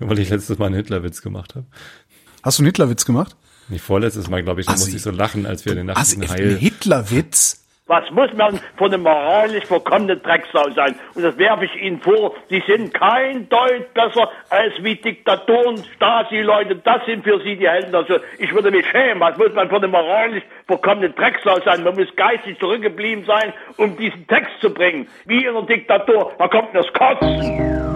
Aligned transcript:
Nur 0.00 0.10
weil 0.10 0.18
ich 0.18 0.30
letztes 0.30 0.58
Mal 0.58 0.66
einen 0.66 0.76
Hitlerwitz 0.76 1.22
gemacht 1.22 1.54
habe. 1.54 1.66
Hast 2.42 2.58
du 2.58 2.62
einen 2.62 2.68
Hitlerwitz 2.68 3.04
gemacht? 3.04 3.36
Nicht 3.68 3.84
vorletztes 3.84 4.28
Mal, 4.28 4.42
glaube 4.42 4.62
ich, 4.62 4.66
da 4.66 4.72
musste 4.72 4.96
ich 4.96 5.02
so 5.02 5.10
lachen, 5.10 5.46
als 5.46 5.64
wir 5.64 5.74
den 5.74 5.86
nach 5.86 5.96
Also, 5.96 6.18
diesem 6.18 6.34
ein 6.34 6.38
Heil... 6.38 6.56
Hitlerwitz? 6.56 7.58
Was 7.86 8.08
muss 8.12 8.32
man 8.36 8.60
von 8.76 8.94
einem 8.94 9.02
moralisch 9.02 9.64
verkommenen 9.64 10.22
Drecksau 10.22 10.70
sein? 10.76 10.94
Und 11.14 11.24
das 11.24 11.36
werfe 11.38 11.64
ich 11.64 11.74
Ihnen 11.82 12.00
vor. 12.00 12.36
Die 12.48 12.62
sind 12.64 12.94
kein 12.94 13.48
Deut 13.48 13.92
besser 13.94 14.30
als 14.48 14.74
wie 14.80 14.94
Diktatoren, 14.94 15.82
Stasi-Leute. 15.96 16.76
Das 16.76 17.04
sind 17.06 17.24
für 17.24 17.40
Sie 17.42 17.56
die 17.56 17.68
Helden. 17.68 17.92
Also 17.92 18.20
ich 18.38 18.54
würde 18.54 18.70
mich 18.70 18.86
schämen. 18.86 19.18
Was 19.18 19.36
muss 19.36 19.52
man 19.54 19.68
von 19.68 19.82
einem 19.82 19.90
moralisch 19.90 20.44
verkommenen 20.68 21.12
Drecksau 21.16 21.58
sein? 21.64 21.82
Man 21.82 21.96
muss 21.96 22.14
geistig 22.14 22.60
zurückgeblieben 22.60 23.24
sein, 23.24 23.52
um 23.76 23.96
diesen 23.96 24.24
Text 24.28 24.52
zu 24.60 24.70
bringen. 24.70 25.08
Wie 25.26 25.42
in 25.42 25.48
einer 25.48 25.66
Diktatur. 25.66 26.32
Da 26.38 26.46
kommt 26.46 26.72
mir 26.72 26.82
das 26.82 26.92
Kotzen. 26.92 27.89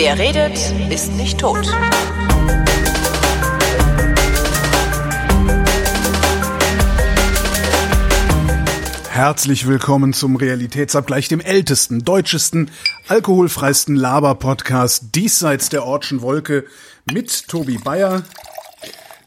Wer 0.00 0.16
redet, 0.16 0.56
ist 0.92 1.12
nicht 1.14 1.40
tot. 1.40 1.66
Herzlich 9.10 9.66
willkommen 9.66 10.12
zum 10.12 10.36
Realitätsabgleich, 10.36 11.26
dem 11.26 11.40
ältesten, 11.40 12.04
deutschesten, 12.04 12.70
alkoholfreisten 13.08 13.96
Laber-Podcast 13.96 15.16
diesseits 15.16 15.68
der 15.68 15.82
Ortschen 15.84 16.22
Wolke 16.22 16.66
mit 17.12 17.48
Tobi 17.48 17.78
Bayer. 17.78 18.22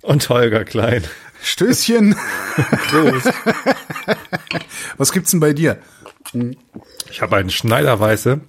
Und 0.01 0.29
Holger 0.29 0.63
Klein. 0.63 1.03
Stößchen. 1.43 2.15
Prost. 2.89 3.27
Was 4.97 5.11
gibt's 5.11 5.31
denn 5.31 5.41
bei 5.41 5.51
dir? 5.51 5.79
Ich 7.09 7.21
habe 7.21 7.35
einen 7.35 7.49
Schneiderweiße. 7.49 8.39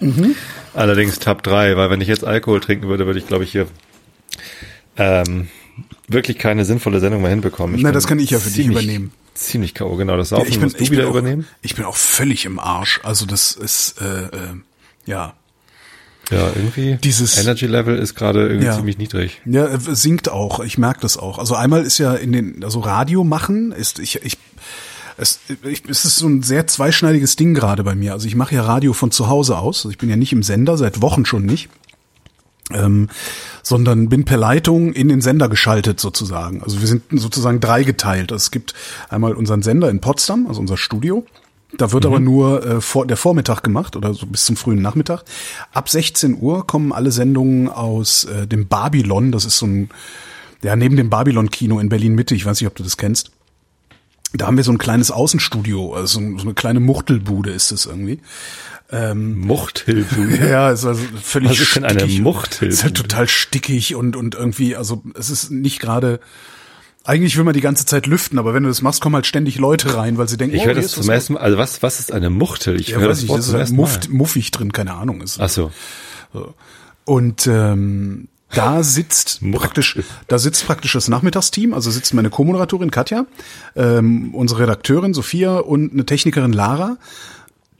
Mhm. 0.00 0.34
Allerdings 0.74 1.18
Tab 1.18 1.42
3, 1.42 1.76
weil 1.76 1.90
wenn 1.90 2.00
ich 2.00 2.08
jetzt 2.08 2.24
Alkohol 2.24 2.60
trinken 2.60 2.88
würde, 2.88 3.06
würde 3.06 3.18
ich, 3.18 3.26
glaube 3.26 3.44
ich, 3.44 3.52
hier 3.52 3.66
ähm, 4.96 5.48
wirklich 6.08 6.38
keine 6.38 6.64
sinnvolle 6.64 7.00
Sendung 7.00 7.22
mehr 7.22 7.30
hinbekommen. 7.30 7.76
Ich 7.76 7.82
Na, 7.82 7.92
das 7.92 8.06
kann 8.06 8.18
ich 8.18 8.30
ja 8.30 8.38
für 8.38 8.48
dich 8.50 8.64
ziemlich- 8.64 8.82
übernehmen. 8.84 9.12
Ziemlich 9.34 9.74
K.O., 9.74 9.96
genau. 9.96 10.16
Das 10.16 10.30
Saufen 10.30 10.46
ich 10.48 10.54
bin, 10.54 10.62
musst 10.62 10.80
du 10.80 10.90
wieder 10.90 11.06
auch, 11.06 11.10
übernehmen. 11.10 11.46
Ich 11.60 11.74
bin 11.74 11.84
auch 11.84 11.96
völlig 11.96 12.46
im 12.46 12.58
Arsch. 12.58 13.00
Also 13.02 13.26
das 13.26 13.52
ist, 13.52 14.00
äh, 14.00 14.22
äh, 14.24 14.28
ja, 15.04 15.34
Ja, 16.30 16.48
irgendwie. 16.56 16.96
Dieses- 17.04 17.36
Energy 17.38 17.66
Level 17.66 17.98
ist 17.98 18.14
gerade 18.14 18.46
irgendwie 18.46 18.66
Ja. 18.66 18.74
ziemlich 18.74 18.96
niedrig. 18.98 19.40
Ja, 19.44 19.66
äh, 19.66 19.78
sinkt 19.78 20.30
auch. 20.30 20.60
Ich 20.60 20.78
merke 20.78 21.00
das 21.00 21.18
auch. 21.18 21.38
Also 21.38 21.54
einmal 21.54 21.84
ist 21.84 21.98
ja 21.98 22.14
in 22.14 22.32
den, 22.32 22.64
also 22.64 22.80
Radio 22.80 23.22
machen 23.24 23.72
ist, 23.72 23.98
ich, 23.98 24.24
ich, 24.24 24.38
es, 25.16 25.40
ich, 25.64 25.84
es 25.88 26.04
ist 26.04 26.16
so 26.16 26.26
ein 26.26 26.42
sehr 26.42 26.66
zweischneidiges 26.66 27.36
Ding 27.36 27.54
gerade 27.54 27.82
bei 27.84 27.94
mir. 27.94 28.12
Also 28.12 28.26
ich 28.26 28.36
mache 28.36 28.54
ja 28.54 28.62
Radio 28.62 28.92
von 28.92 29.10
zu 29.10 29.28
Hause 29.28 29.58
aus. 29.58 29.78
Also 29.78 29.90
ich 29.90 29.98
bin 29.98 30.10
ja 30.10 30.16
nicht 30.16 30.32
im 30.32 30.42
Sender, 30.42 30.76
seit 30.76 31.00
Wochen 31.00 31.24
schon 31.24 31.46
nicht. 31.46 31.68
Ähm, 32.72 33.08
sondern 33.62 34.08
bin 34.08 34.24
per 34.24 34.36
Leitung 34.36 34.92
in 34.92 35.08
den 35.08 35.20
Sender 35.20 35.48
geschaltet 35.48 36.00
sozusagen. 36.00 36.62
Also 36.64 36.80
wir 36.80 36.88
sind 36.88 37.04
sozusagen 37.12 37.60
dreigeteilt. 37.60 38.32
Es 38.32 38.50
gibt 38.50 38.74
einmal 39.08 39.34
unseren 39.34 39.62
Sender 39.62 39.88
in 39.88 40.00
Potsdam, 40.00 40.46
also 40.48 40.60
unser 40.60 40.76
Studio. 40.76 41.24
Da 41.76 41.92
wird 41.92 42.06
aber 42.06 42.20
nur 42.20 42.64
äh, 42.64 42.80
vor, 42.80 43.06
der 43.06 43.16
Vormittag 43.16 43.62
gemacht 43.62 43.96
oder 43.96 44.14
so 44.14 44.26
bis 44.26 44.44
zum 44.44 44.56
frühen 44.56 44.82
Nachmittag. 44.82 45.24
Ab 45.72 45.88
16 45.88 46.38
Uhr 46.40 46.66
kommen 46.66 46.92
alle 46.92 47.10
Sendungen 47.10 47.68
aus 47.68 48.24
äh, 48.24 48.46
dem 48.46 48.66
Babylon. 48.66 49.32
Das 49.32 49.44
ist 49.44 49.58
so 49.58 49.66
ein, 49.66 49.90
ja, 50.62 50.74
neben 50.74 50.96
dem 50.96 51.10
Babylon-Kino 51.10 51.78
in 51.78 51.88
Berlin-Mitte. 51.88 52.34
Ich 52.34 52.46
weiß 52.46 52.60
nicht, 52.60 52.68
ob 52.68 52.74
du 52.74 52.82
das 52.82 52.96
kennst. 52.96 53.30
Da 54.32 54.46
haben 54.46 54.56
wir 54.56 54.64
so 54.64 54.72
ein 54.72 54.78
kleines 54.78 55.10
Außenstudio, 55.10 55.94
also 55.94 56.20
so 56.20 56.42
eine 56.44 56.54
kleine 56.54 56.80
Muchtelbude 56.80 57.50
ist 57.50 57.70
es 57.72 57.86
irgendwie. 57.86 58.20
Muchthilfe. 59.14 60.20
Ja, 60.48 60.70
ist 60.70 60.84
also 60.84 61.02
völlig 61.20 61.50
Was 61.50 61.60
ist 61.60 61.76
denn 61.76 61.84
eine. 61.84 62.06
Muchthilfe? 62.06 62.72
Ist 62.72 62.84
halt 62.84 62.96
total 62.96 63.28
stickig 63.28 63.94
und, 63.96 64.14
und 64.14 64.34
irgendwie, 64.36 64.76
also 64.76 65.02
es 65.14 65.28
ist 65.30 65.50
nicht 65.50 65.80
gerade, 65.80 66.20
eigentlich 67.02 67.36
will 67.36 67.44
man 67.44 67.54
die 67.54 67.60
ganze 67.60 67.84
Zeit 67.84 68.06
lüften, 68.06 68.38
aber 68.38 68.54
wenn 68.54 68.62
du 68.62 68.68
das 68.68 68.82
machst, 68.82 69.00
kommen 69.00 69.16
halt 69.16 69.26
ständig 69.26 69.58
Leute 69.58 69.96
rein, 69.96 70.18
weil 70.18 70.28
sie 70.28 70.36
denken, 70.36 70.54
Ich 70.56 70.62
oh, 70.62 70.66
höre 70.66 70.74
das 70.74 70.92
zum 70.92 71.08
ersten 71.08 71.32
Mal. 71.34 71.40
Also 71.40 71.58
was, 71.58 71.82
was 71.82 71.98
ist 71.98 72.12
eine 72.12 72.30
Muchtel? 72.30 72.80
Ich 72.80 72.88
Ja, 72.88 72.98
höre 72.98 73.08
weiß 73.10 73.16
das 73.18 73.22
ich, 73.24 73.28
Wort 73.28 73.38
das 73.40 73.48
ist 73.48 73.54
halt 73.54 73.70
Mal. 73.72 73.98
muffig 74.16 74.50
drin, 74.52 74.72
keine 74.72 74.94
Ahnung. 74.94 75.20
Ist, 75.20 75.40
Ach 75.40 75.48
so. 75.48 75.72
Und 77.04 77.46
ähm, 77.48 78.28
da 78.50 78.82
sitzt 78.82 79.40
praktisch, 79.52 79.98
da 80.28 80.38
sitzt 80.38 80.66
praktisch 80.66 80.92
das 80.92 81.08
Nachmittagsteam, 81.08 81.74
also 81.74 81.90
sitzt 81.90 82.14
meine 82.14 82.30
Co-Moderatorin 82.30 82.90
Katja, 82.90 83.26
ähm, 83.74 84.34
unsere 84.34 84.62
Redakteurin 84.62 85.14
Sophia 85.14 85.58
und 85.58 85.92
eine 85.92 86.06
Technikerin 86.06 86.52
Lara, 86.52 86.96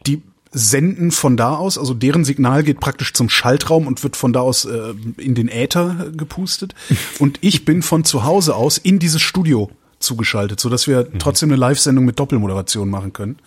die 0.06 0.22
senden 0.52 1.10
von 1.10 1.36
da 1.36 1.56
aus, 1.56 1.76
also 1.76 1.92
deren 1.92 2.24
Signal 2.24 2.62
geht 2.62 2.80
praktisch 2.80 3.12
zum 3.12 3.28
Schaltraum 3.28 3.86
und 3.86 4.02
wird 4.02 4.16
von 4.16 4.32
da 4.32 4.40
aus 4.40 4.64
äh, 4.64 4.94
in 5.18 5.34
den 5.34 5.48
Äther 5.48 6.06
gepustet. 6.16 6.74
Und 7.18 7.38
ich 7.42 7.64
bin 7.64 7.82
von 7.82 8.04
zu 8.04 8.24
Hause 8.24 8.54
aus 8.54 8.78
in 8.78 8.98
dieses 8.98 9.20
Studio 9.20 9.70
zugeschaltet, 9.98 10.60
so 10.60 10.68
dass 10.68 10.86
wir 10.86 11.12
trotzdem 11.18 11.50
eine 11.50 11.56
Live-Sendung 11.56 12.04
mit 12.04 12.18
Doppelmoderation 12.18 12.88
machen 12.88 13.12
können. 13.12 13.38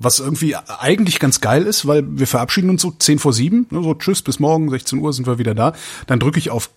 Was 0.00 0.18
irgendwie 0.18 0.56
eigentlich 0.56 1.20
ganz 1.20 1.40
geil 1.40 1.62
ist, 1.64 1.86
weil 1.86 2.04
wir 2.18 2.26
verabschieden 2.26 2.68
uns 2.70 2.82
so 2.82 2.90
10 2.90 3.18
vor 3.20 3.32
7, 3.32 3.66
ne, 3.70 3.82
so 3.82 3.94
tschüss, 3.94 4.22
bis 4.22 4.40
morgen, 4.40 4.68
16 4.68 4.98
Uhr 4.98 5.12
sind 5.12 5.26
wir 5.26 5.38
wieder 5.38 5.54
da. 5.54 5.72
Dann 6.06 6.18
drücke 6.20 6.38
ich 6.38 6.50
auf 6.50 6.70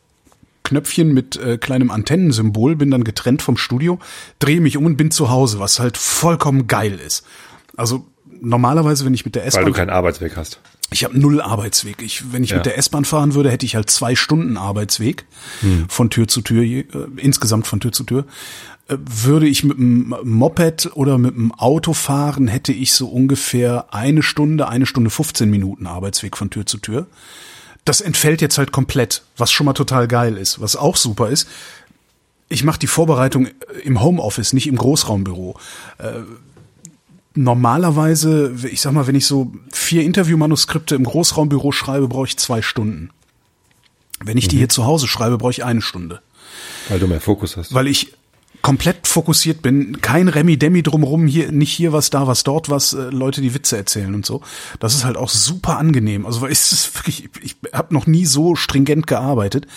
Knöpfchen 0.63 1.13
mit 1.13 1.35
äh, 1.37 1.57
kleinem 1.57 1.89
Antennensymbol, 1.91 2.75
bin 2.75 2.91
dann 2.91 3.03
getrennt 3.03 3.41
vom 3.41 3.57
Studio, 3.57 3.99
drehe 4.39 4.59
mich 4.61 4.77
um 4.77 4.85
und 4.85 4.97
bin 4.97 5.11
zu 5.11 5.29
Hause, 5.29 5.59
was 5.59 5.79
halt 5.79 5.97
vollkommen 5.97 6.67
geil 6.67 6.99
ist. 7.05 7.25
Also 7.75 8.05
normalerweise, 8.41 9.05
wenn 9.05 9.13
ich 9.13 9.25
mit 9.25 9.35
der 9.35 9.43
Weil 9.43 9.47
S-Bahn 9.49 9.65
du 9.65 9.71
keinen 9.71 9.89
Arbeitsweg 9.89 10.35
hast. 10.35 10.59
ich 10.91 11.03
habe 11.03 11.17
null 11.17 11.41
Arbeitsweg. 11.41 12.01
Ich, 12.03 12.31
wenn 12.33 12.43
ich 12.43 12.51
Ja. 12.51 12.57
mit 12.57 12.65
der 12.65 12.77
S-Bahn 12.77 13.05
fahren 13.05 13.33
würde, 13.33 13.49
hätte 13.49 13.65
ich 13.65 13.75
halt 13.75 13.89
zwei 13.89 14.15
Stunden 14.15 14.57
Arbeitsweg 14.57 15.25
von 15.87 16.09
Tür 16.09 16.27
zu 16.27 16.41
Tür, 16.41 16.61
äh, 16.63 16.85
insgesamt 17.15 17.65
von 17.65 17.79
Tür 17.79 17.91
zu 17.93 18.03
Tür. 18.03 18.25
Äh, 18.87 18.97
würde 18.99 19.47
ich 19.47 19.63
mit 19.63 19.77
dem 19.77 20.15
Moped 20.23 20.91
oder 20.95 21.17
mit 21.17 21.35
dem 21.35 21.53
Auto 21.53 21.93
fahren, 21.93 22.47
hätte 22.47 22.73
ich 22.73 22.93
so 22.93 23.07
ungefähr 23.07 23.93
eine 23.93 24.23
Stunde, 24.23 24.67
eine 24.67 24.85
Stunde 24.85 25.09
15 25.09 25.49
Minuten 25.49 25.87
Arbeitsweg 25.87 26.37
von 26.37 26.49
Tür 26.49 26.65
zu 26.65 26.77
Tür. 26.77 27.07
Das 27.85 28.01
entfällt 28.01 28.41
jetzt 28.41 28.57
halt 28.57 28.71
komplett, 28.71 29.23
was 29.37 29.51
schon 29.51 29.65
mal 29.65 29.73
total 29.73 30.07
geil 30.07 30.37
ist. 30.37 30.59
Was 30.59 30.75
auch 30.75 30.97
super 30.97 31.29
ist, 31.29 31.47
ich 32.49 32.63
mache 32.63 32.79
die 32.79 32.87
Vorbereitung 32.87 33.47
im 33.83 34.01
Homeoffice, 34.01 34.53
nicht 34.53 34.67
im 34.67 34.77
Großraumbüro 34.77 35.57
normalerweise, 37.37 38.53
ich 38.69 38.81
sag 38.81 38.91
mal, 38.91 39.07
wenn 39.07 39.15
ich 39.15 39.25
so 39.25 39.53
vier 39.71 40.03
Interviewmanuskripte 40.03 40.95
im 40.95 41.03
Großraumbüro 41.03 41.71
schreibe, 41.71 42.07
brauche 42.07 42.27
ich 42.27 42.37
zwei 42.37 42.61
Stunden. 42.61 43.11
Wenn 44.19 44.37
ich 44.37 44.47
die 44.47 44.57
hier 44.57 44.69
zu 44.69 44.85
Hause 44.85 45.07
schreibe, 45.07 45.37
brauche 45.37 45.51
ich 45.51 45.63
eine 45.63 45.81
Stunde. 45.81 46.21
Weil 46.89 46.99
du 46.99 47.07
mehr 47.07 47.21
Fokus 47.21 47.55
hast. 47.55 47.73
Weil 47.73 47.87
ich 47.87 48.13
komplett 48.67 49.07
fokussiert 49.07 49.61
bin, 49.61 50.01
kein 50.01 50.27
Remi-Demi 50.27 50.83
drumrum, 50.83 51.25
hier, 51.25 51.53
nicht 51.53 51.71
hier 51.71 51.93
was, 51.93 52.09
da 52.09 52.27
was, 52.27 52.43
dort 52.43 52.69
was, 52.69 52.91
äh, 52.91 53.03
Leute, 53.11 53.39
die 53.39 53.53
Witze 53.53 53.77
erzählen 53.77 54.13
und 54.13 54.25
so. 54.25 54.41
Das 54.81 54.93
ist 54.93 55.05
halt 55.05 55.15
auch 55.15 55.29
super 55.29 55.77
angenehm. 55.77 56.25
Also 56.25 56.41
weil 56.41 56.51
es 56.51 56.73
ist 56.73 56.93
wirklich, 56.93 57.29
ich 57.41 57.55
habe 57.71 57.93
noch 57.93 58.07
nie 58.07 58.25
so 58.25 58.57
stringent 58.57 59.07
gearbeitet. 59.07 59.67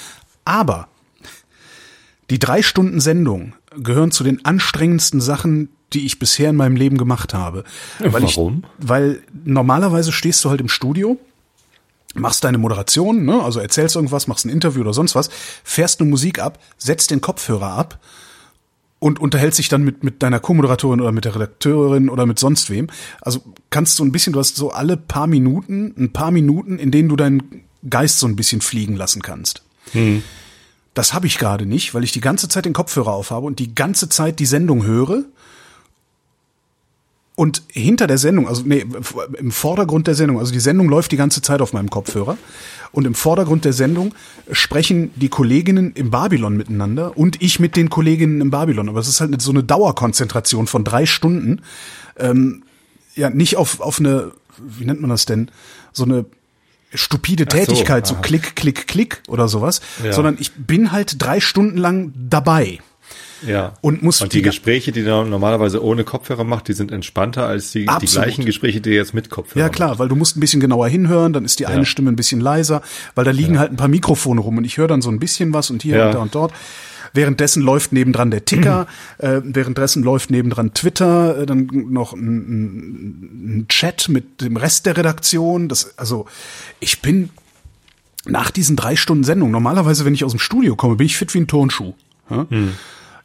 Aber 0.45 0.89
die 2.31 2.41
drei 2.41 2.63
Stunden 2.63 3.01
Sendung 3.01 3.55
gehören 3.77 4.11
zu 4.11 4.25
den 4.25 4.45
anstrengendsten 4.45 5.21
Sachen, 5.21 5.69
die 5.93 6.05
ich 6.05 6.19
bisher 6.19 6.51
in 6.51 6.57
meinem 6.57 6.75
Leben 6.75 6.99
gemacht 6.99 7.33
habe. 7.33 7.63
Weil 8.01 8.25
Warum? 8.25 8.65
Ich, 8.81 8.89
weil 8.89 9.23
normalerweise 9.45 10.11
stehst 10.11 10.45
du 10.45 10.51
halt 10.51 10.61
im 10.61 10.69
Studio, 10.69 11.17
machst 12.15 12.43
deine 12.43 12.59
Moderation, 12.59 13.25
ne, 13.25 13.41
also 13.41 13.61
erzählst 13.61 13.95
irgendwas, 13.95 14.27
machst 14.27 14.47
ein 14.47 14.51
Interview 14.51 14.81
oder 14.81 14.95
sonst 14.95 15.15
was, 15.15 15.31
fährst 15.63 16.01
eine 16.01 16.11
Musik 16.11 16.41
ab, 16.41 16.59
setzt 16.77 17.13
den 17.13 17.21
Kopfhörer 17.21 17.71
ab 17.71 18.01
und 19.01 19.19
unterhältst 19.19 19.59
dich 19.59 19.69
dann 19.69 19.83
mit, 19.83 20.05
mit 20.05 20.23
deiner 20.23 20.39
Co-Moderatorin 20.39 21.01
oder 21.01 21.11
mit 21.11 21.25
der 21.25 21.35
Redakteurin 21.35 22.09
oder 22.09 22.27
mit 22.27 22.39
sonst 22.39 22.71
wem. 22.71 22.87
Also 23.21 23.41
kannst 23.71 23.99
du 23.99 24.05
ein 24.05 24.13
bisschen, 24.13 24.35
du 24.35 24.39
hast 24.39 24.55
so 24.55 24.71
alle 24.71 24.97
paar 24.97 25.27
Minuten, 25.27 25.95
ein 25.99 26.13
paar 26.13 26.31
Minuten, 26.31 26.79
in 26.79 26.93
denen 26.93 27.09
du 27.09 27.17
deinen 27.17 27.65
Geist 27.89 28.19
so 28.19 28.27
ein 28.27 28.37
bisschen 28.37 28.61
fliegen 28.61 28.95
lassen 28.95 29.23
kannst. 29.23 29.63
Das 30.93 31.15
habe 31.15 31.27
ich 31.27 31.39
gerade 31.39 31.67
nicht, 31.67 31.95
weil 31.95 32.05
ich 32.05 32.13
die 32.13 32.21
ganze 32.21 32.49
Zeit 32.49 32.67
den 32.67 32.75
Kopfhörer 32.75 33.13
aufhabe 33.13 33.47
und 33.47 33.59
die 33.59 33.75
ganze 33.75 34.09
Zeit 34.09 34.39
die 34.39 34.47
Sendung 34.47 34.85
höre. 34.85 35.25
Und 37.41 37.63
hinter 37.73 38.07
der 38.07 38.19
Sendung, 38.19 38.47
also 38.47 38.65
nee, 38.67 38.85
im 39.39 39.51
Vordergrund 39.51 40.07
der 40.07 40.15
Sendung, 40.15 40.39
also 40.39 40.53
die 40.53 40.61
Sendung 40.61 40.91
läuft 40.91 41.11
die 41.11 41.17
ganze 41.17 41.41
Zeit 41.41 41.63
auf 41.63 41.73
meinem 41.73 41.89
Kopfhörer. 41.89 42.37
Und 42.93 43.07
im 43.07 43.15
Vordergrund 43.15 43.65
der 43.65 43.73
Sendung 43.73 44.15
sprechen 44.53 45.11
die 45.17 45.31
Kolleginnen 45.31 45.93
im 45.95 46.11
Babylon 46.11 46.55
miteinander 46.59 47.17
und 47.17 47.41
ich 47.41 47.59
mit 47.59 47.77
den 47.77 47.89
Kolleginnen 47.89 48.43
im 48.43 48.51
Babylon. 48.51 48.91
Aber 48.91 49.01
es 49.01 49.09
ist 49.09 49.23
halt 49.23 49.41
so 49.41 49.53
eine 49.53 49.65
Dauerkonzentration 49.65 50.67
von 50.67 50.85
drei 50.85 51.07
Stunden. 51.07 51.63
Ähm, 52.19 52.63
ja, 53.15 53.31
nicht 53.31 53.57
auf, 53.57 53.81
auf 53.81 54.01
eine, 54.01 54.33
wie 54.59 54.85
nennt 54.85 55.01
man 55.01 55.09
das 55.09 55.25
denn? 55.25 55.51
So 55.95 56.05
eine 56.05 56.27
stupide 56.93 57.45
so, 57.51 57.57
Tätigkeit, 57.57 58.07
so, 58.07 58.17
aha. 58.17 58.21
klick, 58.21 58.55
klick, 58.55 58.87
klick 58.87 59.23
oder 59.29 59.49
sowas, 59.49 59.81
Ja. 60.05 60.13
sondern 60.13 60.37
ich 60.39 60.53
bin 60.53 60.93
halt 60.93 61.23
drei 61.23 61.41
Stunden 61.41 61.79
lang 61.79 62.13
dabei. 62.15 62.81
Ja. 63.47 63.75
Und 63.81 64.03
muss 64.03 64.21
und 64.21 64.33
die, 64.33 64.39
die 64.39 64.43
Gespräche, 64.43 64.93
die 64.93 65.03
du 65.03 65.25
normalerweise 65.25 65.83
ohne 65.83 66.05
Kopfhörer 66.05 66.45
macht, 66.45 66.69
die 66.69 66.73
sind 66.73 66.93
entspannter 66.93 67.47
als 67.47 67.73
die, 67.73 67.87
die 68.01 68.07
gleichen 68.07 68.45
Gespräche, 68.45 68.81
die 68.81 68.91
jetzt 68.91 69.15
mit 69.15 69.31
Kopfhörer 69.31 69.65
Ja 69.65 69.69
klar, 69.69 69.99
weil 69.99 70.09
du 70.09 70.17
musst 70.17 70.37
ein 70.37 70.41
bisschen 70.41 70.61
genauer 70.61 70.89
hinhören, 70.89 71.33
dann 71.33 71.45
ist 71.45 71.59
die 71.59 71.67
eine 71.67 71.79
Ja. 71.79 71.85
Stimme 71.85 72.11
ein 72.11 72.17
bisschen 72.17 72.41
leiser, 72.41 72.83
weil 73.15 73.25
da 73.25 73.31
liegen 73.31 73.59
halt 73.59 73.73
ein 73.73 73.77
paar 73.77 73.89
Mikrofone 73.89 74.41
rum 74.41 74.59
und 74.59 74.65
ich 74.65 74.77
höre 74.77 74.89
dann 74.89 75.03
so 75.03 75.11
ein 75.11 75.19
bisschen 75.19 75.53
was 75.53 75.71
und 75.71 75.83
hier 75.83 75.97
Ja. 75.97 76.07
und 76.07 76.15
da 76.15 76.19
und 76.21 76.35
dort. 76.35 76.53
Währenddessen 77.13 77.63
läuft 77.63 77.93
nebendran 77.93 78.31
der 78.31 78.45
Ticker, 78.45 78.87
äh, 79.19 79.41
währenddessen 79.43 80.03
läuft 80.03 80.31
nebendran 80.31 80.75
Twitter, 80.75 81.41
äh, 81.41 81.47
dann 81.47 81.69
noch 81.89 82.13
ein, 82.13 83.59
ein, 83.63 83.67
Chat 83.69 84.09
mit 84.09 84.41
dem 84.41 84.57
Rest 84.57 84.87
der 84.87 84.97
Redaktion. 84.97 85.69
Das, 85.69 85.99
also 85.99 86.27
ich 86.79 87.03
bin 87.03 87.31
nach 88.27 88.51
diesen 88.51 88.77
drei 88.77 88.97
Stunden 88.97 89.25
Sendung, 89.25 89.51
normalerweise, 89.51 90.05
wenn 90.05 90.15
ich 90.15 90.25
aus 90.25 90.33
dem 90.33 90.39
Studio 90.39 90.77
komme, 90.77 90.97
bin 90.97 91.07
ich 91.07 91.17
fit 91.17 91.35
wie 91.35 91.39
ein 91.39 91.47
Turnschuh. 91.49 91.95
Ja? 92.29 92.47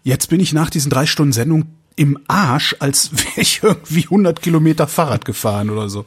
Jetzt 0.05 0.29
bin 0.29 0.39
ich 0.39 0.53
nach 0.53 0.69
diesen 0.69 0.89
drei 0.89 1.05
Stunden 1.05 1.33
Sendung 1.33 1.65
im 1.97 2.17
Arsch, 2.27 2.77
als 2.79 3.11
wäre 3.11 3.41
ich 3.41 3.61
irgendwie 3.61 4.03
100 4.03 4.41
Kilometer 4.41 4.87
Fahrrad 4.87 5.25
gefahren 5.25 5.69
oder 5.69 5.89
so. 5.89 6.05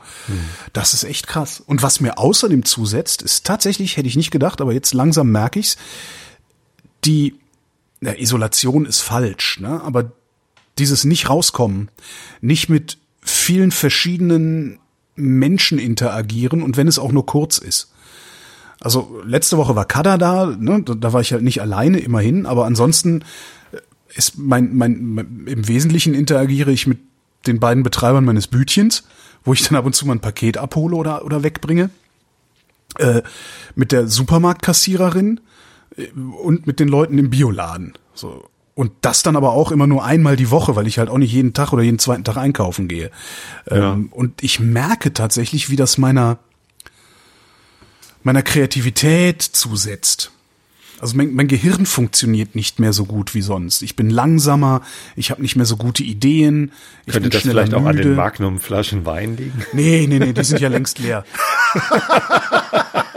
Das 0.72 0.94
ist 0.94 1.04
echt 1.04 1.26
krass. 1.26 1.62
Und 1.66 1.82
was 1.82 2.00
mir 2.00 2.16
außerdem 2.16 2.64
zusetzt, 2.64 3.20
ist 3.20 3.44
tatsächlich, 3.44 3.98
hätte 3.98 4.08
ich 4.08 4.16
nicht 4.16 4.30
gedacht, 4.30 4.62
aber 4.62 4.72
jetzt 4.72 4.94
langsam 4.94 5.30
merke 5.30 5.58
ich's, 5.58 5.76
die 7.04 7.34
ja, 8.00 8.14
Isolation 8.16 8.86
ist 8.86 9.00
falsch, 9.00 9.60
ne? 9.60 9.82
aber 9.82 10.12
dieses 10.78 11.04
nicht 11.04 11.28
rauskommen, 11.28 11.90
nicht 12.40 12.68
mit 12.68 12.98
vielen 13.20 13.72
verschiedenen 13.72 14.78
Menschen 15.16 15.78
interagieren 15.78 16.62
und 16.62 16.76
wenn 16.76 16.88
es 16.88 16.98
auch 16.98 17.12
nur 17.12 17.26
kurz 17.26 17.58
ist. 17.58 17.92
Also 18.80 19.20
letzte 19.24 19.56
Woche 19.56 19.74
war 19.74 19.84
Kada 19.84 20.18
da, 20.18 20.46
ne? 20.46 20.82
da, 20.84 21.12
war 21.12 21.20
ich 21.20 21.32
halt 21.32 21.42
nicht 21.42 21.60
alleine, 21.60 21.98
immerhin, 21.98 22.46
aber 22.46 22.64
ansonsten 22.64 23.24
äh, 23.72 23.78
ist 24.18 24.36
mein, 24.36 24.76
mein, 24.76 25.04
mein 25.14 25.46
im 25.46 25.68
Wesentlichen 25.68 26.12
interagiere 26.12 26.72
ich 26.72 26.86
mit 26.86 26.98
den 27.46 27.60
beiden 27.60 27.84
Betreibern 27.84 28.24
meines 28.24 28.48
Bütchens, 28.48 29.04
wo 29.44 29.52
ich 29.52 29.62
dann 29.62 29.78
ab 29.78 29.86
und 29.86 29.94
zu 29.94 30.06
mal 30.06 30.14
ein 30.14 30.20
Paket 30.20 30.58
abhole 30.58 30.96
oder, 30.96 31.24
oder 31.24 31.44
wegbringe, 31.44 31.90
äh, 32.98 33.22
mit 33.76 33.92
der 33.92 34.08
Supermarktkassiererin 34.08 35.40
äh, 35.96 36.08
und 36.42 36.66
mit 36.66 36.80
den 36.80 36.88
Leuten 36.88 37.16
im 37.16 37.30
Bioladen. 37.30 37.94
So. 38.12 38.50
Und 38.74 38.92
das 39.00 39.22
dann 39.22 39.36
aber 39.36 39.52
auch 39.52 39.70
immer 39.70 39.86
nur 39.86 40.04
einmal 40.04 40.36
die 40.36 40.50
Woche, 40.50 40.74
weil 40.74 40.88
ich 40.88 40.98
halt 40.98 41.08
auch 41.08 41.18
nicht 41.18 41.32
jeden 41.32 41.54
Tag 41.54 41.72
oder 41.72 41.82
jeden 41.82 41.98
zweiten 42.00 42.24
Tag 42.24 42.36
einkaufen 42.36 42.88
gehe. 42.88 43.10
Ähm, 43.68 44.08
und 44.10 44.42
ich 44.42 44.58
merke 44.58 45.12
tatsächlich, 45.12 45.70
wie 45.70 45.76
das 45.76 45.96
meiner, 45.96 46.38
meiner 48.24 48.42
Kreativität 48.42 49.42
zusetzt. 49.42 50.32
Also 51.00 51.16
mein, 51.16 51.34
mein 51.34 51.46
Gehirn 51.48 51.86
funktioniert 51.86 52.54
nicht 52.54 52.78
mehr 52.78 52.92
so 52.92 53.04
gut 53.04 53.34
wie 53.34 53.42
sonst. 53.42 53.82
Ich 53.82 53.94
bin 53.96 54.10
langsamer, 54.10 54.82
ich 55.16 55.30
habe 55.30 55.42
nicht 55.42 55.56
mehr 55.56 55.66
so 55.66 55.76
gute 55.76 56.02
Ideen. 56.02 56.72
Ich 57.06 57.12
Könnte 57.12 57.28
bin 57.28 57.30
das 57.30 57.42
vielleicht 57.42 57.74
auch 57.74 57.84
an 57.84 57.94
müde. 57.96 58.08
den 58.08 58.16
Magnum-Flaschen 58.16 59.06
Wein 59.06 59.36
liegen? 59.36 59.64
Nee, 59.72 60.06
nee, 60.08 60.18
nee, 60.18 60.32
die 60.32 60.44
sind 60.44 60.60
ja 60.60 60.68
längst 60.68 60.98
leer. 60.98 61.24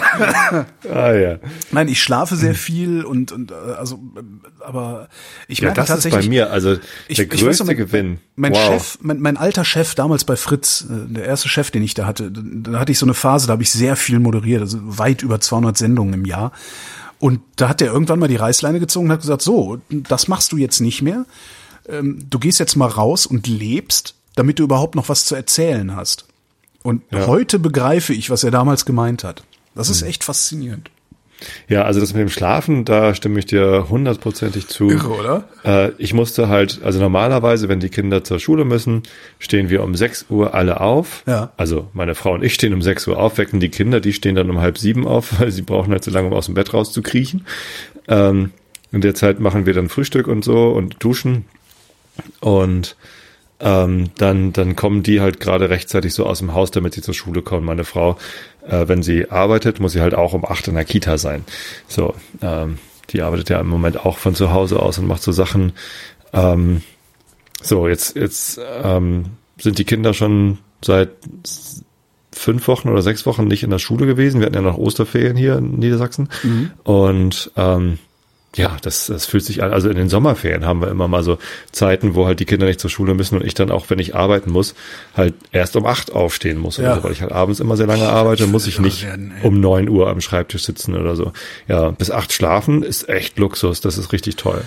Ah 0.92 1.12
ja. 1.12 1.38
Nein, 1.72 1.88
ich 1.88 2.02
schlafe 2.02 2.36
sehr 2.36 2.54
viel 2.54 3.04
und, 3.04 3.32
und 3.32 3.50
äh, 3.50 3.54
also, 3.54 3.96
äh, 4.16 4.20
aber 4.64 5.08
ich 5.48 5.58
Ja, 5.58 5.66
merke 5.66 5.80
das 5.80 5.88
ist 5.88 5.94
tatsächlich. 5.94 6.24
bei 6.26 6.28
mir, 6.28 6.50
also 6.50 6.76
Ich, 7.08 7.16
der 7.16 7.24
ich 7.26 7.30
größte 7.30 7.46
weiß 7.46 7.58
noch, 7.60 7.66
mein, 7.66 7.76
Gewinn. 7.76 8.18
Mein 8.36 8.52
wow. 8.52 8.60
Chef, 8.64 8.98
mein, 9.02 9.20
mein 9.20 9.36
alter 9.36 9.64
Chef 9.64 9.94
damals 9.94 10.24
bei 10.24 10.36
Fritz, 10.36 10.86
äh, 10.88 11.12
der 11.12 11.24
erste 11.24 11.48
Chef, 11.48 11.70
den 11.70 11.82
ich 11.82 11.94
da 11.94 12.06
hatte, 12.06 12.30
da 12.30 12.78
hatte 12.78 12.92
ich 12.92 12.98
so 12.98 13.06
eine 13.06 13.14
Phase, 13.14 13.46
da 13.46 13.52
habe 13.52 13.62
ich 13.62 13.70
sehr 13.70 13.96
viel 13.96 14.18
moderiert, 14.18 14.60
also 14.60 14.78
weit 14.82 15.22
über 15.22 15.40
200 15.40 15.76
Sendungen 15.76 16.14
im 16.14 16.24
Jahr. 16.24 16.52
Und 17.18 17.40
da 17.56 17.68
hat 17.68 17.80
er 17.80 17.92
irgendwann 17.92 18.18
mal 18.18 18.28
die 18.28 18.36
Reißleine 18.36 18.80
gezogen 18.80 19.06
und 19.06 19.12
hat 19.12 19.20
gesagt, 19.20 19.42
so, 19.42 19.78
das 19.88 20.28
machst 20.28 20.52
du 20.52 20.56
jetzt 20.56 20.80
nicht 20.80 21.00
mehr. 21.02 21.24
Ähm, 21.88 22.18
Du 22.28 22.38
gehst 22.38 22.58
jetzt 22.60 22.76
mal 22.76 22.88
raus 22.88 23.24
und 23.26 23.46
lebst, 23.46 24.14
damit 24.36 24.58
du 24.58 24.64
überhaupt 24.64 24.94
noch 24.94 25.08
was 25.08 25.24
zu 25.24 25.34
erzählen 25.34 25.94
hast. 25.96 26.26
Und 26.82 27.02
heute 27.12 27.58
begreife 27.58 28.12
ich, 28.12 28.28
was 28.28 28.44
er 28.44 28.50
damals 28.50 28.84
gemeint 28.84 29.24
hat. 29.24 29.42
Das 29.74 29.88
Hm. 29.88 29.92
ist 29.92 30.02
echt 30.02 30.24
faszinierend. 30.24 30.90
Ja, 31.68 31.82
also 31.82 32.00
das 32.00 32.14
mit 32.14 32.20
dem 32.22 32.28
Schlafen, 32.30 32.84
da 32.84 33.14
stimme 33.14 33.38
ich 33.38 33.44
dir 33.46 33.88
hundertprozentig 33.90 34.68
zu. 34.68 34.88
Irre, 34.88 35.08
oder? 35.08 35.44
Äh, 35.64 35.90
ich 35.98 36.14
musste 36.14 36.48
halt, 36.48 36.80
also 36.82 37.00
normalerweise, 37.00 37.68
wenn 37.68 37.80
die 37.80 37.88
Kinder 37.90 38.22
zur 38.24 38.38
Schule 38.38 38.64
müssen, 38.64 39.02
stehen 39.40 39.68
wir 39.68 39.82
um 39.82 39.94
6 39.94 40.26
Uhr 40.30 40.54
alle 40.54 40.80
auf. 40.80 41.22
Ja. 41.26 41.52
Also 41.56 41.88
meine 41.92 42.14
Frau 42.14 42.32
und 42.34 42.44
ich 42.44 42.54
stehen 42.54 42.72
um 42.72 42.80
6 42.82 43.08
Uhr 43.08 43.18
auf, 43.18 43.36
wecken 43.36 43.60
die 43.60 43.68
Kinder, 43.68 44.00
die 44.00 44.12
stehen 44.12 44.36
dann 44.36 44.48
um 44.48 44.60
halb 44.60 44.78
sieben 44.78 45.06
auf, 45.06 45.38
weil 45.40 45.50
sie 45.50 45.62
brauchen 45.62 45.92
halt 45.92 46.04
so 46.04 46.10
lange, 46.12 46.28
um 46.28 46.34
aus 46.34 46.46
dem 46.46 46.54
Bett 46.54 46.72
rauszukriechen. 46.72 47.44
Ähm, 48.08 48.52
in 48.92 49.00
der 49.00 49.14
Zeit 49.16 49.40
machen 49.40 49.66
wir 49.66 49.74
dann 49.74 49.88
Frühstück 49.88 50.28
und 50.28 50.44
so 50.44 50.68
und 50.68 51.02
duschen. 51.02 51.44
Und 52.40 52.96
ähm, 53.60 54.10
dann, 54.18 54.52
dann 54.52 54.76
kommen 54.76 55.02
die 55.02 55.20
halt 55.20 55.40
gerade 55.40 55.68
rechtzeitig 55.70 56.12
so 56.14 56.26
aus 56.26 56.38
dem 56.38 56.54
Haus, 56.54 56.70
damit 56.70 56.94
sie 56.94 57.02
zur 57.02 57.14
Schule 57.14 57.42
kommen. 57.42 57.64
Meine 57.66 57.84
Frau, 57.84 58.16
äh, 58.66 58.88
wenn 58.88 59.02
sie 59.02 59.30
arbeitet, 59.30 59.80
muss 59.80 59.92
sie 59.92 60.00
halt 60.00 60.14
auch 60.14 60.32
um 60.32 60.44
acht 60.44 60.68
in 60.68 60.74
der 60.74 60.84
Kita 60.84 61.18
sein. 61.18 61.44
So, 61.88 62.14
ähm, 62.42 62.78
die 63.10 63.22
arbeitet 63.22 63.50
ja 63.50 63.60
im 63.60 63.68
Moment 63.68 64.04
auch 64.04 64.18
von 64.18 64.34
zu 64.34 64.52
Hause 64.52 64.80
aus 64.80 64.98
und 64.98 65.06
macht 65.06 65.22
so 65.22 65.32
Sachen. 65.32 65.72
Ähm, 66.32 66.82
so, 67.62 67.88
jetzt, 67.88 68.16
jetzt 68.16 68.60
ähm, 68.82 69.26
sind 69.58 69.78
die 69.78 69.84
Kinder 69.84 70.14
schon 70.14 70.58
seit 70.82 71.10
fünf 72.32 72.66
Wochen 72.68 72.88
oder 72.88 73.02
sechs 73.02 73.26
Wochen 73.26 73.46
nicht 73.46 73.62
in 73.62 73.70
der 73.70 73.78
Schule 73.78 74.06
gewesen. 74.06 74.40
Wir 74.40 74.46
hatten 74.46 74.56
ja 74.56 74.60
noch 74.60 74.78
Osterferien 74.78 75.36
hier 75.36 75.58
in 75.58 75.78
Niedersachsen. 75.78 76.28
Und 76.82 77.50
ähm, 77.56 77.98
ja, 78.56 78.76
das, 78.82 79.06
das 79.06 79.26
fühlt 79.26 79.44
sich 79.44 79.62
an. 79.62 79.72
Also 79.72 79.88
in 79.88 79.96
den 79.96 80.08
Sommerferien 80.08 80.64
haben 80.64 80.80
wir 80.80 80.88
immer 80.88 81.08
mal 81.08 81.22
so 81.22 81.38
Zeiten, 81.72 82.14
wo 82.14 82.26
halt 82.26 82.40
die 82.40 82.44
Kinder 82.44 82.66
nicht 82.66 82.80
zur 82.80 82.90
Schule 82.90 83.14
müssen 83.14 83.38
und 83.38 83.44
ich 83.46 83.54
dann 83.54 83.70
auch, 83.70 83.90
wenn 83.90 83.98
ich 83.98 84.14
arbeiten 84.14 84.50
muss, 84.50 84.74
halt 85.16 85.34
erst 85.52 85.76
um 85.76 85.86
acht 85.86 86.12
aufstehen 86.12 86.58
muss. 86.58 86.78
Oder 86.78 86.88
Ja. 86.88 86.94
so, 86.96 87.04
weil 87.04 87.12
ich 87.12 87.22
halt 87.22 87.32
abends 87.32 87.60
immer 87.60 87.76
sehr 87.76 87.86
lange 87.86 88.08
arbeite, 88.08 88.46
muss 88.46 88.66
ich 88.66 88.78
nicht 88.78 89.02
werden, 89.04 89.32
um 89.42 89.60
neun 89.60 89.88
Uhr 89.88 90.08
am 90.08 90.20
Schreibtisch 90.20 90.64
sitzen 90.64 90.94
oder 90.96 91.16
so. 91.16 91.32
Ja, 91.68 91.90
bis 91.90 92.10
acht 92.10 92.32
schlafen 92.32 92.82
ist 92.82 93.08
echt 93.08 93.38
Luxus. 93.38 93.80
Das 93.80 93.98
ist 93.98 94.12
richtig 94.12 94.36
toll. 94.36 94.62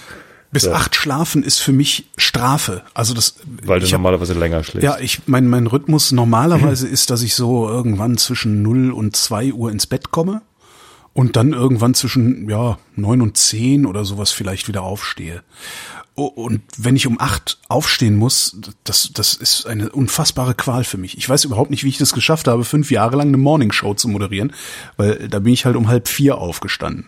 Bis 0.50 0.64
Ja. 0.64 0.74
acht 0.74 0.96
schlafen 0.96 1.44
ist 1.44 1.60
für 1.60 1.74
mich 1.74 2.06
Strafe. 2.18 2.82
Also 2.94 3.14
das, 3.14 3.36
Weil 3.64 3.80
du 3.82 3.86
ich 3.86 3.94
hab- 3.94 4.00
normalerweise 4.00 4.34
länger 4.34 4.64
schläfst. 4.64 4.84
Ja, 4.84 4.98
ich 4.98 5.20
mein 5.26 5.48
mein 5.48 5.68
Rhythmus 5.68 6.14
normalerweise 6.14 6.88
ist, 6.90 7.10
dass 7.10 7.22
ich 7.22 7.36
so 7.36 7.68
irgendwann 7.68 8.18
zwischen 8.18 8.62
0 8.62 8.92
und 8.92 9.16
2 9.18 9.52
Uhr 9.52 9.72
ins 9.72 9.88
Bett 9.88 10.10
komme 10.12 10.42
und 11.18 11.36
dann 11.36 11.52
irgendwann 11.54 11.96
zwischen 11.96 12.48
ja 12.48 12.78
9 12.96 13.22
und 13.24 13.38
10 13.38 13.88
oder 13.88 14.06
sowas 14.06 14.32
vielleicht 14.32 14.68
wieder 14.68 14.84
aufstehe. 14.84 15.42
Und 16.14 16.62
wenn 16.78 16.96
ich 16.96 17.08
um 17.08 17.20
acht 17.20 17.58
aufstehen 17.70 18.16
muss, 18.16 18.56
das, 18.84 19.10
das 19.14 19.34
ist 19.34 19.66
eine 19.66 19.90
unfassbare 19.92 20.54
Qual 20.54 20.84
für 20.84 20.98
mich. 21.00 21.18
Ich 21.18 21.28
weiß 21.28 21.44
überhaupt 21.46 21.72
nicht, 21.72 21.84
wie 21.84 21.90
ich 21.90 21.98
das 21.98 22.14
geschafft 22.14 22.48
habe, 22.48 22.64
fünf 22.66 22.92
Jahre 22.92 23.18
lang 23.18 23.30
eine 23.30 23.38
Morningshow 23.38 23.96
zu 23.96 24.08
moderieren, 24.10 24.54
weil 24.96 25.28
da 25.28 25.40
bin 25.40 25.54
ich 25.54 25.66
halt 25.66 25.76
um 25.76 25.88
halb 25.88 26.08
vier 26.08 26.38
aufgestanden. 26.38 27.08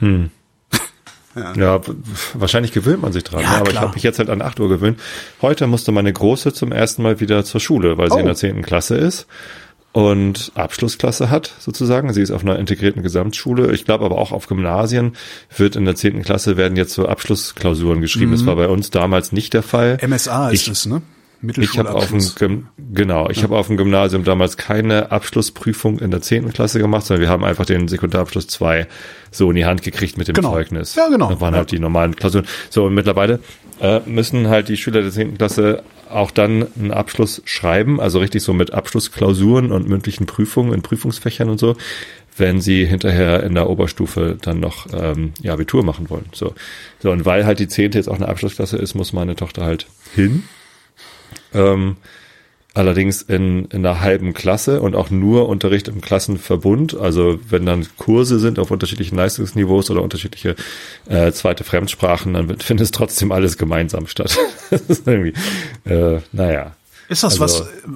Ja, 1.56 1.86
w- 1.86 1.92
wahrscheinlich 2.34 2.72
gewöhnt 2.72 3.02
man 3.02 3.12
sich 3.12 3.22
dran. 3.22 3.42
Ja, 3.42 3.50
ne? 3.50 3.56
aber 3.58 3.66
ich 3.66 3.70
klar. 3.70 3.82
habe 3.84 3.94
mich 3.94 4.02
jetzt 4.02 4.18
halt 4.18 4.28
an 4.30 4.42
8 4.42 4.58
Uhr 4.58 4.68
gewöhnt. 4.68 4.98
Heute 5.40 5.68
musste 5.68 5.92
meine 5.92 6.12
Große 6.12 6.52
zum 6.52 6.72
ersten 6.72 7.02
Mal 7.02 7.20
wieder 7.20 7.44
zur 7.44 7.60
Schule, 7.60 7.96
weil 7.98 8.10
sie 8.10 8.16
Oh. 8.16 8.20
in 8.20 8.26
der 8.26 8.34
10. 8.34 8.62
Klasse 8.62 8.96
ist 8.96 9.28
und 9.92 10.52
Abschlussklasse 10.54 11.30
hat, 11.30 11.52
sozusagen. 11.58 12.12
Sie 12.12 12.22
ist 12.22 12.30
auf 12.30 12.42
einer 12.42 12.58
integrierten 12.58 13.02
Gesamtschule. 13.02 13.72
Ich 13.72 13.84
glaube 13.84 14.04
aber 14.04 14.18
auch 14.18 14.30
auf 14.32 14.46
Gymnasien 14.46 15.14
wird 15.56 15.74
in 15.76 15.84
der 15.84 15.96
10. 15.96 16.22
Klasse 16.22 16.56
werden 16.56 16.76
jetzt 16.76 16.92
so 16.94 17.06
Abschlussklausuren 17.08 18.00
geschrieben. 18.00 18.30
Das 18.32 18.46
war 18.46 18.56
bei 18.56 18.68
uns 18.68 18.90
damals 18.90 19.32
nicht 19.32 19.52
der 19.52 19.62
Fall. 19.64 19.98
MSA 20.00 20.50
ist 20.50 20.62
Ich- 20.62 20.68
es, 20.68 20.86
ne? 20.86 21.02
Ich 21.56 21.78
habe 21.78 21.94
auf 21.94 22.12
dem 22.38 22.66
genau, 22.92 23.30
ich 23.30 23.42
habe 23.42 23.56
auf 23.56 23.68
dem 23.68 23.78
Gymnasium 23.78 24.24
damals 24.24 24.58
keine 24.58 25.10
Abschlussprüfung 25.10 25.98
in 25.98 26.10
der 26.10 26.20
10. 26.20 26.52
Klasse 26.52 26.78
gemacht, 26.80 27.06
sondern 27.06 27.22
wir 27.22 27.30
haben 27.30 27.44
einfach 27.44 27.64
den 27.64 27.88
Sekundarabschluss 27.88 28.46
2 28.48 28.86
so 29.30 29.48
in 29.48 29.56
die 29.56 29.64
Hand 29.64 29.82
gekriegt 29.82 30.18
mit 30.18 30.28
dem 30.28 30.34
Genau. 30.34 30.52
Zeugnis. 30.52 30.94
Ja, 30.96 31.08
genau. 31.08 31.30
Da 31.30 31.40
waren 31.40 31.54
Ja. 31.54 31.60
halt 31.60 31.70
die 31.72 31.78
normalen 31.78 32.14
Klausuren. 32.14 32.44
So, 32.68 32.84
und 32.84 32.92
mittlerweile 32.94 33.40
äh, 33.80 34.00
müssen 34.04 34.48
halt 34.48 34.68
die 34.68 34.76
Schüler 34.76 35.00
der 35.00 35.10
10. 35.10 35.38
Klasse 35.38 35.82
auch 36.10 36.30
dann 36.30 36.66
einen 36.76 36.90
Abschluss 36.90 37.42
schreiben, 37.44 38.00
also 38.00 38.18
richtig 38.18 38.42
so 38.42 38.52
mit 38.52 38.72
Abschlussklausuren 38.72 39.72
und 39.72 39.88
mündlichen 39.88 40.26
Prüfungen 40.26 40.72
in 40.72 40.82
Prüfungsfächern 40.82 41.48
und 41.48 41.58
so, 41.58 41.76
wenn 42.36 42.60
sie 42.60 42.84
hinterher 42.86 43.42
in 43.42 43.54
der 43.54 43.68
Oberstufe 43.68 44.36
dann 44.40 44.60
noch 44.60 44.86
ähm, 44.92 45.32
ja, 45.42 45.52
Abitur 45.52 45.84
machen 45.84 46.10
wollen. 46.10 46.26
So. 46.32 46.54
so, 47.00 47.10
und 47.10 47.24
weil 47.24 47.46
halt 47.46 47.58
die 47.58 47.68
10. 47.68 47.92
jetzt 47.92 48.08
auch 48.08 48.16
eine 48.16 48.28
Abschlussklasse 48.28 48.76
ist, 48.76 48.94
muss 48.94 49.12
meine 49.12 49.36
Tochter 49.36 49.64
halt 49.64 49.86
hin. 50.14 50.44
Ähm, 51.52 51.96
allerdings 52.74 53.22
in, 53.22 53.64
in 53.66 53.84
einer 53.84 54.00
halben 54.00 54.32
Klasse 54.34 54.80
und 54.80 54.94
auch 54.94 55.10
nur 55.10 55.48
Unterricht 55.48 55.88
im 55.88 56.00
Klassenverbund. 56.00 56.96
Also 56.96 57.40
wenn 57.48 57.66
dann 57.66 57.86
Kurse 57.96 58.38
sind 58.38 58.58
auf 58.58 58.70
unterschiedlichen 58.70 59.16
Leistungsniveaus 59.16 59.90
oder 59.90 60.02
unterschiedliche 60.02 60.56
äh, 61.06 61.32
zweite 61.32 61.64
Fremdsprachen, 61.64 62.34
dann 62.34 62.58
findet 62.60 62.84
es 62.84 62.90
trotzdem 62.92 63.32
alles 63.32 63.58
gemeinsam 63.58 64.06
statt. 64.06 64.36
das 64.70 64.82
ist 64.82 65.06
irgendwie, 65.06 65.34
äh, 65.90 66.20
naja. 66.32 66.74
Ist 67.08 67.22
das 67.24 67.40
Also- 67.40 67.64
was? 67.64 67.68
äh, 67.68 67.88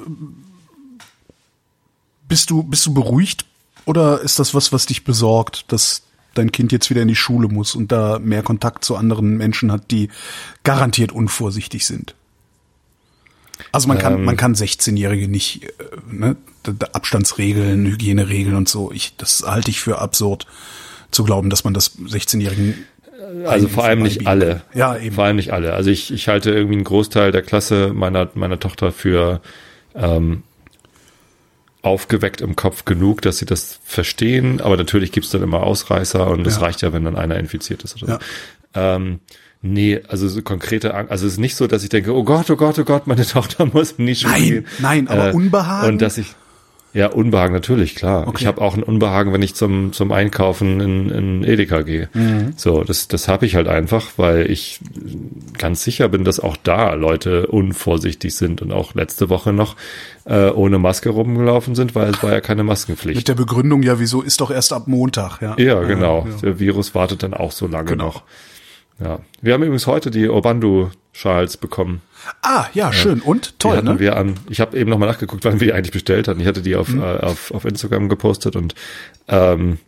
Bist 2.29 2.51
du 2.51 2.63
bist 2.63 2.87
du 2.87 2.95
beruhigt 2.95 3.45
oder 3.85 4.21
ist 4.23 4.39
das 4.39 4.55
was, 4.55 4.73
was 4.73 4.87
dich 4.87 5.05
besorgt, 5.05 5.71
dass 5.71 6.03
dein 6.35 6.51
Kind 6.51 6.73
jetzt 6.73 6.91
wieder 6.91 7.03
in 7.03 7.09
die 7.09 7.15
Schule 7.15 7.49
muss 7.49 7.75
und 7.77 7.93
da 7.93 8.19
mehr 8.19 8.43
Kontakt 8.43 8.85
zu 8.85 8.97
anderen 8.97 9.37
Menschen 9.37 9.71
hat, 9.71 9.91
die 9.93 10.09
garantiert 10.65 11.13
unvorsichtig 11.13 11.87
sind. 11.87 12.15
Also 13.73 13.89
man 13.89 13.99
kann, 13.99 14.15
Ähm. 14.15 14.25
man 14.25 14.37
kann 14.37 14.55
16-Jährige 14.55 15.29
nicht, 15.29 15.65
äh, 15.65 15.69
ne, 16.11 16.37
Abstandsregeln, 16.93 17.85
Hygieneregeln 17.87 18.57
und 18.57 18.69
so. 18.69 18.91
Ich, 18.93 19.17
das 19.17 19.43
halte 19.47 19.71
ich 19.71 19.81
für 19.81 19.99
absurd 20.01 20.47
zu 21.11 21.25
glauben, 21.25 21.51
dass 21.51 21.65
man 21.65 21.75
das 21.75 21.99
16-Jährigen 21.99 22.85
Also 23.47 23.69
vor 23.69 23.85
allem 23.85 24.03
nicht 24.03 24.27
alle. 24.27 24.63
Ja, 24.75 24.97
eben. 24.97 25.15
Vor 25.15 25.25
allem 25.25 25.37
nicht 25.37 25.53
alle. 25.53 25.75
Also 25.75 25.91
ich, 25.91 26.13
ich 26.13 26.29
halte 26.29 26.51
irgendwie 26.51 26.75
einen 26.77 26.85
Großteil 26.85 27.33
der 27.33 27.43
Klasse 27.43 27.93
meiner, 27.95 28.29
meiner 28.35 28.59
Tochter 28.61 28.93
für 28.93 29.41
ähm, 29.95 30.43
aufgeweckt 31.83 32.41
im 32.41 32.57
Kopf 32.57 32.85
genug, 32.85 33.23
dass 33.23 33.39
sie 33.39 33.47
das 33.47 33.79
verstehen. 33.85 34.61
Aber 34.61 34.77
natürlich 34.77 35.13
gibt's 35.13 35.31
dann 35.31 35.43
immer 35.43 35.63
Ausreißer 35.63 36.27
und 36.29 36.45
das 36.45 36.57
Ja. 36.57 36.63
reicht 36.63 36.83
ja, 36.83 36.93
wenn 36.93 37.05
dann 37.05 37.17
einer 37.17 37.37
infiziert 37.37 37.83
ist 37.83 38.03
oder 38.03 38.13
Ja. 38.15 38.19
so. 38.75 38.81
Ähm, 38.81 39.21
nee, 39.65 40.01
also 40.09 40.29
so 40.29 40.43
konkrete 40.43 40.95
Angst. 40.95 41.11
Also 41.11 41.27
es 41.27 41.33
ist 41.35 41.39
nicht 41.39 41.57
so, 41.57 41.67
dass 41.67 41.83
ich 41.83 41.89
denke, 41.89 42.15
oh 42.15 42.23
Gott, 42.23 42.49
oh 42.51 42.57
Gott, 42.57 42.79
oh 42.79 42.85
Gott, 42.85 43.07
meine 43.07 43.27
Tochter 43.27 43.67
muss 43.67 43.97
die 43.97 44.15
Schule 44.15 44.33
Nein, 44.33 44.43
gehen. 44.45 44.67
nein, 44.79 45.09
aber 45.09 45.35
Unbehagen? 45.35 45.89
Und 45.89 46.03
dass 46.03 46.19
ich 46.19 46.35
ja, 46.95 47.09
Unbehagen 47.09 47.53
natürlich, 47.53 47.97
klar. 47.97 48.29
Okay. 48.29 48.43
Ich 48.43 48.47
habe 48.47 48.61
auch 48.61 48.77
ein 48.77 48.85
Unbehagen, 48.85 49.33
wenn 49.33 49.43
ich 49.43 49.57
zum, 49.57 49.93
zum 49.93 50.13
Einkaufen 50.13 50.81
in, 50.81 51.11
in 51.11 51.43
Edeka 51.45 51.83
gehe. 51.83 52.09
Mhm. 52.15 52.53
So, 52.57 52.85
das, 52.85 53.09
das 53.09 53.27
habe 53.27 53.47
ich 53.47 53.57
halt 53.57 53.67
einfach, 53.67 54.13
weil 54.17 54.49
ich 54.49 54.79
ganz 55.59 55.83
sicher 55.83 56.09
bin, 56.09 56.23
dass 56.23 56.39
auch 56.39 56.57
da 56.57 56.95
Leute 56.95 57.49
unvorsichtig 57.49 58.37
sind 58.37 58.63
und 58.63 58.71
auch 58.71 58.95
letzte 58.95 59.29
Woche 59.29 59.53
noch 59.53 59.75
äh, 60.25 60.51
ohne 60.51 60.79
Maske 60.79 61.09
rumgelaufen 61.11 61.75
sind, 61.75 61.97
weil 61.97 62.11
es 62.11 62.23
war 62.23 62.31
ja 62.31 62.41
keine 62.41 62.63
mit 62.63 62.69
Maskenpflicht. 62.69 63.27
der 63.27 63.35
Begründung, 63.35 63.83
ja, 63.83 63.99
wieso 63.99 64.23
ist 64.23 64.41
doch 64.41 64.53
erst 64.53 64.73
ab 64.73 64.87
Montag, 64.87 65.41
ja. 65.43 65.57
Ja, 65.59 65.83
genau. 65.83 66.27
Ja, 66.27 66.31
ja. 66.31 66.37
Der 66.43 66.61
Virus 66.61 66.95
wartet 66.95 67.25
dann 67.25 67.35
auch 67.35 67.51
so 67.51 67.67
lange 67.67 67.91
Genau. 67.91 68.05
noch. 68.05 68.23
Ja. 69.01 69.19
Wir 69.43 69.55
haben 69.55 69.63
übrigens 69.63 69.87
heute 69.87 70.11
die 70.11 70.29
Obandu-Schals 70.29 71.57
bekommen. 71.57 72.01
Ah, 72.43 72.67
ja, 72.75 72.93
schön. 72.93 73.21
Und? 73.21 73.51
Die 73.55 73.59
Toll, 73.59 73.77
hatten 73.77 73.87
ne? 73.87 73.99
wir 73.99 74.17
an. 74.17 74.35
Ich 74.49 74.61
habe 74.61 74.77
eben 74.79 74.89
nochmal 74.91 75.09
nachgeguckt, 75.09 75.45
wann 75.45 75.61
wir 75.61 75.67
die 75.67 75.73
eigentlich 75.73 75.93
bestellt 75.93 76.29
hatten. 76.29 76.41
Ich 76.41 76.47
hatte 76.47 76.63
die 76.63 76.77
auf, 76.77 76.89
Mhm. 76.89 77.03
äh, 77.03 77.17
auf, 77.19 77.51
auf 77.51 77.65
Instagram 77.65 78.09
gepostet 78.09 78.57
und 78.57 78.75
ähm, 79.29 79.79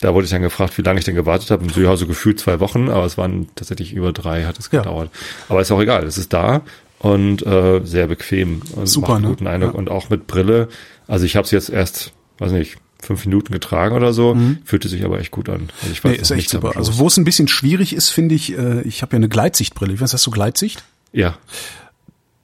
da 0.00 0.12
wurde 0.12 0.24
ich 0.24 0.30
dann 0.30 0.42
gefragt, 0.42 0.76
wie 0.76 0.82
lange 0.82 0.98
ich 0.98 1.04
denn 1.04 1.14
gewartet 1.14 1.50
habe. 1.50 1.62
Und 1.62 1.76
ja, 1.76 1.94
so 1.96 2.06
gefühlt 2.06 2.40
zwei 2.40 2.58
Wochen, 2.60 2.88
aber 2.88 3.04
es 3.04 3.16
waren 3.16 3.48
tatsächlich 3.54 3.92
über 3.92 4.12
drei, 4.12 4.44
hat 4.44 4.58
es 4.58 4.70
Ja. 4.72 4.80
gedauert. 4.80 5.10
Aber 5.48 5.60
ist 5.60 5.70
auch 5.70 5.80
egal, 5.80 6.04
es 6.04 6.18
ist 6.18 6.32
da 6.32 6.62
und 6.98 7.46
äh, 7.46 7.80
sehr 7.84 8.06
bequem 8.08 8.62
und 8.74 8.86
Super, 8.88 9.08
macht 9.08 9.16
einen 9.16 9.22
ne? 9.24 9.28
guten 9.28 9.46
Eindruck 9.46 9.72
Ja. 9.74 9.78
und 9.78 9.90
auch 9.90 10.10
mit 10.10 10.26
Brille. 10.26 10.68
Also 11.06 11.26
ich 11.26 11.36
habe 11.36 11.44
es 11.44 11.50
jetzt 11.52 11.68
erst, 11.70 12.12
weiß 12.38 12.50
nicht, 12.52 12.78
fünf 13.04 13.24
Minuten 13.26 13.52
getragen 13.52 13.94
oder 13.94 14.12
so, 14.12 14.36
fühlte 14.64 14.88
sich 14.88 15.04
aber 15.04 15.20
echt 15.20 15.30
gut 15.30 15.48
an. 15.48 15.68
Also 15.82 15.92
ich 15.92 16.02
weiß 16.02 16.10
Mhm. 16.10 16.16
Nee, 16.16 16.22
ist 16.22 16.30
echt 16.30 16.50
super. 16.50 16.76
Also 16.76 16.98
wo 16.98 17.06
es 17.06 17.16
ein 17.16 17.24
bisschen 17.24 17.48
schwierig 17.48 17.94
ist, 17.94 18.10
finde 18.10 18.34
ich, 18.34 18.56
äh, 18.56 18.82
ich 18.82 19.02
habe 19.02 19.12
ja 19.12 19.18
eine 19.18 19.28
Gleitsichtbrille. 19.28 19.92
Ich 19.94 20.00
weiß, 20.00 20.12
hast 20.12 20.26
du 20.26 20.30
Gleitsicht? 20.30 20.84
ja, 21.12 21.36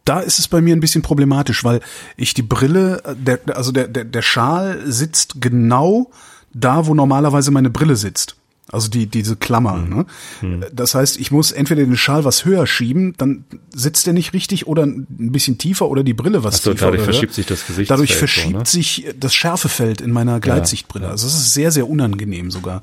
Da 0.05 0.21
ist 0.21 0.39
es 0.39 0.49
bei 0.49 0.61
mir 0.61 0.75
ein 0.75 0.81
bisschen 0.81 1.03
problematisch, 1.03 1.63
weil 1.63 1.81
ich 2.17 2.35
die 2.35 2.43
Brille, 2.43 3.03
der, 3.17 3.41
also 3.55 3.71
der, 3.71 3.87
der, 3.89 4.05
der 4.05 4.23
Schal 4.23 4.81
sitzt 4.87 5.41
genau 5.41 6.11
da, 6.53 6.87
wo 6.87 6.95
normalerweise 6.95 7.51
meine 7.51 7.71
Brille 7.71 7.97
sitzt. 7.97 8.37
Also 8.73 8.89
die, 8.89 9.07
diese 9.07 9.37
Klammer. 9.37 9.77
Mhm. 9.77 10.07
Ne? 10.49 10.71
Das 10.73 10.95
heißt, 10.95 11.19
ich 11.19 11.31
muss 11.31 11.53
entweder 11.53 11.85
den 11.85 11.97
Schal 11.97 12.25
was 12.25 12.45
höher 12.45 12.67
schieben, 12.67 13.15
dann 13.19 13.45
sitzt 13.75 14.07
der 14.07 14.13
nicht 14.13 14.33
richtig 14.33 14.67
oder 14.67 14.85
ein 14.85 15.07
bisschen 15.09 15.59
tiefer 15.59 15.89
oder 15.89 16.03
die 16.03 16.15
Brille 16.15 16.45
was 16.45 16.57
Ach 16.57 16.61
so, 16.61 16.73
tiefer. 16.73 16.87
dadurch 16.87 17.03
oder 17.03 17.13
verschiebt 17.13 17.35
sich 17.35 17.47
das 17.47 17.67
Gesichtsfeld 17.67 17.91
Dadurch 17.91 18.13
so, 18.13 18.19
verschiebt 18.19 18.59
ne? 18.59 18.67
sich 18.67 19.07
das 19.19 19.35
Schärfefeld 19.35 20.01
in 20.01 20.13
meiner 20.13 20.41
Gleitsichtbrille. 20.41 21.09
Also 21.09 21.27
es 21.27 21.35
ist 21.35 21.55
sehr, 21.55 21.71
sehr 21.71 21.89
unangenehm 21.89 22.51
sogar. 22.51 22.83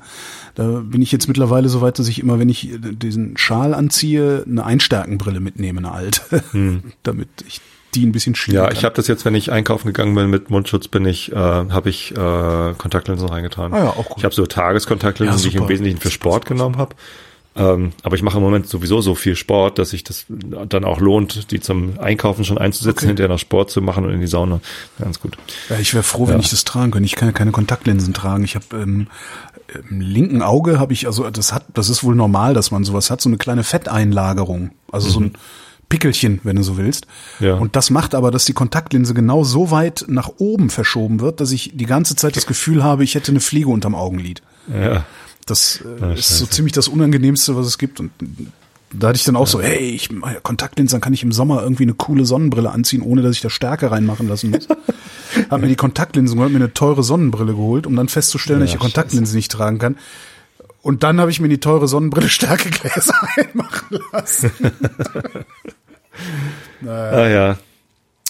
Da 0.54 0.80
bin 0.80 1.02
ich 1.02 1.12
jetzt 1.12 1.28
mittlerweile 1.28 1.68
so 1.68 1.80
weit, 1.80 1.98
dass 1.98 2.08
ich 2.08 2.18
immer, 2.18 2.38
wenn 2.38 2.48
ich 2.48 2.70
diesen 2.80 3.36
Schal 3.36 3.74
anziehe, 3.74 4.44
eine 4.46 4.64
Einstärkenbrille 4.64 5.40
mitnehme, 5.40 5.78
eine 5.78 5.92
alte, 5.92 6.42
damit 7.02 7.28
ich 7.46 7.60
die 7.98 8.06
ein 8.06 8.12
bisschen 8.12 8.34
schieben. 8.34 8.56
Ja, 8.60 8.66
kann. 8.66 8.76
ich 8.76 8.84
habe 8.84 8.94
das 8.94 9.06
jetzt, 9.08 9.24
wenn 9.24 9.34
ich 9.34 9.50
einkaufen 9.52 9.88
gegangen 9.88 10.14
bin 10.14 10.28
mit 10.30 10.50
Mundschutz, 10.50 10.88
bin 10.88 11.04
ich, 11.06 11.32
äh, 11.32 11.36
habe 11.36 11.90
ich 11.90 12.12
äh, 12.12 12.74
Kontaktlinsen 12.78 13.28
reingetan. 13.28 13.72
Ah 13.72 13.78
ja, 13.78 13.88
auch 13.90 14.04
gut. 14.06 14.18
Ich 14.18 14.24
habe 14.24 14.34
so 14.34 14.46
Tageskontaktlinsen, 14.46 15.36
Ja, 15.38 15.42
die 15.42 15.48
ich 15.48 15.54
im 15.54 15.58
super. 15.60 15.70
Wesentlichen 15.70 16.00
für 16.00 16.10
Sport 16.10 16.46
genommen 16.46 16.76
habe. 16.78 16.94
Ähm, 17.56 17.92
aber 18.04 18.14
ich 18.14 18.22
mache 18.22 18.36
im 18.36 18.42
Moment 18.44 18.68
sowieso 18.68 19.00
so 19.00 19.16
viel 19.16 19.34
Sport, 19.34 19.78
dass 19.80 19.90
sich 19.90 20.04
das 20.04 20.26
dann 20.28 20.84
auch 20.84 21.00
lohnt, 21.00 21.50
die 21.50 21.58
zum 21.58 21.98
Einkaufen 21.98 22.44
schon 22.44 22.56
einzusetzen, 22.56 22.98
Okay. 22.98 23.06
hinterher 23.08 23.28
noch 23.30 23.38
Sport 23.40 23.70
zu 23.70 23.82
machen 23.82 24.04
und 24.04 24.12
in 24.12 24.20
die 24.20 24.28
Sauna. 24.28 24.60
Ganz 25.00 25.18
gut. 25.20 25.36
Ja, 25.68 25.76
ich 25.80 25.92
wäre 25.92 26.04
froh, 26.04 26.28
wenn 26.28 26.34
Ja. 26.34 26.40
ich 26.40 26.50
das 26.50 26.62
tragen 26.62 26.92
könnte. 26.92 27.06
Ich 27.06 27.16
kann 27.16 27.26
ja 27.28 27.32
keine 27.32 27.50
Kontaktlinsen 27.50 28.14
tragen. 28.14 28.44
Ich 28.44 28.54
habe 28.54 28.64
ähm, 28.74 29.08
im 29.90 30.00
linken 30.00 30.40
Auge 30.42 30.78
habe 30.78 30.92
ich 30.92 31.06
also 31.06 31.28
das 31.30 31.52
hat 31.52 31.64
das 31.74 31.88
ist 31.90 32.02
wohl 32.04 32.14
normal, 32.14 32.54
dass 32.54 32.70
man 32.70 32.84
sowas 32.84 33.10
hat, 33.10 33.20
so 33.20 33.28
eine 33.28 33.36
kleine 33.38 33.64
Fetteinlagerung, 33.64 34.70
also 34.92 35.10
so 35.10 35.20
ein 35.20 35.32
Pickelchen, 35.88 36.40
wenn 36.42 36.56
du 36.56 36.62
so 36.62 36.76
willst. 36.76 37.06
Ja. 37.40 37.54
Und 37.54 37.74
das 37.76 37.90
macht 37.90 38.14
aber, 38.14 38.30
dass 38.30 38.44
die 38.44 38.52
Kontaktlinse 38.52 39.14
genau 39.14 39.44
so 39.44 39.70
weit 39.70 40.04
nach 40.08 40.30
oben 40.38 40.70
verschoben 40.70 41.20
wird, 41.20 41.40
dass 41.40 41.50
ich 41.52 41.72
die 41.74 41.86
ganze 41.86 42.14
Zeit 42.16 42.36
das 42.36 42.46
Gefühl 42.46 42.84
habe, 42.84 43.04
ich 43.04 43.14
hätte 43.14 43.32
eine 43.32 43.40
Fliege 43.40 43.68
unterm 43.68 43.94
Augenlid. 43.94 44.42
Ja. 44.72 45.04
Das 45.46 45.82
äh, 45.82 46.04
Ah, 46.04 46.12
ist 46.12 46.36
so 46.38 46.44
ziemlich 46.46 46.72
das 46.74 46.88
Unangenehmste, 46.88 47.56
was 47.56 47.66
es 47.66 47.78
gibt. 47.78 48.00
Und 48.00 48.10
da 48.92 49.08
hatte 49.08 49.16
ich 49.16 49.24
dann 49.24 49.36
auch 49.36 49.46
so, 49.46 49.60
hey, 49.62 49.78
ich 49.78 50.10
Kontaktlinsen, 50.42 50.96
dann 50.96 51.00
kann 51.00 51.14
ich 51.14 51.22
im 51.22 51.32
Sommer 51.32 51.62
irgendwie 51.62 51.84
eine 51.84 51.94
coole 51.94 52.26
Sonnenbrille 52.26 52.70
anziehen, 52.70 53.02
ohne 53.02 53.22
dass 53.22 53.36
ich 53.36 53.40
da 53.40 53.48
Stärke 53.48 53.90
reinmachen 53.90 54.28
lassen 54.28 54.50
muss. 54.50 54.68
Hab 55.50 55.60
mir 55.60 55.68
die 55.68 55.76
Kontaktlinsen 55.76 56.36
geholt, 56.36 56.52
mir 56.52 56.58
eine 56.58 56.74
teure 56.74 57.02
Sonnenbrille 57.02 57.52
geholt, 57.52 57.86
um 57.86 57.96
dann 57.96 58.08
festzustellen, 58.08 58.60
dass 58.60 58.68
ich 58.68 58.72
die 58.76 58.78
Ja, 58.78 58.82
Kontaktlinsen 58.82 59.36
nicht 59.36 59.50
tragen 59.52 59.78
kann. 59.78 59.96
Und 60.80 61.02
dann 61.02 61.20
habe 61.20 61.30
ich 61.30 61.40
mir 61.40 61.48
die 61.48 61.58
teure 61.60 61.88
Sonnenbrille 61.88 62.28
Stärkegläser 62.30 63.14
einmachen 63.36 63.98
lassen. 64.12 64.50
Ah 66.86 67.28
ja. 67.28 67.58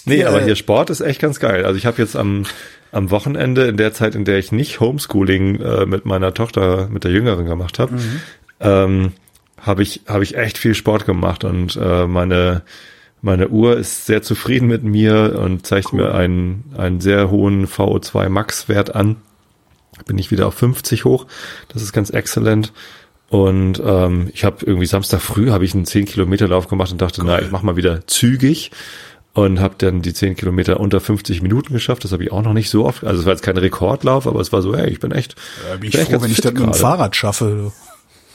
Nee, 0.05 0.21
Ja, 0.21 0.29
aber 0.29 0.41
hier 0.41 0.55
Sport 0.55 0.89
ist 0.89 1.01
echt 1.01 1.21
ganz 1.21 1.39
geil. 1.39 1.65
Also 1.65 1.77
ich 1.77 1.85
habe 1.85 2.01
jetzt 2.01 2.15
am, 2.15 2.45
am 2.91 3.11
Wochenende, 3.11 3.67
in 3.67 3.77
der 3.77 3.93
Zeit, 3.93 4.15
in 4.15 4.25
der 4.25 4.37
ich 4.39 4.51
nicht 4.51 4.79
Homeschooling 4.79 5.59
äh, 5.61 5.85
mit 5.85 6.05
meiner 6.05 6.33
Tochter, 6.33 6.87
mit 6.89 7.03
der 7.03 7.11
Jüngeren 7.11 7.45
gemacht 7.45 7.79
habe, 7.79 7.95
ähm, 8.59 9.11
habe 9.61 9.83
ich, 9.83 10.01
habe 10.07 10.23
ich 10.23 10.37
echt 10.37 10.57
viel 10.57 10.73
Sport 10.73 11.05
gemacht 11.05 11.43
und 11.43 11.75
äh, 11.75 12.07
meine, 12.07 12.63
meine 13.21 13.49
Uhr 13.49 13.77
ist 13.77 14.05
sehr 14.05 14.21
zufrieden 14.21 14.67
mit 14.67 14.83
mir 14.83 15.37
und 15.39 15.67
zeigt 15.67 15.93
mir 15.93 16.13
einen, 16.15 16.63
einen 16.77 17.01
sehr 17.01 17.29
hohen 17.29 17.67
VO2 17.67 18.29
Max 18.29 18.69
Wert 18.69 18.95
an. 18.95 19.17
Bin 20.05 20.17
ich 20.17 20.31
wieder 20.31 20.47
auf 20.47 20.53
50 20.53 21.03
hoch. 21.03 21.25
Das 21.67 21.81
ist 21.81 21.91
ganz 21.91 22.09
exzellent. 22.09 22.71
Und 23.29 23.81
ähm, 23.85 24.29
ich 24.33 24.43
habe 24.43 24.65
irgendwie 24.65 24.87
Samstag 24.87 25.21
früh 25.21 25.51
habe 25.51 25.63
ich 25.63 25.75
einen 25.75 25.85
10 25.85 26.05
Kilometer 26.05 26.47
Lauf 26.47 26.67
gemacht 26.67 26.91
und 26.91 26.99
dachte, 26.99 27.21
na, 27.23 27.39
ich 27.41 27.51
mach 27.51 27.61
mal 27.61 27.75
wieder 27.75 28.05
zügig 28.07 28.71
und 29.33 29.59
habe 29.59 29.75
dann 29.77 30.01
die 30.01 30.13
10 30.13 30.35
Kilometer 30.35 30.79
unter 30.79 30.99
50 30.99 31.41
Minuten 31.41 31.73
geschafft. 31.73 32.03
Das 32.03 32.11
habe 32.11 32.23
ich 32.23 32.31
auch 32.31 32.41
noch 32.41 32.53
nicht 32.53 32.69
so 32.69 32.85
oft. 32.85 33.03
Also 33.03 33.19
es 33.19 33.25
war 33.25 33.33
jetzt 33.33 33.43
kein 33.43 33.57
Rekordlauf, 33.57 34.27
aber 34.27 34.39
es 34.41 34.51
war 34.51 34.61
so, 34.61 34.75
hey, 34.75 34.89
ich 34.89 34.99
bin 34.99 35.11
echt. 35.11 35.35
Da 35.69 35.75
bin 35.77 35.89
ich 35.89 35.91
bin 35.91 36.01
echt 36.01 36.09
froh, 36.09 36.13
ganz 36.13 36.23
wenn 36.23 36.31
ich 36.31 36.41
das 36.41 36.53
mit 36.53 36.63
dem. 36.63 36.73
Fahrrad 36.73 37.15
schaffe. 37.15 37.71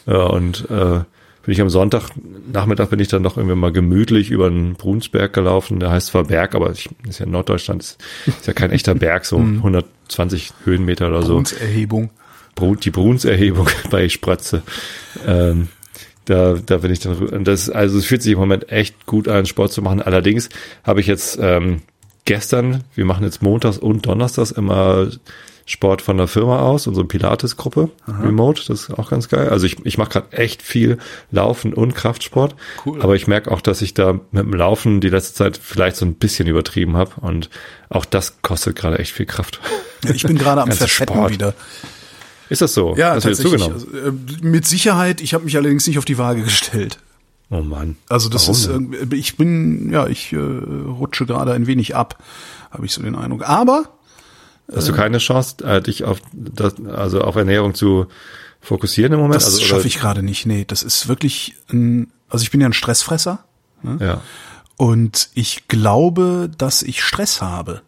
Ja, 0.07 0.23
und 0.25 0.71
äh, 0.71 1.01
bin 1.45 1.53
ich 1.53 1.61
am 1.61 1.71
Sonntag, 1.71 2.11
Nachmittag 2.53 2.91
bin 2.91 3.01
ich 3.01 3.09
dann 3.09 3.23
noch 3.23 3.37
irgendwie 3.37 3.57
mal 3.57 3.73
gemütlich 3.73 4.31
über 4.31 4.49
den 4.49 4.75
Brunsberg 4.75 5.33
gelaufen. 5.33 5.81
Der 5.81 5.91
heißt 5.91 6.09
zwar 6.09 6.25
Berg, 6.25 6.55
aber 6.55 6.71
ich, 6.71 6.89
ist 7.09 7.19
ja 7.19 7.27
in 7.27 7.33
Norddeutschland, 7.33 7.83
ist, 7.83 8.03
ist 8.27 8.47
ja 8.47 8.53
kein 8.53 8.71
echter 8.71 8.95
Berg, 8.95 9.25
so 9.27 9.37
120 9.39 10.53
Höhenmeter 10.65 11.09
oder 11.09 11.23
so. 11.23 11.43
Erhebung. 11.61 12.11
Brun, 12.55 12.79
die 12.81 12.91
Brunserhebung 12.91 13.69
bei 13.91 14.09
Spratze. 14.09 14.63
Ähm, 15.27 15.69
da, 16.27 16.55
da 16.55 16.79
bin 16.79 16.91
ich 16.91 17.01
dann, 17.01 17.45
das, 17.45 17.69
also 17.69 17.99
es 17.99 18.07
fühlt 18.07 18.23
sich 18.23 18.33
im 18.33 18.39
Moment 18.39 18.71
echt 18.73 19.07
gut 19.07 19.29
an, 19.29 19.45
Sport 19.47 19.73
zu 19.73 19.83
machen. 19.83 20.01
Allerdings 20.01 20.49
habe 20.83 21.01
ich 21.01 21.07
jetzt 21.07 21.39
ähm, 21.41 21.83
gestern, 22.25 22.85
wir 22.95 23.05
machen 23.05 23.25
jetzt 23.25 23.43
montags 23.43 23.79
und 23.79 24.07
donnerstags 24.07 24.51
immer 24.51 25.09
Sport 25.67 26.03
von 26.03 26.19
der 26.19 26.29
Firma 26.29 26.61
aus, 26.61 26.87
unsere 26.87 27.07
Pilates-Gruppe, 27.07 27.89
Remote, 28.07 28.63
das 28.69 28.83
ist 28.83 28.99
auch 28.99 29.09
ganz 29.09 29.31
geil. 29.31 29.49
Also 29.49 29.65
ich, 29.65 29.79
ich 29.87 29.97
mache 29.97 30.11
gerade 30.11 30.33
echt 30.37 30.61
viel 30.61 30.99
Laufen 31.31 31.73
und 31.73 31.95
Kraftsport, 31.95 32.55
Cool. 32.85 33.01
aber 33.01 33.17
ich 33.17 33.27
merke 33.27 33.51
auch, 33.51 33.63
dass 33.63 33.81
ich 33.81 33.95
da 33.95 34.13
mit 34.31 34.43
dem 34.45 34.53
Laufen 34.53 35.01
die 35.01 35.09
letzte 35.09 35.35
Zeit 35.35 35.57
vielleicht 35.57 35.97
so 35.97 36.05
ein 36.05 36.17
bisschen 36.17 36.49
übertrieben 36.49 36.99
habe 36.99 37.13
und 37.23 37.49
auch 37.89 38.05
das 38.05 38.43
kostet 38.43 38.77
gerade 38.77 38.99
echt 38.99 39.13
viel 39.13 39.25
Kraft. 39.25 39.59
Ich 40.13 40.25
bin 40.25 40.37
gerade 40.37 40.61
am 40.61 40.69
Ganzer 40.69 40.87
Verfetten 40.87 41.15
Sport. 41.15 41.33
wieder. 41.33 41.55
Ist 42.49 42.61
das 42.63 42.75
so? 42.75 42.95
Ja, 42.97 43.15
Hast 43.15 43.25
tatsächlich. 43.25 43.61
zugenommen? 43.61 43.75
Also, 43.75 44.09
äh, 44.09 44.13
mit 44.47 44.67
Sicherheit. 44.67 45.21
Ich 45.21 45.35
habe 45.35 45.45
mich 45.45 45.57
allerdings 45.57 45.87
nicht 45.87 45.99
auf 45.99 46.05
die 46.05 46.19
Waage 46.19 46.43
gestellt. 46.43 46.99
Oh 47.51 47.61
Mann. 47.61 47.97
Also 48.09 48.29
das 48.29 48.43
Warum 48.49 48.55
ist, 48.55 48.67
irgendwie- 48.67 49.17
ich 49.17 49.37
bin, 49.37 49.91
ja, 49.93 50.07
ich 50.07 50.33
äh, 50.33 50.37
rutsche 50.37 51.27
gerade 51.27 51.53
ein 51.53 51.67
wenig 51.67 51.95
ab, 51.95 52.23
habe 52.71 52.85
ich 52.87 52.93
so 52.93 53.03
den 53.03 53.15
Eindruck. 53.17 53.49
Aber 53.49 53.85
Hast 54.75 54.89
du 54.89 54.95
keine 54.95 55.19
Chance, 55.19 55.63
äh, 55.63 55.83
dich 55.83 56.05
auf 56.05 56.21
das, 56.33 56.75
also 56.87 57.21
auf 57.21 57.37
Ernährung 57.37 57.75
zu 57.75 58.07
fokussieren 58.63 59.13
im 59.13 59.19
Moment? 59.21 59.37
das 59.37 59.45
also, 59.47 59.61
schaffe 59.61 59.87
ich 59.87 59.99
gerade 59.99 60.23
nicht. 60.23 60.47
Nee, 60.47 60.65
das 60.67 60.83
ist 60.83 61.07
wirklich 61.07 61.55
ein, 61.71 62.11
also 62.31 62.43
ich 62.45 62.51
bin 62.51 62.63
ja 62.63 62.67
ein 62.69 62.73
Stressfresser 62.73 63.45
Ja. 64.01 64.23
und 64.79 65.29
ich 65.35 65.69
glaube, 65.69 66.51
dass 66.57 66.83
ich 66.83 67.03
Stress 67.03 67.43
habe. 67.43 67.83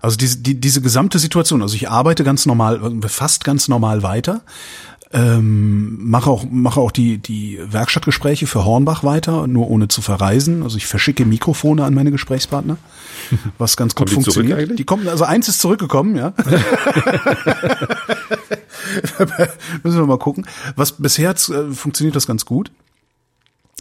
Also 0.00 0.16
diese, 0.16 0.38
die, 0.38 0.60
diese 0.60 0.80
gesamte 0.80 1.18
Situation, 1.18 1.62
also 1.62 1.74
ich 1.74 1.88
arbeite 1.90 2.24
ganz 2.24 2.46
normal, 2.46 2.80
fast 3.06 3.44
ganz 3.44 3.68
normal 3.68 4.02
weiter, 4.02 4.42
Ähm, 5.10 6.10
mache 6.10 6.28
auch 6.28 6.44
mache 6.50 6.80
auch 6.80 6.92
die 6.92 7.16
die 7.16 7.58
Werkstattgespräche 7.62 8.46
für 8.46 8.66
Hornbach 8.66 9.04
weiter, 9.04 9.46
nur 9.46 9.70
ohne 9.70 9.88
zu 9.88 10.02
verreisen. 10.02 10.62
Also 10.62 10.76
ich 10.76 10.86
verschicke 10.86 11.24
Mikrofone 11.24 11.82
an 11.84 11.94
meine 11.94 12.10
Gesprächspartner, 12.10 12.76
was 13.58 13.78
ganz 13.78 13.94
gut 13.94 14.10
die 14.10 14.14
funktioniert. 14.14 14.78
Die 14.78 14.84
kommen 14.84 15.08
also 15.08 15.24
eins 15.24 15.48
ist 15.48 15.60
zurückgekommen, 15.60 16.14
ja. 16.14 16.34
Müssen 19.82 19.98
wir 19.98 20.06
mal 20.06 20.18
gucken. 20.18 20.46
Was 20.76 20.92
bisher 20.92 21.30
äh, 21.30 21.72
funktioniert 21.72 22.16
das 22.16 22.26
ganz 22.26 22.44
gut. 22.44 22.70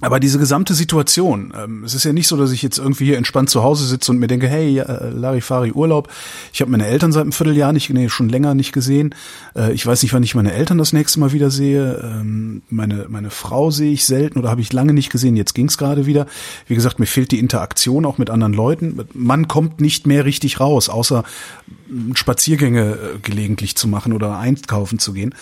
Aber 0.01 0.19
diese 0.19 0.37
gesamte 0.37 0.75
Situation, 0.75 1.51
ähm, 1.57 1.83
es 1.83 1.95
ist 1.95 2.03
ja 2.03 2.13
nicht 2.13 2.27
so, 2.27 2.37
dass 2.37 2.51
ich 2.51 2.61
jetzt 2.61 2.77
irgendwie 2.77 3.05
hier 3.05 3.17
entspannt 3.17 3.49
zu 3.49 3.63
Hause 3.63 3.83
sitze 3.87 4.11
und 4.11 4.19
mir 4.19 4.27
denke, 4.27 4.47
hey, 4.47 4.77
äh, 4.77 5.09
Larifari 5.09 5.71
Urlaub. 5.71 6.07
Ich 6.53 6.61
habe 6.61 6.69
meine 6.69 6.85
Eltern 6.85 7.11
seit 7.11 7.23
einem 7.23 7.31
Vierteljahr 7.31 7.73
nicht, 7.73 7.89
nee, 7.89 8.07
schon 8.07 8.29
länger 8.29 8.53
nicht 8.53 8.73
gesehen. 8.73 9.15
Äh, 9.55 9.73
ich 9.73 9.83
weiß 9.83 10.03
nicht, 10.03 10.13
wann 10.13 10.21
ich 10.21 10.35
meine 10.35 10.53
Eltern 10.53 10.77
das 10.77 10.93
nächste 10.93 11.19
Mal 11.19 11.31
wieder 11.31 11.49
sehe. 11.49 11.99
Ähm, 12.03 12.61
meine 12.69 13.07
meine 13.09 13.31
Frau 13.31 13.71
sehe 13.71 13.91
ich 13.91 14.05
selten 14.05 14.37
oder 14.37 14.51
habe 14.51 14.61
ich 14.61 14.71
lange 14.71 14.93
nicht 14.93 15.09
gesehen. 15.09 15.35
Jetzt 15.35 15.55
ging's 15.55 15.79
gerade 15.79 16.05
wieder. 16.05 16.27
Wie 16.67 16.75
gesagt, 16.75 16.99
mir 16.99 17.07
fehlt 17.07 17.31
die 17.31 17.39
Interaktion 17.39 18.05
auch 18.05 18.19
mit 18.19 18.29
anderen 18.29 18.53
Leuten. 18.53 18.99
Man 19.13 19.47
kommt 19.47 19.81
nicht 19.81 20.05
mehr 20.05 20.25
richtig 20.25 20.59
raus, 20.59 20.89
außer 20.89 21.23
äh, 21.23 22.15
Spaziergänge 22.15 22.91
äh, 22.91 23.19
gelegentlich 23.23 23.75
zu 23.75 23.87
machen 23.87 24.13
oder 24.13 24.37
einkaufen 24.37 24.99
zu 24.99 25.13
gehen. 25.13 25.33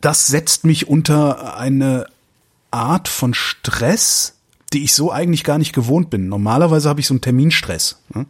Das 0.00 0.26
setzt 0.26 0.64
mich 0.64 0.88
unter 0.88 1.56
eine 1.56 2.06
Art 2.70 3.08
von 3.08 3.34
Stress, 3.34 4.34
die 4.72 4.84
ich 4.84 4.94
so 4.94 5.12
eigentlich 5.12 5.44
gar 5.44 5.58
nicht 5.58 5.72
gewohnt 5.72 6.10
bin. 6.10 6.28
Normalerweise 6.28 6.88
habe 6.88 7.00
ich 7.00 7.06
so 7.06 7.14
einen 7.14 7.20
Terminstress. 7.20 8.00
ne? 8.14 8.26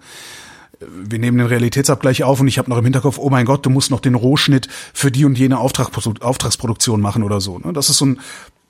Wir 0.81 1.19
nehmen 1.19 1.39
den 1.39 1.47
Realitätsabgleich 1.47 2.23
auf 2.23 2.41
und 2.41 2.49
ich 2.49 2.59
habe 2.59 2.69
noch 2.69 2.77
im 2.77 2.85
Hinterkopf, 2.85 3.17
oh 3.19 3.31
mein 3.31 3.47
Gott, 3.47 3.65
du 3.65 3.71
musst 3.71 3.91
noch 3.91 4.01
den 4.01 4.15
Rohschnitt 4.15 4.69
für 4.93 5.11
die 5.11 5.25
und 5.25 5.39
jene 5.39 5.57
Auftragsprodu- 5.57 6.21
Auftragsproduktion 6.21 7.01
machen 7.01 7.23
oder 7.23 7.41
so. 7.41 7.59
ne? 7.59 7.73
Das 7.73 7.89
ist 7.89 7.97
so 7.97 8.05
ein 8.07 8.21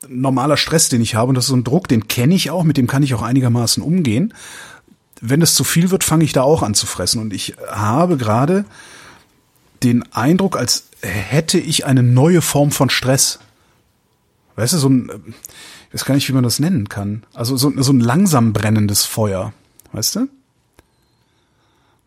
normaler 0.08 0.56
Stress, 0.56 0.88
den 0.88 1.00
ich 1.00 1.16
habe 1.16 1.30
und 1.30 1.35
das 1.35 1.46
ist 1.46 1.50
so 1.50 1.56
ein 1.56 1.64
Druck, 1.64 1.88
den 1.88 2.06
kenne 2.06 2.35
ich 2.35 2.50
auch, 2.50 2.62
mit 2.62 2.76
dem 2.76 2.87
kann 2.87 3.02
ich 3.02 3.12
auch 3.14 3.23
einigermaßen 3.23 3.82
umgehen. 3.82 4.35
Wenn 5.20 5.42
es 5.42 5.54
zu 5.54 5.64
viel 5.64 5.90
wird, 5.90 6.04
fange 6.04 6.23
ich 6.25 6.32
da 6.32 6.42
auch 6.42 6.62
an 6.62 6.75
zu 6.75 6.87
fressen 6.87 7.20
und 7.20 7.32
ich 7.32 7.56
habe 7.68 8.16
gerade 8.16 8.66
den 9.82 10.04
Eindruck, 10.12 10.56
als 10.56 10.85
hätte 11.00 11.58
ich 11.58 11.87
eine 11.87 12.02
neue 12.02 12.40
Form 12.40 12.70
von 12.70 12.88
Stress. 12.88 13.40
Weißt 14.56 14.72
du, 14.72 14.78
so 14.78 14.88
ein, 14.88 15.10
ich 15.88 15.94
weiß 15.94 16.04
gar 16.04 16.14
nicht, 16.14 16.28
wie 16.28 16.32
man 16.32 16.42
das 16.44 16.58
nennen 16.58 16.88
kann. 16.88 17.22
Also 17.34 17.56
so, 17.56 17.72
so 17.76 17.92
ein 17.92 18.00
langsam 18.00 18.52
brennendes 18.52 19.04
Feuer. 19.04 19.52
Weißt 19.92 20.16
du? 20.16 20.28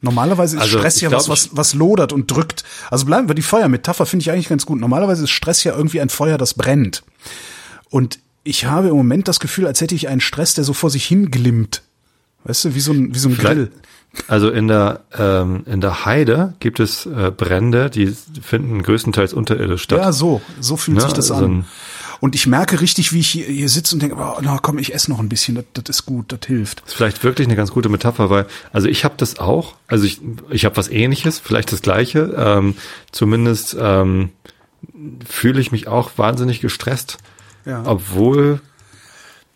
Normalerweise 0.02 0.56
ist 0.56 0.62
Also, 0.64 0.78
Stress 0.80 1.02
ja 1.02 1.10
glaub, 1.10 1.22
was, 1.22 1.30
was, 1.30 1.50
was 1.52 1.74
lodert 1.74 2.14
und 2.14 2.32
drückt. 2.32 2.64
Also 2.90 3.06
bleiben 3.06 3.28
wir 3.28 3.36
die 3.36 3.42
Feuermetapher, 3.42 4.06
finde 4.06 4.24
ich 4.24 4.32
eigentlich 4.32 4.48
ganz 4.48 4.66
gut. 4.66 4.80
Normalerweise 4.80 5.26
ist 5.26 5.30
Stress 5.32 5.64
ja 5.66 5.76
irgendwie 5.76 6.00
ein 6.00 6.10
Feuer, 6.10 6.38
das 6.38 6.54
brennt. 6.54 7.04
Und 7.90 8.20
ich 8.44 8.66
habe 8.66 8.88
im 8.88 8.96
Moment 8.96 9.28
das 9.28 9.42
Gefühl, 9.42 9.68
als 9.68 9.82
hätte 9.82 9.96
ich 9.96 10.08
einen 10.08 10.22
Stress, 10.22 10.54
der 10.54 10.64
so 10.64 10.72
vor 10.74 10.90
sich 10.90 11.06
hinglimmt. 11.06 11.84
Weißt 12.46 12.64
du, 12.66 12.76
wie 12.76 12.80
so 12.80 12.94
ein, 12.94 13.14
wie 13.14 13.20
so 13.20 13.28
ein 13.30 13.36
Vielleicht- 13.36 13.56
Grill. 13.56 13.72
Also 14.28 14.50
in 14.50 14.68
der 14.68 15.02
ähm, 15.20 15.62
in 15.68 15.82
der 15.82 16.04
Heide 16.04 16.56
gibt 16.60 16.80
es 16.80 17.06
äh, 17.06 17.30
Brände, 17.36 17.92
die 17.92 18.08
finden 18.42 18.82
größtenteils 18.82 19.34
unterirdisch 19.34 19.84
statt. 19.84 20.00
Ja, 20.00 20.12
so, 20.12 20.42
so 20.60 20.78
fühlt 20.78 20.98
Ne, 20.98 21.04
sich 21.04 21.14
das 21.14 21.28
so 21.28 21.36
an. 21.36 21.44
ein- 21.44 21.66
und 22.20 22.36
ich 22.36 22.48
merke 22.48 22.82
richtig, 22.82 23.14
wie 23.14 23.20
ich 23.20 23.30
hier, 23.30 23.46
hier 23.46 23.70
sitze 23.70 23.96
und 23.96 24.02
denke, 24.02 24.16
oh, 24.18 24.38
na 24.42 24.58
komm, 24.62 24.78
ich 24.80 24.94
esse 24.94 25.10
noch 25.12 25.20
ein 25.20 25.30
bisschen, 25.30 25.56
das, 25.56 25.66
das 25.74 25.84
ist 25.98 26.06
gut, 26.06 26.32
das 26.32 26.40
hilft. 26.48 26.84
ist 26.86 26.94
vielleicht 26.96 27.24
wirklich 27.24 27.48
eine 27.48 27.56
ganz 27.56 27.72
gute 27.72 27.90
Metapher, 27.90 28.30
weil 28.30 28.46
also 28.74 28.88
ich 28.88 29.04
habe 29.06 29.16
das 29.18 29.40
auch, 29.40 29.76
also 29.88 30.06
ich 30.06 30.20
ich 30.50 30.66
habe 30.66 30.76
was 30.78 30.90
Ähnliches, 30.90 31.40
vielleicht 31.40 31.72
das 31.72 31.82
Gleiche. 31.82 32.34
Ähm, 32.38 32.76
zumindest 33.12 33.76
ähm, 33.80 34.32
fühle 35.28 35.60
ich 35.62 35.72
mich 35.72 35.88
auch 35.88 36.12
wahnsinnig 36.18 36.62
gestresst, 36.62 37.18
Ja. 37.66 37.84
obwohl 37.86 38.62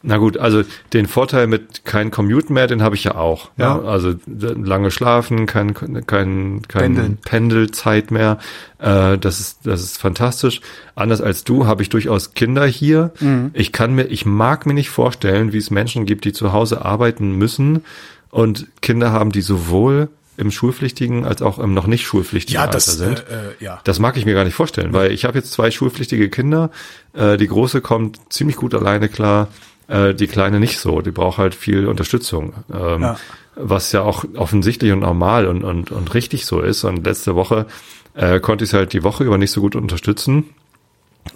na 0.06 0.18
gut, 0.18 0.38
also 0.38 0.64
den 0.92 1.08
Vorteil 1.08 1.48
mit 1.48 1.86
kein 1.86 2.12
Commute 2.12 2.52
mehr, 2.52 2.68
den 2.68 2.84
habe 2.84 2.96
ich 2.96 3.06
ja 3.06 3.16
auch. 3.16 3.52
Ja. 3.56 3.78
Ne? 3.78 3.88
Also 3.88 4.16
lange 4.28 4.92
schlafen, 4.92 5.46
kein 5.46 5.74
kein 5.74 6.06
kein 6.06 6.62
Pendeln. 6.68 7.18
Pendelzeit 7.24 8.12
mehr. 8.12 8.38
Äh, 8.80 9.18
das 9.18 9.40
ist 9.40 9.60
das 9.64 9.82
ist 9.82 9.98
fantastisch. 9.98 10.60
Anders 10.94 11.22
als 11.22 11.46
du 11.46 11.68
habe 11.68 11.82
ich 11.82 11.90
durchaus 11.90 12.34
Kinder 12.34 12.66
hier. 12.66 13.12
Mhm. 13.22 13.52
Ich 13.54 13.72
kann 13.72 13.96
mir, 13.96 14.04
ich 14.08 14.26
mag 14.26 14.66
mir 14.66 14.74
nicht 14.74 14.90
vorstellen, 14.90 15.54
wie 15.54 15.58
es 15.58 15.72
Menschen 15.72 16.06
gibt, 16.06 16.26
die 16.26 16.34
zu 16.34 16.52
Hause 16.52 16.84
arbeiten 16.84 17.32
müssen 17.38 17.86
und 18.30 18.68
Kinder 18.82 19.12
haben, 19.14 19.32
die 19.32 19.42
sowohl 19.42 20.10
im 20.36 20.52
schulpflichtigen 20.52 21.26
als 21.26 21.42
auch 21.42 21.60
im 21.60 21.74
noch 21.74 21.88
nicht 21.88 22.04
schulpflichtigen 22.06 22.56
Ja, 22.56 22.62
Alter 22.66 22.74
das, 22.74 22.86
sind. 22.86 23.24
äh, 23.30 23.50
äh, 23.52 23.54
ja. 23.60 23.80
Das 23.84 24.00
mag 24.00 24.18
ich 24.18 24.26
mir 24.26 24.34
gar 24.34 24.44
nicht 24.44 24.56
vorstellen, 24.56 24.92
weil 24.92 25.12
ich 25.12 25.26
habe 25.26 25.38
jetzt 25.38 25.52
zwei 25.54 25.72
schulpflichtige 25.72 26.28
Kinder. 26.30 26.72
Äh, 27.14 27.38
die 27.38 27.48
große 27.48 27.82
kommt 27.82 28.20
ziemlich 28.34 28.58
gut 28.58 28.74
alleine 28.74 29.10
klar, 29.10 29.48
äh, 29.88 30.14
die 30.14 30.28
kleine 30.28 30.60
nicht 30.60 30.80
so. 30.80 31.02
Die 31.02 31.12
braucht 31.12 31.38
halt 31.38 31.56
viel 31.56 31.88
Unterstützung. 31.88 32.54
Ähm, 32.74 33.02
Ja. 33.02 33.18
Was 33.56 33.92
ja 33.92 34.02
auch 34.02 34.26
offensichtlich 34.36 34.92
und 34.92 35.02
normal 35.02 35.46
und, 35.46 35.64
und, 35.64 35.92
und 35.92 36.14
richtig 36.16 36.48
so 36.48 36.60
ist. 36.60 36.84
Und 36.86 37.06
letzte 37.06 37.36
Woche 37.36 37.68
äh, 38.16 38.40
konnte 38.40 38.64
ich 38.64 38.72
es 38.72 38.74
halt 38.74 38.94
die 38.94 39.04
Woche 39.04 39.24
über 39.24 39.38
nicht 39.38 39.52
so 39.52 39.62
gut 39.62 39.76
unterstützen. 39.76 40.50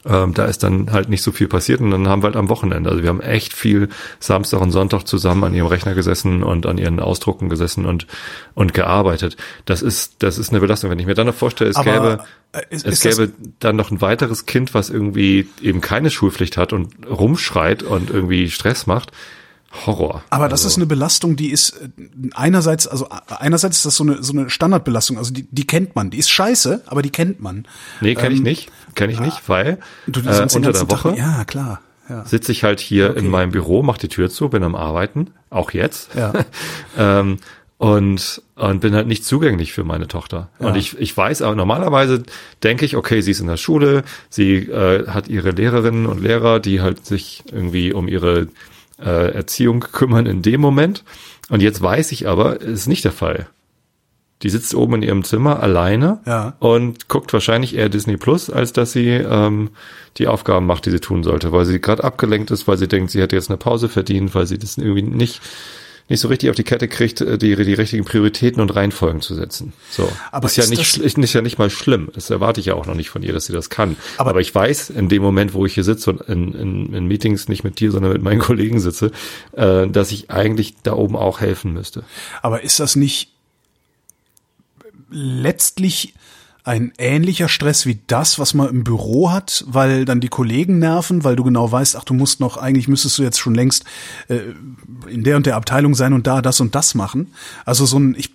Ähm, 0.06 0.34
da 0.34 0.46
ist 0.46 0.64
dann 0.64 0.92
halt 0.92 1.08
nicht 1.10 1.22
so 1.22 1.32
viel 1.32 1.48
passiert 1.48 1.80
und 1.80 1.92
dann 1.92 2.08
haben 2.10 2.22
wir 2.22 2.28
halt 2.28 2.36
am 2.36 2.50
Wochenende. 2.50 2.90
Also 2.90 3.04
wir 3.04 3.10
haben 3.10 3.22
echt 3.22 3.54
viel 3.54 3.88
Samstag 4.20 4.60
und 4.62 4.72
Sonntag 4.72 5.04
zusammen 5.06 5.44
an 5.46 5.54
ihrem 5.54 5.68
Rechner 5.68 5.94
gesessen 5.96 6.44
und 6.44 6.66
an 6.66 6.78
ihren 6.78 7.00
Ausdrucken 7.00 7.48
gesessen 7.50 7.86
und, 7.86 8.06
und 8.54 8.74
gearbeitet. 8.74 9.38
Das 9.66 9.82
ist, 9.82 10.16
das 10.20 10.38
ist 10.38 10.50
eine 10.50 10.60
Belastung. 10.60 10.90
Wenn 10.92 11.00
ich 11.00 11.06
mir 11.06 11.14
dann 11.14 11.28
noch 11.28 11.36
vorstelle, 11.36 11.70
es 11.70 11.76
Aber, 11.78 11.92
gäbe, 11.92 12.20
äh, 12.52 12.62
ist- 12.70 12.86
es 12.86 13.06
ist 13.06 13.18
gäbe 13.18 13.32
dann 13.60 13.76
noch 13.78 13.92
ein 13.92 14.02
weiteres 14.02 14.46
Kind, 14.46 14.74
was 14.74 14.90
irgendwie 14.90 15.48
eben 15.62 15.80
keine 15.82 16.10
Schulpflicht 16.10 16.58
hat 16.58 16.74
und 16.74 16.94
rumschreit 17.10 17.84
und 17.84 18.10
irgendwie 18.10 18.50
Stress 18.50 18.88
macht. 18.88 19.12
Horror. 19.86 20.24
Aber 20.30 20.48
das 20.50 20.62
Also, 20.62 20.70
ist 20.70 20.76
eine 20.78 20.86
Belastung, 20.86 21.36
die 21.36 21.52
ist 21.52 21.72
äh, 21.72 21.90
einerseits, 22.34 22.88
also 22.88 23.06
äh, 23.06 23.10
einerseits 23.40 23.78
ist 23.78 23.86
das 23.86 23.96
so 23.96 24.04
eine 24.04 24.24
so 24.24 24.34
eine 24.34 24.50
Standardbelastung, 24.50 25.18
also 25.18 25.34
die, 25.34 25.48
die 25.52 25.68
kennt 25.68 25.96
man, 25.96 26.10
die 26.10 26.18
ist 26.18 26.30
scheiße, 26.30 26.84
aber 26.88 27.02
die 27.02 27.10
kennt 27.10 27.42
man. 27.42 27.66
Nee, 28.02 28.16
kenne 28.16 28.34
ich 28.36 28.42
nicht. 28.42 28.70
Kenne 28.96 29.14
ich 29.14 29.20
nicht, 29.20 29.48
weil 29.48 29.80
ähm, 30.08 30.14
Du, 30.14 30.22
äh, 30.22 30.42
unter 30.42 30.60
der 30.60 30.74
Tag- 30.74 30.90
Woche 31.06 31.16
ja 31.18 31.44
klar, 31.46 31.82
ja. 32.10 32.26
sitze 32.26 32.52
ich 32.52 32.64
halt 32.64 32.80
hier 32.80 33.16
in 33.18 33.28
meinem 33.30 33.52
Büro, 33.52 33.84
mache 33.84 34.00
die 34.00 34.08
Tür 34.08 34.30
zu, 34.30 34.50
bin 34.50 34.64
am 34.64 34.76
Arbeiten, 34.76 35.32
auch 35.50 35.72
jetzt. 35.72 36.16
Ja. 36.16 36.34
ähm, 36.98 37.38
und, 37.80 38.42
und 38.56 38.80
bin 38.80 38.96
halt 38.96 39.06
nicht 39.06 39.24
zugänglich 39.24 39.72
für 39.72 39.84
meine 39.84 40.08
Tochter. 40.08 40.50
Ja. 40.60 40.68
Und 40.70 40.78
ich, 40.78 40.98
ich 40.98 41.16
weiß, 41.16 41.44
aber 41.44 41.56
normalerweise 41.56 42.24
denke 42.64 42.86
ich, 42.86 42.96
okay, 42.96 43.22
sie 43.22 43.30
ist 43.32 43.40
in 43.40 43.46
der 43.46 43.58
Schule, 43.58 44.04
sie 44.32 44.56
äh, 44.56 45.08
hat 45.08 45.28
ihre 45.28 45.52
Lehrerinnen 45.52 46.08
und 46.08 46.20
Lehrer, 46.20 46.60
die 46.60 46.82
halt 46.82 47.06
sich 47.06 47.44
irgendwie 47.52 47.94
um 47.94 48.08
ihre 48.08 48.48
äh, 49.00 49.32
Erziehung 49.34 49.80
kümmern 49.80 50.26
in 50.26 50.42
dem 50.42 50.62
Moment. 50.62 51.04
Und 51.50 51.62
jetzt 51.62 51.82
weiß 51.82 52.12
ich 52.12 52.28
aber, 52.28 52.62
es 52.62 52.82
ist 52.82 52.88
nicht 52.88 53.06
der 53.06 53.12
Fall. 53.12 53.48
Die 54.44 54.50
sitzt 54.50 54.76
oben 54.76 54.96
in 54.96 55.02
ihrem 55.02 55.24
Zimmer 55.24 55.64
alleine 55.64 56.20
Ja. 56.28 56.54
und 56.60 57.08
guckt 57.08 57.34
wahrscheinlich 57.34 57.76
eher 57.76 57.90
Disney 57.90 58.18
Plus, 58.18 58.50
als 58.52 58.72
dass 58.72 58.92
sie 58.92 59.10
ähm, 59.10 59.72
die 60.18 60.28
Aufgaben 60.28 60.68
macht, 60.68 60.86
die 60.86 60.92
sie 60.92 61.00
tun 61.00 61.24
sollte, 61.24 61.52
weil 61.52 61.66
sie 61.66 61.82
gerade 61.82 62.04
abgelenkt 62.04 62.52
ist, 62.52 62.68
weil 62.68 62.78
sie 62.78 62.88
denkt, 62.88 63.10
sie 63.12 63.20
hätte 63.22 63.36
jetzt 63.36 63.50
eine 63.50 63.58
Pause 63.58 63.90
verdient, 63.90 64.36
weil 64.36 64.46
sie 64.46 64.60
das 64.60 64.78
irgendwie 64.78 65.02
nicht 65.02 65.42
nicht 66.10 66.20
so 66.22 66.28
richtig 66.30 66.50
auf 66.50 66.56
die 66.56 66.64
Kette 66.64 66.88
kriegt, 66.88 67.20
äh, 67.22 67.38
die, 67.38 67.56
die 67.56 67.74
richtigen 67.74 68.06
Prioritäten 68.06 68.62
und 68.62 68.74
Reihenfolgen 68.76 69.22
zu 69.22 69.36
setzen. 69.36 69.74
So. 69.90 70.10
Aber 70.32 70.46
ist 70.48 70.56
ja 70.56 70.64
ist 70.64 70.70
nicht, 70.70 70.82
das- 70.82 70.88
schl- 70.96 71.02
ist 71.02 71.18
nicht 71.18 71.34
ja 71.34 71.42
nicht 71.42 71.58
mal 71.58 71.70
schlimm. 71.70 72.10
Das 72.14 72.30
erwarte 72.30 72.60
ich 72.62 72.68
ja 72.68 72.76
auch 72.76 72.86
noch 72.86 72.96
nicht 72.96 73.10
von 73.10 73.24
ihr, 73.24 73.34
dass 73.34 73.46
sie 73.46 73.54
das 73.54 73.70
kann. 73.70 73.98
Aber- 74.18 74.30
Aber, 74.32 74.40
ich 74.42 74.54
weiß, 74.56 74.90
in 74.92 75.10
dem 75.10 75.22
Moment, 75.22 75.54
wo 75.54 75.66
ich 75.66 75.74
hier 75.74 75.84
sitze 75.84 76.10
und 76.12 76.22
in, 76.22 76.54
in, 76.54 76.94
in 76.94 77.06
Meetings 77.08 77.48
nicht 77.50 77.64
mit 77.64 77.80
dir, 77.80 77.92
sondern 77.92 78.14
mit 78.14 78.22
meinen 78.22 78.40
Kollegen 78.48 78.80
sitze, 78.80 79.12
äh, 79.54 79.88
dass 79.88 80.12
ich 80.12 80.32
eigentlich 80.32 80.76
da 80.84 80.94
oben 80.94 81.16
auch 81.16 81.40
helfen 81.42 81.74
müsste. 81.74 82.04
Aber 82.42 82.64
ist 82.64 82.80
das 82.80 82.96
nicht 82.96 83.32
letztlich 85.10 86.14
ein 86.68 86.92
ähnlicher 86.98 87.48
Stress 87.48 87.86
wie 87.86 88.00
das, 88.08 88.40
was 88.40 88.54
man 88.54 88.68
im 88.70 88.84
Büro 88.84 89.32
hat, 89.32 89.64
weil 89.68 90.04
dann 90.06 90.20
die 90.20 90.28
Kollegen 90.28 90.80
nerven, 90.80 91.24
weil 91.24 91.36
du 91.38 91.44
genau 91.44 91.72
weißt, 91.72 91.96
ach, 91.96 92.04
du 92.04 92.14
musst 92.14 92.40
noch, 92.42 92.58
eigentlich 92.58 92.88
müsstest 92.88 93.18
du 93.18 93.24
jetzt 93.24 93.40
schon 93.40 93.56
längst 93.56 93.86
äh, 94.28 94.40
in 95.08 95.24
der 95.24 95.38
und 95.38 95.46
der 95.46 95.56
Abteilung 95.56 95.96
sein 95.96 96.12
und 96.14 96.28
da 96.28 96.42
das 96.42 96.60
und 96.60 96.76
das 96.76 96.94
machen. 96.94 97.34
Also 97.66 97.86
so 97.86 97.98
ein, 97.98 98.16
ich, 98.18 98.32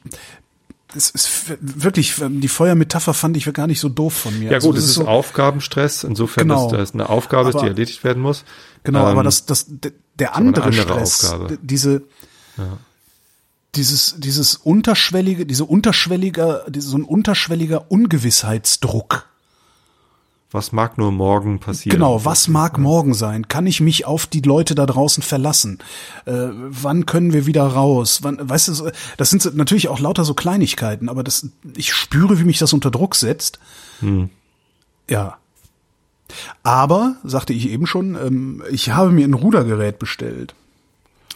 es 0.96 1.10
ist 1.10 1.52
wirklich, 1.60 2.14
die 2.28 2.48
Feuermetapher 2.48 3.14
fand 3.14 3.36
ich 3.36 3.50
gar 3.52 3.66
nicht 3.66 3.80
so 3.80 3.88
doof 3.88 4.14
von 4.14 4.38
mir. 4.38 4.46
Ja 4.50 4.54
also 4.56 4.68
gut, 4.68 4.76
das 4.78 4.84
es 4.84 4.90
ist, 4.90 4.96
so, 4.96 5.06
Aufgabenstress, 5.06 6.02
insofern, 6.04 6.48
Genau. 6.48 6.70
dass 6.70 6.78
das 6.78 6.94
eine 6.94 7.08
Aufgabe 7.10 7.50
ist, 7.50 7.56
Aber- 7.56 7.64
die 7.64 7.68
erledigt 7.70 8.02
werden 8.02 8.22
muss. 8.22 8.44
Genau, 8.82 9.00
Ähm, 9.00 9.06
aber 9.06 9.22
das, 9.22 9.46
das, 9.46 9.66
der 10.18 10.34
andere, 10.34 10.72
Stress, 10.72 11.34
diese, 11.60 12.02
dieses, 13.74 14.16
dieses 14.18 14.56
unterschwellige, 14.56 15.46
diese 15.46 15.64
unterschwelliger, 15.64 16.64
diese, 16.68 16.88
so 16.88 16.98
ein 16.98 17.04
unterschwelliger 17.04 17.90
Ungewissheitsdruck. 17.90 19.26
Was 20.50 20.70
mag 20.70 20.98
nur 20.98 21.12
morgen 21.12 21.60
passieren? 21.60 21.96
Genau, 21.96 22.26
was 22.26 22.46
mag 22.46 22.76
morgen 22.76 23.14
sein? 23.14 23.48
Kann 23.48 23.66
ich 23.66 23.80
mich 23.80 24.04
auf 24.04 24.26
die 24.26 24.42
Leute 24.42 24.74
da 24.74 24.84
draußen 24.84 25.22
verlassen? 25.22 25.78
Äh, 26.26 26.48
wann 26.50 27.06
können 27.06 27.32
wir 27.32 27.46
wieder 27.46 27.66
raus? 27.66 28.18
Wann, 28.22 28.36
weißt 28.38 28.68
du, 28.68 28.90
das 29.16 29.30
sind 29.30 29.56
natürlich 29.56 29.88
auch 29.88 29.98
lauter 29.98 30.24
so 30.24 30.34
Kleinigkeiten, 30.34 31.08
aber 31.08 31.24
das, 31.24 31.48
ich 31.74 31.94
spüre, 31.94 32.38
wie 32.38 32.44
mich 32.44 32.58
das 32.58 32.74
unter 32.74 32.90
Druck 32.90 33.14
setzt. 33.14 33.60
Hm. 34.00 34.28
Ja. 35.08 35.38
Aber, 36.62 37.16
sagte 37.24 37.54
ich 37.54 37.70
eben 37.70 37.86
schon, 37.86 38.14
ähm, 38.14 38.62
ich 38.70 38.90
habe 38.90 39.10
mir 39.10 39.26
ein 39.26 39.34
Rudergerät 39.34 39.98
bestellt. 39.98 40.54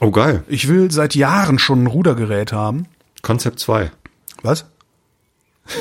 Oh, 0.00 0.10
geil. 0.10 0.42
Ich 0.48 0.68
will 0.68 0.90
seit 0.90 1.14
Jahren 1.14 1.58
schon 1.58 1.84
ein 1.84 1.86
Rudergerät 1.86 2.52
haben. 2.52 2.86
Konzept 3.22 3.60
2. 3.60 3.90
Was? 4.42 4.66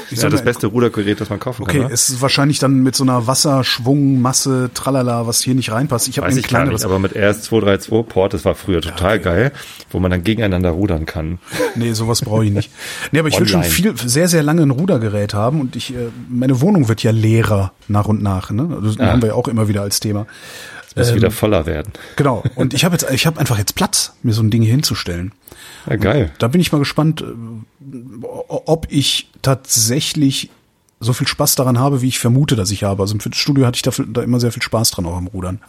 Ich 0.10 0.19
Ja, 0.19 0.30
das 0.30 0.43
beste 0.43 0.65
Rudergerät, 0.65 1.21
das 1.21 1.30
man 1.30 1.39
kaufen 1.39 1.62
Okay, 1.62 1.78
kann. 1.80 1.88
ne? 1.89 1.93
es 1.93 2.10
ist 2.10 2.19
wahrscheinlich 2.19 2.58
dann 2.58 2.82
mit 2.82 2.95
so 2.95 3.04
einer 3.04 3.28
Wasserschwungmasse, 3.28 4.71
tralala, 4.73 5.28
was 5.28 5.41
hier 5.41 5.54
nicht 5.54 5.71
reinpasst. 5.71 6.08
Ich 6.08 6.17
habe 6.17 6.25
ein 6.28 6.41
kleineres. 6.41 6.82
nicht, 6.82 6.86
aber 6.86 6.97
mit 6.97 7.15
RS232 7.15 8.01
Port, 8.04 8.34
das 8.34 8.45
war 8.45 8.56
früher 8.56 8.82
total 8.82 9.19
geil, 9.19 9.51
wo 9.91 9.99
man 9.99 10.10
dann 10.10 10.23
gegeneinander 10.23 10.71
rudern 10.71 11.06
kann. 11.06 11.38
Nee, 11.75 11.93
sowas 11.93 12.21
brauche 12.21 12.45
ich 12.45 12.51
nicht. 12.51 12.71
Nee, 13.12 13.19
aber 13.19 13.28
ich 13.28 13.39
will 13.39 13.47
schon 13.47 13.63
viel, 13.63 13.95
sehr, 13.95 14.28
sehr 14.28 14.41
lange 14.41 14.63
ein 14.63 14.71
Rudergerät 14.71 15.36
haben 15.36 15.62
und 15.62 15.75
ich, 15.75 15.93
äh, 15.93 16.10
meine 16.30 16.62
Wohnung 16.62 16.88
wird 16.88 17.04
ja 17.04 17.12
leerer 17.12 17.71
nach 17.88 18.06
und 18.08 18.23
nach, 18.23 18.49
ne? 18.49 18.80
Das 18.84 18.99
Ah. 18.99 19.06
haben 19.12 19.21
wir 19.21 19.30
ja 19.30 19.36
auch 19.36 19.47
immer 19.47 19.67
wieder 19.67 19.84
als 19.84 19.99
Thema. 19.99 20.25
Muss 20.96 21.10
Ähm, 21.10 21.16
wieder 21.16 21.32
voller 21.32 21.66
werden. 21.66 21.92
Genau. 22.16 22.44
Und 22.56 22.74
ich 22.74 22.86
habe 22.86 22.94
jetzt, 22.96 23.10
ich 23.12 23.26
habe 23.26 23.40
einfach 23.40 23.58
jetzt 23.58 23.76
Platz, 23.76 24.14
mir 24.24 24.34
so 24.34 24.42
ein 24.42 24.50
Ding 24.50 24.62
hier 24.62 24.72
hinzustellen. 24.72 25.34
Ja, 25.90 25.98
geil. 25.98 26.32
Da 26.40 26.48
bin 26.48 26.62
ich 26.62 26.72
mal 26.72 26.78
gespannt, 26.80 27.22
äh, 27.22 28.26
ob 28.48 28.88
ich 28.90 29.30
tatsächlich 29.42 30.50
so 31.00 31.12
viel 31.14 31.28
Spaß 31.28 31.56
daran 31.56 31.78
habe, 31.80 32.02
wie 32.02 32.08
ich 32.08 32.20
vermute, 32.20 32.56
dass 32.56 32.72
ich 32.72 32.84
habe. 32.84 33.04
Also 33.04 33.14
im 33.14 33.20
Fitnessstudio 33.20 33.66
hatte 33.66 33.76
ich 33.76 33.82
da, 33.82 33.92
da 34.08 34.22
immer 34.24 34.40
sehr 34.40 34.52
viel 34.52 34.64
Spaß 34.64 34.92
dran, 34.92 35.06
auch 35.06 35.18
am 35.18 35.28
Rudern. 35.28 35.60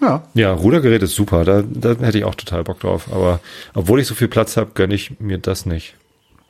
Ja. 0.00 0.24
Ja, 0.34 0.52
Rudergerät 0.52 1.02
ist 1.02 1.14
super, 1.14 1.44
da, 1.44 1.62
da 1.62 1.90
hätte 2.00 2.18
ich 2.18 2.24
auch 2.24 2.34
total 2.34 2.64
Bock 2.64 2.80
drauf. 2.80 3.06
Aber 3.12 3.40
obwohl 3.74 4.00
ich 4.00 4.06
so 4.06 4.14
viel 4.14 4.28
Platz 4.28 4.56
habe, 4.56 4.70
gönne 4.74 4.94
ich 4.94 5.20
mir 5.20 5.38
das 5.38 5.66
nicht. 5.66 5.94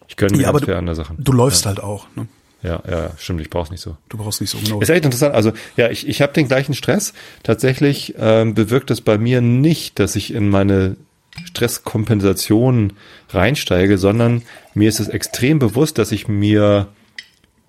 Ich 0.09 0.17
gönne 0.17 0.37
mir 0.37 0.45
Ja, 0.45 0.49
aber 0.49 0.61
ganz 0.61 0.79
andere 0.79 0.97
Sachen. 0.97 1.17
du 1.19 1.33
läufst 1.33 1.67
halt 1.67 1.81
auch. 1.81 2.07
Ne? 2.15 2.27
Ja, 2.65 2.83
ja, 2.91 3.11
stimmt, 3.19 3.43
ich 3.43 3.51
brauch's 3.51 3.71
nicht 3.71 3.83
so. 3.83 3.99
Du 4.09 4.17
brauchst 4.17 4.41
nicht 4.41 4.51
so 4.51 4.59
genau. 4.59 4.81
Ist 4.81 4.89
echt 4.89 5.05
interessant. 5.05 5.35
Also 5.35 5.53
ja, 5.77 5.91
ich, 5.91 6.09
ich 6.09 6.23
habe 6.23 6.33
den 6.33 6.49
gleichen 6.49 6.73
Stress. 6.73 7.13
Tatsächlich 7.43 8.15
ähm, 8.19 8.55
bewirkt 8.55 8.91
es 8.91 9.03
bei 9.03 9.19
mir 9.19 9.43
nicht, 9.43 9.99
dass 9.99 10.17
ich 10.17 10.33
in 10.33 10.49
meine 10.49 10.97
Stresskompensation 11.45 12.95
reinsteige, 13.29 13.99
sondern 13.99 14.43
mir 14.73 14.89
ist 14.89 14.99
es 14.99 15.09
extrem 15.09 15.59
bewusst, 15.59 15.99
dass 15.99 16.11
ich 16.11 16.27
mir 16.27 16.89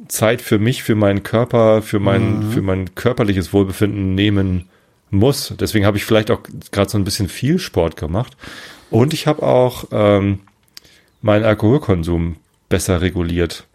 Zeit 0.07 0.41
für 0.41 0.59
mich, 0.59 0.83
für 0.83 0.95
meinen 0.95 1.23
Körper, 1.23 1.81
für 1.81 1.99
mein, 1.99 2.51
für 2.51 2.61
mein 2.61 2.95
körperliches 2.95 3.51
Wohlbefinden 3.51 4.15
nehmen 4.15 4.69
muss. 5.09 5.53
Deswegen 5.59 5.85
habe 5.85 5.97
ich 5.97 6.05
vielleicht 6.05 6.31
auch 6.31 6.39
gerade 6.71 6.89
so 6.89 6.97
ein 6.97 7.03
bisschen 7.03 7.27
viel 7.27 7.59
Sport 7.59 7.97
gemacht. 7.97 8.37
Und 8.89 9.13
ich 9.13 9.27
habe 9.27 9.43
auch 9.43 9.85
ähm, 9.91 10.39
meinen 11.21 11.43
Alkoholkonsum 11.43 12.37
besser 12.69 13.01
reguliert. 13.01 13.65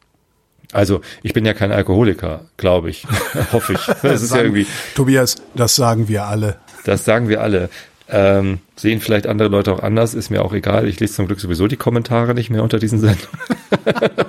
Also, 0.73 1.01
ich 1.23 1.33
bin 1.33 1.45
ja 1.45 1.53
kein 1.53 1.73
Alkoholiker, 1.73 2.47
glaube 2.57 2.91
ich. 2.91 3.07
Hoffe 3.53 3.75
ich. 3.75 3.87
Das 4.03 4.23
ist 4.23 4.35
ja 4.35 4.43
irgendwie, 4.43 4.67
Tobias, 4.95 5.37
das 5.55 5.75
sagen 5.77 6.09
wir 6.09 6.25
alle. 6.27 6.57
das 6.85 7.05
sagen 7.05 7.29
wir 7.29 7.41
alle. 7.41 7.71
Ähm, 8.13 8.59
sehen 8.75 9.01
vielleicht 9.01 9.27
andere 9.29 9.49
Leute 9.49 9.73
auch 9.73 9.83
anders, 9.83 10.15
ist 10.15 10.31
mir 10.31 10.45
auch 10.45 10.53
egal. 10.53 10.89
Ich 10.89 10.99
lese 10.99 11.15
zum 11.15 11.27
Glück 11.27 11.39
sowieso 11.41 11.69
die 11.69 11.77
Kommentare 11.77 12.35
nicht 12.35 12.51
mehr 12.51 12.63
unter 12.65 12.81
diesen 12.81 12.99
Sendungen. 12.99 13.39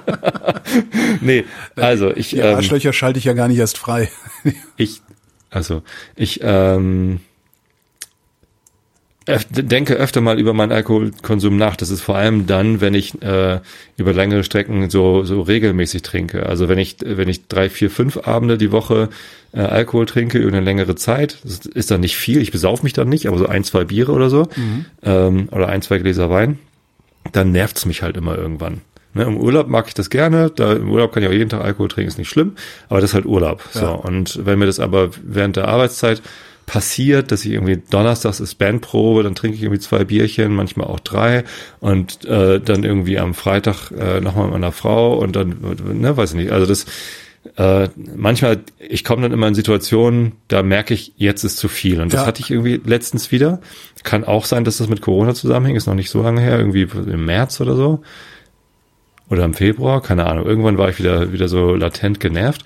nee, 1.21 1.45
also 1.75 2.15
ich, 2.15 2.29
Die 2.29 2.37
ähm, 2.37 2.57
Arschlöcher 2.57 2.93
schalte 2.93 3.17
ich 3.17 3.25
ja 3.25 3.33
gar 3.33 3.47
nicht 3.47 3.57
erst 3.57 3.79
frei. 3.79 4.09
ich, 4.77 5.01
also 5.49 5.81
ich 6.15 6.41
ähm, 6.43 7.21
öf 9.27 9.45
denke 9.49 9.95
öfter 9.95 10.21
mal 10.21 10.39
über 10.39 10.53
meinen 10.53 10.71
Alkoholkonsum 10.71 11.55
nach. 11.57 11.75
Das 11.75 11.89
ist 11.89 12.01
vor 12.01 12.15
allem 12.15 12.47
dann, 12.47 12.81
wenn 12.81 12.93
ich 12.93 13.21
äh, 13.21 13.59
über 13.97 14.13
längere 14.13 14.43
Strecken 14.43 14.89
so 14.89 15.23
so 15.23 15.41
regelmäßig 15.41 16.01
trinke. 16.01 16.45
Also 16.45 16.69
wenn 16.69 16.79
ich 16.79 16.97
wenn 17.03 17.29
ich 17.29 17.47
drei, 17.47 17.69
vier, 17.69 17.91
fünf 17.91 18.27
Abende 18.27 18.57
die 18.57 18.71
Woche 18.71 19.09
äh, 19.53 19.59
Alkohol 19.59 20.05
trinke 20.05 20.39
über 20.39 20.55
eine 20.55 20.65
längere 20.65 20.95
Zeit, 20.95 21.37
das 21.43 21.65
ist 21.65 21.91
dann 21.91 22.01
nicht 22.01 22.17
viel. 22.17 22.41
Ich 22.41 22.51
besauf 22.51 22.83
mich 22.83 22.93
dann 22.93 23.09
nicht, 23.09 23.27
aber 23.27 23.37
so 23.37 23.47
ein, 23.47 23.63
zwei 23.63 23.83
Biere 23.83 24.11
oder 24.11 24.29
so 24.29 24.47
ähm, 25.03 25.49
oder 25.51 25.69
ein, 25.69 25.81
zwei 25.81 25.99
Gläser 25.99 26.29
Wein, 26.29 26.59
dann 27.31 27.51
nervt's 27.51 27.85
mich 27.85 28.01
halt 28.01 28.17
immer 28.17 28.37
irgendwann. 28.37 28.81
Ne, 29.13 29.23
Im 29.23 29.37
Urlaub 29.37 29.67
mag 29.67 29.87
ich 29.87 29.93
das 29.93 30.09
gerne. 30.09 30.49
Da, 30.55 30.73
Im 30.73 30.89
Urlaub 30.89 31.11
kann 31.11 31.21
ich 31.21 31.29
auch 31.29 31.33
jeden 31.33 31.49
Tag 31.49 31.61
Alkohol 31.61 31.89
trinken, 31.89 32.07
ist 32.07 32.17
nicht 32.17 32.29
schlimm. 32.29 32.53
Aber 32.87 33.01
das 33.01 33.09
ist 33.09 33.13
halt 33.13 33.25
Urlaub. 33.25 33.61
So. 33.71 33.89
Und 33.89 34.39
wenn 34.45 34.57
mir 34.57 34.67
das 34.67 34.79
aber 34.79 35.09
während 35.21 35.57
der 35.57 35.67
Arbeitszeit 35.67 36.21
passiert, 36.71 37.33
dass 37.33 37.43
ich 37.43 37.51
irgendwie 37.51 37.81
donnerstags 37.89 38.39
ist 38.39 38.55
Bandprobe, 38.55 39.23
dann 39.23 39.35
trinke 39.35 39.57
ich 39.57 39.63
irgendwie 39.63 39.81
zwei 39.81 40.05
Bierchen, 40.05 40.55
manchmal 40.55 40.87
auch 40.87 41.01
drei 41.01 41.43
und 41.81 42.23
äh, 42.23 42.61
dann 42.61 42.85
irgendwie 42.85 43.19
am 43.19 43.33
Freitag 43.33 43.91
äh, 43.91 44.21
nochmal 44.21 44.45
mit 44.45 44.53
meiner 44.53 44.71
Frau 44.71 45.17
und 45.17 45.35
dann, 45.35 45.57
ne, 45.99 46.15
weiß 46.15 46.29
ich 46.31 46.37
nicht. 46.37 46.51
Also 46.51 46.65
das 46.65 46.85
äh, 47.57 47.89
manchmal, 48.15 48.59
ich 48.79 49.03
komme 49.03 49.23
dann 49.23 49.33
immer 49.33 49.49
in 49.49 49.53
Situationen, 49.55 50.31
da 50.47 50.63
merke 50.63 50.93
ich, 50.93 51.11
jetzt 51.17 51.43
ist 51.43 51.57
zu 51.57 51.67
viel. 51.67 51.99
Und 51.99 52.13
das 52.13 52.21
Ja. 52.21 52.25
hatte 52.27 52.41
ich 52.41 52.51
irgendwie 52.51 52.79
letztens 52.85 53.33
wieder. 53.33 53.59
Kann 54.03 54.23
auch 54.23 54.45
sein, 54.45 54.63
dass 54.63 54.77
das 54.77 54.87
mit 54.87 55.01
Corona 55.01 55.33
zusammenhängt, 55.33 55.77
ist 55.77 55.87
noch 55.87 55.95
nicht 55.95 56.09
so 56.09 56.21
lange 56.23 56.39
her, 56.39 56.57
irgendwie 56.57 56.83
im 56.83 57.25
März 57.25 57.59
oder 57.59 57.75
so 57.75 58.01
oder 59.29 59.43
im 59.43 59.55
Februar, 59.55 60.01
keine 60.01 60.25
Ahnung. 60.25 60.45
Irgendwann 60.45 60.77
war 60.77 60.87
ich 60.87 60.99
wieder 60.99 61.33
wieder 61.33 61.49
so 61.49 61.75
latent 61.75 62.21
genervt 62.21 62.63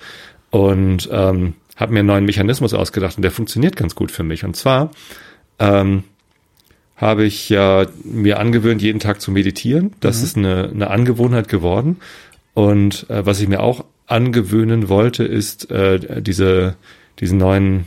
und 0.50 1.08
ähm, 1.10 1.54
habe 1.76 1.92
mir 1.92 2.00
einen 2.00 2.08
neuen 2.08 2.24
Mechanismus 2.24 2.74
ausgedacht 2.74 3.16
und 3.16 3.22
der 3.22 3.30
funktioniert 3.30 3.76
ganz 3.76 3.94
gut 3.94 4.10
für 4.10 4.22
mich. 4.22 4.44
Und 4.44 4.56
zwar 4.56 4.90
ähm, 5.58 6.04
habe 6.96 7.24
ich 7.24 7.48
ja 7.50 7.86
mir 8.04 8.38
angewöhnt, 8.38 8.82
jeden 8.82 9.00
Tag 9.00 9.20
zu 9.20 9.30
meditieren. 9.30 9.92
Das 10.00 10.22
ist 10.22 10.36
eine, 10.36 10.70
eine 10.72 10.90
Angewohnheit 10.90 11.48
geworden. 11.48 11.98
Und 12.54 13.08
äh, 13.10 13.24
was 13.26 13.40
ich 13.40 13.48
mir 13.48 13.60
auch 13.60 13.84
angewöhnen 14.06 14.88
wollte, 14.88 15.24
ist 15.24 15.70
äh, 15.70 16.22
diese 16.22 16.76
diesen 17.18 17.38
neuen 17.38 17.86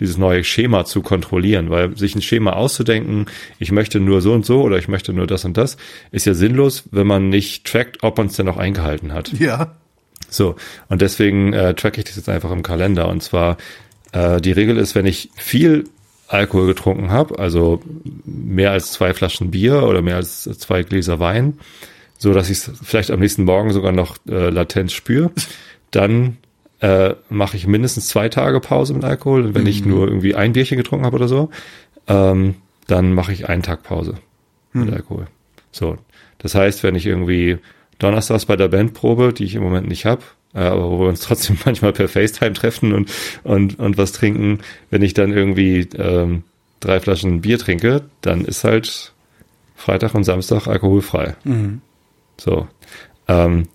dieses 0.00 0.16
neue 0.16 0.44
Schema 0.44 0.84
zu 0.84 1.02
kontrollieren, 1.02 1.70
weil 1.70 1.96
sich 1.96 2.14
ein 2.14 2.22
Schema 2.22 2.52
auszudenken, 2.52 3.26
ich 3.58 3.72
möchte 3.72 3.98
nur 3.98 4.20
so 4.20 4.32
und 4.32 4.46
so 4.46 4.62
oder 4.62 4.78
ich 4.78 4.86
möchte 4.86 5.12
nur 5.12 5.26
das 5.26 5.44
und 5.44 5.56
das, 5.56 5.76
ist 6.12 6.24
ja 6.24 6.34
sinnlos, 6.34 6.84
wenn 6.92 7.06
man 7.06 7.28
nicht 7.30 7.66
trackt, 7.66 8.02
ob 8.02 8.18
man 8.18 8.28
es 8.28 8.36
denn 8.36 8.48
auch 8.48 8.58
eingehalten 8.58 9.12
hat. 9.12 9.32
Ja. 9.38 9.76
So, 10.30 10.56
und 10.88 11.02
deswegen 11.02 11.52
äh, 11.52 11.74
tracke 11.74 11.98
ich 12.00 12.04
das 12.04 12.16
jetzt 12.16 12.28
einfach 12.28 12.50
im 12.50 12.62
Kalender. 12.62 13.08
Und 13.08 13.22
zwar, 13.22 13.56
äh, 14.12 14.40
die 14.40 14.52
Regel 14.52 14.76
ist, 14.76 14.94
wenn 14.94 15.06
ich 15.06 15.30
viel 15.36 15.84
Alkohol 16.28 16.66
getrunken 16.66 17.10
habe, 17.10 17.38
also 17.38 17.80
mehr 18.24 18.72
als 18.72 18.92
zwei 18.92 19.14
Flaschen 19.14 19.50
Bier 19.50 19.84
oder 19.84 20.02
mehr 20.02 20.16
als 20.16 20.42
zwei 20.42 20.82
Gläser 20.82 21.18
Wein, 21.20 21.58
so 22.18 22.34
dass 22.34 22.50
ich 22.50 22.58
es 22.58 22.70
vielleicht 22.82 23.10
am 23.10 23.20
nächsten 23.20 23.44
Morgen 23.44 23.72
sogar 23.72 23.92
noch 23.92 24.18
äh, 24.28 24.50
latent 24.50 24.92
spüre, 24.92 25.30
dann 25.90 26.36
äh, 26.80 27.14
mache 27.30 27.56
ich 27.56 27.66
mindestens 27.66 28.08
zwei 28.08 28.28
Tage 28.28 28.60
Pause 28.60 28.92
mit 28.94 29.04
Alkohol. 29.04 29.46
Und 29.46 29.54
wenn 29.54 29.66
ich 29.66 29.84
nur 29.84 30.06
irgendwie 30.06 30.34
ein 30.34 30.52
Bierchen 30.52 30.76
getrunken 30.76 31.06
habe 31.06 31.16
oder 31.16 31.28
so, 31.28 31.50
ähm, 32.06 32.56
dann 32.86 33.14
mache 33.14 33.32
ich 33.32 33.48
einen 33.48 33.62
Tag 33.62 33.82
Pause 33.82 34.14
mit 34.72 34.92
Alkohol. 34.92 35.26
So, 35.72 35.96
das 36.38 36.54
heißt, 36.54 36.82
wenn 36.82 36.94
ich 36.94 37.06
irgendwie 37.06 37.58
donnerstags 37.98 38.46
bei 38.46 38.56
der 38.56 38.68
Bandprobe, 38.68 39.32
die 39.32 39.44
ich 39.44 39.54
im 39.54 39.62
Moment 39.62 39.88
nicht 39.88 40.04
habe, 40.04 40.22
äh, 40.54 40.60
aber 40.60 40.90
wo 40.90 41.00
wir 41.00 41.08
uns 41.08 41.20
trotzdem 41.20 41.58
manchmal 41.64 41.92
per 41.92 42.08
FaceTime 42.08 42.52
treffen 42.52 42.92
und 42.92 43.10
und 43.44 43.78
und 43.78 43.98
was 43.98 44.12
trinken, 44.12 44.60
wenn 44.90 45.02
ich 45.02 45.14
dann 45.14 45.32
irgendwie 45.32 45.88
ähm, 45.96 46.44
drei 46.80 47.00
Flaschen 47.00 47.40
Bier 47.40 47.58
trinke, 47.58 48.02
dann 48.20 48.44
ist 48.44 48.64
halt 48.64 49.12
Freitag 49.74 50.14
und 50.14 50.24
Samstag 50.24 50.66
alkoholfrei. 50.66 51.36
So. 52.36 52.68
Ähm, 53.28 53.68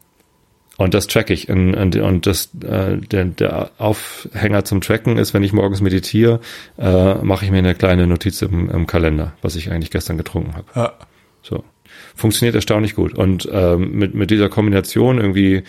und 0.77 0.93
das 0.93 1.07
track 1.07 1.29
ich. 1.29 1.49
Und, 1.49 1.75
und, 1.75 1.95
und 1.95 2.25
das, 2.25 2.49
äh, 2.63 2.97
der, 2.97 3.25
der 3.25 3.71
Aufhänger 3.77 4.65
zum 4.65 4.81
Tracken 4.81 5.17
ist, 5.17 5.33
wenn 5.33 5.43
ich 5.43 5.53
morgens 5.53 5.81
meditiere, 5.81 6.39
äh, 6.77 7.15
mache 7.15 7.45
ich 7.45 7.51
mir 7.51 7.59
eine 7.59 7.75
kleine 7.75 8.07
Notiz 8.07 8.41
im, 8.41 8.69
im 8.69 8.87
Kalender, 8.87 9.33
was 9.41 9.55
ich 9.55 9.71
eigentlich 9.71 9.91
gestern 9.91 10.17
getrunken 10.17 10.55
habe. 10.55 10.67
ja. 10.75 10.93
So. 11.41 11.63
Funktioniert 12.15 12.55
erstaunlich 12.55 12.95
gut. 12.95 13.13
Und 13.13 13.47
ähm, 13.51 13.91
mit, 13.97 14.13
mit 14.13 14.31
dieser 14.31 14.49
Kombination 14.49 15.17
irgendwie 15.19 15.63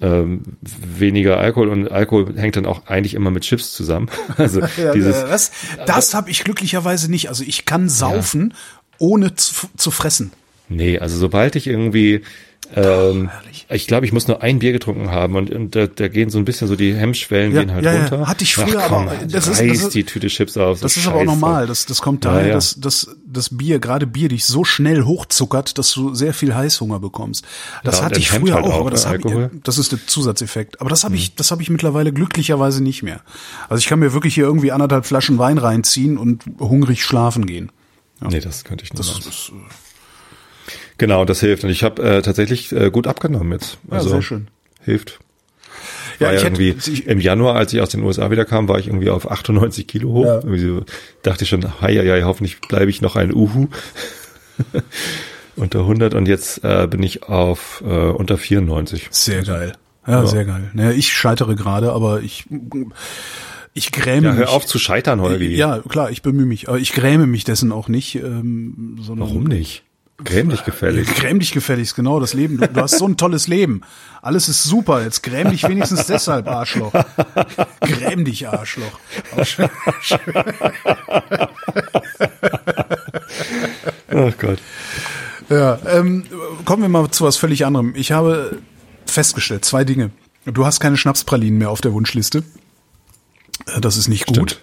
ähm, 0.00 0.42
weniger 0.60 1.38
Alkohol 1.38 1.68
und 1.68 1.90
Alkohol 1.90 2.34
hängt 2.36 2.56
dann 2.56 2.66
auch 2.66 2.86
eigentlich 2.86 3.14
immer 3.14 3.30
mit 3.30 3.44
Chips 3.44 3.72
zusammen. 3.72 4.08
Also 4.36 4.60
Ja, 4.76 4.92
dieses, 4.92 5.16
äh, 5.16 5.28
das 5.28 5.52
das 5.86 6.14
habe 6.14 6.30
ich 6.30 6.44
glücklicherweise 6.44 7.10
nicht. 7.10 7.28
Also 7.28 7.44
ich 7.44 7.64
kann 7.64 7.88
saufen, 7.88 8.54
ohne 8.98 9.34
zu, 9.34 9.68
zu 9.76 9.90
fressen. 9.90 10.32
Nee, 10.68 10.98
also 10.98 11.16
sobald 11.18 11.56
ich 11.56 11.66
irgendwie, 11.66 12.22
ähm, 12.76 13.28
herrlich. 13.28 13.66
ich 13.70 13.86
glaube, 13.86 14.04
ich 14.06 14.12
muss 14.12 14.28
nur 14.28 14.42
ein 14.42 14.58
Bier 14.58 14.72
getrunken 14.72 15.10
haben 15.10 15.36
und, 15.36 15.50
und 15.50 15.74
da, 15.74 15.86
da 15.86 16.08
gehen 16.08 16.30
so 16.30 16.38
ein 16.38 16.44
bisschen 16.44 16.68
so 16.68 16.76
die 16.76 16.94
Hemmschwellen 16.94 17.52
Ja, 17.54 17.60
gehen 17.62 17.72
halt 17.74 17.84
ja, 17.84 17.92
ja. 17.94 18.00
runter. 18.00 18.26
Hatte 18.28 18.44
ich 18.44 18.54
früher, 18.54 18.78
Ach, 18.80 18.88
komm, 18.88 19.08
aber 19.08 19.16
das 19.16 19.46
das 19.46 19.48
ist- 19.60 19.70
das 19.70 19.78
ist- 19.84 19.94
die 19.94 20.04
Tüte 20.04 20.26
Chips 20.28 20.56
auf. 20.56 20.78
so 20.78 20.82
Das 20.82 20.96
ist 20.96 21.06
aber 21.06 21.16
auch 21.16 21.20
Scheiße. 21.20 21.26
normal. 21.40 21.66
Das, 21.66 21.86
das 21.86 22.00
kommt 22.02 22.24
Ja, 22.24 22.32
daher, 22.32 22.48
ja. 22.48 22.54
dass, 22.54 22.78
dass 22.80 23.16
das 23.26 23.56
Bier, 23.56 23.78
gerade 23.78 24.06
Bier, 24.06 24.28
dich 24.28 24.44
so 24.44 24.64
schnell 24.64 25.04
hochzuckert, 25.04 25.78
dass 25.78 25.92
du 25.92 26.14
sehr 26.14 26.34
viel 26.34 26.54
Heißhunger 26.54 27.00
bekommst. 27.00 27.44
Das 27.84 27.98
Ja, 27.98 28.04
hatte 28.06 28.18
ich 28.20 28.30
früher 28.30 28.54
halt 28.54 28.64
auch, 28.66 28.80
aber 28.80 28.90
das, 28.90 29.04
ne, 29.04 29.08
hab, 29.10 29.14
Alkohol. 29.16 29.50
Das 29.64 29.78
ist 29.78 29.92
der 29.92 30.06
Zusatzeffekt. 30.06 30.80
Aber 30.80 30.90
das 30.90 31.04
habe 31.04 31.14
ich, 31.16 31.34
das 31.34 31.50
habe 31.50 31.62
ich 31.62 31.70
mittlerweile 31.70 32.12
glücklicherweise 32.12 32.82
nicht 32.82 33.02
mehr. 33.02 33.20
Also 33.68 33.80
ich 33.80 33.86
kann 33.86 33.98
mir 33.98 34.12
wirklich 34.12 34.34
hier 34.34 34.44
irgendwie 34.44 34.72
anderthalb 34.72 35.06
Flaschen 35.06 35.38
Wein 35.38 35.58
reinziehen 35.58 36.16
und 36.18 36.44
hungrig 36.60 37.02
schlafen 37.02 37.46
gehen. 37.46 37.70
Nee, 38.20 38.40
das 38.40 38.64
könnte 38.64 38.84
ich 38.84 38.92
nicht. 38.92 38.98
Das, 38.98 39.08
machen. 39.52 39.62
Genau, 40.98 41.24
das 41.24 41.40
hilft. 41.40 41.64
Und 41.64 41.70
ich 41.70 41.82
habe 41.84 42.02
äh, 42.02 42.22
tatsächlich 42.22 42.72
äh, 42.72 42.90
gut 42.90 43.06
abgenommen 43.06 43.52
jetzt. 43.52 43.78
Ja, 43.90 43.96
Also 43.98 44.10
sehr 44.10 44.22
schön. 44.22 44.48
Hilft. 44.84 45.18
War 46.18 46.28
Ja, 46.28 46.32
ja, 46.32 46.38
ich 46.40 46.44
hätte- 46.44 46.62
irgendwie 46.62 46.90
ich- 46.92 47.06
im 47.06 47.20
Januar, 47.20 47.54
als 47.56 47.72
ich 47.72 47.80
aus 47.80 47.90
den 47.90 48.02
USA 48.02 48.30
wiederkam, 48.30 48.68
war 48.68 48.78
ich 48.80 48.88
irgendwie 48.88 49.08
auf 49.10 49.30
98 49.30 49.86
Kilo 49.86 50.10
hoch. 50.10 50.24
Ja. 50.26 50.34
Irgendwie 50.36 50.60
so, 50.60 50.84
dachte 51.22 51.44
ich 51.44 51.50
schon, 51.50 51.64
hei, 51.80 51.94
hei, 51.94 52.22
hoffentlich 52.24 52.60
bleibe 52.60 52.90
ich 52.90 53.00
noch 53.00 53.14
ein 53.16 53.32
Uhu. 53.32 53.68
unter 55.56 55.80
100 55.80 56.14
und 56.14 56.26
jetzt 56.28 56.62
äh, 56.64 56.86
bin 56.88 57.02
ich 57.02 57.24
auf 57.24 57.82
äh, 57.86 57.88
unter 57.90 58.38
94. 58.38 59.08
Sehr 59.10 59.42
geil. 59.42 59.72
Ja, 60.06 60.22
Ja. 60.22 60.26
sehr 60.26 60.44
geil. 60.44 60.70
Naja, 60.72 60.90
ich 60.92 61.12
scheitere 61.12 61.54
gerade, 61.54 61.92
aber 61.92 62.22
ich, 62.22 62.46
ich 63.74 63.92
gräme 63.92 64.26
Ja, 64.28 64.32
mich. 64.32 64.40
hör 64.40 64.50
auf 64.50 64.66
zu 64.66 64.78
scheitern, 64.78 65.20
Holgi. 65.20 65.54
Ja, 65.54 65.80
klar, 65.88 66.10
ich 66.10 66.22
bemühe 66.22 66.46
mich, 66.46 66.68
aber 66.68 66.78
ich 66.78 66.92
gräme 66.92 67.26
mich 67.26 67.44
dessen 67.44 67.72
auch 67.72 67.88
nicht, 67.88 68.14
ähm, 68.16 68.98
sondern 69.02 69.28
Warum 69.28 69.44
nicht? 69.44 69.82
Gräm 70.24 70.48
dich 70.50 70.64
gefällig. 70.64 71.06
Gräm 71.14 71.38
dich 71.38 71.52
gefälligst, 71.52 71.94
genau, 71.94 72.18
das 72.18 72.34
Leben. 72.34 72.56
Du, 72.58 72.66
du 72.66 72.80
hast 72.80 72.98
so 72.98 73.06
ein 73.06 73.16
tolles 73.16 73.46
Leben. 73.46 73.82
Alles 74.20 74.48
ist 74.48 74.64
super. 74.64 75.02
Jetzt 75.02 75.22
gräm 75.22 75.50
dich 75.50 75.62
wenigstens 75.68 76.06
deshalb, 76.06 76.48
Arschloch. 76.48 76.92
Gräm 77.80 78.24
dich, 78.24 78.48
Arschloch. 78.48 78.98
Oh 84.12 84.32
Gott. 84.38 84.58
Ja, 85.48 85.78
ähm, 85.86 86.24
kommen 86.64 86.82
wir 86.82 86.88
mal 86.88 87.10
zu 87.10 87.24
was 87.24 87.36
völlig 87.36 87.64
anderem. 87.64 87.94
Ich 87.94 88.12
habe 88.12 88.58
festgestellt, 89.06 89.64
zwei 89.64 89.84
Dinge. 89.84 90.10
Du 90.44 90.66
hast 90.66 90.80
keine 90.80 90.96
Schnapspralinen 90.96 91.58
mehr 91.58 91.70
auf 91.70 91.80
der 91.80 91.92
Wunschliste. 91.92 92.42
Äh, 93.66 93.80
Das 93.80 93.96
ist 93.96 94.08
nicht 94.08 94.26
gut. 94.26 94.60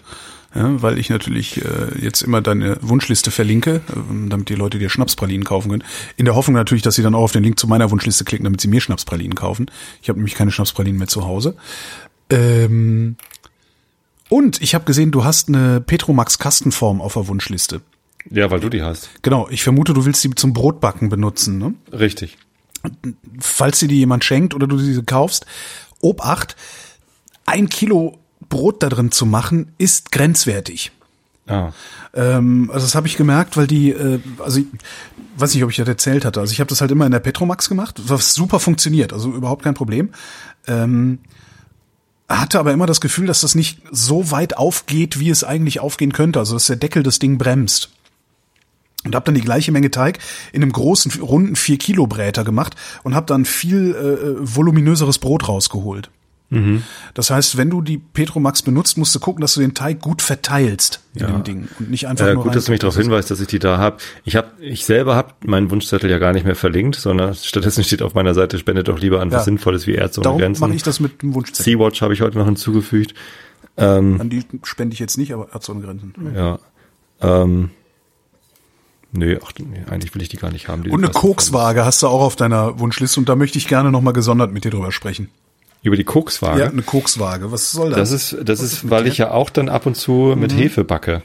Ja, 0.56 0.80
weil 0.80 0.98
ich 0.98 1.10
natürlich 1.10 1.62
äh, 1.62 2.00
jetzt 2.00 2.22
immer 2.22 2.40
deine 2.40 2.78
Wunschliste 2.80 3.30
verlinke, 3.30 3.82
ähm, 3.94 4.30
damit 4.30 4.48
die 4.48 4.54
Leute 4.54 4.78
dir 4.78 4.88
Schnapspralinen 4.88 5.44
kaufen 5.44 5.70
können. 5.70 5.84
In 6.16 6.24
der 6.24 6.34
Hoffnung 6.34 6.54
natürlich, 6.54 6.82
dass 6.82 6.94
sie 6.94 7.02
dann 7.02 7.14
auch 7.14 7.24
auf 7.24 7.32
den 7.32 7.42
Link 7.42 7.60
zu 7.60 7.66
meiner 7.66 7.90
Wunschliste 7.90 8.24
klicken, 8.24 8.44
damit 8.44 8.62
sie 8.62 8.68
mir 8.68 8.80
Schnapspralinen 8.80 9.34
kaufen. 9.34 9.66
Ich 10.00 10.08
habe 10.08 10.18
nämlich 10.18 10.34
keine 10.34 10.50
Schnapspralinen 10.50 10.98
mehr 10.98 11.08
zu 11.08 11.26
Hause. 11.26 11.56
Ähm, 12.30 13.16
und 14.30 14.62
ich 14.62 14.74
habe 14.74 14.86
gesehen, 14.86 15.10
du 15.10 15.24
hast 15.24 15.48
eine 15.48 15.82
Petromax 15.82 16.38
Kastenform 16.38 17.02
auf 17.02 17.12
der 17.12 17.28
Wunschliste. 17.28 17.82
Ja, 18.30 18.50
weil 18.50 18.60
du 18.60 18.70
die 18.70 18.82
hast. 18.82 19.10
Genau, 19.22 19.48
ich 19.50 19.62
vermute, 19.62 19.92
du 19.92 20.06
willst 20.06 20.22
sie 20.22 20.30
zum 20.30 20.54
Brotbacken 20.54 21.10
benutzen, 21.10 21.58
ne? 21.58 21.74
Richtig. 21.92 22.38
falls 23.40 23.80
dir 23.80 23.88
die 23.88 23.98
jemand 23.98 24.24
schenkt 24.24 24.54
oder 24.54 24.66
du 24.66 24.78
diese 24.78 25.04
kaufst, 25.04 25.44
Obacht, 26.00 26.56
ein 27.44 27.68
Kilo 27.68 28.18
Brot 28.48 28.82
da 28.82 28.88
drin 28.88 29.10
zu 29.10 29.26
machen, 29.26 29.72
ist 29.78 30.12
grenzwertig. 30.12 30.92
Ah. 31.46 31.72
Ähm, 32.14 32.70
also 32.72 32.86
das 32.86 32.94
habe 32.94 33.06
ich 33.06 33.16
gemerkt, 33.16 33.56
weil 33.56 33.66
die, 33.66 33.90
äh, 33.90 34.20
also 34.38 34.60
ich 34.60 34.66
weiß 35.36 35.54
nicht, 35.54 35.62
ob 35.62 35.70
ich 35.70 35.76
das 35.76 35.86
erzählt 35.86 36.24
hatte. 36.24 36.40
Also 36.40 36.52
ich 36.52 36.60
habe 36.60 36.68
das 36.68 36.80
halt 36.80 36.90
immer 36.90 37.06
in 37.06 37.12
der 37.12 37.20
Petromax 37.20 37.68
gemacht, 37.68 38.00
was 38.06 38.34
super 38.34 38.58
funktioniert, 38.58 39.12
also 39.12 39.30
überhaupt 39.32 39.62
kein 39.62 39.74
Problem. 39.74 40.10
Ähm, 40.66 41.18
hatte 42.28 42.58
aber 42.58 42.72
immer 42.72 42.86
das 42.86 43.00
Gefühl, 43.00 43.26
dass 43.26 43.42
das 43.42 43.54
nicht 43.54 43.80
so 43.92 44.30
weit 44.30 44.56
aufgeht, 44.56 45.20
wie 45.20 45.30
es 45.30 45.44
eigentlich 45.44 45.78
aufgehen 45.80 46.12
könnte. 46.12 46.40
Also 46.40 46.54
dass 46.54 46.66
der 46.66 46.76
Deckel 46.76 47.02
das 47.02 47.18
Ding 47.18 47.38
bremst. 47.38 47.90
Und 49.04 49.14
habe 49.14 49.26
dann 49.26 49.36
die 49.36 49.40
gleiche 49.40 49.70
Menge 49.70 49.92
Teig 49.92 50.18
in 50.52 50.62
einem 50.62 50.72
großen, 50.72 51.12
runden 51.20 51.54
4-Kilo-Bräter 51.54 52.42
gemacht 52.42 52.74
und 53.04 53.14
habe 53.14 53.26
dann 53.26 53.44
viel 53.44 53.94
äh, 53.94 54.56
voluminöseres 54.56 55.18
Brot 55.18 55.48
rausgeholt. 55.48 56.10
Das 57.14 57.30
heißt, 57.30 57.56
wenn 57.56 57.70
du 57.70 57.82
die 57.82 57.98
Petromax 57.98 58.62
benutzt, 58.62 58.96
musst 58.98 59.12
du 59.14 59.18
gucken, 59.18 59.40
dass 59.40 59.54
du 59.54 59.60
den 59.60 59.74
Teig 59.74 60.00
gut 60.00 60.22
verteilst 60.22 61.00
in 61.14 61.22
Ja. 61.22 61.26
dem 61.26 61.42
Ding 61.42 61.68
und 61.80 61.90
nicht 61.90 62.06
einfach 62.06 62.24
Äh, 62.26 62.34
nur 62.34 62.44
gut, 62.44 62.54
dass 62.54 62.66
du 62.66 62.70
mich 62.70 62.78
darauf 62.80 62.96
hinweist, 62.96 63.30
dass 63.32 63.40
ich 63.40 63.48
die 63.48 63.58
da 63.58 63.78
habe. 63.78 63.96
Ich 64.24 64.36
habe, 64.36 64.48
ich 64.60 64.84
selber 64.84 65.16
habe 65.16 65.34
meinen 65.44 65.70
Wunschzettel 65.72 66.08
ja 66.08 66.18
gar 66.18 66.32
nicht 66.32 66.46
mehr 66.46 66.54
verlinkt, 66.54 66.94
sondern 66.96 67.34
stattdessen 67.34 67.82
steht 67.82 68.00
auf 68.00 68.14
meiner 68.14 68.32
Seite, 68.32 68.58
spendet 68.58 68.86
doch 68.86 68.98
lieber 69.00 69.20
an 69.20 69.32
was 69.32 69.38
Ja. 69.40 69.44
Sinnvolles 69.44 69.88
wie 69.88 69.94
Ärzte 69.94 70.20
Darum 70.20 70.38
Grenzen. 70.38 70.60
mache 70.60 70.74
ich 70.74 70.84
das 70.84 71.00
mit 71.00 71.20
dem 71.20 71.34
Wunschzettel. 71.34 71.64
Sea-Watch 71.64 72.00
habe 72.00 72.14
ich 72.14 72.20
heute 72.20 72.38
noch 72.38 72.46
hinzugefügt. 72.46 73.14
Ähm, 73.76 74.20
An 74.20 74.30
die 74.30 74.44
spende 74.62 74.94
ich 74.94 75.00
jetzt 75.00 75.18
nicht, 75.18 75.34
aber 75.34 75.48
so 75.60 75.72
eine 75.72 75.82
Grenzen. 75.82 76.14
ja. 76.34 76.58
Ähm, 77.20 77.70
nö, 79.12 79.38
ach, 79.44 79.50
nee, 79.58 79.82
eigentlich 79.90 80.14
will 80.14 80.22
ich 80.22 80.28
die 80.28 80.36
gar 80.36 80.52
nicht 80.52 80.68
haben. 80.68 80.82
Und 80.90 81.02
eine. 81.04 81.12
Kokswaage 81.12 81.84
hast 81.84 82.02
du 82.02 82.06
auch 82.06 82.20
auf 82.20 82.36
deiner 82.36 82.78
Wunschliste 82.78 83.18
und 83.18 83.28
da 83.28 83.34
möchte 83.36 83.58
ich 83.58 83.66
gerne 83.66 83.90
nochmal 83.90 84.12
gesondert 84.12 84.52
mit 84.52 84.64
dir 84.64 84.70
drüber 84.70 84.92
sprechen. 84.92 85.28
Über 85.82 85.96
die 85.96 86.04
Kokswaage. 86.04 86.60
Ja, 86.60 86.68
eine 86.70 86.82
Kokswaage. 86.82 87.52
Was 87.52 87.70
soll 87.72 87.90
das? 87.90 88.10
Das 88.10 88.12
ist, 88.32 88.36
das 88.48 88.60
ist, 88.60 88.90
weil 88.90 89.06
ich 89.06 89.18
ja 89.18 89.30
auch 89.30 89.50
dann 89.50 89.68
ab 89.68 89.86
und 89.86 89.96
zu 89.96 90.34
mit 90.36 90.52
Mhm. 90.52 90.58
Hefe 90.58 90.84
backe. 90.84 91.22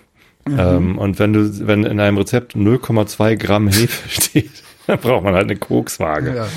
Ähm, 0.47 0.97
und 0.97 1.19
wenn 1.19 1.33
du, 1.33 1.67
wenn 1.67 1.83
in 1.83 1.99
einem 1.99 2.17
Rezept 2.17 2.55
0,2 2.55 3.35
Gramm 3.37 3.67
Hefe 3.67 4.09
steht, 4.21 4.51
dann 4.87 4.99
braucht 4.99 5.23
man 5.23 5.33
halt 5.33 5.45
eine 5.45 5.55
Kokswaage. 5.55 6.35
ja. 6.35 6.47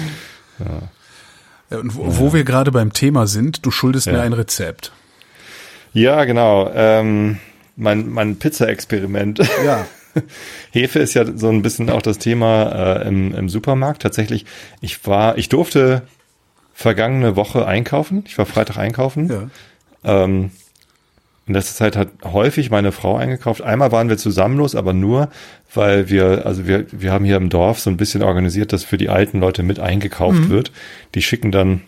Ja, 1.71 1.79
und 1.79 1.95
wo, 1.97 2.19
wo 2.19 2.33
wir 2.35 2.45
gerade 2.45 2.71
beim 2.73 2.93
Thema 2.93 3.27
sind, 3.27 3.65
du 3.65 3.71
schuldest 3.71 4.07
mir 4.07 4.15
Ja. 4.15 4.23
ein 4.23 4.35
Rezept. 4.35 4.93
Ja, 5.95 6.25
genau. 6.25 6.71
Ähm, 6.75 7.39
mein, 7.77 8.11
mein 8.11 8.37
Pizza-Experiment. 8.37 9.41
Ja. 9.65 9.87
Hefe 10.71 10.99
ist 11.01 11.15
ja 11.15 11.25
so 11.37 11.49
ein 11.49 11.63
bisschen 11.63 11.89
auch 11.91 12.03
das 12.03 12.19
Thema 12.19 13.01
äh, 13.01 13.09
im, 13.09 13.35
im 13.35 13.49
Supermarkt. 13.49 14.03
Tatsächlich, 14.03 14.45
ich 14.81 15.07
war, 15.07 15.39
ich 15.39 15.49
durfte 15.49 16.03
vergangene 16.75 17.37
Woche 17.37 17.67
einkaufen. 17.67 18.25
Ich 18.27 18.37
war 18.37 18.47
Freitag 18.47 18.77
einkaufen. 18.77 19.29
ja. 19.29 20.25
Ähm, 20.25 20.51
in 21.47 21.53
letzter 21.53 21.75
Zeit 21.75 21.97
hat 21.97 22.09
häufig 22.25 22.71
meine 22.71 22.91
Frau 22.91 23.17
eingekauft. 23.17 23.61
Einmal 23.61 23.93
waren 23.93 24.09
wir 24.09 24.17
zusammen 24.17 24.57
los, 24.57 24.75
aber 24.75 24.95
nur, 24.95 25.29
weil 25.75 26.09
wir, 26.09 26.47
also 26.47 26.67
wir, 26.67 26.87
wir 26.91 27.13
haben 27.13 27.27
hier 27.27 27.37
im 27.37 27.51
Dorf 27.51 27.81
so 27.81 27.91
ein 27.91 27.99
bisschen 27.99 28.23
organisiert, 28.23 28.73
dass 28.73 28.83
für 28.83 28.97
die 28.97 29.11
alten 29.11 29.41
Leute 29.41 29.63
mit 29.63 29.79
eingekauft 29.79 30.49
wird. 30.49 30.73
Die 31.15 31.21
schicken 31.21 31.53
dann 31.53 31.83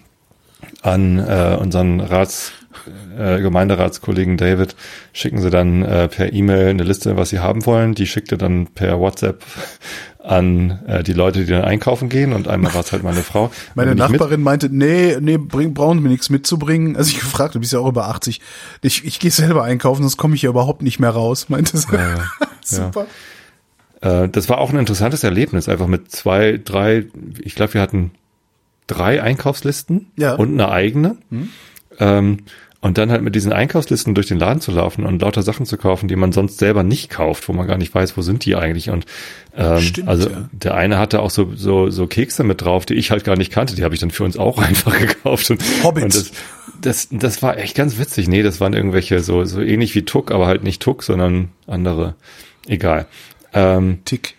an 0.83 1.19
äh, 1.19 1.57
unseren 1.59 2.01
Rats, 2.01 2.53
äh, 3.19 3.41
Gemeinderatskollegen 3.41 4.37
David, 4.37 4.77
schicken 5.13 5.41
sie 5.41 5.51
dann 5.51 5.83
äh, 5.83 6.09
per 6.09 6.33
E-Mail 6.33 6.69
eine 6.69 6.83
Liste, 6.83 7.17
was 7.17 7.31
sie 7.31 7.41
haben 7.41 7.67
wollen. 7.67 7.95
Die 7.95 8.07
schickt 8.07 8.33
er 8.33 8.39
dann 8.39 8.67
per 8.69 8.99
WhatsApp 9.01 9.43
an 10.23 10.81
äh, 10.87 11.03
die 11.03 11.13
Leute, 11.13 11.45
die 11.45 11.53
dann 11.53 11.63
einkaufen 11.63 12.09
gehen. 12.09 12.33
Und 12.33 12.49
einmal 12.49 12.75
war 12.75 12.81
es 12.81 12.93
halt 12.93 13.03
meine 13.03 13.23
Frau. 13.23 13.51
Meine 13.75 13.95
Nachbarin 13.95 14.43
meinte, 14.43 14.69
nee, 14.69 15.17
nee, 15.21 15.37
bring, 15.39 15.73
brauchen 15.73 16.03
wir 16.03 16.11
nichts 16.11 16.31
mitzubringen. 16.31 16.97
Also 16.97 17.11
ich 17.11 17.21
gefragt, 17.21 17.55
du 17.55 17.61
bist 17.61 17.73
ja 17.73 17.79
auch 17.79 17.89
über 17.89 18.09
80. 18.09 18.41
Ich, 18.83 19.05
ich 19.05 19.21
gehe 19.21 19.31
selber 19.31 19.63
einkaufen, 19.63 20.03
sonst 20.03 20.17
komme 20.17 20.35
ich 20.35 20.43
ja 20.43 20.51
überhaupt 20.51 20.83
nicht 20.83 20.99
mehr 20.99 21.11
raus, 21.11 21.49
meinte 21.49 21.77
sie. 21.77 21.87
Ja, 21.93 22.17
ja. 22.17 22.25
Super. 22.65 23.07
Äh, 24.01 24.29
das 24.29 24.49
war 24.49 24.59
auch 24.59 24.71
ein 24.71 24.79
interessantes 24.79 25.23
Erlebnis, 25.23 25.69
einfach 25.69 25.87
mit 25.87 26.11
zwei, 26.11 26.61
drei, 26.63 27.07
ich 27.43 27.55
glaube, 27.55 27.75
wir 27.75 27.81
hatten 27.81 28.11
drei 28.89 29.23
Einkaufslisten 29.23 30.11
Ja. 30.17 30.35
und 30.35 30.53
eine 30.53 30.71
eigene. 30.71 31.17
Ähm, 31.99 32.39
und 32.87 32.99
dann 32.99 33.11
halt 33.11 33.23
mit 33.23 33.35
diesen 33.35 33.53
Einkaufslisten 33.53 34.15
durch 34.15 34.29
den 34.29 34.39
Laden 34.39 34.61
zu 34.61 34.71
laufen 34.71 35.07
und 35.07 35.21
lauter 35.21 35.43
Sachen 35.43 35.67
zu 35.67 35.77
kaufen, 35.77 36.07
die 36.07 36.15
man 36.15 36.31
sonst 36.31 36.59
selber 36.59 36.85
nicht 36.85 37.11
kauft, 37.11 37.49
wo 37.49 37.53
man 37.53 37.67
gar 37.67 37.79
nicht 37.79 37.93
weiß, 37.93 38.17
wo 38.17 38.23
sind 38.23 38.45
die 38.45 38.55
eigentlich. 38.55 38.91
Und 38.91 39.07
ähm, 39.57 39.81
Stimmt, 39.81 40.07
also 40.07 40.31
ja. 40.31 40.49
der 40.53 40.75
eine 40.77 40.97
hatte 40.97 41.19
auch 41.19 41.31
so, 41.31 41.51
so, 41.57 41.91
so 41.91 42.07
Kekse 42.07 42.45
mit 42.45 42.63
drauf, 42.63 42.87
die 42.87 42.95
ich 42.95 43.11
halt 43.11 43.25
gar 43.25 43.37
nicht 43.37 43.51
kannte, 43.51 43.75
die 43.75 43.83
habe 43.83 43.93
ich 43.95 44.01
dann 44.01 44.13
für 44.13 44.23
uns 44.23 44.37
auch 44.37 44.59
einfach 44.63 44.97
gekauft. 44.97 45.51
Und, 45.51 45.65
Hobbits. 45.83 46.17
Und 46.17 46.31
das, 46.81 47.09
das, 47.09 47.09
das 47.11 47.43
war 47.43 47.59
echt 47.59 47.75
ganz 47.75 47.99
witzig. 47.99 48.29
Nee, 48.29 48.45
das 48.45 48.61
waren 48.61 48.73
irgendwelche 48.73 49.19
so, 49.19 49.45
so 49.45 49.61
ähnlich 49.61 49.97
wie 49.97 50.05
Tuck, 50.05 50.31
aber 50.31 50.47
halt 50.47 50.63
nicht 50.63 50.81
Tuck, 50.81 51.03
sondern 51.03 51.49
andere. 51.67 52.15
Egal. 52.69 53.07
Ähm, 53.53 53.99
Tick. 54.05 54.37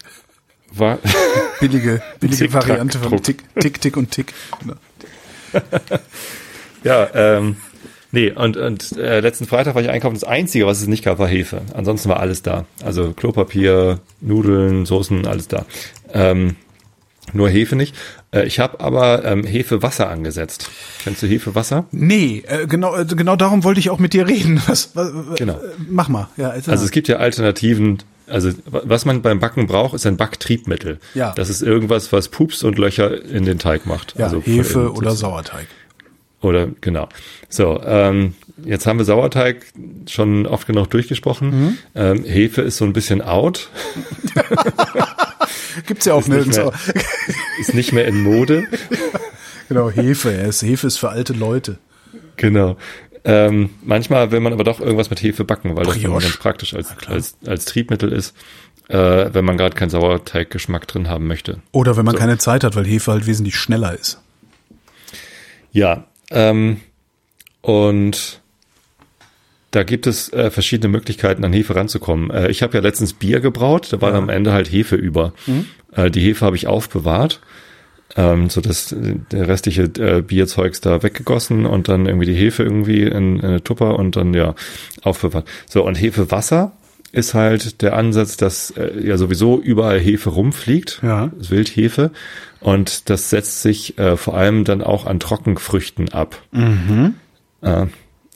war, 0.71 0.99
Billige, 1.59 2.01
billige 2.21 2.45
Tick, 2.45 2.53
Variante 2.53 2.97
von. 2.97 3.21
Tick, 3.21 3.43
Tick, 3.59 3.81
Tick 3.81 3.97
und 3.97 4.11
Tick. 4.11 4.33
Ja, 6.83 7.09
ähm, 7.13 7.57
nee, 8.11 8.31
und, 8.31 8.57
und 8.57 8.91
äh, 8.97 9.19
letzten 9.19 9.45
Freitag 9.45 9.75
war 9.75 9.81
ich 9.81 9.89
einkaufen. 9.89 10.15
Das 10.15 10.23
Einzige, 10.23 10.65
was 10.65 10.81
es 10.81 10.87
nicht 10.87 11.03
gab, 11.03 11.19
war 11.19 11.27
Hefe. 11.27 11.61
Ansonsten 11.73 12.09
war 12.09 12.19
alles 12.19 12.41
da. 12.41 12.65
Also 12.83 13.13
Klopapier, 13.13 13.99
Nudeln, 14.21 14.85
Soßen, 14.85 15.25
alles 15.27 15.47
da. 15.47 15.65
Ähm, 16.13 16.55
nur 17.33 17.49
Hefe 17.49 17.75
nicht. 17.75 17.93
Äh, 18.31 18.45
ich 18.47 18.59
habe 18.59 18.79
aber 18.79 19.25
ähm, 19.25 19.43
Hefewasser 19.43 20.09
angesetzt. 20.09 20.69
Kennst 21.03 21.21
du 21.23 21.27
Hefewasser? 21.27 21.85
Nee, 21.91 22.43
äh, 22.47 22.67
genau, 22.67 22.95
äh, 22.95 23.05
genau 23.05 23.35
darum 23.35 23.63
wollte 23.65 23.79
ich 23.81 23.89
auch 23.89 23.99
mit 23.99 24.13
dir 24.13 24.27
reden. 24.27 24.61
Was, 24.67 24.91
was, 24.95 25.11
Genau. 25.35 25.53
Äh, 25.55 25.59
mach 25.89 26.07
mal. 26.07 26.29
Ja, 26.37 26.49
Also 26.51 26.71
es 26.85 26.91
gibt 26.91 27.07
ja 27.09 27.17
Alternativen. 27.17 27.97
Also 28.29 28.51
wa- 28.65 28.81
was 28.83 29.05
man 29.05 29.21
beim 29.21 29.39
Backen 29.39 29.67
braucht, 29.67 29.93
ist 29.93 30.05
ein 30.05 30.17
Backtriebmittel. 30.17 30.99
Ja. 31.13 31.31
Das 31.35 31.49
ist 31.49 31.61
irgendwas, 31.61 32.11
was 32.11 32.27
Pups 32.29 32.63
und 32.63 32.77
Löcher 32.77 33.23
in 33.25 33.45
den 33.45 33.57
Teig 33.59 33.85
macht. 33.85 34.15
ja, 34.17 34.25
also 34.25 34.41
Hefe 34.41 34.91
oder 34.91 35.11
Sauerteig. 35.11 35.67
Oder 36.41 36.67
genau. 36.81 37.09
So, 37.49 37.81
ähm, 37.83 38.35
jetzt 38.63 38.85
haben 38.85 38.99
wir 38.99 39.05
Sauerteig 39.05 39.65
schon 40.07 40.45
oft 40.45 40.67
genug 40.67 40.89
durchgesprochen. 40.91 41.49
Mhm. 41.49 41.77
Ähm, 41.95 42.23
Hefe 42.25 42.61
ist 42.61 42.77
so 42.77 42.85
ein 42.85 42.93
bisschen 42.93 43.21
out, 43.21 43.69
Gibt's 45.85 46.05
ja 46.05 46.13
auch 46.13 46.19
Ist 46.21 46.27
nicht 46.27 46.35
nirgends. 46.37 46.57
mehr- 46.57 46.67
aber- 46.67 46.77
ist 47.59 47.73
nicht 47.73 47.93
mehr 47.93 48.05
in 48.07 48.21
Mode. 48.23 48.67
genau, 49.69 49.89
Hefe. 49.89 50.31
Ja, 50.31 50.43
ist, 50.43 50.61
Hefe 50.63 50.87
ist 50.87 50.97
für 50.97 51.09
alte 51.09 51.33
Leute. 51.33 51.77
genau. 52.35 52.77
Ähm, 53.23 53.71
manchmal 53.83 54.31
will 54.31 54.39
man 54.39 54.53
aber 54.53 54.63
doch 54.63 54.79
irgendwas 54.79 55.09
mit 55.09 55.21
Hefe 55.21 55.43
backen, 55.43 55.75
weil 55.75 55.83
das 55.85 55.95
dann 55.95 56.03
Brioche. 56.03 56.21
ganz 56.23 56.37
praktisch 56.37 56.73
als, 56.73 56.95
als, 57.07 57.35
als 57.45 57.65
Triebmittel 57.65 58.13
ist, 58.13 58.33
äh, 58.87 59.29
wenn 59.33 59.43
man 59.43 59.57
gerade 59.57 59.75
keinen 59.75 59.89
Sauerteiggeschmack 59.89 60.87
drin 60.87 61.09
haben 61.09 61.27
möchte. 61.27 61.59
Oder 61.73 61.97
wenn 61.97 62.05
man 62.05 62.15
So. 62.15 62.19
keine 62.19 62.37
Zeit 62.37 62.63
hat, 62.63 62.75
weil 62.77 62.85
Hefe 62.85 63.11
halt 63.11 63.27
wesentlich 63.27 63.57
schneller 63.57 63.93
ist. 63.99 64.21
Ja, 65.73 66.05
ähm, 66.31 66.77
Und 67.61 68.41
da 69.71 69.83
gibt 69.83 70.07
es 70.07 70.31
äh, 70.31 70.49
verschiedene 70.49 70.89
Möglichkeiten, 70.89 71.43
an 71.43 71.53
Hefe 71.53 71.75
ranzukommen. 71.75 72.31
Äh, 72.31 72.49
ich 72.49 72.63
habe 72.63 72.77
ja 72.77 72.81
letztens 72.81 73.13
Bier 73.13 73.41
gebraut, 73.41 73.89
da 73.91 74.01
war 74.01 74.13
am 74.13 74.29
Ende 74.29 74.53
halt 74.53 74.71
Hefe 74.71 74.95
über. 74.95 75.33
Äh, 75.91 76.09
die 76.09 76.21
Hefe 76.21 76.45
habe 76.45 76.55
ich 76.55 76.67
aufbewahrt, 76.67 77.41
ähm, 78.15 78.49
so 78.49 78.61
dass 78.61 78.95
der 78.97 79.47
restliche 79.47 79.83
äh, 79.99 80.21
Bierzeugs 80.21 80.79
da 80.79 81.03
weggegossen 81.03 81.65
und 81.65 81.89
dann 81.89 82.05
irgendwie 82.05 82.25
die 82.25 82.33
Hefe 82.33 82.63
irgendwie 82.63 83.03
in, 83.03 83.39
in 83.39 83.45
eine 83.45 83.63
Tupper 83.63 83.99
und 83.99 84.15
dann 84.15 84.33
ja 84.33 84.55
aufbewahrt. 85.03 85.47
So 85.69 85.85
und 85.85 85.95
Hefewasser 85.95 86.71
ist 87.17 87.33
halt 87.33 87.81
der 87.81 87.95
Ansatz, 87.95 88.37
dass 88.37 88.71
äh, 88.71 89.05
ja 89.05 89.17
sowieso 89.17 89.59
überall 89.59 89.99
Hefe 89.99 90.29
rumfliegt, 90.29 90.99
Ja. 91.03 91.31
Wildhefe 91.37 92.11
und 92.59 93.09
das 93.09 93.29
setzt 93.29 93.61
sich 93.61 93.97
äh, 93.97 94.15
vor 94.17 94.35
allem 94.35 94.63
dann 94.63 94.81
auch 94.81 95.05
an 95.05 95.19
Trockenfrüchten 95.19 96.13
ab. 96.13 96.41
Äh, 97.61 97.87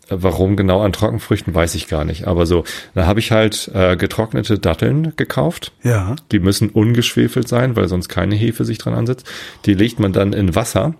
warum 0.09 0.55
genau 0.57 0.81
an 0.81 0.91
Trockenfrüchten, 0.91 1.53
weiß 1.55 1.75
ich 1.75 1.87
gar 1.87 2.03
nicht. 2.03 2.27
Aber 2.27 2.45
so, 2.45 2.63
da 2.93 3.05
habe 3.05 3.19
ich 3.21 3.31
halt 3.31 3.71
äh, 3.73 3.95
getrocknete 3.95 4.59
Datteln 4.59 5.13
gekauft. 5.15 5.71
Ja. 5.83 6.15
Die 6.31 6.39
müssen 6.39 6.69
ungeschwefelt 6.69 7.47
sein, 7.47 7.75
weil 7.75 7.87
sonst 7.87 8.09
keine 8.09 8.35
Hefe 8.35 8.65
sich 8.65 8.77
dran 8.77 8.93
ansetzt. 8.93 9.25
Die 9.65 9.73
legt 9.73 9.99
man 9.99 10.11
dann 10.11 10.33
in 10.33 10.53
Wasser 10.55 10.95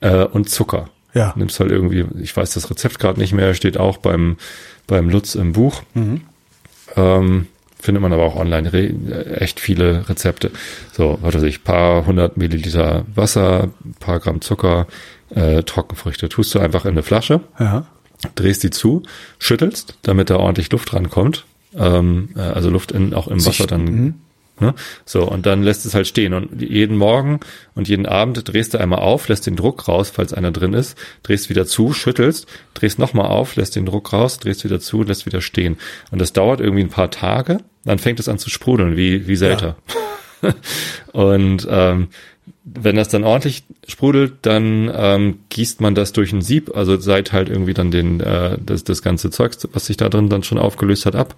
äh, 0.00 0.24
und 0.24 0.48
Zucker. 0.48 0.88
Ja. 1.14 1.32
Nimmst 1.36 1.58
halt 1.60 1.70
irgendwie, 1.70 2.04
ich 2.22 2.36
weiß 2.36 2.54
das 2.54 2.70
Rezept 2.70 2.98
gerade 2.98 3.20
nicht 3.20 3.32
mehr, 3.32 3.54
steht 3.54 3.78
auch 3.78 3.98
beim, 3.98 4.36
beim 4.86 5.08
Lutz 5.10 5.34
im 5.34 5.52
Buch. 5.52 5.82
Ähm, 6.96 7.46
findet 7.80 8.02
man 8.02 8.12
aber 8.12 8.24
auch 8.24 8.36
online 8.36 8.72
äh, 8.72 9.34
echt 9.40 9.60
viele 9.60 10.08
Rezepte. 10.08 10.50
So, 10.92 11.18
was 11.20 11.34
weiß 11.34 11.42
ich, 11.42 11.64
paar 11.64 12.06
hundert 12.06 12.36
Milliliter 12.36 13.04
Wasser, 13.14 13.68
paar 14.00 14.20
Gramm 14.20 14.40
Zucker, 14.40 14.86
äh, 15.30 15.62
Trockenfrüchte. 15.62 16.28
Tust 16.28 16.54
du 16.54 16.60
einfach 16.60 16.84
in 16.84 16.92
eine 16.92 17.02
Flasche 17.02 17.40
Ja. 17.58 17.86
drehst 18.36 18.62
die 18.62 18.70
zu, 18.70 19.02
schüttelst, 19.38 19.98
damit 20.02 20.30
da 20.30 20.36
ordentlich 20.36 20.70
Luft 20.72 20.94
rankommt. 20.94 21.44
Ähm, 21.76 22.30
äh, 22.36 22.40
also 22.40 22.70
Luft 22.70 22.92
in, 22.92 23.12
auch 23.14 23.28
im 23.28 23.44
Wasser 23.44 23.66
dann. 23.66 24.20
Ne? 24.60 24.74
So, 25.04 25.24
und 25.28 25.46
dann 25.46 25.62
lässt 25.62 25.84
es 25.84 25.94
halt 25.94 26.06
stehen. 26.06 26.32
Und 26.32 26.62
jeden 26.62 26.96
Morgen 26.96 27.40
und 27.74 27.88
jeden 27.88 28.06
Abend 28.06 28.42
drehst 28.46 28.74
du 28.74 28.78
einmal 28.78 29.00
auf, 29.00 29.28
lässt 29.28 29.46
den 29.46 29.56
Druck 29.56 29.88
raus, 29.88 30.10
falls 30.10 30.32
einer 30.32 30.52
drin 30.52 30.74
ist, 30.74 30.96
drehst 31.22 31.50
wieder 31.50 31.66
zu, 31.66 31.92
schüttelst, 31.92 32.46
drehst 32.74 32.98
nochmal 32.98 33.26
auf, 33.26 33.56
lässt 33.56 33.74
den 33.74 33.86
Druck 33.86 34.12
raus, 34.12 34.38
drehst 34.38 34.64
wieder 34.64 34.78
zu, 34.80 35.02
lässt 35.02 35.26
wieder 35.26 35.40
stehen. 35.40 35.76
Und 36.10 36.20
das 36.20 36.32
dauert 36.32 36.60
irgendwie 36.60 36.84
ein 36.84 36.90
paar 36.90 37.10
Tage, 37.10 37.58
dann 37.84 37.98
fängt 37.98 38.20
es 38.20 38.28
an 38.28 38.38
zu 38.38 38.48
sprudeln, 38.48 38.96
wie, 38.96 39.26
wie 39.26 39.36
Selter. 39.36 39.76
Und 41.12 41.66
ähm, 41.68 42.08
wenn 42.64 42.96
das 42.96 43.08
dann 43.08 43.24
ordentlich 43.24 43.64
sprudelt, 43.86 44.34
dann 44.42 44.90
ähm, 44.94 45.38
gießt 45.48 45.80
man 45.80 45.94
das 45.94 46.12
durch 46.12 46.32
ein 46.32 46.42
Sieb, 46.42 46.74
also 46.74 46.98
seit 46.98 47.32
halt 47.32 47.48
irgendwie 47.48 47.74
dann 47.74 47.90
den 47.90 48.20
äh, 48.20 48.58
das, 48.64 48.84
das 48.84 49.02
ganze 49.02 49.30
Zeug, 49.30 49.52
was 49.72 49.86
sich 49.86 49.96
da 49.96 50.08
drin 50.08 50.28
dann 50.28 50.42
schon 50.42 50.58
aufgelöst 50.58 51.06
hat, 51.06 51.16
ab 51.16 51.34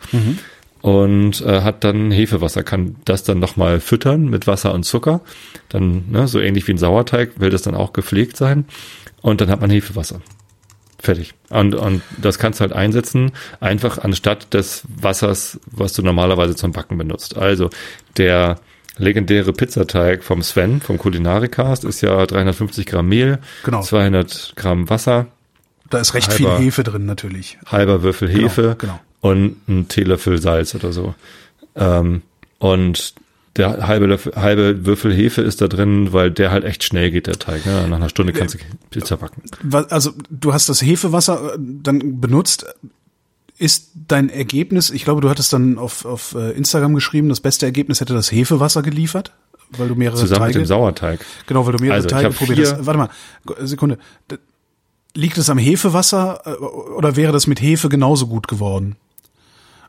und 0.87 1.41
äh, 1.41 1.63
hat 1.63 1.83
dann 1.83 2.13
Hefewasser, 2.13 2.63
kann 2.63 2.95
das 3.05 3.25
dann 3.25 3.41
nochmal 3.41 3.81
füttern 3.81 4.27
mit 4.31 4.47
Wasser 4.47 4.73
und 4.73 4.85
Zucker, 4.85 5.21
dann 5.69 6.05
ne, 6.13 6.29
so 6.29 6.39
ähnlich 6.39 6.69
wie 6.69 6.75
ein 6.75 6.79
Sauerteig, 6.79 7.41
will 7.41 7.51
das 7.51 7.63
dann 7.63 7.75
auch 7.75 7.93
gepflegt 7.93 8.37
sein 8.37 8.67
und 9.21 9.41
dann 9.41 9.51
hat 9.51 9.61
man 9.61 9.69
Hefewasser. 9.71 10.21
Fertig. 11.01 11.35
Und, 11.51 11.75
und 11.75 12.03
das 12.23 12.39
kannst 12.39 12.61
du 12.61 12.63
halt 12.63 12.73
einsetzen, 12.73 13.33
einfach 13.59 13.99
anstatt 13.99 14.55
des 14.55 14.85
Wassers, 14.89 15.59
was 15.73 15.93
du 15.93 16.03
normalerweise 16.03 16.55
zum 16.55 16.71
Backen 16.71 16.97
benutzt. 16.99 17.37
Also 17.37 17.69
der 18.17 18.61
legendäre 18.97 19.53
Pizzateig 19.53 20.23
vom 20.23 20.41
Sven, 20.43 20.81
vom 20.81 20.99
Kulinarikast, 20.99 21.85
ist 21.85 22.01
ja 22.01 22.25
350 22.25 22.87
Gramm 22.87 23.09
Mehl, 23.09 23.41
Genau. 23.65 23.83
200 23.83 24.53
Gramm 24.55 24.89
Wasser, 24.89 25.27
Da 25.91 25.99
ist 25.99 26.15
recht 26.15 26.29
Halber- 26.31 26.57
viel 26.59 26.67
Hefe 26.67 26.85
drin 26.85 27.07
natürlich. 27.07 27.59
halber 27.67 28.03
Würfel 28.05 28.29
Hefe 28.29 28.77
genau. 28.79 29.01
Und 29.21 29.57
ein 29.69 29.89
Teelöffel 29.89 30.41
Salz 30.41 30.75
oder 30.75 30.93
so. 30.93 31.15
Ähm, 31.75 32.23
und 32.59 33.15
der 33.57 33.87
halbe, 33.87 34.07
Löffel, 34.07 34.33
halbe 34.37 34.85
Würfel 34.85 35.15
Hefe 35.15 35.41
ist 35.43 35.61
da 35.61 35.69
drin, 35.69 36.13
weil 36.13 36.31
der 36.31 36.51
halt 36.51 36.65
echt 36.65 36.85
schnell 36.85 37.11
geht, 37.11 37.27
der 37.27 37.39
Teig. 37.39 37.65
Ne? 37.65 37.87
Nach 37.89 37.97
einer 37.97 38.09
Stunde 38.09 38.33
kannst 38.33 38.55
du 38.55 38.59
Pizza 38.91 39.17
backen. 39.17 39.43
Also 39.91 40.13
du 40.31 40.53
hast 40.53 40.69
das 40.69 40.83
Hefewasser 40.83 41.55
äh, 41.55 41.59
dann 41.59 42.21
benutzt. 42.21 42.67
Ist 43.59 43.93
dein 44.07 44.29
Ergebnis, 44.29 44.91
ich 44.91 45.05
glaube, 45.05 45.23
du 45.23 45.31
hattest 45.31 45.51
dann 45.55 45.79
auf, 45.79 46.05
auf 46.05 46.35
äh, 46.35 46.51
Instagram 46.51 46.95
geschrieben, 46.95 47.31
das 47.31 47.41
beste 47.41 47.65
Ergebnis 47.65 48.03
hätte 48.03 48.13
das 48.13 48.31
Hefewasser 48.31 48.83
geliefert, 48.83 49.33
weil 49.71 49.89
du 49.89 49.95
mehrere 49.95 50.19
Zusammen 50.19 50.41
Teige, 50.43 50.59
mit 50.59 50.67
dem 50.67 50.69
Sauerteig. 50.69 51.25
genau, 51.47 51.65
weil 51.65 51.73
du 51.73 51.83
mehrere 51.83 51.97
Also, 51.97 52.09
Teige 52.09 52.29
probiert 52.31 52.59
hast. 52.59 52.85
Warte 52.85 52.99
mal, 52.99 53.09
Sekunde. 53.67 53.97
Liegt 55.15 55.39
es 55.39 55.49
am 55.49 55.57
Hefewasser 55.57 56.43
äh, 56.45 56.51
oder 56.51 57.17
wäre 57.17 57.33
das 57.33 57.47
mit 57.47 57.63
Hefe 57.63 57.89
genauso 57.89 58.27
gut 58.27 58.47
geworden? 58.49 58.97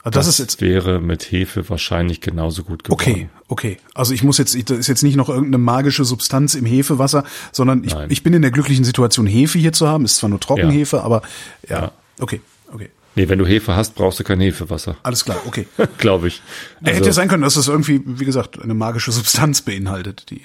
Also 0.07 0.19
das, 0.19 0.27
ist 0.27 0.39
jetzt 0.39 0.61
wäre 0.61 1.01
mit 1.01 1.31
Hefe 1.31 1.67
wahrscheinlich 1.69 2.21
genauso 2.21 2.63
gut 2.63 2.83
geworden. 2.83 3.01
Okay, 3.01 3.29
okay. 3.47 3.77
Also 3.93 4.13
ich 4.13 4.23
muss 4.23 4.37
jetzt, 4.37 4.55
ich, 4.55 4.65
das 4.65 4.77
ist 4.77 4.87
jetzt 4.87 5.03
nicht 5.03 5.15
noch 5.15 5.27
irgendeine 5.27 5.57
magische 5.57 6.05
Substanz 6.05 6.55
im 6.55 6.65
Hefewasser, 6.65 7.23
sondern 7.51 7.83
ich, 7.83 7.93
Nein. 7.93 8.07
ich 8.09 8.23
bin 8.23 8.33
in 8.33 8.41
der 8.41 8.51
glücklichen 8.51 8.85
Situation, 8.85 9.27
Hefe 9.27 9.59
hier 9.59 9.73
zu 9.73 9.87
haben. 9.87 10.05
Ist 10.05 10.17
zwar 10.17 10.29
nur 10.29 10.39
Trockenhefe, 10.39 11.01
aber 11.01 11.21
ja. 11.67 11.79
Ja. 11.79 11.91
Okay, 12.19 12.41
okay. 12.73 12.89
Nee, 13.15 13.29
wenn 13.29 13.39
du 13.39 13.45
Hefe 13.45 13.75
hast, 13.75 13.95
brauchst 13.95 14.19
du 14.19 14.23
kein 14.23 14.39
Hefewasser. 14.39 14.95
Alles 15.03 15.25
klar, 15.25 15.41
okay. 15.45 15.67
Glaube 15.97 16.27
ich. 16.27 16.41
Er 16.83 16.93
hätte 16.93 17.07
ja 17.07 17.13
sein 17.13 17.27
können, 17.27 17.43
dass 17.43 17.55
das 17.55 17.67
irgendwie, 17.67 18.01
wie 18.05 18.25
gesagt, 18.25 18.61
eine 18.61 18.75
magische 18.75 19.11
Substanz 19.11 19.61
beinhaltet, 19.61 20.29
die. 20.29 20.41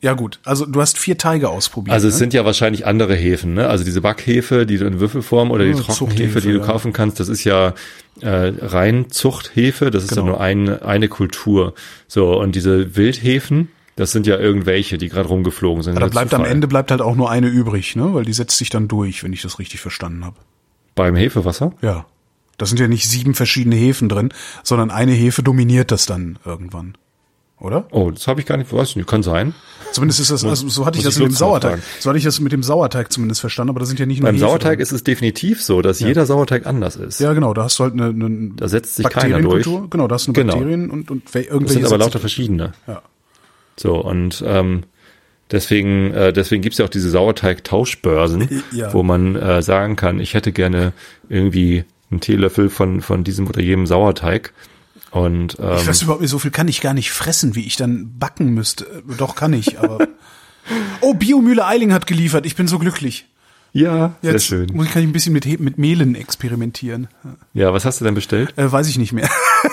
Ja 0.00 0.12
gut, 0.12 0.38
also 0.44 0.64
du 0.64 0.80
hast 0.80 0.96
vier 0.96 1.18
Teige 1.18 1.48
ausprobiert. 1.48 1.92
Also 1.92 2.06
es 2.06 2.14
ne? 2.14 2.18
sind 2.18 2.32
ja 2.32 2.44
wahrscheinlich 2.44 2.86
andere 2.86 3.16
Hefen, 3.16 3.54
ne? 3.54 3.68
Also 3.68 3.84
diese 3.84 4.00
Backhefe, 4.00 4.64
die 4.64 4.78
du 4.78 4.86
in 4.86 5.00
Würfelform 5.00 5.50
oder 5.50 5.64
die 5.64 5.72
Ja, 5.72 5.82
Trockenhefe, 5.82 6.40
die 6.40 6.52
du 6.52 6.60
ja. 6.60 6.64
kaufen 6.64 6.92
kannst, 6.92 7.18
das 7.18 7.28
ist 7.28 7.42
ja 7.42 7.74
äh, 8.20 8.52
rein 8.60 9.10
Zuchthefe, 9.10 9.90
das 9.90 10.04
ist 10.04 10.10
ja 10.10 10.16
Genau. 10.16 10.26
nur 10.32 10.40
ein, 10.40 10.82
eine 10.82 11.08
Kultur. 11.08 11.74
So, 12.06 12.38
und 12.38 12.54
diese 12.54 12.96
Wildhefen, 12.96 13.68
das 13.96 14.12
sind 14.12 14.26
ja 14.26 14.38
irgendwelche, 14.38 14.98
die 14.98 15.08
gerade 15.08 15.28
rumgeflogen 15.28 15.82
sind. 15.82 15.94
Ja, 15.94 16.00
da 16.00 16.06
bleibt 16.06 16.32
am. 16.34 16.44
Ende 16.44 16.68
bleibt 16.68 16.90
halt 16.90 17.00
auch 17.00 17.16
nur 17.16 17.30
eine 17.30 17.48
übrig, 17.48 17.96
ne? 17.96 18.14
Weil 18.14 18.24
die 18.24 18.32
setzt 18.32 18.56
sich 18.58 18.70
dann 18.70 18.86
durch, 18.88 19.24
wenn 19.24 19.32
ich 19.32 19.42
das 19.42 19.58
richtig 19.58 19.80
verstanden 19.80 20.24
habe. 20.24 20.36
Beim 20.94 21.16
Hefewasser? 21.16 21.72
Ja. 21.82 22.06
Da 22.58 22.66
sind 22.66 22.80
ja 22.80 22.88
nicht 22.88 23.08
sieben 23.08 23.34
verschiedene 23.34 23.76
Hefen 23.76 24.08
drin, 24.08 24.30
sondern 24.64 24.90
eine 24.90 25.12
Hefe 25.12 25.42
dominiert 25.44 25.90
das 25.92 26.06
dann 26.06 26.38
irgendwann. 26.44 26.96
Oder? 27.60 27.86
Oh, 27.90 28.10
das 28.10 28.26
habe 28.28 28.40
ich 28.40 28.46
gar 28.46 28.56
nicht, 28.56 28.72
weiß 28.72 28.94
nicht, 28.96 29.08
kann 29.08 29.22
sein. 29.24 29.52
Zumindest 29.92 30.20
ist 30.20 30.30
das, 30.30 30.44
also 30.44 30.68
so 30.68 30.86
hatte 30.86 30.98
ich 30.98 31.04
das 31.04 31.14
ich 31.16 31.20
mit 31.22 31.30
dem 31.30 31.34
Sauerteig. 31.34 31.70
fragen. 31.72 31.82
So 31.98 32.10
hatte 32.10 32.18
ich 32.18 32.24
das 32.24 32.38
mit 32.40 32.52
dem 32.52 32.62
Sauerteig 32.62 33.10
zumindest 33.12 33.40
verstanden, 33.40 33.70
aber 33.70 33.80
da 33.80 33.86
sind 33.86 33.98
ja 33.98 34.06
nicht 34.06 34.20
nur 34.20 34.26
Beim 34.28 34.36
Hefe 34.36 34.46
Sauerteig 34.46 34.72
drin. 34.74 34.80
ist 34.82 34.92
es 34.92 35.02
definitiv 35.02 35.62
so, 35.62 35.82
dass 35.82 35.98
jeder 35.98 36.24
Sauerteig 36.26 36.66
anders 36.66 36.94
ist. 36.96 37.18
Ja, 37.20 37.32
genau, 37.32 37.54
da 37.54 37.64
hast 37.64 37.78
du 37.80 37.84
halt 37.84 37.94
eine, 37.94 38.06
eine 38.06 38.50
Da 38.54 38.68
setzt 38.68 38.96
sich 38.96 39.08
keiner 39.08 39.40
durch. 39.40 39.64
Genau, 39.90 40.06
da 40.06 40.14
hast 40.14 40.26
du 40.28 40.32
eine 40.32 40.34
Genau. 40.38 40.52
Bakterien 40.54 40.90
und, 40.90 41.10
und 41.10 41.28
wel- 41.30 41.32
Das 41.44 41.46
irgendwelche 41.46 41.72
sind 41.80 41.86
aber 41.86 41.98
lauter 41.98 42.20
verschiedene. 42.20 42.72
Ja. 42.86 43.02
So, 43.76 43.96
und 44.04 44.44
ähm, 44.46 44.82
deswegen, 45.50 46.12
äh, 46.12 46.32
deswegen 46.32 46.62
gibt's 46.62 46.78
ja 46.78 46.84
auch 46.84 46.90
diese 46.90 47.10
Sauerteig-Tauschbörsen, 47.10 48.62
Ja. 48.72 48.92
wo 48.92 49.02
man 49.02 49.36
äh, 49.36 49.62
sagen 49.62 49.96
kann, 49.96 50.20
ich 50.20 50.34
hätte 50.34 50.52
gerne 50.52 50.92
irgendwie 51.28 51.84
einen 52.10 52.20
Teelöffel 52.20 52.68
von, 52.70 53.00
von 53.00 53.24
diesem 53.24 53.48
oder 53.48 53.60
jenem 53.60 53.86
Sauerteig. 53.86 54.52
Und 55.10 55.56
ähm, 55.58 55.76
Ich 55.78 55.86
weiß 55.86 56.02
überhaupt 56.02 56.20
nicht, 56.22 56.30
so 56.30 56.38
viel 56.38 56.50
kann 56.50 56.68
ich 56.68 56.80
gar 56.80 56.94
nicht 56.94 57.10
fressen, 57.12 57.54
wie 57.54 57.64
ich 57.66 57.76
dann 57.76 58.18
backen 58.18 58.50
müsste. 58.54 59.02
Doch, 59.16 59.34
kann 59.34 59.52
ich, 59.52 59.78
aber. 59.78 60.06
oh, 61.00 61.14
Biomühle 61.14 61.64
Eiling 61.66 61.92
hat 61.92 62.06
geliefert. 62.06 62.44
Ich 62.46 62.56
bin 62.56 62.68
so 62.68 62.78
glücklich. 62.78 63.26
ja, 63.72 64.14
sehr 64.22 64.32
Jetzt 64.32 64.46
schön. 64.46 64.68
muss 64.74 64.86
ich, 64.86 64.92
kann 64.92 65.02
ich 65.02 65.08
ein 65.08 65.12
bisschen 65.12 65.32
mit, 65.32 65.46
mit 65.60 65.78
Mehlen 65.78 66.14
experimentieren. 66.14 67.08
Ja, 67.54 67.72
was 67.72 67.84
hast 67.84 68.00
du 68.00 68.04
denn 68.04 68.14
bestellt? 68.14 68.52
Äh, 68.56 68.70
weiß 68.70 68.88
ich 68.88 68.98
nicht 68.98 69.12
mehr. 69.12 69.28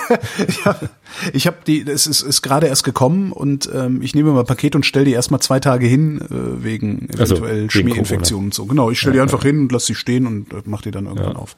ich 0.48 0.64
habe 0.64 0.88
hab 1.34 1.64
die, 1.64 1.82
es 1.82 2.06
ist, 2.06 2.22
ist 2.22 2.42
gerade 2.42 2.66
erst 2.66 2.84
gekommen 2.84 3.32
und 3.32 3.68
ähm, 3.74 4.00
ich 4.02 4.14
nehme 4.14 4.32
mal 4.32 4.44
Paket 4.44 4.74
und 4.74 4.84
stelle 4.86 5.04
die 5.06 5.12
erstmal 5.12 5.40
zwei 5.40 5.60
Tage 5.60 5.86
hin, 5.86 6.20
äh, 6.20 6.64
wegen 6.64 7.08
eventuell 7.10 7.60
wegen 7.62 7.70
Schmierinfektionen 7.70 8.46
und 8.46 8.54
so. 8.54 8.66
Genau, 8.66 8.90
ich 8.90 8.98
stelle 9.00 9.14
die 9.14 9.20
einfach 9.20 9.42
hin 9.42 9.60
und 9.60 9.72
lasse 9.72 9.86
sie 9.86 9.94
stehen 9.94 10.26
und 10.26 10.52
äh, 10.52 10.62
mach 10.64 10.82
die 10.82 10.90
dann 10.90 11.06
irgendwann 11.06 11.32
Ja. 11.32 11.38
auf. 11.38 11.56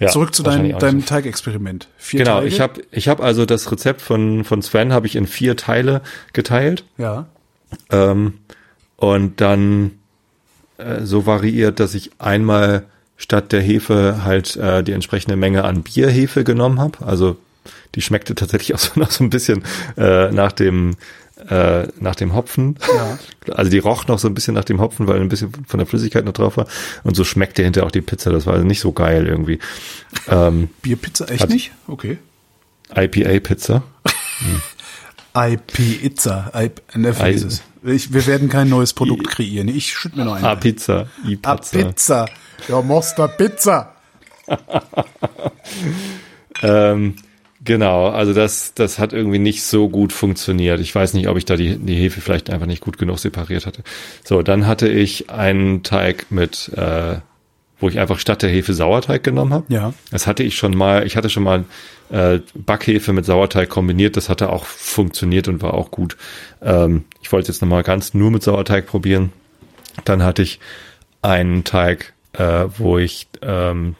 Ja, 0.00 0.08
Zurück 0.08 0.34
zu 0.34 0.42
deinem, 0.42 0.78
deinem 0.78 1.04
Teigexperiment. 1.04 1.88
Vier. 1.98 2.20
Genau, 2.20 2.38
Teige? 2.38 2.48
ich 2.48 2.60
habe 2.60 2.82
ich 2.90 3.08
hab 3.08 3.20
also 3.20 3.44
das 3.44 3.70
Rezept 3.70 4.00
von, 4.00 4.44
von 4.44 4.62
Sven 4.62 4.94
habe 4.94 5.06
ich 5.06 5.14
in 5.14 5.26
vier 5.26 5.56
Teile 5.56 6.00
geteilt. 6.32 6.84
Ja. 6.96 7.26
Ähm, 7.90 8.38
und 8.96 9.42
dann 9.42 9.92
äh, 10.78 11.02
so 11.02 11.26
variiert, 11.26 11.80
dass 11.80 11.94
ich 11.94 12.12
einmal 12.18 12.84
statt 13.18 13.52
der 13.52 13.60
Hefe 13.60 14.24
halt 14.24 14.56
äh, 14.56 14.82
die 14.82 14.92
entsprechende 14.92 15.36
Menge 15.36 15.64
an 15.64 15.82
Bierhefe 15.82 16.44
genommen 16.44 16.80
habe. 16.80 17.04
Also 17.04 17.36
die 17.94 18.00
schmeckte 18.00 18.34
tatsächlich 18.34 18.74
auch 18.74 18.78
so 18.78 18.98
noch 18.98 19.10
so 19.10 19.22
ein 19.22 19.30
bisschen 19.30 19.64
äh, 19.98 20.30
nach 20.30 20.52
dem 20.52 20.96
äh, 21.48 21.88
nach 22.00 22.14
dem 22.14 22.34
Hopfen. 22.34 22.76
Ja. 22.94 23.18
Also 23.54 23.70
die 23.70 23.78
roch 23.78 24.06
noch 24.06 24.18
so 24.18 24.28
ein 24.28 24.34
bisschen 24.34 24.54
nach 24.54 24.64
dem 24.64 24.80
Hopfen, 24.80 25.06
weil 25.06 25.20
ein 25.20 25.28
bisschen 25.28 25.52
von 25.66 25.78
der 25.78 25.86
Flüssigkeit 25.86 26.24
noch 26.24 26.32
drauf 26.32 26.56
war. 26.56 26.66
Und 27.04 27.16
so 27.16 27.24
schmeckte 27.24 27.62
hinterher 27.62 27.86
auch 27.86 27.92
die 27.92 28.00
Pizza. 28.00 28.30
Das 28.30 28.46
war 28.46 28.54
also 28.54 28.66
nicht 28.66 28.80
so 28.80 28.92
geil 28.92 29.26
irgendwie. 29.26 29.58
Ähm, 30.28 30.70
Bierpizza 30.82 31.26
echt 31.26 31.48
nicht? 31.48 31.72
Okay. 31.86 32.18
IPA-Pizza. 32.94 33.82
IP-Itza. 35.34 36.50
Ne, 36.94 37.14
vergiss 37.14 37.44
es. 37.44 37.62
Ich, 37.84 38.12
wir 38.12 38.26
werden 38.26 38.48
kein 38.48 38.68
neues 38.68 38.92
Produkt 38.92 39.28
kreieren. 39.28 39.68
Ich 39.68 39.92
schütte 39.92 40.18
mir 40.18 40.24
noch 40.24 40.34
einen. 40.34 40.44
A-Pizza. 40.44 41.06
Ah, 41.42 41.56
Pizza. 41.56 42.26
Ja, 42.68 42.82
Monster 42.82 43.28
Pizza. 43.28 43.94
Ähm, 46.62 47.16
genau, 47.64 48.08
also 48.08 48.32
das, 48.32 48.74
das 48.74 48.98
hat 48.98 49.12
irgendwie 49.12 49.38
nicht 49.38 49.62
so 49.62 49.88
gut 49.88 50.12
funktioniert. 50.12 50.80
Ich 50.80 50.94
weiß 50.94 51.14
nicht, 51.14 51.28
ob 51.28 51.36
ich 51.36 51.44
da 51.44 51.56
die, 51.56 51.76
die 51.76 51.94
Hefe 51.94 52.20
vielleicht 52.20 52.50
einfach 52.50 52.66
nicht 52.66 52.82
gut 52.82 52.98
genug 52.98 53.18
separiert 53.18 53.66
hatte. 53.66 53.82
So, 54.24 54.42
dann 54.42 54.66
hatte 54.66 54.88
ich 54.88 55.30
einen 55.30 55.82
Teig 55.82 56.26
mit, 56.30 56.70
äh, 56.76 57.16
wo 57.78 57.88
ich 57.88 57.98
einfach 57.98 58.18
statt 58.18 58.42
der 58.42 58.50
Hefe 58.50 58.74
Sauerteig 58.74 59.22
genommen 59.22 59.52
habe. 59.52 59.66
Ja. 59.68 59.92
Das 60.10 60.26
hatte 60.26 60.42
ich 60.42 60.56
schon 60.56 60.76
mal, 60.76 61.06
ich 61.06 61.16
hatte 61.16 61.30
schon 61.30 61.42
mal 61.42 61.64
äh, 62.10 62.40
Backhefe 62.54 63.12
mit 63.12 63.24
Sauerteig 63.24 63.68
kombiniert, 63.68 64.16
das 64.16 64.28
hatte 64.28 64.50
auch 64.50 64.64
funktioniert 64.64 65.48
und 65.48 65.62
war 65.62 65.74
auch 65.74 65.90
gut. 65.90 66.16
Ähm, 66.62 67.04
ich 67.22 67.32
wollte 67.32 67.48
jetzt 67.48 67.62
nochmal 67.62 67.82
ganz 67.82 68.14
nur 68.14 68.30
mit 68.30 68.42
Sauerteig 68.42 68.86
probieren. 68.86 69.32
Dann 70.04 70.22
hatte 70.22 70.42
ich 70.42 70.60
einen 71.22 71.64
Teig, 71.64 72.14
äh, 72.32 72.66
wo 72.78 72.98
ich 72.98 73.28
ähm, 73.42 73.96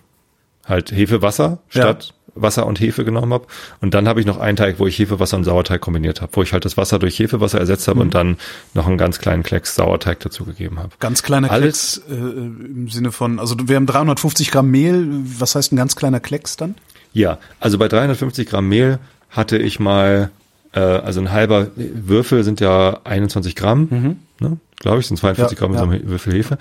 halt 0.64 0.92
Hefewasser 0.92 1.58
statt 1.68 2.14
Wasser 2.34 2.66
und 2.66 2.80
Hefe 2.80 3.04
genommen 3.04 3.32
habe. 3.32 3.46
Und 3.80 3.94
dann 3.94 4.08
habe 4.08 4.20
ich 4.20 4.26
noch 4.26 4.38
einen 4.38 4.56
Teig, 4.56 4.78
wo 4.78 4.86
ich 4.86 4.98
Hefewasser 4.98 5.36
und 5.36 5.44
Sauerteig 5.44 5.80
kombiniert 5.80 6.20
habe, 6.20 6.32
wo 6.34 6.42
ich 6.42 6.52
halt 6.52 6.64
das 6.64 6.76
Wasser 6.76 6.98
durch 6.98 7.18
Hefewasser 7.18 7.58
ersetzt 7.58 7.88
habe 7.88 8.00
und 8.00 8.14
dann 8.14 8.36
noch 8.74 8.86
einen 8.86 8.98
ganz 8.98 9.18
kleinen 9.18 9.42
Klecks 9.42 9.74
Sauerteig 9.74 10.20
dazu 10.20 10.44
gegeben 10.44 10.78
habe. 10.78 10.90
Ganz 11.00 11.22
kleiner 11.22 11.50
Alles- 11.50 12.02
Klecks 12.06 12.10
äh, 12.10 12.14
im 12.22 12.88
Sinne 12.88 13.12
von, 13.12 13.38
also 13.38 13.56
wir 13.64 13.76
haben 13.76 13.86
350 13.86 14.50
Gramm 14.50 14.70
Mehl. 14.70 15.06
Was 15.38 15.54
heißt 15.54 15.72
ein 15.72 15.76
ganz 15.76 15.96
kleiner 15.96 16.20
Klecks 16.20 16.56
dann? 16.56 16.74
Ja, 17.12 17.38
also 17.58 17.76
bei 17.78 17.88
350 17.88 18.48
Gramm 18.48 18.68
Mehl 18.68 18.98
hatte 19.30 19.58
ich 19.58 19.80
mal, 19.80 20.30
äh, 20.72 20.80
also 20.80 21.20
ein 21.20 21.32
halber 21.32 21.68
Würfel 21.76 22.44
sind 22.44 22.60
ja 22.60 23.00
21 23.04 23.56
Gramm, 23.56 24.16
ne? 24.40 24.58
glaube 24.78 25.00
ich, 25.00 25.06
sind 25.06 25.16
42 25.18 25.58
Ja, 25.58 25.66
Gramm 25.66 25.76
so 25.76 25.92
ja. 25.92 26.08
Würfel 26.08 26.32
Hefe. 26.32 26.58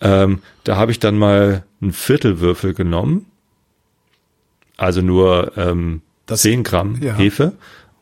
Ähm, 0.00 0.40
da 0.64 0.76
habe 0.76 0.90
ich 0.92 0.98
dann 0.98 1.16
mal 1.16 1.62
einen 1.80 1.92
Viertelwürfel 1.92 2.74
genommen, 2.74 3.26
also 4.76 5.02
nur 5.02 5.52
ähm, 5.56 6.02
Das- 6.26 6.42
10 6.42 6.62
Gramm 6.64 7.00
ja. 7.02 7.14
Hefe 7.14 7.52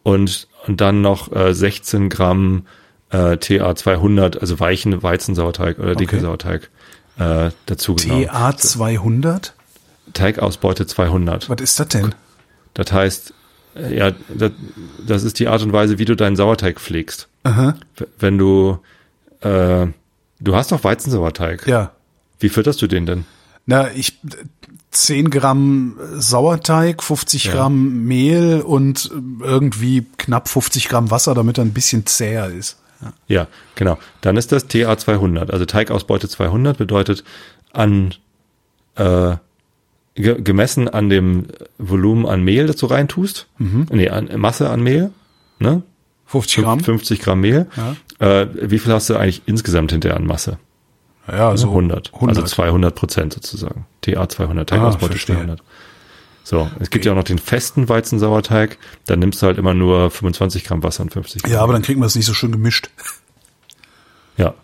und, 0.02 0.48
und 0.66 0.80
dann 0.80 1.00
noch 1.02 1.30
äh, 1.34 1.52
16 1.54 2.08
Gramm 2.08 2.66
äh, 3.10 3.36
TA 3.38 3.74
200, 3.74 4.40
also 4.40 4.60
weichen 4.60 5.02
Weizensauerteig 5.02 5.78
oder 5.78 5.94
dicke 5.94 6.16
Okay. 6.16 6.24
Sauerteig 6.24 6.70
äh, 7.18 7.50
dazu 7.66 7.96
genommen. 7.96 8.26
TA 8.26 8.56
200? 8.56 9.54
Teigausbeute 10.12 10.86
200. 10.86 11.48
Was 11.48 11.60
ist 11.60 11.78
das 11.80 11.88
denn? 11.88 12.14
Das 12.74 12.92
heißt, 12.92 13.34
äh, 13.76 13.96
ja, 13.96 14.12
das, 14.28 14.52
das 15.06 15.22
ist 15.24 15.38
die 15.38 15.48
Art 15.48 15.62
und 15.62 15.72
Weise, 15.72 15.98
wie 15.98 16.04
du 16.04 16.14
deinen 16.16 16.36
Sauerteig 16.36 16.80
pflegst. 16.80 17.28
Aha. 17.42 17.74
Wenn 18.18 18.38
du, 18.38 18.78
äh, 19.40 19.86
du 20.40 20.54
hast 20.54 20.72
doch 20.72 20.82
Weizensauerteig. 20.84 21.66
Ja. 21.66 21.92
Wie 22.38 22.48
fütterst 22.48 22.80
du 22.80 22.86
den 22.86 23.06
denn? 23.06 23.24
Na, 23.70 23.88
ich 23.94 24.18
10 24.90 25.30
Gramm 25.30 25.96
Sauerteig, 26.16 27.04
50 27.04 27.44
Ja. 27.44 27.52
Gramm 27.52 28.04
Mehl 28.04 28.62
und 28.62 29.08
irgendwie 29.40 30.04
knapp 30.18 30.48
50 30.48 30.88
Gramm 30.88 31.12
Wasser, 31.12 31.34
damit 31.34 31.56
er 31.56 31.64
ein 31.64 31.72
bisschen 31.72 32.04
zäher 32.04 32.48
ist. 32.48 32.78
Ja, 33.28 33.46
genau. 33.76 33.96
Dann 34.22 34.36
ist 34.36 34.50
das 34.50 34.66
TA 34.66 34.98
200. 34.98 35.52
Also 35.52 35.66
Teigausbeute 35.66 36.28
200 36.28 36.78
bedeutet 36.78 37.22
an, 37.72 38.12
äh, 38.96 39.36
ge 40.16 40.42
gemessen 40.42 40.88
an 40.88 41.08
dem 41.08 41.46
Volumen 41.78 42.26
an 42.26 42.42
Mehl, 42.42 42.66
das 42.66 42.74
du 42.76 42.86
reintust. 42.86 43.46
Mhm. 43.58 43.86
Nee, 43.92 44.08
an 44.08 44.28
Masse 44.36 44.68
an 44.68 44.82
Mehl. 44.82 45.12
Ne? 45.60 45.82
50 46.26 46.64
Gramm? 46.64 46.80
50 46.80 47.20
Gramm 47.20 47.40
Mehl. 47.40 47.68
Ja. 48.18 48.40
Äh, 48.40 48.48
wie 48.68 48.80
viel 48.80 48.92
hast 48.92 49.08
du 49.08 49.16
eigentlich 49.16 49.42
insgesamt 49.46 49.92
hinterher 49.92 50.16
an 50.16 50.26
Masse? 50.26 50.58
Ja, 51.30 51.48
Also 51.50 51.64
so 51.66 51.70
100. 51.70 52.12
100. 52.14 52.36
Also 52.36 52.54
200 52.54 52.94
Prozent 52.94 53.34
sozusagen. 53.34 53.86
TA 54.00 54.28
200, 54.28 54.68
Teigausbeute 54.68 55.04
Ah, 55.06 55.08
verstehe. 55.10 55.36
200. 55.36 55.62
So, 56.42 56.68
es 56.80 56.90
gibt 56.90 57.04
ja 57.04 57.12
auch 57.12 57.16
noch 57.16 57.24
den 57.24 57.38
festen 57.38 57.88
Weizensauerteig. 57.88 58.78
Dann 59.06 59.20
nimmst 59.20 59.40
du 59.42 59.46
halt 59.46 59.58
immer 59.58 59.74
nur 59.74 60.10
25 60.10 60.64
Gramm 60.64 60.82
Wasser 60.82 61.02
und 61.04 61.12
50 61.12 61.42
Gramm. 61.42 61.52
Ja, 61.52 61.60
aber 61.60 61.72
dann 61.74 61.82
kriegen 61.82 62.00
wir 62.00 62.06
es 62.06 62.14
nicht 62.16 62.26
so 62.26 62.34
schön 62.34 62.50
gemischt. 62.50 62.90
Ja. 64.36 64.54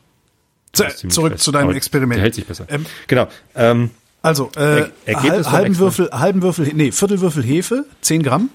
Zurück 0.73 1.33
fest. 1.33 1.45
zu 1.45 1.53
deinem 1.53 1.69
Aber 1.69 1.77
Experiment. 1.77 2.17
Der 2.17 2.23
hält 2.25 2.35
sich 2.35 2.47
besser. 2.47 2.67
Ähm, 2.69 2.85
genau. 3.07 3.29
Ähm, 3.55 3.91
Also, 4.23 4.51
äh, 4.57 4.87
Er- 5.05 5.23
halb, 5.23 5.51
halben 5.53 5.79
Würfel, 5.79 6.11
halben 6.13 6.43
Würfel, 6.43 6.73
nee, 6.75 6.91
Viertelwürfel 6.91 7.45
Hefe, 7.45 7.85
10 8.01 8.23
Gramm. 8.25 8.51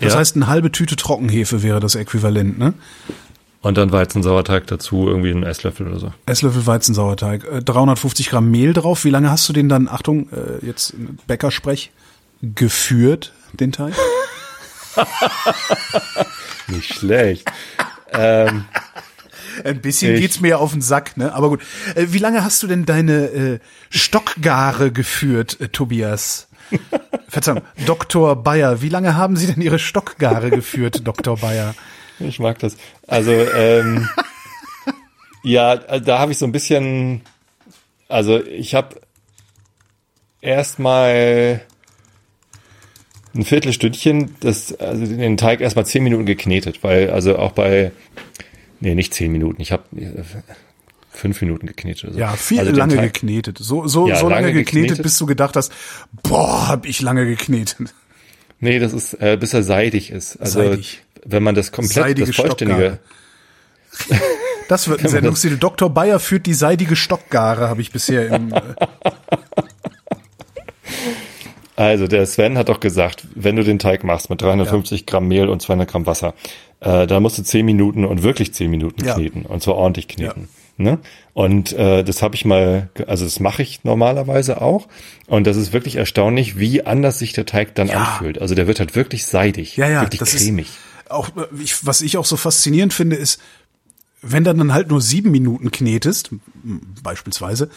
Das 0.00 0.12
Ja. 0.12 0.18
heißt, 0.18 0.36
eine 0.36 0.46
halbe 0.46 0.70
Tüte 0.72 0.94
Trockenhefe 0.96 1.62
wäre 1.62 1.80
das 1.80 1.94
Äquivalent, 1.94 2.58
ne? 2.58 2.74
Und 3.62 3.76
dann 3.76 3.92
Weizensauerteig 3.92 4.66
dazu, 4.66 5.06
irgendwie 5.08 5.30
einen 5.30 5.42
Esslöffel 5.42 5.86
oder 5.88 5.98
so. 5.98 6.12
Esslöffel 6.26 6.66
Weizensauerteig, 6.66 7.44
äh, 7.44 7.62
350 7.62 8.30
Gramm 8.30 8.50
Mehl 8.50 8.72
drauf. 8.72 9.04
Wie 9.04 9.10
lange 9.10 9.30
hast 9.30 9.48
du 9.48 9.52
den 9.52 9.68
dann, 9.68 9.88
Achtung, 9.88 10.28
äh, 10.32 10.64
jetzt 10.64 10.94
Bäckersprech, 11.26 11.90
geführt, 12.42 13.32
den 13.52 13.72
Teig? 13.72 13.94
Nicht 16.68 16.94
schlecht. 16.94 17.50
ähm, 18.12 18.64
Ein 19.64 19.80
bisschen 19.80 20.14
Ich- 20.14 20.20
geht's 20.20 20.40
mir 20.40 20.58
auf 20.58 20.72
den 20.72 20.80
Sack, 20.82 21.16
ne? 21.16 21.34
Aber 21.34 21.48
gut. 21.48 21.60
Äh, 21.94 22.06
wie 22.10 22.18
lange 22.18 22.44
hast 22.44 22.62
du 22.62 22.66
denn 22.66 22.86
deine 22.86 23.26
äh, 23.26 23.58
Stockgare 23.90 24.90
geführt, 24.92 25.60
äh, 25.60 25.68
Tobias? 25.68 26.46
Verzeihung, 27.28 27.62
Dr. 27.84 28.36
Bayer. 28.42 28.80
Wie 28.80 28.88
lange 28.88 29.16
haben 29.16 29.36
Sie 29.36 29.46
denn 29.48 29.60
Ihre 29.60 29.78
Stockgare 29.80 30.50
geführt, 30.50 31.02
Dr. 31.04 31.36
Bayer? 31.36 31.74
Ich 32.20 32.38
mag 32.38 32.58
das. 32.58 32.76
Also, 33.06 33.32
ähm, 33.32 34.08
ja, 35.42 35.76
da 35.76 36.18
habe 36.18 36.32
ich 36.32 36.38
so 36.38 36.44
ein 36.46 36.52
bisschen, 36.52 37.22
also 38.08 38.42
ich 38.44 38.74
habe 38.74 39.00
erstmal 40.40 41.60
ein 43.34 43.44
Viertelstündchen 43.44 44.34
das, 44.40 44.72
also 44.74 45.06
den 45.06 45.36
Teig 45.36 45.60
erstmal 45.60 45.86
zehn 45.86 46.02
Minuten 46.02 46.26
geknetet, 46.26 46.82
weil 46.82 47.10
also 47.10 47.38
auch 47.38 47.52
bei, 47.52 47.92
nee, 48.80 48.94
nicht 48.94 49.14
zehn 49.14 49.30
Minuten, 49.30 49.62
ich 49.62 49.70
habe 49.72 49.84
fünf 51.12 51.40
Minuten 51.40 51.66
geknetet 51.66 52.04
oder 52.04 52.12
so. 52.14 52.18
Ja, 52.18 52.32
viel 52.32 52.60
also 52.60 52.72
lange 52.72 52.94
Teig- 52.96 53.12
geknetet. 53.12 53.58
So, 53.58 53.86
so, 53.86 54.08
Ja, 54.08 54.16
so 54.16 54.28
lange, 54.28 54.48
lange 54.48 54.52
geknetet, 54.54 54.82
geknetet. 54.88 55.02
bis 55.04 55.18
du 55.18 55.26
gedacht 55.26 55.56
hast, 55.56 55.72
boah, 56.22 56.68
hab 56.68 56.86
ich 56.86 57.00
lange 57.02 57.26
geknetet. 57.26 57.94
Nee, 58.58 58.78
das 58.78 58.92
ist, 58.92 59.14
äh, 59.14 59.36
bis 59.38 59.54
er 59.54 59.62
seidig 59.62 60.10
ist. 60.10 60.36
Also 60.36 60.60
Seidig. 60.62 61.02
Wenn 61.24 61.42
man 61.42 61.54
das 61.54 61.72
komplett, 61.72 61.92
Seidige 61.94 62.26
das 62.28 62.36
vollständige, 62.36 62.98
Das 64.68 64.88
wird 64.88 65.00
ein 65.04 65.08
Sendungstitel. 65.08 65.56
Dr. 65.58 65.90
Bayer 65.90 66.18
führt 66.20 66.46
die 66.46 66.54
seidige 66.54 66.96
Stockgare, 66.96 67.68
habe 67.68 67.80
ich 67.80 67.90
bisher 67.92 68.28
im. 68.28 68.52
Äh, 68.52 68.60
Also 71.76 72.06
der 72.08 72.26
Sven 72.26 72.58
hat 72.58 72.68
doch 72.68 72.80
gesagt, 72.80 73.24
wenn 73.34 73.56
du 73.56 73.64
den 73.64 73.78
Teig 73.78 74.04
machst 74.04 74.28
mit 74.28 74.42
350 74.42 75.06
Gramm 75.06 75.28
Mehl 75.28 75.48
und 75.48 75.62
200 75.62 75.88
Gramm 75.90 76.04
Wasser, 76.06 76.34
äh, 76.80 77.06
da 77.06 77.20
musst 77.20 77.38
du 77.38 77.42
10 77.42 77.64
Minuten 77.64 78.04
und 78.04 78.22
wirklich 78.22 78.52
10 78.52 78.70
Minuten 78.70 79.02
Ja. 79.02 79.14
kneten 79.14 79.46
und 79.46 79.62
zwar 79.62 79.76
ordentlich 79.76 80.06
kneten. 80.06 80.50
Ne? 80.76 80.98
Und 81.32 81.72
äh, 81.72 82.02
das 82.04 82.20
habe 82.22 82.34
ich 82.34 82.44
mal, 82.44 82.90
also 83.06 83.24
das 83.24 83.40
mache 83.40 83.62
ich 83.62 83.82
normalerweise 83.82 84.60
auch 84.60 84.88
und 85.26 85.46
das 85.46 85.56
ist 85.56 85.72
wirklich 85.72 85.96
erstaunlich, 85.96 86.58
wie 86.58 86.84
anders 86.84 87.18
sich 87.18 87.32
der 87.32 87.46
Teig 87.46 87.74
dann 87.76 87.88
Ja. 87.88 87.94
anfühlt. 87.94 88.38
Also 88.42 88.54
der 88.54 88.66
wird 88.66 88.78
halt 88.78 88.94
wirklich 88.94 89.24
seidig, 89.24 89.78
ja, 89.78 89.88
ja, 89.88 90.02
wirklich 90.02 90.20
cremig. 90.20 90.66
ist 90.66 90.78
auch, 91.10 91.30
ich, 91.58 91.86
was 91.86 92.00
ich 92.00 92.16
auch 92.16 92.24
so 92.24 92.36
faszinierend 92.36 92.92
finde, 92.92 93.16
ist, 93.16 93.40
wenn 94.22 94.44
du 94.44 94.54
dann 94.54 94.72
halt 94.72 94.88
nur 94.88 95.00
sieben 95.00 95.30
Minuten 95.30 95.70
knetest, 95.70 96.30
beispielsweise, 97.02 97.70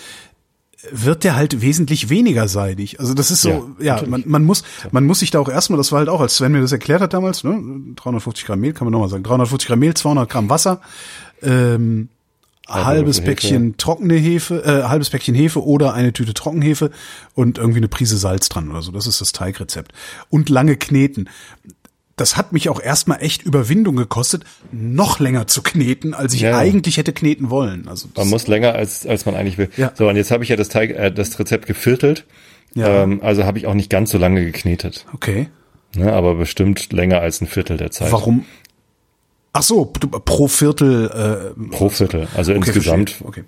wird 0.91 1.23
der 1.23 1.35
halt 1.35 1.61
wesentlich 1.61 2.09
weniger 2.09 2.47
seidig. 2.47 2.99
Also 2.99 3.13
das 3.13 3.31
ist 3.31 3.41
so, 3.41 3.71
ja, 3.79 3.97
Ja, 4.01 4.07
man, 4.07 4.23
man 4.25 4.43
muss, 4.43 4.63
man 4.91 5.05
muss 5.05 5.19
sich 5.19 5.31
da 5.31 5.39
auch 5.39 5.47
erstmal, 5.47 5.77
das 5.77 5.91
war 5.93 5.99
halt 5.99 6.09
auch, 6.09 6.19
als 6.19 6.35
Sven 6.35 6.51
mir 6.51 6.59
das 6.61 6.73
erklärt 6.73 7.01
hat 7.01 7.13
damals, 7.13 7.43
ne, 7.45 7.93
350 7.95 8.45
Gramm 8.45 8.59
Mehl, 8.59 8.73
kann 8.73 8.85
man 8.85 8.91
nochmal 8.91 9.09
sagen, 9.09 9.23
350 9.23 9.67
Gramm 9.67 9.79
Mehl, 9.79 9.93
200 9.93 10.29
Gramm 10.29 10.49
Wasser, 10.49 10.81
ähm, 11.41 12.09
halbes 12.67 13.17
Würfel 13.17 13.21
Hefe. 13.21 13.21
Päckchen 13.21 13.77
trockene 13.77 14.15
Hefe, 14.15 14.63
äh, 14.65 14.83
halbes 14.83 15.09
Päckchen 15.09 15.35
Hefe 15.35 15.63
oder 15.63 15.93
eine 15.93 16.11
Tüte 16.11 16.33
Trockenhefe 16.33 16.91
und 17.33 17.57
irgendwie 17.57 17.79
eine 17.79 17.87
Prise 17.87 18.17
Salz 18.17 18.49
dran 18.49 18.69
oder 18.69 18.81
so. 18.81 18.91
Das 18.91 19.07
ist 19.07 19.21
das 19.21 19.31
Teigrezept. 19.31 19.93
Und 20.29 20.49
lange 20.49 20.75
kneten. 20.75 21.29
Das 22.15 22.37
hat 22.37 22.53
mich 22.53 22.69
auch 22.69 22.79
erstmal 22.79 23.23
echt 23.23 23.41
Überwindung 23.41 23.95
gekostet, 23.95 24.43
noch 24.71 25.19
länger 25.19 25.47
zu 25.47 25.63
kneten, 25.63 26.13
als 26.13 26.33
ich 26.35 26.41
Ja. 26.41 26.57
eigentlich 26.57 26.97
hätte 26.97 27.11
kneten 27.11 27.49
wollen. 27.49 27.87
Also 27.87 28.07
Man 28.15 28.29
muss 28.29 28.47
länger 28.47 28.73
als 28.75 29.05
als 29.07 29.25
man 29.25 29.35
eigentlich 29.35 29.57
will. 29.57 29.69
Ja. 29.77 29.91
So 29.95 30.07
und 30.07 30.15
jetzt 30.15 30.29
habe 30.29 30.43
ich 30.43 30.49
ja 30.51 30.55
das 30.55 30.69
Teig, 30.69 30.91
äh, 30.91 31.11
das 31.11 31.39
Rezept 31.39 31.65
geviertelt. 31.65 32.25
Ja. 32.75 33.03
Ähm, 33.03 33.19
also 33.23 33.45
habe 33.45 33.57
ich 33.57 33.65
auch 33.67 33.73
nicht 33.73 33.89
ganz 33.89 34.11
so 34.11 34.17
lange 34.19 34.45
geknetet. 34.45 35.05
okay. 35.13 35.49
Ne, 35.95 36.11
aber 36.11 36.33
bestimmt 36.35 36.91
länger 36.91 37.19
als 37.21 37.39
ein 37.39 37.45
Viertel 37.47 37.77
der 37.77 37.91
Zeit. 37.91 38.11
Warum? 38.11 38.45
Ach 39.55 39.61
so, 39.61 39.85
pro 39.85 40.47
Viertel. 40.47 41.53
Äh, 41.55 41.69
Pro 41.69 41.89
Viertel. 41.89 42.27
Also 42.35 42.53
Okay, 42.53 42.57
insgesamt. 42.65 43.17
Okay. 43.23 43.43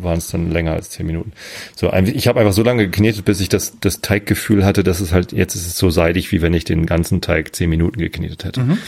waren 0.00 0.18
es 0.18 0.28
dann 0.28 0.52
länger 0.52 0.72
als 0.72 0.90
zehn 0.90 1.04
Minuten. 1.04 1.32
So, 1.74 1.92
ich 1.92 2.28
habe 2.28 2.38
einfach 2.38 2.52
so 2.52 2.62
lange 2.62 2.84
geknetet, 2.84 3.24
bis 3.24 3.40
ich 3.40 3.48
das, 3.48 3.74
das 3.80 4.00
Teiggefühl 4.00 4.64
hatte, 4.64 4.84
dass 4.84 5.00
es 5.00 5.12
halt, 5.12 5.32
jetzt 5.32 5.56
ist 5.56 5.66
es 5.66 5.76
so 5.76 5.90
seidig, 5.90 6.30
wie 6.30 6.42
wenn 6.42 6.54
ich 6.54 6.64
den 6.64 6.86
ganzen 6.86 7.20
Teig 7.20 7.56
zehn 7.56 7.68
Minuten 7.68 7.98
geknetet 7.98 8.44
hätte. 8.44 8.60
Mhm. 8.60 8.78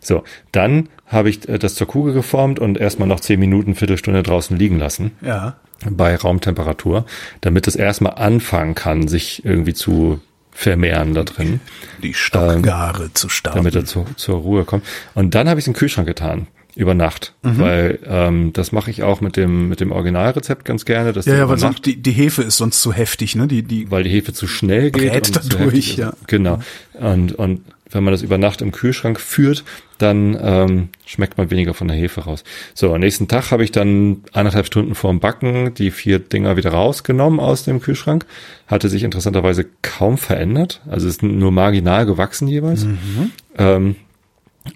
So, 0.00 0.24
dann 0.50 0.88
habe 1.06 1.30
ich 1.30 1.48
äh, 1.48 1.58
das 1.58 1.76
zur 1.76 1.86
Kugel 1.86 2.12
geformt 2.12 2.58
und 2.58 2.76
erstmal 2.76 3.08
noch 3.08 3.20
zehn 3.20 3.38
Minuten, 3.38 3.76
Viertelstunde 3.76 4.24
draußen 4.24 4.56
liegen 4.56 4.78
lassen 4.78 5.12
ja. 5.20 5.56
bei 5.88 6.16
Raumtemperatur, 6.16 7.06
damit 7.40 7.68
es 7.68 7.76
erstmal 7.76 8.14
anfangen 8.14 8.74
kann, 8.74 9.06
sich 9.06 9.44
irgendwie 9.44 9.74
zu 9.74 10.20
vermehren 10.56 11.14
da 11.14 11.22
drin, 11.22 11.60
Die 12.02 12.14
Stockgare 12.14 13.12
zu 13.14 13.28
starten. 13.28 13.58
damit 13.58 13.74
er 13.74 13.84
zu, 13.84 14.06
zur 14.16 14.36
Ruhe 14.38 14.64
kommt. 14.64 14.84
Und 15.14 15.34
dann 15.34 15.48
habe 15.48 15.60
ich 15.60 15.64
es 15.64 15.66
in 15.68 15.74
den 15.74 15.78
Kühlschrank 15.78 16.08
getan. 16.08 16.46
Über 16.74 16.92
Nacht, 16.92 17.32
Mhm. 17.42 17.58
weil 17.58 17.98
ähm, 18.06 18.52
das 18.52 18.70
mache 18.70 18.90
ich 18.90 19.02
auch 19.02 19.22
mit 19.22 19.38
dem 19.38 19.70
mit 19.70 19.80
dem 19.80 19.92
Originalrezept 19.92 20.66
ganz 20.66 20.84
gerne, 20.84 21.14
dass 21.14 21.24
ja, 21.24 21.34
ja, 21.34 21.48
weil 21.48 21.56
sonst 21.56 21.86
die, 21.86 21.96
die 21.96 22.10
Hefe 22.12 22.42
ist 22.42 22.58
sonst 22.58 22.82
zu 22.82 22.92
heftig, 22.92 23.34
ne? 23.34 23.46
Die, 23.46 23.62
die, 23.62 23.90
weil 23.90 24.02
die 24.04 24.10
Hefe 24.10 24.34
zu 24.34 24.46
schnell 24.46 24.90
geht 24.90 25.10
Brät 25.10 25.26
und 25.36 25.54
dadurch, 25.54 25.96
ja. 25.96 26.12
Genau. 26.26 26.58
Und, 26.92 27.32
und 27.32 27.62
wenn 27.90 28.04
man 28.04 28.12
das 28.12 28.22
über 28.22 28.38
Nacht 28.38 28.62
im 28.62 28.72
Kühlschrank 28.72 29.20
führt, 29.20 29.64
dann 29.98 30.36
ähm, 30.40 30.88
schmeckt 31.04 31.38
man 31.38 31.50
weniger 31.50 31.72
von 31.72 31.88
der 31.88 31.96
Hefe 31.96 32.22
raus. 32.22 32.44
So, 32.74 32.92
am 32.92 33.00
nächsten 33.00 33.28
Tag 33.28 33.50
habe 33.50 33.64
ich 33.64 33.72
dann 33.72 34.24
eineinhalb 34.32 34.66
Stunden 34.66 34.94
vorm 34.94 35.20
Backen 35.20 35.72
die 35.74 35.90
vier 35.90 36.18
Dinger 36.18 36.56
wieder 36.56 36.70
rausgenommen 36.70 37.40
aus 37.40 37.64
dem 37.64 37.80
Kühlschrank. 37.80 38.26
Hatte 38.66 38.88
sich 38.88 39.04
interessanterweise 39.04 39.66
kaum 39.82 40.18
verändert. 40.18 40.82
Also 40.88 41.06
es 41.06 41.16
ist 41.16 41.22
nur 41.22 41.52
marginal 41.52 42.06
gewachsen 42.06 42.48
jeweils. 42.48 42.84
Mhm. 42.84 43.30
Ähm, 43.56 43.96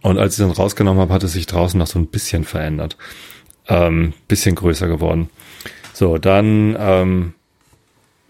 und 0.02 0.18
als 0.18 0.34
ich 0.34 0.44
dann 0.44 0.52
rausgenommen 0.52 1.00
habe, 1.00 1.12
hat 1.12 1.24
es 1.24 1.32
sich 1.32 1.46
draußen 1.46 1.78
noch 1.78 1.88
so 1.88 1.98
ein 1.98 2.06
bisschen 2.06 2.44
verändert. 2.44 2.96
Ähm, 3.68 4.12
bisschen 4.28 4.54
größer 4.54 4.86
geworden. 4.86 5.30
So, 5.92 6.16
dann 6.16 6.76
ähm, 6.78 7.34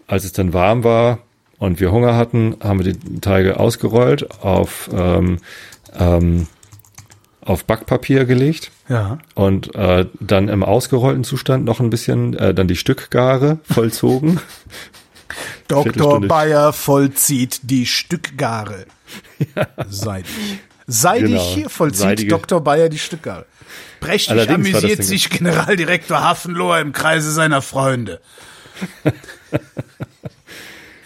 als 0.07 0.25
es 0.25 0.33
dann 0.33 0.53
warm 0.53 0.83
war 0.83 1.19
und 1.61 1.79
wir 1.79 1.91
Hunger 1.91 2.15
hatten, 2.15 2.57
haben 2.63 2.83
wir 2.83 2.91
die 2.91 3.21
Teige 3.21 3.59
ausgerollt, 3.59 4.41
auf, 4.41 4.89
ähm, 4.91 5.37
ähm, 5.93 6.47
auf 7.39 7.65
Backpapier 7.65 8.25
gelegt 8.25 8.71
ja. 8.89 9.19
und 9.35 9.75
äh, 9.75 10.07
dann 10.19 10.49
im 10.49 10.63
ausgerollten 10.63 11.23
Zustand 11.23 11.63
noch 11.63 11.79
ein 11.79 11.91
bisschen, 11.91 12.33
äh, 12.33 12.55
dann 12.55 12.67
die 12.67 12.75
Stückgare 12.75 13.59
vollzogen. 13.61 14.39
Dr. 15.67 16.21
Bayer 16.21 16.73
vollzieht 16.73 17.59
die 17.61 17.85
Stückgare. 17.85 18.87
Seidig. 19.87 20.31
Seidig 20.87 21.55
Genau. 21.55 21.69
vollzieht 21.69 22.01
Seidige. 22.01 22.29
Dr. 22.29 22.61
Bayer 22.61 22.89
die 22.89 22.97
Stückgare. 22.97 23.45
Prächtig 23.99 24.31
Allerdings 24.31 24.73
amüsiert 24.73 25.03
sich 25.03 25.29
Generaldirektor 25.29 26.21
Hafenlohr 26.21 26.79
im 26.79 26.91
Kreise 26.91 27.31
seiner 27.31 27.61
Freunde. 27.61 28.19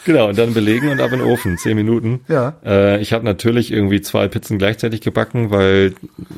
Genau, 0.05 0.29
und 0.29 0.37
dann 0.37 0.53
belegen 0.53 0.89
und 0.89 1.01
ab 1.01 1.11
in 1.11 1.19
den 1.19 1.27
Ofen, 1.27 1.57
zehn 1.57 1.75
Minuten. 1.75 2.21
Ja. 2.27 2.53
Äh, 2.63 3.01
ich 3.01 3.11
habe 3.11 3.25
natürlich 3.25 3.71
irgendwie 3.71 4.01
zwei 4.01 4.27
Pizzen 4.27 4.57
gleichzeitig 4.59 5.01
gebacken, 5.01 5.49
weil 5.49 5.95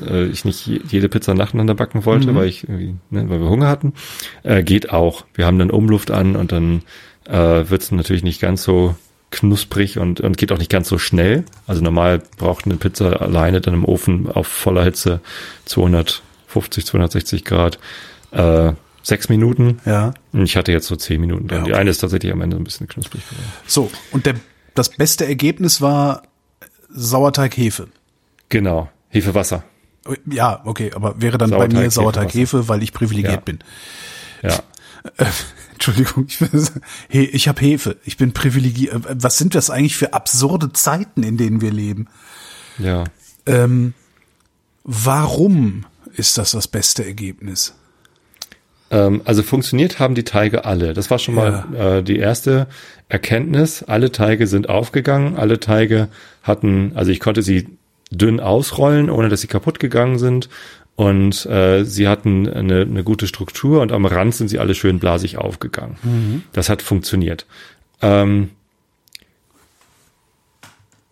äh, 0.08 0.24
ich 0.26 0.44
nicht 0.44 0.66
je- 0.66 0.80
jede 0.88 1.08
Pizza 1.08 1.34
nacheinander 1.34 1.74
backen 1.74 2.04
wollte, 2.06 2.34
weil 2.34 2.48
ich 2.48 2.64
irgendwie, 2.64 2.94
ne, 3.10 3.28
weil 3.28 3.40
wir 3.40 3.48
Hunger 3.50 3.68
hatten. 3.68 3.92
Äh, 4.42 4.62
geht 4.62 4.90
auch. 4.90 5.24
Wir 5.34 5.44
haben 5.46 5.58
dann 5.58 5.70
Umluft 5.70 6.10
an 6.10 6.34
und 6.34 6.50
dann 6.50 6.82
äh, 7.28 7.34
wird 7.70 7.82
es 7.82 7.92
natürlich 7.92 8.22
nicht 8.24 8.40
ganz 8.40 8.62
so 8.62 8.96
knusprig 9.30 9.98
und, 9.98 10.22
und 10.22 10.38
geht 10.38 10.50
auch 10.52 10.58
nicht 10.58 10.70
ganz 10.70 10.88
so 10.88 10.96
schnell. 10.96 11.44
Also 11.66 11.82
normal 11.82 12.22
braucht 12.38 12.64
eine 12.64 12.76
Pizza 12.76 13.20
alleine 13.20 13.60
dann 13.60 13.74
im 13.74 13.84
Ofen 13.84 14.26
auf 14.32 14.46
voller 14.46 14.84
Hitze 14.84 15.20
250, 15.66 16.86
260 16.86 17.44
Grad 17.44 17.78
äh, 18.30 18.72
sechs 19.08 19.28
Minuten. 19.28 19.80
Ja. 19.84 20.14
Und 20.32 20.42
ich 20.42 20.56
hatte 20.56 20.70
jetzt 20.72 20.86
so 20.86 20.96
zehn 20.96 21.20
Minuten 21.20 21.48
dran. 21.48 21.58
Ja, 21.60 21.64
Die 21.64 21.70
okay. 21.72 21.80
eine 21.80 21.90
ist 21.90 21.98
tatsächlich 21.98 22.32
am 22.32 22.40
Ende 22.40 22.56
ein 22.56 22.64
bisschen 22.64 22.86
knusprig 22.88 23.28
geworden. 23.28 23.48
So, 23.66 23.90
und 24.12 24.26
der, 24.26 24.34
das 24.74 24.90
beste 24.90 25.26
Ergebnis 25.26 25.80
war 25.80 26.22
Sauerteig-Hefe. 26.90 27.88
Genau. 28.48 28.88
Hefewasser. 29.08 29.64
Ja, 30.30 30.62
okay, 30.64 30.92
aber 30.94 31.20
wäre 31.20 31.36
dann 31.38 31.50
bei 31.50 31.56
Sauerteig, 31.58 31.78
mir 31.82 31.90
Sauerteig-Hefe, 31.90 32.68
weil 32.68 32.82
ich 32.82 32.92
privilegiert 32.92 33.34
Ja. 33.34 33.40
bin. 33.40 33.58
Ja. 34.42 34.58
Entschuldigung, 35.74 36.26
ich, 36.28 36.38
He- 37.08 37.24
ich 37.24 37.46
habe 37.48 37.60
Hefe. 37.60 37.96
Ich 38.04 38.16
bin 38.16 38.32
privilegiert. 38.32 38.94
Äh, 38.94 39.16
Was 39.22 39.38
sind 39.38 39.54
das 39.54 39.70
eigentlich 39.70 39.96
für 39.96 40.12
absurde 40.12 40.72
Zeiten, 40.72 41.22
in 41.22 41.36
denen 41.36 41.60
wir 41.60 41.70
leben? 41.70 42.08
Ja. 42.78 43.04
Ähm, 43.46 43.94
warum 44.84 45.86
ist 46.14 46.38
das 46.38 46.52
das 46.52 46.68
beste 46.68 47.04
Ergebnis? 47.04 47.74
Ähm, 48.90 49.22
also 49.24 49.42
funktioniert 49.42 49.98
haben 49.98 50.14
die 50.14 50.24
Teige 50.24 50.64
alle. 50.64 50.94
Das 50.94 51.10
war 51.10 51.18
schon 51.18 51.34
mal 51.34 51.64
äh, 51.76 52.02
die 52.02 52.18
erste 52.18 52.66
Erkenntnis. 53.08 53.82
Alle 53.82 54.12
Teige 54.12 54.46
sind 54.46 54.68
aufgegangen. 54.68 55.36
Alle 55.36 55.60
Teige 55.60 56.08
hatten, 56.42 56.92
also 56.94 57.10
ich 57.10 57.20
konnte 57.20 57.42
sie 57.42 57.68
dünn 58.10 58.40
ausrollen, 58.40 59.10
ohne 59.10 59.28
dass 59.28 59.40
sie 59.42 59.46
kaputt 59.46 59.78
gegangen 59.80 60.18
sind. 60.18 60.48
Und 60.96 61.46
äh, 61.46 61.84
sie 61.84 62.08
hatten 62.08 62.48
eine, 62.48 62.80
eine 62.80 63.04
gute 63.04 63.28
Struktur 63.28 63.82
und 63.82 63.92
am 63.92 64.04
Rand 64.04 64.34
sind 64.34 64.48
sie 64.48 64.58
alle 64.58 64.74
schön 64.74 64.98
blasig 64.98 65.38
aufgegangen. 65.38 65.96
Das 66.52 66.68
hat 66.68 66.82
funktioniert. 66.82 67.46
Ähm, 68.02 68.50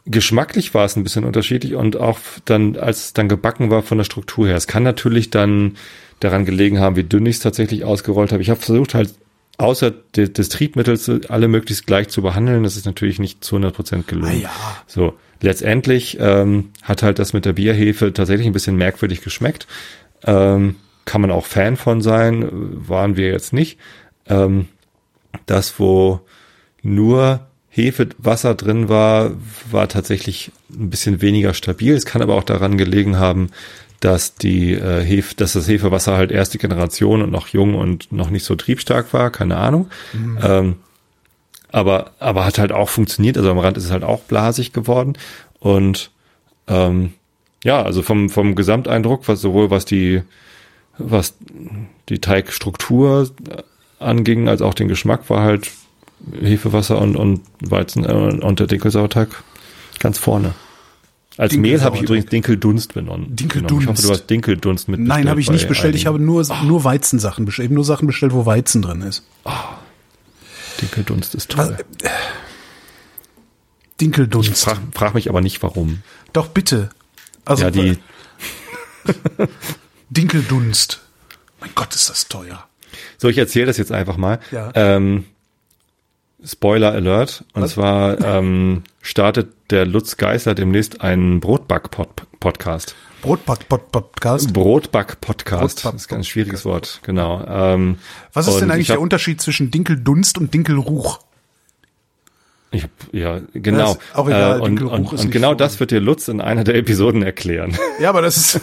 geschmacklich 0.06 0.74
war 0.74 0.84
es 0.86 0.96
ein 0.96 1.04
bisschen 1.04 1.24
unterschiedlich 1.24 1.74
und 1.74 1.96
auch 1.96 2.18
dann, 2.46 2.76
als 2.76 3.06
es 3.06 3.12
dann 3.12 3.28
gebacken 3.28 3.70
war 3.70 3.82
von 3.82 3.98
der 3.98 4.04
Struktur 4.04 4.48
her. 4.48 4.56
Es 4.56 4.66
kann 4.66 4.82
natürlich 4.82 5.30
dann 5.30 5.76
daran 6.20 6.44
gelegen 6.44 6.80
haben, 6.80 6.96
wie 6.96 7.04
dünn 7.04 7.26
ich 7.26 7.36
es 7.36 7.42
tatsächlich 7.42 7.84
ausgerollt 7.84 8.32
habe. 8.32 8.42
Ich 8.42 8.50
habe 8.50 8.60
versucht 8.60 8.94
halt 8.94 9.14
außer 9.58 9.90
de, 9.90 10.28
des 10.28 10.48
Triebmittels 10.48 11.10
alle 11.28 11.48
möglichst 11.48 11.86
gleich 11.86 12.08
zu 12.08 12.22
behandeln. 12.22 12.62
Das 12.62 12.76
ist 12.76 12.86
natürlich 12.86 13.18
nicht 13.18 13.44
zu 13.44 13.56
100 13.56 13.74
Prozent 13.74 14.08
gelungen. 14.08 14.30
Ah 14.30 14.34
ja. 14.34 14.50
So, 14.86 15.14
letztendlich 15.40 16.18
ähm, 16.20 16.70
hat 16.82 17.02
halt 17.02 17.18
das 17.18 17.32
mit 17.32 17.44
der 17.44 17.54
Bierhefe 17.54 18.12
tatsächlich 18.12 18.46
ein 18.46 18.52
bisschen 18.52 18.76
merkwürdig 18.76 19.22
geschmeckt. 19.22 19.66
Ähm, 20.24 20.76
kann 21.04 21.20
man 21.20 21.30
auch 21.30 21.46
Fan 21.46 21.76
von 21.76 22.02
sein, 22.02 22.48
waren 22.50 23.16
wir 23.16 23.28
jetzt 23.28 23.52
nicht. 23.52 23.78
Ähm, 24.26 24.66
das, 25.46 25.78
wo 25.78 26.20
nur 26.82 27.46
Hefewasser 27.68 28.54
drin 28.54 28.88
war, 28.88 29.32
war 29.70 29.88
tatsächlich 29.88 30.50
ein 30.70 30.90
bisschen 30.90 31.20
weniger 31.20 31.52
stabil. 31.52 31.94
Es 31.94 32.06
kann 32.06 32.22
aber 32.22 32.34
auch 32.34 32.42
daran 32.42 32.78
gelegen 32.78 33.18
haben, 33.18 33.50
dass 34.00 34.34
die 34.34 34.74
äh, 34.74 35.02
Hefe, 35.02 35.34
dass 35.36 35.54
das 35.54 35.68
Hefewasser 35.68 36.16
halt 36.16 36.30
erste 36.30 36.58
Generation 36.58 37.22
und 37.22 37.30
noch 37.30 37.48
jung 37.48 37.74
und 37.74 38.12
noch 38.12 38.30
nicht 38.30 38.44
so 38.44 38.54
triebstark 38.54 39.12
war, 39.12 39.30
keine 39.30 39.56
Ahnung. 39.56 39.88
Ähm, 40.42 40.76
aber 41.72 42.12
aber 42.18 42.44
hat 42.44 42.58
halt 42.58 42.72
auch 42.72 42.88
funktioniert. 42.88 43.36
Also 43.36 43.50
am 43.50 43.58
Rand 43.58 43.76
ist 43.76 43.84
es 43.84 43.90
halt 43.90 44.04
auch 44.04 44.22
blasig 44.22 44.72
geworden 44.72 45.14
und 45.58 46.10
ähm, 46.68 47.12
ja, 47.64 47.82
also 47.82 48.02
vom 48.02 48.30
vom 48.30 48.54
Gesamteindruck, 48.54 49.28
was 49.28 49.40
sowohl 49.40 49.70
was 49.70 49.84
die 49.84 50.22
was 50.98 51.34
die 52.08 52.20
Teigstruktur 52.20 53.30
anging, 53.98 54.48
als 54.48 54.62
auch 54.62 54.74
den 54.74 54.88
Geschmack, 54.88 55.28
war 55.30 55.42
halt 55.42 55.70
Hefewasser 56.40 56.98
und, 56.98 57.16
und 57.16 57.42
Weizen 57.60 58.04
äh, 58.04 58.12
und 58.12 58.60
der 58.60 58.66
Dinkelsauerteig 58.66 59.28
ganz 59.98 60.18
vorne. 60.18 60.54
Als 61.38 61.54
Mehl 61.56 61.82
habe 61.82 61.96
ich 61.96 62.02
übrigens 62.02 62.26
Dinkeldunst 62.30 62.94
benommen. 62.94 63.36
Dinkeldunst. 63.36 63.82
Ich 63.82 63.88
hoffe, 63.88 64.02
du 64.02 64.10
hast 64.10 64.26
Dinkeldunst 64.30 64.88
mit 64.88 65.00
Nein, 65.00 65.28
habe 65.28 65.40
ich 65.40 65.50
nicht 65.50 65.68
bestellt. 65.68 65.94
Ich 65.94 66.06
habe 66.06 66.18
nur, 66.18 66.44
Ah. 66.50 66.62
nur 66.62 66.82
Weizensachen 66.84 67.44
bestellt. 67.44 67.66
Ich 67.66 67.68
habe 67.70 67.74
nur 67.74 67.84
Sachen 67.84 68.06
bestellt, 68.06 68.32
wo 68.32 68.46
Weizen 68.46 68.80
drin 68.82 69.02
ist. 69.02 69.22
Dinkeldunst 70.80 71.34
ist 71.34 71.50
toll. 71.50 71.76
Ich 72.02 72.08
Dinkeldunst. 74.00 74.64
frag, 74.64 74.78
frag 74.94 75.14
mich 75.14 75.28
aber 75.28 75.40
nicht, 75.40 75.62
warum. 75.62 76.02
Doch 76.32 76.48
bitte. 76.48 76.90
Also 77.44 77.64
Ja, 77.64 77.70
die, 77.70 77.98
Dinkeldunst. 80.10 81.00
Mein 81.60 81.70
Gott, 81.74 81.94
ist 81.94 82.10
das 82.10 82.28
teuer. 82.28 82.66
so 83.18 83.28
ich 83.28 83.38
erzähle 83.38 83.66
das 83.66 83.76
jetzt 83.78 83.92
einfach 83.92 84.16
mal. 84.16 84.38
Ja. 84.52 84.70
Ähm, 84.74 85.24
Spoiler 86.46 86.92
Alert. 86.92 87.44
Und 87.54 87.62
Was? 87.62 87.72
zwar 87.72 88.20
ähm, 88.20 88.84
startet 89.02 89.48
der 89.70 89.84
Lutz 89.84 90.16
Geisler 90.16 90.54
demnächst 90.54 91.00
einen 91.00 91.40
Brotback-Podcast. 91.40 92.94
Brotback-Podcast. 93.22 94.52
Brotback-Podcast. 94.52 95.82
Brotback- 95.82 95.92
Das 95.92 96.02
ist 96.02 96.12
ein 96.12 96.16
ganz 96.16 96.28
schwieriges 96.28 96.64
Wort, 96.64 97.00
genau. 97.02 97.44
Ähm, 97.48 97.98
Was 98.32 98.46
ist 98.46 98.60
denn 98.60 98.68
ich 98.68 98.74
eigentlich 98.74 98.90
hab- 98.90 98.96
der 98.96 99.00
Unterschied 99.00 99.40
zwischen 99.40 99.70
Dinkeldunst 99.72 100.38
und 100.38 100.54
Dinkelruch? 100.54 101.18
Ich 102.70 102.86
ja, 103.12 103.40
genau. 103.52 103.96
auch 104.14 104.28
egal, 104.28 104.58
Äh, 104.58 104.62
und 104.62 104.82
und, 104.82 105.12
ist 105.12 105.24
und 105.24 105.30
genau 105.30 105.50
so- 105.50 105.54
das 105.56 105.80
wird 105.80 105.90
dir 105.90 106.00
Lutz 106.00 106.28
in 106.28 106.40
einer 106.40 106.62
der 106.62 106.74
Episoden 106.76 107.22
erklären. 107.22 107.76
Ja, 108.00 108.10
aber 108.10 108.22
das 108.22 108.36
ist. 108.36 108.60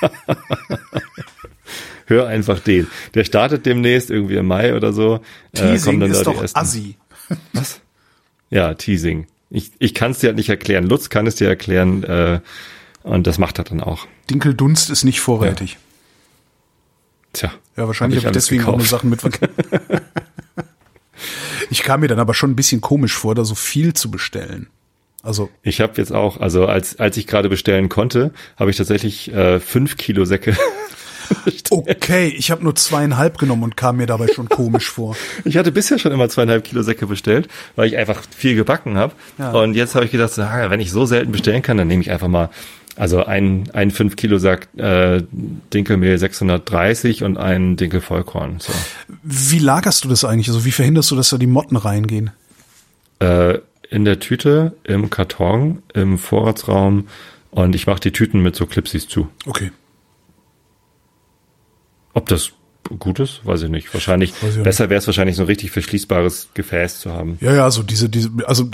Hör 2.12 2.26
einfach 2.26 2.60
den. 2.60 2.88
Der 3.14 3.24
startet 3.24 3.64
demnächst 3.64 4.10
irgendwie 4.10 4.34
im 4.36 4.46
Mai 4.46 4.74
oder 4.76 4.92
so. 4.92 5.20
Äh, 5.52 5.58
Teasing 5.72 5.98
dann 5.98 6.10
ist 6.10 6.26
doch 6.26 6.44
assi. 6.52 6.96
Ja, 8.50 8.74
Teasing. 8.74 9.26
Ich, 9.48 9.70
ich 9.78 9.94
kann 9.94 10.10
es 10.10 10.18
dir 10.18 10.26
halt 10.28 10.36
nicht 10.36 10.50
erklären. 10.50 10.86
Lutz 10.86 11.08
kann 11.08 11.26
es 11.26 11.36
dir 11.36 11.48
erklären. 11.48 12.02
Äh, 12.04 12.40
Und 13.02 13.26
das 13.26 13.38
macht 13.38 13.58
er 13.58 13.64
dann 13.64 13.80
auch. 13.80 14.06
Dinkeldunst 14.28 14.90
ist 14.90 15.04
nicht 15.04 15.20
vorrätig. 15.20 15.78
Tja. 17.32 17.50
Ja, 17.78 17.86
wahrscheinlich 17.86 18.18
hab 18.18 18.26
habe 18.26 18.32
ich 18.32 18.36
alles 18.36 18.44
deswegen 18.44 18.64
auch 18.64 18.66
nur 18.66 18.76
gekauft. 18.76 18.90
Sachen 18.90 19.08
mitverkauft. 19.08 19.52
ich 21.70 21.82
kam 21.82 22.00
mir 22.00 22.08
dann 22.08 22.18
aber 22.18 22.34
schon 22.34 22.50
ein 22.50 22.56
bisschen 22.56 22.82
komisch 22.82 23.14
vor, 23.14 23.34
da 23.34 23.44
so 23.46 23.54
viel 23.54 23.94
zu 23.94 24.10
bestellen. 24.10 24.66
Also, 25.22 25.48
Ich 25.62 25.80
habe 25.80 25.94
jetzt 25.96 26.12
auch, 26.12 26.40
also 26.40 26.66
als, 26.66 26.98
als 26.98 27.16
ich 27.16 27.26
gerade 27.26 27.48
bestellen 27.48 27.88
konnte, 27.88 28.32
habe 28.56 28.70
ich 28.70 28.76
tatsächlich 28.76 29.32
äh, 29.32 29.60
fünf 29.60 29.96
Kilo 29.96 30.26
Säcke. 30.26 30.54
okay, 31.70 32.28
ich 32.28 32.50
habe 32.50 32.62
nur 32.62 32.74
zweieinhalb 32.74 33.38
genommen 33.38 33.64
und 33.64 33.76
kam 33.76 33.96
mir 33.96 34.06
dabei 34.06 34.28
schon 34.28 34.48
komisch 34.48 34.90
vor. 34.90 35.16
Ich 35.44 35.56
hatte 35.56 35.72
bisher 35.72 35.98
schon 35.98 36.12
immer 36.12 36.28
zweieinhalb 36.28 36.64
Kilo 36.64 36.82
Säcke 36.82 37.06
bestellt, 37.06 37.48
weil 37.76 37.88
ich 37.88 37.96
einfach 37.96 38.22
viel 38.36 38.54
gebacken 38.54 38.96
habe. 38.96 39.14
Ja. 39.38 39.50
Und 39.50 39.74
jetzt 39.74 39.94
habe 39.94 40.04
ich 40.04 40.10
gedacht, 40.10 40.32
so, 40.32 40.42
ah, 40.42 40.70
wenn 40.70 40.80
ich 40.80 40.90
so 40.90 41.04
selten 41.04 41.32
bestellen 41.32 41.62
kann, 41.62 41.76
dann 41.76 41.88
nehme 41.88 42.02
ich 42.02 42.10
einfach 42.10 42.28
mal 42.28 42.50
also 42.96 43.24
ein, 43.24 43.70
ein 43.72 43.90
5 43.90 44.16
Kilo 44.16 44.38
Sack 44.38 44.68
äh, 44.76 45.22
Dinkelmehl 45.72 46.18
630 46.18 47.24
und 47.24 47.38
ein 47.38 47.76
Dinkel 47.76 48.00
Vollkorn. 48.00 48.60
So. 48.60 48.72
Wie 49.22 49.58
lagerst 49.58 50.04
du 50.04 50.08
das 50.08 50.24
eigentlich? 50.24 50.48
Also 50.48 50.64
wie 50.64 50.72
verhinderst 50.72 51.10
du, 51.10 51.16
dass 51.16 51.30
da 51.30 51.38
die 51.38 51.46
Motten 51.46 51.76
reingehen? 51.76 52.30
Äh, 53.18 53.58
in 53.88 54.04
der 54.04 54.20
Tüte, 54.20 54.74
im 54.84 55.10
Karton, 55.10 55.82
im 55.94 56.18
Vorratsraum 56.18 57.08
und 57.50 57.74
ich 57.74 57.86
mache 57.86 58.00
die 58.00 58.12
Tüten 58.12 58.42
mit 58.42 58.56
so 58.56 58.66
Clipsies 58.66 59.08
zu. 59.08 59.28
Okay. 59.46 59.70
Ob 62.14 62.28
das 62.28 62.52
gut 62.98 63.20
ist, 63.20 63.44
weiß 63.44 63.62
ich 63.62 63.70
nicht. 63.70 63.92
Wahrscheinlich, 63.94 64.34
ich 64.42 64.62
besser 64.62 64.90
wäre 64.90 64.98
es 64.98 65.06
wahrscheinlich 65.06 65.36
so 65.36 65.42
ein 65.42 65.46
richtig 65.46 65.70
verschließbares 65.70 66.48
Gefäß 66.54 67.00
zu 67.00 67.12
haben. 67.12 67.38
Ja, 67.40 67.54
ja, 67.54 67.70
so 67.70 67.82
diese, 67.82 68.08
diese, 68.08 68.30
also 68.46 68.68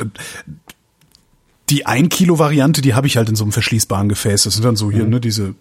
die 1.71 1.87
1 1.87 2.09
Kilo 2.09 2.39
Variante, 2.39 2.81
die 2.81 2.95
habe 2.95 3.07
ich 3.07 3.17
halt 3.17 3.29
in 3.29 3.37
so 3.37 3.45
einem 3.45 3.53
verschließbaren 3.53 4.09
Gefäß. 4.09 4.45
Das 4.45 4.55
sind 4.55 4.65
dann 4.65 4.77
so 4.77 4.91
hier, 4.91 5.05
ne, 5.05 5.21
diese 5.21 5.55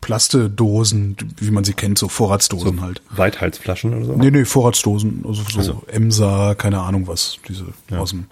Plastedosen, 0.00 1.16
wie 1.38 1.50
man 1.50 1.64
sie 1.64 1.72
kennt, 1.72 1.98
so 1.98 2.08
Vorratsdosen 2.08 2.80
halt. 2.82 3.02
Weithalsflaschen 3.10 3.94
oder 3.94 4.04
so? 4.04 4.12
Nee, 4.12 4.30
nee, 4.30 4.44
Vorratsdosen, 4.44 5.24
also 5.26 5.42
so 5.48 5.58
Also. 5.58 5.82
Emsa, 5.86 6.54
keine 6.54 6.80
Ahnung 6.80 7.06
was, 7.08 7.38
diese 7.48 7.64
aus 7.90 8.10
dem 8.10 8.26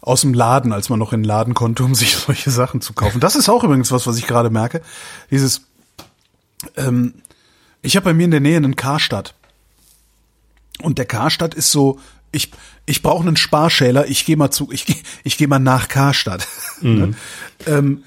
aus 0.00 0.20
dem 0.20 0.34
Laden, 0.34 0.74
als 0.74 0.90
man 0.90 0.98
noch 0.98 1.14
in 1.14 1.20
den 1.20 1.28
Laden 1.28 1.54
konnte, 1.54 1.82
um 1.82 1.94
sich 1.94 2.16
solche 2.16 2.50
Sachen 2.50 2.80
zu 2.80 2.92
kaufen. 2.92 3.20
Das 3.20 3.36
ist 3.36 3.48
auch 3.48 3.64
übrigens 3.64 3.90
was, 3.90 4.06
was 4.06 4.18
ich 4.18 4.26
gerade 4.26 4.50
merke. 4.50 4.82
Dieses, 5.30 5.62
ähm, 6.76 7.14
ich 7.84 7.96
habe 7.96 8.04
bei 8.04 8.14
mir 8.14 8.24
in 8.24 8.30
der 8.32 8.40
Nähe 8.40 8.56
einen 8.56 8.76
Karstadt. 8.76 9.34
Und 10.82 10.98
der 10.98 11.06
Karstadt 11.06 11.54
ist 11.54 11.70
so, 11.70 12.00
ich, 12.32 12.50
ich 12.86 13.02
brauche 13.02 13.22
einen 13.26 13.36
Sparschäler, 13.36 14.06
ich 14.08 14.24
gehe 14.26 14.36
mal 14.36 14.50
zu, 14.50 14.70
ich, 14.72 14.86
geh- 14.86 14.96
ich 15.22 15.36
gehe 15.38 15.46
mal 15.48 15.58
nach 15.60 15.88
Karstadt. 15.88 16.46
Ne? 16.80 17.14
Ähm, 17.66 18.02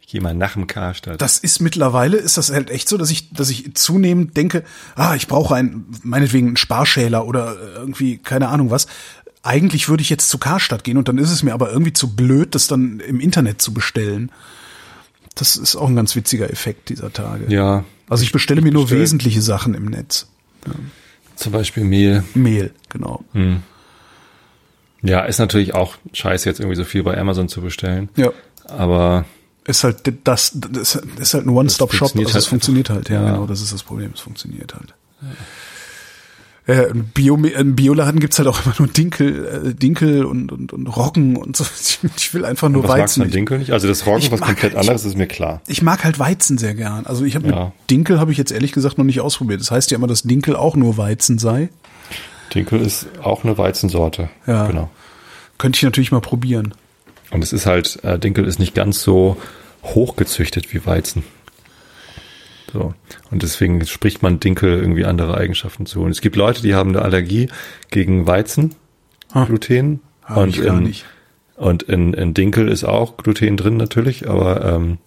Ich 0.00 0.08
gehe 0.08 0.20
mal 0.20 0.34
nach 0.34 0.54
dem 0.54 0.66
Karstadt. 0.66 1.22
das 1.22 1.38
ist 1.38 1.60
mittlerweile, 1.60 2.16
ist 2.16 2.36
das 2.36 2.50
halt 2.50 2.70
echt 2.70 2.88
so, 2.88 2.96
dass 2.98 3.10
ich, 3.10 3.30
dass 3.32 3.48
ich 3.50 3.74
zunehmend 3.74 4.36
denke, 4.36 4.64
ah, 4.96 5.14
ich 5.14 5.28
brauche 5.28 5.54
einen, 5.54 5.86
meinetwegen 6.02 6.48
einen 6.48 6.56
Sparschäler 6.56 7.24
oder 7.26 7.56
irgendwie, 7.76 8.18
keine 8.18 8.48
Ahnung 8.48 8.70
was. 8.70 8.88
Eigentlich 9.42 9.88
würde 9.88 10.02
ich 10.02 10.10
jetzt 10.10 10.28
zu 10.28 10.38
Karstadt 10.38 10.84
gehen 10.84 10.96
und 10.98 11.06
dann 11.08 11.18
ist 11.18 11.30
es 11.30 11.42
mir 11.44 11.54
aber 11.54 11.70
irgendwie 11.70 11.92
zu 11.92 12.14
blöd, 12.16 12.54
das 12.54 12.66
dann 12.66 12.98
im 13.00 13.20
Internet 13.20 13.62
zu 13.62 13.72
bestellen. 13.72 14.32
Das 15.34 15.56
ist 15.56 15.74
auch 15.76 15.88
ein 15.88 15.96
ganz 15.96 16.14
witziger 16.14 16.48
Effekt 16.50 16.88
dieser 16.90 17.12
Tage. 17.12 17.52
ja, 17.52 17.84
Also 18.08 18.22
ich 18.22 18.32
bestelle 18.32 18.60
mir 18.62 18.70
nur 18.72 18.84
bestell- 18.84 19.00
wesentliche 19.00 19.42
Sachen 19.42 19.74
im 19.74 19.86
Netz. 19.86 20.26
zum 21.36 21.52
Beispiel 21.52 21.84
Mehl. 21.84 22.22
Mehl, 22.34 22.72
genau. 22.88 23.24
Ja, 25.02 25.24
ist 25.24 25.38
natürlich 25.38 25.74
auch 25.74 25.96
scheiße, 26.12 26.48
jetzt 26.48 26.60
irgendwie 26.60 26.76
so 26.76 26.84
viel 26.84 27.02
bei 27.02 27.18
Amazon 27.18 27.48
zu 27.48 27.60
bestellen. 27.60 28.08
Ja. 28.16 28.30
Aber 28.68 29.24
Ist 29.66 29.84
halt 29.84 29.98
das, 30.24 30.52
das 30.54 30.94
ist 31.18 31.34
halt 31.34 31.46
ein 31.46 31.50
One-Stop-Shop, 31.50 32.14
also 32.16 32.22
es 32.28 32.34
halt 32.34 32.44
funktioniert 32.46 32.88
halt, 32.90 33.08
ja, 33.10 33.22
Ja. 33.22 33.30
genau, 33.32 33.46
das 33.46 33.60
ist 33.60 33.72
das 33.72 33.82
Problem, 33.82 34.12
es 34.14 34.20
funktioniert 34.20 34.74
halt. 34.74 34.94
Äh, 36.66 36.84
Im 36.90 37.04
Bio, 37.08 37.36
im 37.36 37.76
Bioladen 37.76 38.20
gibt's 38.20 38.38
halt 38.38 38.48
auch 38.48 38.64
immer 38.64 38.74
nur 38.78 38.88
Dinkel, 38.88 39.66
äh, 39.70 39.74
Dinkel 39.74 40.24
und, 40.24 40.50
und, 40.50 40.72
und 40.72 40.86
Roggen 40.86 41.36
und 41.36 41.56
so. 41.56 41.64
Ich 42.16 42.32
will 42.32 42.46
einfach 42.46 42.70
nur 42.70 42.84
was 42.84 42.96
magst 42.96 43.16
du 43.16 43.20
Weizen. 43.20 43.32
Dinkel 43.32 43.58
nicht? 43.58 43.70
Also 43.72 43.86
das 43.86 44.06
Roggen, 44.06 44.22
Ich 44.22 44.32
was 44.32 44.40
komplett 44.40 44.72
ich- 44.72 44.78
anderes, 44.78 45.04
ist 45.04 45.16
mir 45.18 45.26
klar. 45.26 45.60
Ich 45.66 45.82
mag 45.82 46.04
halt 46.04 46.18
Weizen 46.18 46.56
sehr 46.56 46.74
gern. 46.74 47.04
Also 47.04 47.24
ich 47.26 47.34
habe 47.36 47.48
Ja. 47.48 47.72
Dinkel 47.90 48.18
habe 48.18 48.32
ich 48.32 48.38
jetzt 48.38 48.50
ehrlich 48.50 48.72
gesagt 48.72 48.96
noch 48.96 49.04
nicht 49.04 49.20
ausprobiert. 49.20 49.60
Das 49.60 49.70
heißt 49.70 49.90
ja 49.90 49.98
immer, 49.98 50.06
dass 50.06 50.22
Dinkel 50.22 50.56
auch 50.56 50.74
nur 50.74 50.96
Weizen 50.96 51.36
sei. 51.38 51.68
Dinkel 52.54 52.80
ist 52.80 53.08
auch 53.22 53.44
eine 53.44 53.58
Weizensorte. 53.58 54.30
Ja. 54.46 54.66
Genau. 54.66 54.90
Könnte 55.58 55.76
ich 55.76 55.82
natürlich 55.82 56.12
mal 56.12 56.20
probieren. 56.20 56.72
Und 57.30 57.44
es 57.44 57.52
ist 57.52 57.66
halt, 57.66 58.02
äh, 58.04 58.18
Dinkel 58.18 58.46
ist 58.46 58.58
nicht 58.58 58.74
ganz 58.74 59.02
so 59.02 59.36
hochgezüchtet 59.82 60.72
wie 60.72 60.84
Weizen. 60.86 61.24
So. 62.74 62.92
Und 63.30 63.44
deswegen 63.44 63.86
spricht 63.86 64.22
man 64.22 64.40
Dinkel 64.40 64.72
irgendwie 64.72 65.04
andere 65.04 65.36
Eigenschaften 65.36 65.86
zu. 65.86 66.02
Und 66.02 66.10
es 66.10 66.20
gibt 66.20 66.34
Leute, 66.34 66.60
die 66.60 66.74
haben 66.74 66.90
eine 66.90 67.02
Allergie 67.02 67.48
gegen 67.90 68.26
Weizen, 68.26 68.74
Ah. 69.32 69.44
Gluten. 69.44 70.00
Und 70.28 70.58
in, 70.58 70.82
nicht. 70.82 71.04
Und 71.56 71.84
in, 71.84 72.14
in 72.14 72.34
Dinkel 72.34 72.68
ist 72.68 72.84
auch 72.84 73.16
Gluten 73.16 73.56
drin 73.56 73.76
natürlich, 73.76 74.28
aber 74.28 74.64
ähm, 74.64 74.98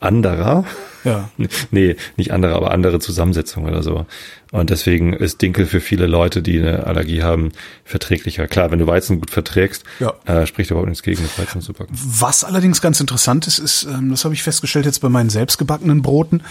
anderer. 0.00 0.64
Ja. 1.04 1.28
Nee, 1.70 1.96
nicht 2.16 2.32
andere, 2.32 2.54
aber 2.54 2.70
andere 2.72 2.98
Zusammensetzung 2.98 3.64
oder 3.64 3.82
so. 3.82 4.04
Und 4.50 4.70
deswegen 4.70 5.12
ist 5.12 5.40
Dinkel 5.42 5.66
für 5.66 5.80
viele 5.80 6.06
Leute, 6.06 6.42
die 6.42 6.58
eine 6.58 6.86
Allergie 6.86 7.22
haben, 7.22 7.52
verträglicher. 7.84 8.46
Klar, 8.48 8.70
wenn 8.70 8.78
du 8.78 8.86
Weizen 8.86 9.20
gut 9.20 9.30
verträgst, 9.30 9.84
Ja. 10.00 10.14
äh, 10.26 10.46
spricht 10.46 10.70
überhaupt 10.70 10.88
nichts 10.88 11.02
gegen 11.02 11.22
das 11.22 11.38
Weizen 11.38 11.60
zu 11.60 11.72
backen. 11.72 11.92
Was 11.94 12.42
allerdings 12.44 12.80
ganz 12.80 13.00
interessant 13.00 13.46
ist, 13.46 13.58
ist, 13.58 13.84
ähm, 13.84 14.10
das 14.10 14.24
habe 14.24 14.34
ich 14.34 14.42
festgestellt 14.42 14.86
jetzt 14.86 15.00
bei 15.00 15.08
meinen 15.08 15.30
selbstgebackenen 15.30 16.02
Broten, 16.02 16.42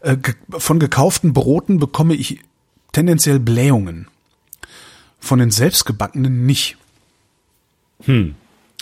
äh, 0.00 0.16
ge 0.16 0.34
von 0.50 0.78
gekauften 0.78 1.32
Broten 1.32 1.78
bekomme 1.78 2.14
ich 2.14 2.40
tendenziell 2.92 3.38
Blähungen. 3.40 4.08
Von 5.18 5.38
den 5.40 5.50
selbstgebackenen 5.50 6.46
nicht. 6.46 6.76
Das 7.98 8.06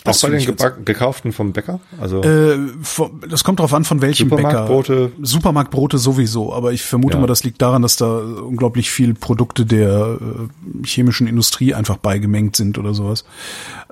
Auch 0.05 0.21
bei 0.21 0.29
den 0.29 0.85
gekauften 0.85 1.31
vom 1.33 1.51
Bäcker? 1.53 1.79
Also 1.99 2.21
Äh, 2.21 2.57
von, 2.81 3.21
das 3.29 3.43
kommt 3.43 3.59
drauf 3.59 3.73
an, 3.73 3.83
von 3.83 4.01
welchem 4.01 4.29
Bäcker. 4.29 4.41
Supermarktbrote? 4.41 5.11
Supermarktbrote 5.21 5.97
sowieso, 5.97 6.53
aber 6.53 6.73
ich 6.73 6.83
vermute 6.83 7.15
Ja. 7.17 7.21
mal, 7.21 7.27
das 7.27 7.43
liegt 7.43 7.61
daran, 7.61 7.81
dass 7.81 7.97
da 7.97 8.17
unglaublich 8.17 8.91
viel 8.91 9.13
Produkte 9.13 9.65
der 9.65 10.19
äh, 10.21 10.85
chemischen 10.87 11.27
Industrie 11.27 11.73
einfach 11.73 11.97
beigemengt 11.97 12.55
sind 12.55 12.77
oder 12.77 12.93
sowas. 12.93 13.25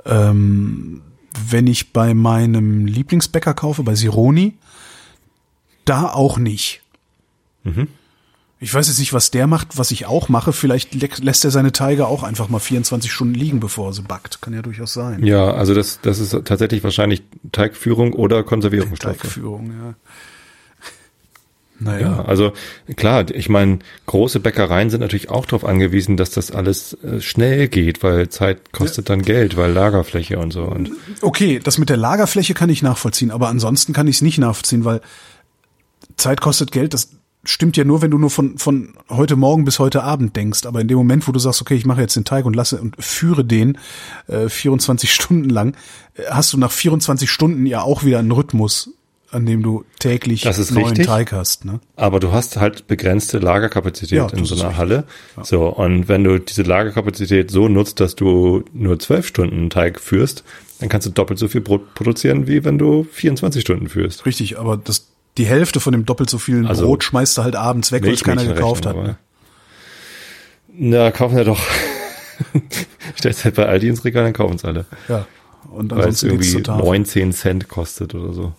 Ähm, 0.06 1.02
wenn 1.50 1.66
ich 1.68 1.94
bei 1.94 2.14
meinem 2.14 2.86
Lieblingsbäcker 2.86 3.54
kaufe, 3.54 3.84
bei 3.84 3.96
Sironi, 3.96 4.54
da 5.86 6.08
auch 6.14 6.38
nicht. 6.38 6.82
Ich 8.64 8.74
weiß 8.74 8.88
jetzt 8.88 9.00
nicht, 9.00 9.12
was 9.14 9.30
der 9.30 9.46
macht, 9.46 9.78
was 9.78 9.92
ich 9.92 10.06
auch 10.06 10.30
mache. 10.30 10.54
Vielleicht 10.54 10.94
lä- 10.94 11.22
lässt 11.24 11.44
er 11.44 11.52
seine 11.52 11.72
Teige 11.74 12.08
auch 12.08 12.24
einfach 12.24 12.48
mal 12.48 12.60
24 12.60 13.12
Stunden 13.12 13.34
liegen, 13.36 13.60
bevor 13.60 13.90
er 13.90 13.94
sie 13.94 14.02
backt. 14.04 14.42
Kann 14.42 14.54
ja 14.54 14.62
durchaus 14.62 14.94
sein. 14.94 15.24
ja, 15.26 15.52
also 15.54 15.74
das, 15.74 16.00
das 16.02 16.20
ist 16.20 16.32
tatsächlich 16.46 16.84
wahrscheinlich 16.84 17.24
Teigführung 17.52 18.14
oder 18.14 18.44
Konservierungsstoffe. 18.44 19.18
Teigführung, 19.18 19.68
ja. 19.72 19.96
Ja, 21.80 21.92
Naja. 21.92 22.24
also 22.26 22.54
klar, 22.96 23.30
ich 23.32 23.50
meine, 23.50 23.80
große 24.06 24.40
Bäckereien 24.40 24.90
sind 24.90 25.02
natürlich 25.02 25.30
auch 25.30 25.46
darauf 25.46 25.66
angewiesen, 25.66 26.16
dass 26.16 26.30
das 26.32 26.52
alles 26.52 26.94
äh, 27.04 27.20
schnell 27.20 27.68
geht, 27.68 28.04
weil 28.04 28.30
Zeit 28.30 28.72
kostet 28.72 29.10
dann 29.10 29.22
Geld, 29.24 29.58
weil 29.58 29.72
Lagerfläche 29.74 30.38
und 30.40 30.52
so. 30.52 30.64
Und 30.64 30.92
Okay, 31.22 31.60
das 31.62 31.80
mit 31.80 31.90
der 31.90 31.98
Lagerfläche 31.98 32.54
kann 32.54 32.70
ich 32.70 32.84
nachvollziehen, 32.84 33.32
aber 33.32 33.50
ansonsten 33.50 33.92
kann 33.92 34.08
ich 34.08 34.18
es 34.18 34.22
nicht 34.22 34.38
nachvollziehen, 34.38 34.86
weil 34.86 35.02
Zeit 36.16 36.40
kostet 36.40 36.72
Geld, 36.72 36.94
das 36.94 37.10
stimmt 37.44 37.78
ja 37.78 37.84
nur, 37.84 38.02
wenn 38.02 38.12
du 38.12 38.18
nur 38.18 38.30
von, 38.30 38.58
von 38.58 38.94
heute 39.10 39.36
Morgen 39.36 39.66
bis 39.66 39.80
heute 39.80 40.04
Abend 40.04 40.36
denkst. 40.36 40.66
Aber 40.66 40.82
in 40.82 40.88
dem 40.88 40.98
Moment, 40.98 41.28
wo 41.28 41.32
du 41.32 41.40
sagst, 41.40 41.62
okay, 41.62 41.76
ich 41.76 41.86
mache 41.86 42.02
jetzt 42.02 42.16
den 42.16 42.26
Teig 42.26 42.46
und 42.46 42.56
lasse 42.56 42.80
und 42.80 42.96
führe 43.04 43.44
den 43.44 43.78
äh, 44.28 44.50
24 44.50 45.14
Stunden 45.14 45.50
lang, 45.50 45.76
äh, 46.16 46.24
hast 46.30 46.54
du 46.54 46.58
nach 46.58 46.72
24 46.72 47.30
Stunden 47.30 47.66
ja 47.66 47.82
auch 47.82 48.04
wieder 48.04 48.20
einen 48.20 48.32
Rhythmus, 48.32 48.92
an 49.32 49.46
dem 49.46 49.64
du 49.64 49.84
täglich 50.00 50.42
Das 50.42 50.60
ist 50.60 50.72
neuen 50.72 50.90
richtig. 50.90 51.08
Teig 51.08 51.32
hast. 51.32 51.66
Ne? 51.66 51.80
Aber 51.96 52.20
du 52.20 52.32
hast 52.32 52.58
halt 52.58 52.88
begrenzte 52.88 53.40
Lagerkapazität 53.40 54.18
Ja, 54.18 54.28
in 54.28 54.46
so 54.46 54.56
einer. 54.56 54.78
Halle. 54.78 55.06
So, 55.42 55.68
und 55.68 56.08
wenn 56.08 56.24
du 56.24 56.40
diese 56.40 56.64
Lagerkapazität 56.64 57.52
so 57.52 57.68
nutzt, 57.68 58.00
dass 58.00 58.16
du 58.16 58.64
nur 58.74 59.00
zwölf 59.00 59.28
Stunden 59.28 59.70
Teig 59.70 60.00
führst, 60.00 60.44
dann 60.80 60.90
kannst 60.90 61.08
du 61.08 61.12
doppelt 61.12 61.40
so 61.40 61.48
viel 61.48 61.62
Brot 61.62 61.94
produzieren, 61.96 62.48
wie 62.48 62.64
wenn 62.64 62.78
du 62.78 63.08
24 63.12 63.62
Stunden 63.62 63.90
führst. 63.90 64.26
Richtig, 64.26 64.60
aber 64.60 64.78
das 64.78 65.08
die 65.38 65.46
Hälfte 65.46 65.80
von 65.80 65.94
dem 65.94 66.06
doppelt 66.06 66.30
so 66.30 66.38
vielen 66.38 66.68
Also, 66.68 66.86
Brot 66.86 67.04
schmeißt 67.04 67.38
du 67.38 67.44
halt 67.44 67.56
abends 67.56 67.92
weg, 67.92 68.04
weil 68.04 68.14
es 68.14 68.24
keiner 68.24 68.46
gekauft 68.46 68.86
hat. 68.86 68.96
Ne? 68.96 69.18
Na, 70.76 71.12
kaufen 71.12 71.38
wir 71.38 71.44
doch. 71.44 71.62
Stellst 73.18 73.46
halt 73.46 73.56
bei 73.56 73.68
Aldi 73.68 73.88
ins 73.90 74.06
Regal, 74.06 74.24
dann 74.24 74.34
kaufen 74.34 74.56
es 74.56 74.66
alle. 74.66 74.86
Ja. 75.08 75.26
Und 75.70 75.92
Weil 75.92 76.00
es 76.00 76.06
ansonsten 76.06 76.28
irgendwie 76.28 76.50
zur 76.50 76.64
Tafel. 76.64 76.86
19 76.86 77.32
Cent 77.34 77.68
kostet 77.68 78.16
oder 78.16 78.34
so. 78.34 78.54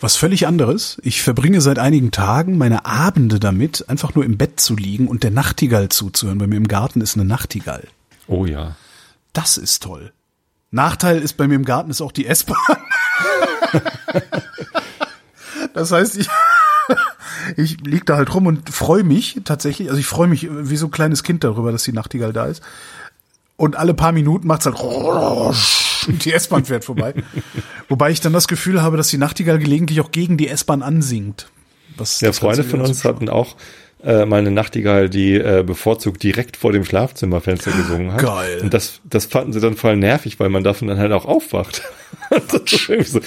Was 0.00 0.16
völlig 0.16 0.46
anderes. 0.46 0.98
Ich 1.02 1.22
verbringe 1.22 1.60
seit 1.60 1.78
einigen 1.78 2.10
Tagen 2.10 2.56
meine 2.56 2.86
Abende 2.86 3.38
damit, 3.38 3.88
einfach 3.88 4.14
nur 4.14 4.24
im 4.24 4.38
Bett 4.38 4.60
zu 4.60 4.74
liegen 4.76 5.06
und 5.08 5.22
der 5.22 5.30
Nachtigall 5.30 5.90
zuzuhören. 5.90 6.38
Bei 6.38 6.46
mir 6.46 6.56
im 6.56 6.68
Garten 6.68 7.00
ist 7.00 7.16
eine 7.16 7.26
Nachtigall. 7.26 7.86
Oh 8.26 8.46
ja. 8.46 8.76
Das 9.34 9.58
ist 9.58 9.82
toll. 9.82 10.12
Nachteil 10.70 11.20
ist 11.20 11.34
bei 11.34 11.46
mir 11.48 11.54
im 11.54 11.64
Garten 11.64 11.90
ist 11.90 12.00
auch 12.00 12.12
die 12.12 12.26
S-Bahn. 12.26 12.56
Das 15.74 15.92
heißt, 15.92 16.16
ich, 16.16 16.28
ich 17.56 17.80
lieg 17.80 18.06
da 18.06 18.16
halt 18.16 18.34
rum 18.34 18.46
und 18.46 18.70
freue 18.70 19.04
mich 19.04 19.40
tatsächlich. 19.44 19.88
Also 19.88 20.00
ich 20.00 20.06
freue 20.06 20.28
mich 20.28 20.48
wie 20.50 20.76
so 20.76 20.86
ein 20.86 20.90
kleines 20.90 21.22
Kind 21.22 21.44
darüber, 21.44 21.72
dass 21.72 21.84
die 21.84 21.92
Nachtigall 21.92 22.32
da 22.32 22.46
ist. 22.46 22.62
Und 23.56 23.76
alle 23.76 23.92
paar 23.92 24.12
Minuten 24.12 24.46
macht's 24.46 24.66
halt 24.66 24.76
und 26.08 26.24
die 26.24 26.32
S-Bahn 26.32 26.64
fährt 26.64 26.84
vorbei. 26.84 27.14
Wobei 27.88 28.10
ich 28.10 28.20
dann 28.20 28.32
das 28.32 28.48
Gefühl 28.48 28.82
habe, 28.82 28.96
dass 28.96 29.08
die 29.08 29.18
Nachtigall 29.18 29.58
gelegentlich 29.58 30.00
auch 30.00 30.12
gegen 30.12 30.36
die 30.36 30.48
S-Bahn 30.48 30.82
ansingt. 30.82 31.48
Was 31.96 32.20
Ja, 32.20 32.32
Freunde 32.32 32.62
von 32.62 32.80
uns 32.80 33.04
hatten 33.04 33.28
auch 33.28 33.56
äh, 34.04 34.24
mal 34.24 34.38
eine 34.38 34.52
Nachtigall, 34.52 35.08
die 35.08 35.34
äh, 35.34 35.64
bevorzugt 35.66 36.22
direkt 36.22 36.56
vor 36.56 36.72
dem 36.72 36.84
Schlafzimmerfenster 36.84 37.72
gesungen 37.72 38.12
hat. 38.12 38.22
Geil. 38.22 38.60
Und 38.62 38.72
das, 38.72 39.00
das 39.04 39.26
fanden 39.26 39.52
sie 39.52 39.60
dann 39.60 39.76
voll 39.76 39.96
nervig, 39.96 40.38
weil 40.38 40.50
man 40.50 40.62
davon 40.62 40.86
dann 40.86 40.98
halt 40.98 41.10
auch 41.10 41.24
aufwacht. 41.24 41.82
das 42.30 42.72
ist 42.72 42.88
irgendwie 42.88 43.10
so, 43.10 43.20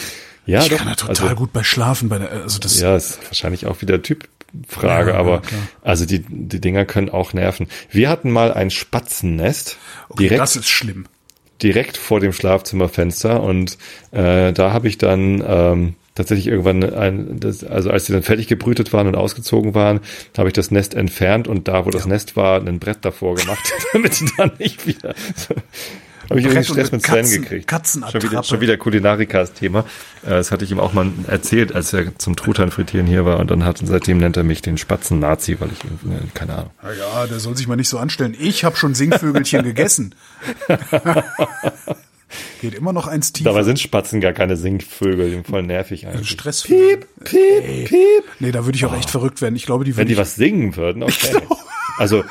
ja, 0.45 0.61
Ich 0.61 0.69
doch, 0.69 0.77
kann 0.77 0.87
ja 0.87 0.95
total 0.95 1.27
also, 1.29 1.35
gut 1.35 1.53
bei 1.53 1.63
Schlafen 1.63 2.09
bei 2.09 2.17
der, 2.19 2.31
also 2.31 2.59
das, 2.59 2.79
Ja, 2.79 2.95
ist 2.95 3.19
wahrscheinlich 3.25 3.65
auch 3.67 3.81
wieder 3.81 4.01
Typfrage, 4.01 5.11
Ja, 5.11 5.17
aber 5.17 5.35
ja, 5.35 5.57
also 5.81 6.05
die, 6.05 6.19
die 6.27 6.59
Dinger 6.59 6.85
können 6.85 7.09
auch 7.09 7.33
nerven. 7.33 7.67
Wir 7.89 8.09
hatten 8.09 8.31
mal 8.31 8.53
ein 8.53 8.69
Spatzennest 8.71 9.77
okay, 10.09 10.23
direkt, 10.23 10.41
das 10.41 10.55
ist 10.55 10.69
schlimm. 10.69 11.05
direkt 11.61 11.97
vor 11.97 12.19
dem 12.19 12.33
Schlafzimmerfenster 12.33 13.41
und 13.41 13.77
äh, 14.11 14.51
da 14.51 14.73
habe 14.73 14.87
ich 14.87 14.97
dann 14.97 15.43
ähm, 15.47 15.95
tatsächlich 16.15 16.47
irgendwann 16.47 16.83
ein, 16.93 17.39
das, 17.39 17.63
also 17.63 17.89
als 17.89 18.05
die 18.05 18.11
dann 18.13 18.23
fertig 18.23 18.47
gebrütet 18.47 18.91
waren 18.93 19.07
und 19.07 19.15
ausgezogen 19.15 19.73
waren, 19.75 20.01
habe 20.37 20.49
ich 20.49 20.53
das 20.53 20.69
Nest 20.71 20.93
entfernt 20.93 21.47
und 21.47 21.67
da, 21.67 21.85
wo 21.85 21.89
das 21.89 22.05
Nest 22.05 22.35
war, 22.35 22.59
ein 22.59 22.79
Brett 22.79 22.99
davor 23.05 23.35
gemacht, 23.35 23.59
damit 23.93 24.15
sie 24.15 24.29
dann 24.37 24.51
nicht 24.59 24.85
wieder. 24.87 25.15
So, 25.35 25.55
habe 26.31 26.39
ich 26.39 26.47
und 26.57 26.63
Stress 26.65 26.91
mit 26.91 27.05
Sven 27.05 27.15
Katzen- 27.25 27.41
gekriegt. 27.41 27.67
Katzenattrappe. 27.67 28.21
Schon 28.21 28.31
wieder, 28.31 28.43
schon 28.43 28.61
wieder 28.61 28.77
Kulinarikas 28.77 29.53
Thema. 29.53 29.81
Äh, 30.23 30.29
Das 30.29 30.51
hatte 30.51 30.65
ich 30.65 30.71
ihm 30.71 30.79
auch 30.79 30.93
mal 30.93 31.07
erzählt, 31.27 31.73
als 31.75 31.93
er 31.93 32.17
zum 32.17 32.35
Truthahn 32.35 32.71
frittieren 32.71 33.05
hier 33.07 33.25
war 33.25 33.39
und 33.39 33.51
dann 33.51 33.63
hat 33.65 33.79
seitdem 33.83 34.17
nennt 34.17 34.37
er 34.37 34.43
mich 34.43 34.61
den 34.61 34.77
Spatzen-Nazi, 34.77 35.57
weil 35.59 35.69
ich 35.71 35.83
irgendwie, 35.83 36.27
keine 36.33 36.53
Ahnung. 36.55 36.71
Na 36.81 36.93
ja, 36.93 37.27
der 37.27 37.39
soll 37.39 37.55
sich 37.55 37.67
mal 37.67 37.75
nicht 37.75 37.89
so 37.89 37.97
anstellen. 37.99 38.35
Ich 38.39 38.63
habe 38.63 38.75
schon 38.75 38.95
Singvögelchen 38.95 39.63
gegessen. 39.63 40.15
Geht 42.61 42.75
immer 42.75 42.93
noch 42.93 43.07
eins 43.07 43.33
tiefer. 43.33 43.49
Dabei 43.49 43.63
sind 43.63 43.79
Spatzen 43.79 44.21
gar 44.21 44.31
keine 44.33 44.55
Singvögel, 44.55 45.25
die 45.27 45.31
sind 45.35 45.47
voll 45.47 45.63
nervig 45.63 46.07
eigentlich. 46.07 46.29
Stress. 46.29 46.63
Piep, 46.63 47.05
piep, 47.25 47.85
piep. 47.89 48.23
Nee, 48.39 48.51
da 48.51 48.63
würde 48.65 48.77
ich 48.77 48.85
auch 48.85 48.95
echt 48.95 49.09
verrückt 49.09 49.41
werden. 49.41 49.55
Ich 49.55 49.65
glaube, 49.65 49.83
die 49.83 49.91
Wenn 49.97 50.03
würde 50.07 50.13
die 50.13 50.17
was 50.17 50.35
singen 50.35 50.75
würden, 50.77 51.03
okay. 51.03 51.37
Also, 51.97 52.23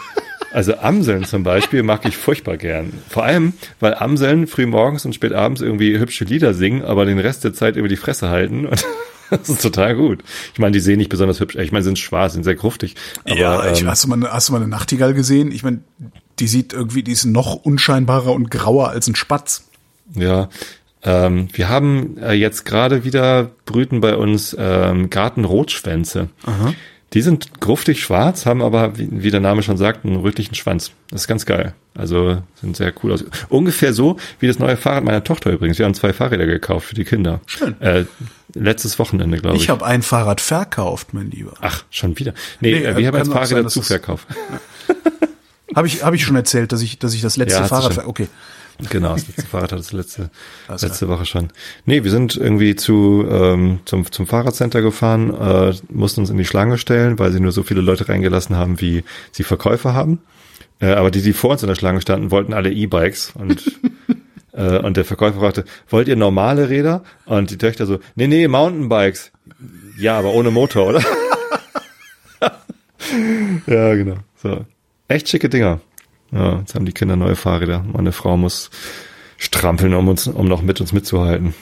also 0.52 0.76
Amseln 0.76 1.24
zum 1.24 1.42
Beispiel 1.42 1.82
mag 1.82 2.04
ich 2.06 2.16
furchtbar 2.16 2.56
gern. 2.56 2.92
Vor 3.08 3.24
allem, 3.24 3.52
weil 3.78 3.94
Amseln 3.94 4.46
früh 4.46 4.66
morgens 4.66 5.04
und 5.04 5.14
spät 5.14 5.32
abends 5.32 5.60
irgendwie 5.60 5.98
hübsche 5.98 6.24
Lieder 6.24 6.54
singen, 6.54 6.82
aber 6.84 7.04
den 7.06 7.18
Rest 7.18 7.44
der 7.44 7.52
Zeit 7.54 7.76
über 7.76 7.88
die 7.88 7.96
Fresse 7.96 8.28
halten. 8.28 8.66
Und 9.32 9.42
das 9.42 9.48
ist 9.48 9.62
total 9.62 9.94
gut. 9.94 10.24
Ich 10.54 10.58
meine, 10.58 10.72
die 10.72 10.80
sehen 10.80 10.98
nicht 10.98 11.08
besonders 11.08 11.38
hübsch. 11.38 11.54
Ich 11.54 11.70
meine, 11.70 11.84
sind 11.84 12.00
schwarz, 12.00 12.32
sind 12.32 12.42
sehr 12.42 12.56
gruftig. 12.56 12.96
Aber, 13.24 13.36
ja, 13.36 13.70
ich, 13.70 13.80
ähm, 13.82 13.86
hast, 13.88 14.02
du 14.02 14.08
mal, 14.08 14.16
eine- 14.16 14.32
hast 14.32 14.48
du 14.48 14.52
mal 14.52 14.58
eine 14.58 14.66
Nachtigall 14.66 15.14
gesehen? 15.14 15.52
Ich 15.52 15.62
meine, 15.62 15.82
die 16.40 16.48
sieht 16.48 16.72
irgendwie, 16.72 17.04
die 17.04 17.12
ist 17.12 17.26
noch 17.26 17.54
unscheinbarer 17.54 18.32
und 18.32 18.50
grauer 18.50 18.88
als 18.88 19.06
ein 19.06 19.14
Spatz. 19.14 19.68
Ja, 20.16 20.48
ähm, 21.04 21.46
wir 21.52 21.68
haben 21.68 22.18
äh, 22.18 22.32
jetzt 22.32 22.64
gerade 22.64 23.04
wieder 23.04 23.52
brüten 23.66 24.00
bei 24.00 24.16
uns 24.16 24.56
ähm, 24.58 25.10
Gartenrotschwänze. 25.10 26.28
Die 27.12 27.22
sind 27.22 27.60
gruftig 27.60 28.02
schwarz, 28.02 28.46
haben 28.46 28.62
aber, 28.62 28.96
wie, 28.96 29.30
der 29.32 29.40
Name 29.40 29.62
schon 29.64 29.76
sagt, 29.76 30.04
einen 30.04 30.16
rötlichen 30.16 30.54
Schwanz. 30.54 30.92
Das 31.10 31.22
ist 31.22 31.28
ganz 31.28 31.44
geil. 31.44 31.74
Also 31.94 32.40
sind 32.60 32.76
sehr 32.76 32.92
cool 33.02 33.12
aus. 33.12 33.24
Ungefähr 33.48 33.92
so 33.92 34.16
wie 34.38 34.46
das 34.46 34.60
neue 34.60 34.76
Fahrrad 34.76 35.02
meiner 35.02 35.24
Tochter 35.24 35.50
übrigens. 35.50 35.78
Wir 35.78 35.86
haben 35.86 35.94
zwei 35.94 36.12
Fahrräder 36.12 36.46
gekauft 36.46 36.86
für 36.86 36.94
die 36.94 37.04
Kinder. 37.04 37.40
Schön. 37.46 37.80
Äh, 37.80 38.04
letztes 38.54 38.98
Wochenende, 39.00 39.38
glaube 39.38 39.56
ich. 39.56 39.64
Ich 39.64 39.70
habe 39.70 39.84
ein 39.84 40.02
Fahrrad 40.02 40.40
verkauft, 40.40 41.12
mein 41.12 41.30
Lieber. 41.30 41.54
Ach, 41.60 41.84
schon 41.90 42.16
wieder. 42.18 42.32
Nee, 42.60 42.72
Nee, 42.72 42.78
äh, 42.78 42.90
äh, 42.90 42.96
wir 42.96 43.06
haben 43.08 43.16
kann 43.16 43.26
jetzt 43.26 43.30
auch 43.30 43.32
Fahrräder 43.34 43.68
sein, 43.68 44.18
Habe 45.74 45.86
ich, 45.86 46.02
hab 46.04 46.14
ich 46.14 46.24
schon 46.24 46.36
erzählt, 46.36 46.72
dass 46.72 46.82
ich, 46.82 46.98
dass 46.98 47.14
ich 47.14 47.20
das 47.22 47.36
letzte 47.36 47.60
Ja, 47.60 47.66
Fahrrad, 47.66 47.94
schon. 47.94 48.04
okay. 48.06 48.28
Genau, 48.88 49.12
das 49.12 49.26
letzte 49.28 49.46
Fahrrad 49.46 49.72
hat 49.72 49.78
das 49.78 49.92
letzte, 49.92 50.30
Alles 50.68 50.82
letzte 50.82 51.08
Woche 51.08 51.26
schon. 51.26 51.48
Nee, 51.84 52.02
wir 52.02 52.10
sind 52.10 52.36
irgendwie 52.36 52.76
zu, 52.76 53.26
ähm, 53.30 53.80
zum, 53.84 54.10
zum 54.10 54.26
Fahrradcenter 54.26 54.80
gefahren, 54.80 55.34
äh, 55.34 55.74
mussten 55.90 56.20
uns 56.20 56.30
in 56.30 56.38
die 56.38 56.46
Schlange 56.46 56.78
stellen, 56.78 57.18
weil 57.18 57.30
sie 57.32 57.40
nur 57.40 57.52
so 57.52 57.62
viele 57.62 57.82
Leute 57.82 58.08
reingelassen 58.08 58.56
haben, 58.56 58.80
wie 58.80 59.04
sie 59.32 59.44
Verkäufer 59.44 59.92
haben. 59.92 60.20
Äh, 60.80 60.92
aber 60.92 61.10
die, 61.10 61.20
die 61.20 61.34
vor 61.34 61.50
uns 61.50 61.62
in 61.62 61.68
der 61.68 61.74
Schlange 61.74 62.00
standen, 62.00 62.30
wollten 62.30 62.54
alle 62.54 62.72
E-Bikes 62.72 63.32
und 63.34 63.70
äh, 64.52 64.78
und 64.78 64.96
der 64.96 65.04
Verkäufer 65.04 65.40
fragte, 65.40 65.64
wollt 65.90 66.08
ihr 66.08 66.16
normale 66.16 66.70
Räder? 66.70 67.02
Und 67.26 67.50
die 67.50 67.58
Töchter 67.58 67.84
so, 67.84 68.00
nee, 68.14 68.28
nee, 68.28 68.48
Mountainbikes. 68.48 69.30
Ja, 69.98 70.18
aber 70.18 70.32
ohne 70.32 70.50
Motor, 70.50 70.88
oder? 70.88 71.02
ja, 73.66 73.94
genau. 73.94 74.16
So. 74.42 74.64
Echt 75.10 75.28
schicke 75.28 75.48
Dinger. 75.48 75.80
Ja, 76.30 76.60
jetzt 76.60 76.76
haben 76.76 76.86
die 76.86 76.92
Kinder 76.92 77.16
neue 77.16 77.34
Fahrräder. 77.34 77.84
Meine 77.92 78.12
Frau 78.12 78.36
muss 78.36 78.70
strampeln, 79.38 79.92
um 79.94 80.06
uns, 80.06 80.28
um 80.28 80.46
noch 80.46 80.62
mit 80.62 80.80
uns 80.80 80.92
mitzuhalten. 80.92 81.52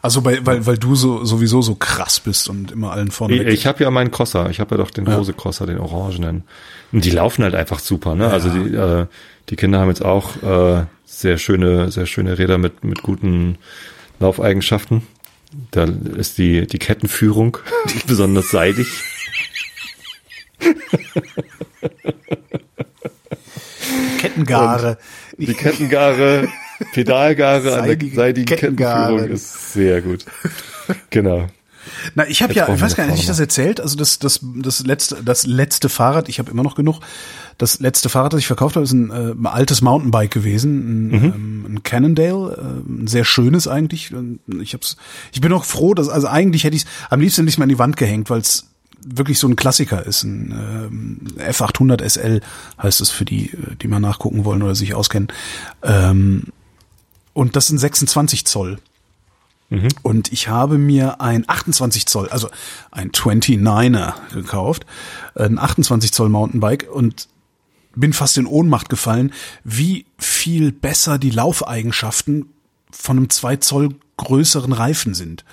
Also 0.00 0.22
bei, 0.22 0.44
weil, 0.46 0.64
weil 0.64 0.78
du 0.78 0.94
so 0.94 1.22
sowieso 1.26 1.60
so 1.60 1.74
krass 1.74 2.18
bist 2.18 2.48
und 2.48 2.72
immer 2.72 2.92
allen 2.92 3.10
vorne 3.10 3.34
Ich, 3.34 3.46
ich 3.46 3.66
habe 3.66 3.84
ja 3.84 3.90
meinen 3.90 4.10
Crosser. 4.10 4.48
Ich 4.48 4.58
habe 4.58 4.74
ja 4.74 4.78
doch 4.78 4.90
den 4.90 5.04
Ja. 5.04 5.16
Rose 5.16 5.34
Crosser, 5.34 5.66
den 5.66 5.78
orangenen. 5.78 6.44
Und 6.92 7.04
die 7.04 7.10
laufen 7.10 7.44
halt 7.44 7.54
einfach 7.54 7.78
super. 7.78 8.14
Ne? 8.14 8.30
Also 8.30 8.48
die, 8.48 8.74
äh, 8.74 9.04
die 9.50 9.56
Kinder 9.56 9.80
haben 9.80 9.88
jetzt 9.88 10.02
auch 10.02 10.42
äh, 10.42 10.86
sehr 11.04 11.36
schöne, 11.36 11.92
sehr 11.92 12.06
schöne 12.06 12.38
Räder 12.38 12.56
mit 12.56 12.82
mit 12.84 13.02
guten 13.02 13.58
Laufeigenschaften. 14.18 15.02
Da 15.72 15.84
ist 15.84 16.38
die 16.38 16.66
die 16.66 16.78
Kettenführung 16.78 17.58
besonders 18.06 18.50
seidig. 18.50 18.86
Kettengare. 24.18 24.98
Die 25.38 25.54
Kettengare, 25.54 26.48
Pedalgare 26.92 27.78
an 27.78 27.86
der 27.86 27.92
Seidige 27.92 28.14
seidigen. 28.14 28.56
Kettenführung 28.56 29.28
ist 29.28 29.72
sehr 29.72 30.02
gut. 30.02 30.24
Genau. 31.10 31.46
Na, 32.14 32.26
ich 32.28 32.42
habe 32.42 32.52
ja, 32.52 32.72
ich 32.72 32.80
weiß 32.80 32.94
gar 32.94 33.04
nicht, 33.04 33.12
hatte 33.12 33.22
ich 33.22 33.26
das 33.26 33.40
erzählt? 33.40 33.80
Also 33.80 33.96
das, 33.96 34.18
das, 34.18 34.40
das 34.42 34.84
letzte, 34.84 35.22
das 35.24 35.46
letzte 35.46 35.88
Fahrrad, 35.88 36.28
ich 36.28 36.38
habe 36.38 36.50
immer 36.50 36.62
noch 36.62 36.74
genug. 36.74 37.00
Das 37.58 37.80
letzte 37.80 38.08
Fahrrad, 38.08 38.32
das 38.32 38.40
ich 38.40 38.46
verkauft 38.46 38.76
habe, 38.76 38.84
ist 38.84 38.92
ein 38.92 39.10
äh, 39.10 39.48
altes 39.48 39.82
Mountainbike 39.82 40.30
gewesen, 40.30 41.08
ein, 41.10 41.14
ähm, 41.14 41.66
ein 41.68 41.82
Cannondale, 41.82 42.56
äh, 42.56 42.90
ein 42.90 43.06
sehr 43.06 43.24
schönes 43.24 43.68
eigentlich. 43.68 44.14
Und 44.14 44.40
Ich 44.60 44.74
hab's, 44.74 44.96
ich 45.32 45.40
bin 45.40 45.52
auch 45.52 45.64
froh, 45.64 45.94
dass 45.94 46.08
also 46.08 46.26
eigentlich 46.26 46.64
hätte 46.64 46.76
ich 46.76 46.84
am 47.08 47.20
liebsten 47.20 47.42
hätte 47.42 47.50
ich 47.50 47.58
mal 47.58 47.64
an 47.64 47.70
die 47.70 47.78
Wand 47.78 47.96
gehängt, 47.96 48.30
weil 48.30 48.40
es 48.40 48.69
wirklich 49.04 49.38
so 49.38 49.48
ein 49.48 49.56
Klassiker 49.56 50.04
ist. 50.04 50.22
Ein 50.24 50.52
ähm, 50.52 51.20
F800 51.38 52.08
SL 52.08 52.40
heißt 52.82 53.00
es 53.00 53.10
für 53.10 53.24
die, 53.24 53.50
äh, 53.50 53.76
die 53.80 53.88
mal 53.88 54.00
nachgucken 54.00 54.44
wollen 54.44 54.62
oder 54.62 54.74
sich 54.74 54.94
auskennen. 54.94 55.28
Ähm, 55.82 56.44
und 57.32 57.56
das 57.56 57.68
sind 57.68 57.78
26 57.78 58.46
Zoll. 58.46 58.78
Und 60.02 60.32
ich 60.32 60.48
habe 60.48 60.78
mir 60.78 61.20
ein 61.20 61.44
28 61.46 62.06
Zoll, 62.06 62.28
also 62.28 62.48
ein 62.90 63.12
29er 63.12 64.14
gekauft, 64.32 64.84
ein 65.36 65.60
28 65.60 66.12
Zoll 66.12 66.28
Mountainbike 66.28 66.88
und 66.92 67.28
bin 67.94 68.12
fast 68.12 68.36
in 68.36 68.46
Ohnmacht 68.46 68.88
gefallen, 68.88 69.32
wie 69.62 70.06
viel 70.18 70.72
besser 70.72 71.18
die 71.18 71.30
Laufeigenschaften 71.30 72.46
von 72.90 73.16
einem 73.16 73.30
2 73.30 73.56
Zoll 73.56 73.94
größeren 74.20 74.72
Reifen 74.72 75.14
sind. 75.14 75.44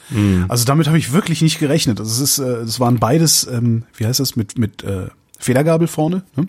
Also 0.47 0.65
damit 0.65 0.88
habe 0.88 0.97
ich 0.97 1.11
wirklich 1.11 1.41
nicht 1.41 1.59
gerechnet. 1.59 1.99
Also 1.99 2.11
es 2.24 2.38
ist, 2.38 2.39
äh, 2.39 2.61
es 2.61 2.80
waren 2.80 2.99
beides, 2.99 3.47
ähm, 3.47 3.84
wie 3.95 4.05
heißt 4.05 4.20
das, 4.20 4.36
mit, 4.36 4.57
mit 4.57 4.84
äh, 4.84 5.07
Federgabel 5.39 5.88
vorne. 5.88 6.24
Ne? 6.36 6.47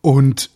Und 0.00 0.50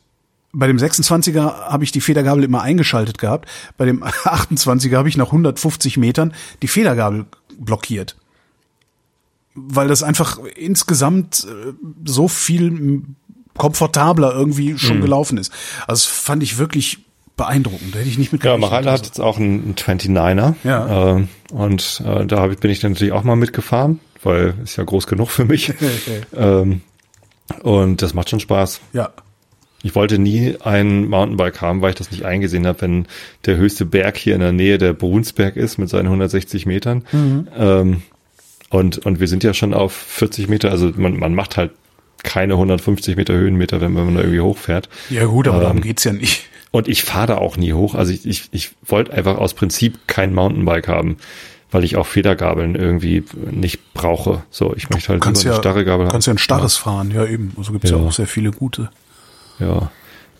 bei 0.52 0.66
dem 0.66 0.76
26er 0.76 1.68
habe 1.68 1.84
ich 1.84 1.92
die 1.92 2.00
Federgabel 2.00 2.44
immer 2.44 2.62
eingeschaltet 2.62 3.18
gehabt. 3.18 3.48
Bei 3.76 3.84
dem 3.84 4.02
28er 4.04 4.96
habe 4.96 5.08
ich 5.08 5.16
nach 5.16 5.26
150 5.26 5.96
Metern 5.96 6.32
die 6.62 6.68
Federgabel 6.68 7.26
blockiert. 7.58 8.16
Weil 9.54 9.88
das 9.88 10.02
einfach 10.02 10.38
insgesamt 10.56 11.46
äh, 11.48 11.72
so 12.04 12.28
viel 12.28 13.02
komfortabler 13.56 14.34
irgendwie 14.34 14.78
schon 14.78 15.00
gelaufen 15.00 15.38
ist. 15.38 15.52
Also 15.86 15.92
das 15.92 16.04
fand 16.06 16.42
ich 16.42 16.58
wirklich 16.58 17.04
beeindruckend. 17.36 17.94
Da 17.94 17.98
hätte 17.98 18.08
ich 18.08 18.18
nicht 18.18 18.32
mit 18.32 18.44
Ja. 18.44 18.56
Mareile 18.56 18.90
hat 18.90 19.06
jetzt 19.06 19.20
auch 19.20 19.38
einen, 19.38 19.62
einen 19.64 19.74
29er. 19.74 20.54
Ja. 20.64 21.16
Äh, 21.18 21.24
und 21.52 22.02
äh, 22.06 22.26
da 22.26 22.40
hab 22.40 22.60
bin 22.60 22.70
ich 22.70 22.80
dann 22.80 22.92
natürlich 22.92 23.12
auch 23.12 23.24
mal 23.24 23.36
mitgefahren, 23.36 24.00
weil 24.22 24.54
ist 24.62 24.76
ja 24.76 24.84
groß 24.84 25.06
genug 25.06 25.30
für 25.30 25.44
mich. 25.44 25.72
ähm, 26.36 26.82
und 27.62 28.02
das 28.02 28.14
macht 28.14 28.30
schon 28.30 28.40
Spaß. 28.40 28.80
Ja. 28.92 29.10
Ich 29.82 29.94
wollte 29.94 30.18
nie 30.18 30.56
ein 30.64 31.08
Mountainbike 31.08 31.60
haben, 31.60 31.82
weil 31.82 31.90
ich 31.90 31.96
das 31.96 32.10
nicht 32.10 32.24
eingesehen 32.24 32.66
habe, 32.66 32.80
wenn 32.80 33.06
der 33.44 33.56
höchste 33.56 33.84
Berg 33.84 34.16
hier 34.16 34.34
in 34.34 34.40
der 34.40 34.52
Nähe 34.52 34.78
der 34.78 34.94
Brunsberg 34.94 35.56
ist 35.56 35.76
mit 35.76 35.90
seinen 35.90 36.06
160 36.06 36.64
Metern. 36.64 37.04
Ähm, 37.12 38.02
und, 38.70 39.04
und 39.04 39.20
wir 39.20 39.28
sind 39.28 39.44
ja 39.44 39.52
schon 39.52 39.74
auf 39.74 39.92
40 39.92 40.48
Meter, 40.48 40.70
also 40.70 40.90
man, 40.96 41.18
man 41.18 41.34
macht 41.34 41.58
halt 41.58 41.72
keine 42.22 42.54
150 42.54 43.16
Meter 43.16 43.34
Höhenmeter, 43.34 43.82
wenn 43.82 43.92
man 43.92 44.14
da 44.14 44.22
irgendwie 44.22 44.40
hochfährt. 44.40 44.88
Ja 45.10 45.26
gut, 45.26 45.48
aber 45.48 45.60
darum 45.60 45.76
Ähm, 45.76 45.82
geht's 45.82 46.04
ja 46.04 46.12
nicht. 46.14 46.48
Und 46.74 46.88
ich 46.88 47.04
fahre 47.04 47.28
da 47.28 47.38
auch 47.38 47.56
nie 47.56 47.72
hoch. 47.72 47.94
Also 47.94 48.12
ich, 48.12 48.26
ich, 48.26 48.48
ich 48.50 48.72
wollte 48.84 49.12
einfach 49.12 49.36
aus 49.38 49.54
Prinzip 49.54 50.08
kein 50.08 50.34
Mountainbike 50.34 50.88
haben, 50.88 51.18
weil 51.70 51.84
ich 51.84 51.94
auch 51.94 52.04
Federgabeln 52.04 52.74
irgendwie 52.74 53.22
nicht 53.52 53.94
brauche. 53.94 54.42
So, 54.50 54.74
ich 54.74 54.90
möchte 54.90 55.10
halt 55.10 55.22
kannst 55.22 55.44
lieber 55.44 55.52
ja, 55.52 55.60
eine 55.60 55.62
starre 55.62 55.84
Gabel 55.84 56.08
kannst 56.08 56.26
ja 56.26 56.34
ein 56.34 56.38
starres 56.38 56.76
fahren, 56.76 57.12
ja 57.12 57.26
eben. 57.26 57.52
Also 57.56 57.70
gibt's 57.70 57.90
ja. 57.92 57.96
Ja. 57.96 58.02
auch 58.02 58.10
sehr 58.10 58.26
viele 58.26 58.50
gute. 58.50 58.90
Ja. 59.60 59.92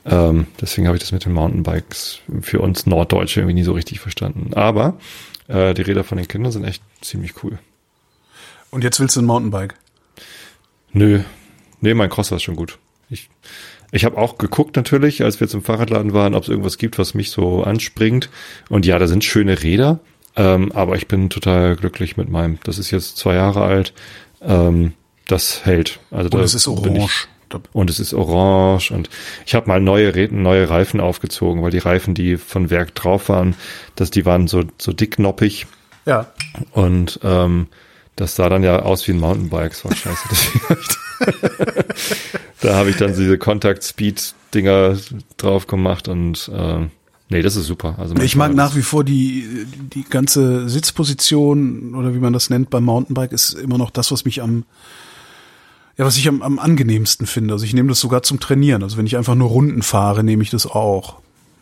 Ähm, 0.05 0.49
deswegen 0.61 0.89
habe 0.89 0.97
ich 0.97 1.05
das 1.05 1.13
mit 1.13 1.25
den 1.25 1.33
Mountainbikes 1.35 2.19
für 2.41 2.59
uns 2.59 2.85
Norddeutsche 2.85 3.39
irgendwie 3.39 3.55
nie 3.55 3.63
so 3.63 3.71
richtig 3.73 4.01
verstanden. 4.01 4.55
Aber 4.55 4.99
äh, 5.47 5.73
die 5.73 5.83
Räder 5.83 6.03
von 6.03 6.19
den 6.19 6.27
Kindern 6.27 6.51
sind 6.51 6.65
echt 6.65 6.83
ziemlich 7.01 7.45
cool. 7.45 7.61
Und 8.73 8.83
jetzt 8.83 8.99
willst 8.99 9.15
du 9.15 9.23
ein 9.23 9.27
Mountainbike. 9.27 9.77
Nö. 10.93 11.21
Nee, 11.81 11.95
mein 11.95 12.11
Crosser 12.11 12.35
ist 12.35 12.43
schon 12.43 12.57
gut. 12.57 12.81
Ich, 13.09 13.31
ich 13.95 14.05
habe 14.05 14.19
auch 14.19 14.39
geguckt 14.39 14.77
natürlich, 14.77 15.23
als 15.23 15.41
wir 15.41 15.49
zum 15.49 15.63
Fahrradladen 15.63 16.13
waren, 16.13 16.35
ob 16.35 16.43
es 16.43 16.49
irgendwas 16.49 16.79
gibt, 16.79 16.99
was 16.99 17.15
mich 17.15 17.31
so 17.31 17.63
anspringt. 17.63 18.29
Und 18.69 18.85
ja, 18.87 18.99
da 18.99 19.07
sind 19.07 19.25
schöne 19.25 19.63
Räder. 19.63 20.01
Ähm, 20.37 20.73
aber 20.73 20.97
ich 20.97 21.07
bin 21.07 21.31
total 21.31 21.77
glücklich 21.77 22.17
mit 22.17 22.29
meinem. 22.29 22.59
Das 22.65 22.79
ist 22.79 22.91
jetzt 22.91 23.17
zwei 23.17 23.37
Jahre 23.37 23.63
alt. 23.63 23.93
Ähm, 24.43 24.95
das 25.29 25.65
hält. 25.65 26.01
Also 26.11 26.25
Und 26.27 26.35
da 26.35 26.41
es 26.41 26.55
ist 26.55 26.67
ich- 26.67 26.69
orange. 26.73 27.29
Da- 27.51 27.61
und 27.73 27.89
es 27.91 28.01
ist 28.01 28.15
orange 28.15 28.91
und 28.91 29.11
ich 29.47 29.55
habe 29.55 29.69
mal 29.69 29.79
neue 29.81 30.15
Räten, 30.15 30.43
neue 30.43 30.69
Reifen 30.71 30.99
aufgezogen, 31.01 31.63
weil 31.63 31.71
die 31.71 31.79
Reifen, 31.79 32.15
die 32.15 32.37
von 32.37 32.71
Werk 32.71 32.95
drauf 32.97 33.29
waren, 33.29 33.55
dass 33.97 34.11
die 34.11 34.25
waren 34.27 34.49
so 34.49 34.65
so 34.79 34.93
dicknoppig 34.93 35.67
Ja. 36.07 36.27
und 36.73 37.21
ähm, 37.23 37.69
das 38.17 38.35
sah 38.35 38.49
dann 38.49 38.65
ja 38.65 38.81
aus 38.81 39.07
wie 39.07 39.13
ein 39.13 39.21
Mountainbike, 39.21 39.71
das 39.71 39.85
war 39.85 39.95
scheiße. 39.95 40.29
Deswegen 40.31 40.65
ich- 40.81 40.97
da 42.61 42.75
habe 42.75 42.91
ich 42.91 42.97
dann 42.97 43.15
diese 43.15 43.39
Contact 43.39 43.83
Speed 43.85 44.35
Dinger 44.55 44.97
drauf 45.37 45.67
gemacht 45.67 46.09
und 46.09 46.51
ähm, 46.55 46.91
nee, 47.29 47.43
das 47.43 47.57
ist 47.57 47.67
super. 47.67 47.97
Also 47.99 48.15
Ich 48.17 48.37
mag 48.37 48.55
nach 48.55 48.77
wie 48.77 48.83
vor 48.83 49.05
die, 49.05 49.67
die 49.95 50.05
ganze 50.05 50.69
Sitzposition 50.69 51.95
oder 51.95 52.15
wie 52.15 52.19
man 52.19 52.33
das 52.33 52.51
nennt 52.51 52.71
beim 52.71 52.85
Mountainbike 52.85 53.33
ist 53.33 53.55
immer 53.55 53.79
noch 53.79 53.91
das, 53.91 54.13
was 54.13 54.25
mich 54.25 54.43
am, 54.43 54.65
ja, 55.97 56.05
was 56.05 56.17
ich 56.17 56.29
am, 56.29 56.43
am 56.43 56.59
angenehmsten 56.59 57.27
finde. 57.27 57.55
Also 57.55 57.65
ich 57.65 57.75
nehme 57.75 57.89
das 57.89 58.01
sogar 58.01 58.23
zum 58.23 58.39
Trainieren. 58.41 58.83
Also 58.83 58.97
wenn 58.97 59.07
ich 59.07 59.17
einfach 59.17 59.35
nur 59.35 59.49
Runden 59.49 59.83
fahre, 59.83 60.23
nehme 60.25 60.43
ich 60.43 60.51
das 60.51 60.67
auch 60.67 61.17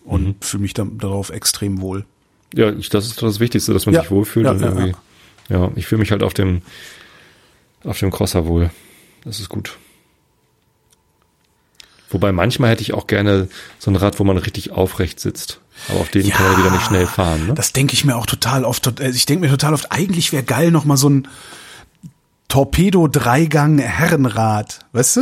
und 0.05 0.25
Mhm. 0.27 0.35
fühle 0.41 0.63
mich 0.63 0.75
dann 0.75 0.99
darauf 0.99 1.31
extrem 1.31 1.81
wohl. 1.81 2.05
Ja, 2.55 2.71
ich, 2.71 2.91
das 2.91 3.07
ist 3.07 3.23
das 3.23 3.41
Wichtigste, 3.41 3.73
dass 3.73 3.87
man 3.87 3.95
Ja, 3.95 4.03
sich 4.03 4.11
wohlfühlt. 4.11 4.45
ja, 4.45 4.53
und 4.53 4.61
ja, 4.61 4.67
irgendwie, 4.69 4.95
ja, 5.49 5.71
ich 5.77 5.87
fühle 5.87 6.01
mich 6.01 6.11
halt 6.11 6.23
auf 6.23 6.35
dem, 6.35 6.61
auf 7.85 7.99
dem 7.99 8.11
Crosser 8.11 8.47
wohl. 8.47 8.71
Das 9.25 9.41
ist 9.41 9.49
gut. 9.49 9.79
Wobei 12.11 12.31
manchmal 12.33 12.71
hätte 12.71 12.83
ich 12.83 12.93
auch 12.93 13.07
gerne 13.07 13.49
so 13.79 13.91
ein 13.91 13.97
Rad, 13.97 14.21
wo 14.21 14.25
man 14.25 14.37
richtig 14.37 14.71
aufrecht 14.71 15.19
sitzt. 15.19 15.61
Aber 15.89 16.01
auf 16.01 16.11
dem 16.11 16.29
kann 16.29 16.47
man 16.47 16.59
wieder 16.59 16.71
nicht 16.71 16.85
schnell 16.85 17.07
fahren. 17.07 17.47
Ne? 17.47 17.55
Das 17.55 17.73
denke 17.73 17.95
ich 17.95 18.05
mir 18.05 18.17
auch 18.17 18.27
total 18.27 18.65
oft. 18.65 18.87
Also 19.01 19.17
Ich 19.17 19.27
denke 19.27 19.45
mir 19.47 19.51
total 19.51 19.73
oft, 19.73 19.91
eigentlich 19.91 20.33
wäre 20.33 20.43
geil 20.43 20.71
noch 20.71 20.85
mal 20.85 20.97
so 20.99 21.09
ein 21.09 21.29
Torpedo-Dreigang 22.49 23.79
Herrenrad, 23.79 24.81
weißt 24.93 25.17
du? 25.17 25.21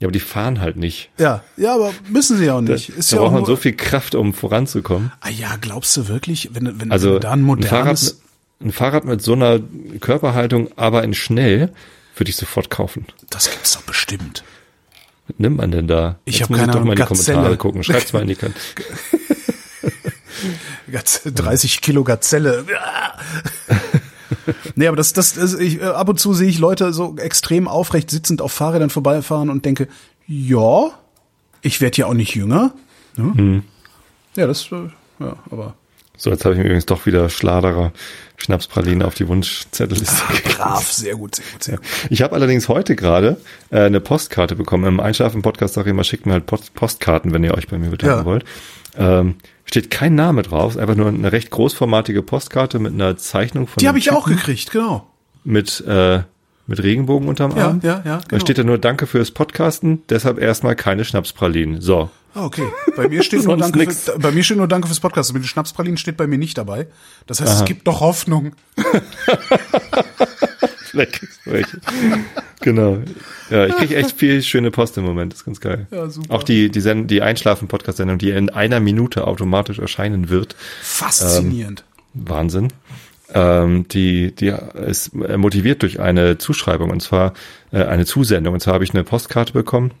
Ja, 0.00 0.06
aber 0.08 0.12
die 0.12 0.18
fahren 0.18 0.60
halt 0.60 0.76
nicht. 0.76 1.10
Ja, 1.16 1.44
ja, 1.56 1.76
aber 1.76 1.92
müssen 2.08 2.36
sie 2.36 2.46
ja 2.46 2.54
auch 2.54 2.62
Da, 2.64 2.72
nicht. 2.72 2.88
Ist 2.88 3.12
da 3.12 3.16
ja 3.16 3.22
auch 3.22 3.26
braucht 3.26 3.34
man 3.34 3.44
so 3.44 3.54
viel 3.54 3.74
Kraft, 3.74 4.16
um 4.16 4.34
voranzukommen. 4.34 5.12
Ah 5.20 5.28
ja, 5.28 5.54
glaubst 5.60 5.96
du 5.96 6.08
wirklich, 6.08 6.50
wenn, 6.52 6.80
wenn, 6.80 6.90
Also 6.90 7.20
da 7.20 7.30
ein 7.30 7.48
ein 7.48 7.62
Fahrrad, 7.62 7.84
modernes, 7.86 8.20
ein 8.60 8.72
Fahrrad 8.72 9.04
mit 9.04 9.22
so 9.22 9.34
einer 9.34 9.60
Körperhaltung, 10.00 10.70
aber 10.74 11.04
in 11.04 11.14
schnell, 11.14 11.72
würde 12.16 12.30
ich 12.30 12.36
sofort 12.36 12.70
kaufen. 12.70 13.06
das 13.30 13.50
gibt's 13.50 13.72
doch 13.74 13.82
bestimmt. 13.82 14.44
Was 15.28 15.38
nimmt 15.38 15.56
man 15.58 15.70
denn 15.70 15.86
da? 15.86 16.18
Ich 16.24 16.34
Jetzt 16.34 16.42
hab 16.44 16.50
muss 16.50 16.58
keine 16.58 16.72
doch 16.72 16.76
Ahnung, 16.80 16.88
mal 16.88 16.92
in 16.92 16.96
die 16.96 17.02
Gazelle. 17.08 17.34
Kommentare 17.36 17.56
gucken. 17.56 17.84
Schreibt's 17.84 18.12
mal 18.12 18.22
in 18.22 18.28
die 18.28 18.34
Kommentare. 18.34 18.64
Gaz- 20.90 21.22
30 21.24 21.80
Kilo 21.80 22.04
Gazelle. 22.04 22.64
nee, 24.74 24.86
aber 24.88 24.96
das, 24.96 25.12
das, 25.12 25.34
das 25.34 25.54
ich, 25.54 25.80
äh, 25.80 25.84
ab 25.84 26.08
und 26.08 26.18
zu 26.20 26.34
sehe 26.34 26.48
ich 26.48 26.58
Leute 26.58 26.92
so 26.92 27.16
extrem 27.18 27.68
aufrecht 27.68 28.10
sitzend 28.10 28.42
auf 28.42 28.52
Fahrrädern 28.52 28.90
vorbeifahren 28.90 29.50
und 29.50 29.64
denke, 29.64 29.88
ja, 30.26 30.90
ich 31.60 31.80
werde 31.80 31.98
ja 31.98 32.06
auch 32.06 32.14
nicht 32.14 32.34
jünger. 32.34 32.74
Ne? 33.16 33.32
Hm. 33.36 33.62
Ja, 34.36 34.46
das, 34.46 34.70
äh, 34.72 34.88
ja, 35.20 35.36
aber. 35.50 35.74
So, 36.22 36.30
jetzt 36.30 36.44
habe 36.44 36.54
ich 36.54 36.58
mir 36.60 36.66
übrigens 36.66 36.86
doch 36.86 37.04
wieder 37.04 37.28
Schladerer 37.28 37.90
Schnapspralinen 38.36 39.02
auf 39.02 39.14
die 39.16 39.26
Wunschzettelliste 39.26 40.22
gekriegt. 40.32 40.56
Brav, 40.56 40.92
sehr 40.92 41.16
gut, 41.16 41.34
sehr 41.34 41.44
gut, 41.52 41.62
sehr 41.64 41.76
gut. 41.78 41.86
Ich 42.10 42.22
habe 42.22 42.36
allerdings 42.36 42.68
heute 42.68 42.94
gerade 42.94 43.38
äh, 43.70 43.80
eine 43.80 43.98
Postkarte 44.00 44.54
bekommen. 44.54 44.84
Im 44.84 45.00
Einschlafen-Podcast 45.00 45.74
sage 45.74 45.88
ich 45.88 45.94
immer, 45.94 46.04
schickt 46.04 46.26
mir 46.26 46.34
halt 46.34 46.46
Post 46.46 46.74
Postkarten, 46.74 47.32
wenn 47.34 47.42
ihr 47.42 47.54
euch 47.54 47.66
bei 47.66 47.76
mir 47.76 47.90
bedanken 47.90 48.18
Ja. 48.20 48.24
wollt. 48.24 48.44
Ähm, 48.96 49.34
steht 49.64 49.90
kein 49.90 50.14
Name 50.14 50.42
drauf, 50.42 50.76
einfach 50.76 50.94
nur 50.94 51.08
eine 51.08 51.32
recht 51.32 51.50
großformatige 51.50 52.22
Postkarte 52.22 52.78
mit 52.78 52.92
einer 52.92 53.16
Zeichnung 53.16 53.66
von 53.66 53.80
Die 53.80 53.88
habe 53.88 53.98
ich 53.98 54.12
auch 54.12 54.26
Typen 54.26 54.36
gekriegt, 54.36 54.70
genau. 54.70 55.08
mit 55.42 55.82
äh, 55.88 56.20
mit 56.68 56.80
Regenbogen 56.80 57.26
unterm 57.28 57.56
Ja, 57.56 57.66
Arm. 57.66 57.80
ja, 57.82 58.00
ja, 58.04 58.18
Da 58.18 58.22
genau. 58.28 58.40
steht 58.40 58.58
da 58.58 58.62
nur 58.62 58.78
Danke 58.78 59.08
fürs 59.08 59.32
Podcasten, 59.32 60.02
deshalb 60.08 60.38
erstmal 60.38 60.76
keine 60.76 61.04
Schnapspralinen. 61.04 61.80
So. 61.80 62.10
Ah, 62.34 62.44
okay. 62.44 62.66
Bei 62.96 63.08
mir 63.08 63.22
steht 63.22 63.44
nur 63.46 63.56
Danke 63.56 63.78
nix. 63.78 64.04
für, 64.04 64.18
bei 64.18 64.30
mir 64.30 64.42
steht 64.42 64.56
nur 64.56 64.68
Danke 64.68 64.86
fürs 64.88 65.00
Podcast. 65.00 65.32
Mit 65.32 65.42
den 65.42 65.48
Schnapspralinen 65.48 65.96
steht 65.96 66.16
bei 66.16 66.26
mir 66.26 66.38
nicht 66.38 66.56
dabei. 66.58 66.86
Das 67.26 67.40
heißt, 67.40 67.60
es 67.60 67.64
gibt 67.64 67.86
noch 67.86 68.00
Hoffnung. 68.00 68.52
Weg. 70.92 71.26
Welche. 71.46 71.80
genau. 72.60 72.98
Ja, 73.50 73.66
ich 73.66 73.74
kriege 73.76 73.96
echt 73.96 74.18
viel 74.18 74.42
schöne 74.42 74.70
Post 74.70 74.98
im 74.98 75.04
Moment. 75.04 75.32
Das 75.32 75.40
ist 75.40 75.44
ganz 75.46 75.60
geil. 75.60 75.86
Ja, 75.90 76.08
super. 76.10 76.34
Auch 76.34 76.42
die, 76.42 76.70
die, 76.70 76.80
Send 76.80 77.10
die 77.10 77.22
Einschlafen-Podcast-Sendung, 77.22 78.18
die 78.18 78.30
in 78.30 78.50
einer 78.50 78.78
Minute 78.78 79.26
automatisch 79.26 79.78
erscheinen 79.78 80.28
wird. 80.28 80.54
Faszinierend. 80.82 81.84
Wahnsinn. 82.12 82.68
Ähm, 83.32 83.88
die, 83.88 84.34
die 84.34 84.54
ist 84.86 85.14
motiviert 85.14 85.80
durch 85.82 86.00
eine 86.00 86.36
Zuschreibung 86.36 86.90
und 86.90 87.00
zwar 87.00 87.32
äh, 87.70 87.82
eine 87.84 88.04
Zusendung. 88.04 88.52
Und 88.52 88.60
zwar 88.60 88.74
habe 88.74 88.84
ich 88.84 88.92
eine 88.92 89.04
Postkarte 89.04 89.54
bekommen 89.54 89.92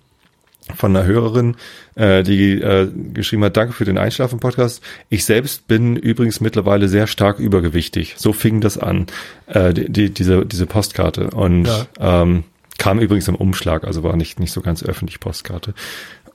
von 0.74 0.94
einer 0.96 1.04
Hörerin, 1.06 1.56
äh, 1.96 2.22
die 2.22 2.60
äh, 2.60 2.88
geschrieben 3.12 3.44
hat, 3.44 3.56
danke 3.56 3.72
für 3.72 3.84
den 3.84 3.98
Einschlafen-Podcast. 3.98 4.82
Ich 5.08 5.24
selbst 5.24 5.66
bin 5.66 5.96
übrigens 5.96 6.40
mittlerweile 6.40 6.88
sehr 6.88 7.06
stark 7.06 7.38
übergewichtig. 7.38 8.14
So 8.16 8.32
fing 8.32 8.60
das 8.60 8.78
an, 8.78 9.06
äh, 9.46 9.74
die, 9.74 9.90
die, 9.90 10.10
diese, 10.10 10.46
diese 10.46 10.66
Postkarte. 10.66 11.30
Und 11.30 11.66
Ja. 11.66 12.22
ähm, 12.22 12.44
kam 12.78 13.00
übrigens 13.00 13.28
im 13.28 13.34
Umschlag, 13.34 13.84
also 13.84 14.02
war 14.02 14.16
nicht, 14.16 14.40
nicht 14.40 14.52
so 14.52 14.60
ganz 14.60 14.82
öffentlich 14.82 15.20
Postkarte. 15.20 15.74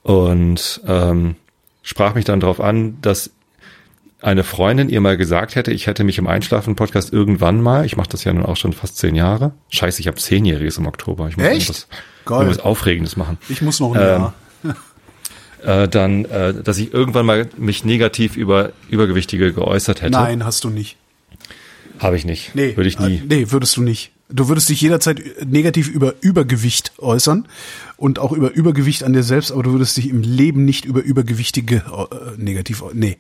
Und 0.04 0.82
ähm, 0.86 1.36
sprach 1.82 2.16
mich 2.16 2.26
dann 2.26 2.40
darauf 2.40 2.60
an, 2.62 2.98
dass 3.02 3.32
eine 4.22 4.44
Freundin 4.44 4.90
ihr 4.90 5.00
mal 5.02 5.16
gesagt 5.18 5.56
hätte, 5.56 5.72
ich 5.72 5.86
hätte 5.88 6.04
mich 6.04 6.18
im 6.18 6.28
Einschlafen-Podcast 6.28 7.14
irgendwann 7.14 7.62
mal, 7.62 7.86
ich 7.86 7.98
mache 7.98 8.10
das 8.10 8.24
ja 8.24 8.34
nun 8.34 8.46
auch 8.46 8.58
schon 8.58 8.74
fast 8.74 8.98
zehn 8.98 9.16
Jahre. 9.16 9.52
Scheiße, 9.70 10.02
ich 10.02 10.08
habe 10.08 10.18
zehnjähriges 10.18 10.78
im 10.78 10.88
Oktober. 10.88 11.28
Ich 11.30 11.38
muss 11.38 11.46
Echt? 11.46 11.88
irgendwas, 12.28 12.60
Aufregendes 12.60 13.16
machen. 13.16 13.38
Ich 13.50 13.62
muss 13.62 13.80
noch 13.80 13.94
ein 13.94 14.02
Ähm, 14.02 14.06
Jahr. 14.08 14.34
Äh, 15.64 15.88
dann, 15.88 16.24
äh, 16.26 16.54
dass 16.54 16.78
ich 16.78 16.94
irgendwann 16.94 17.26
mal 17.26 17.50
mich 17.58 17.84
negativ 17.84 18.38
über 18.38 18.74
Übergewichtige 18.90 19.54
geäußert 19.54 20.04
hätte. 20.04 20.12
Nein, 20.12 20.46
hast 20.46 20.64
du 20.64 20.70
nicht. 20.70 20.98
Habe 21.98 22.16
ich 22.16 22.26
nicht. 22.26 22.54
Nee, 22.54 22.78
Würde 22.78 22.88
ich 22.88 23.00
nie. 23.00 23.16
äh, 23.16 23.22
Nee, 23.28 23.52
würdest 23.52 23.76
du 23.76 23.82
nicht. 23.82 24.12
Du 24.30 24.50
würdest 24.50 24.70
dich 24.70 24.80
jederzeit 24.82 25.20
negativ 25.48 25.90
über 25.90 26.14
Übergewicht 26.22 26.92
äußern 27.00 27.48
und 27.98 28.20
auch 28.20 28.34
über 28.34 28.52
Übergewicht 28.54 29.04
an 29.04 29.14
dir 29.14 29.24
selbst, 29.24 29.52
aber 29.52 29.64
du 29.64 29.72
würdest 29.72 29.98
dich 29.98 30.08
im 30.10 30.22
Leben 30.22 30.64
nicht 30.64 30.86
über 30.86 31.02
Übergewichtige 31.02 31.78
äh, 31.78 32.40
negativ, 32.42 32.84
nee. 32.94 33.18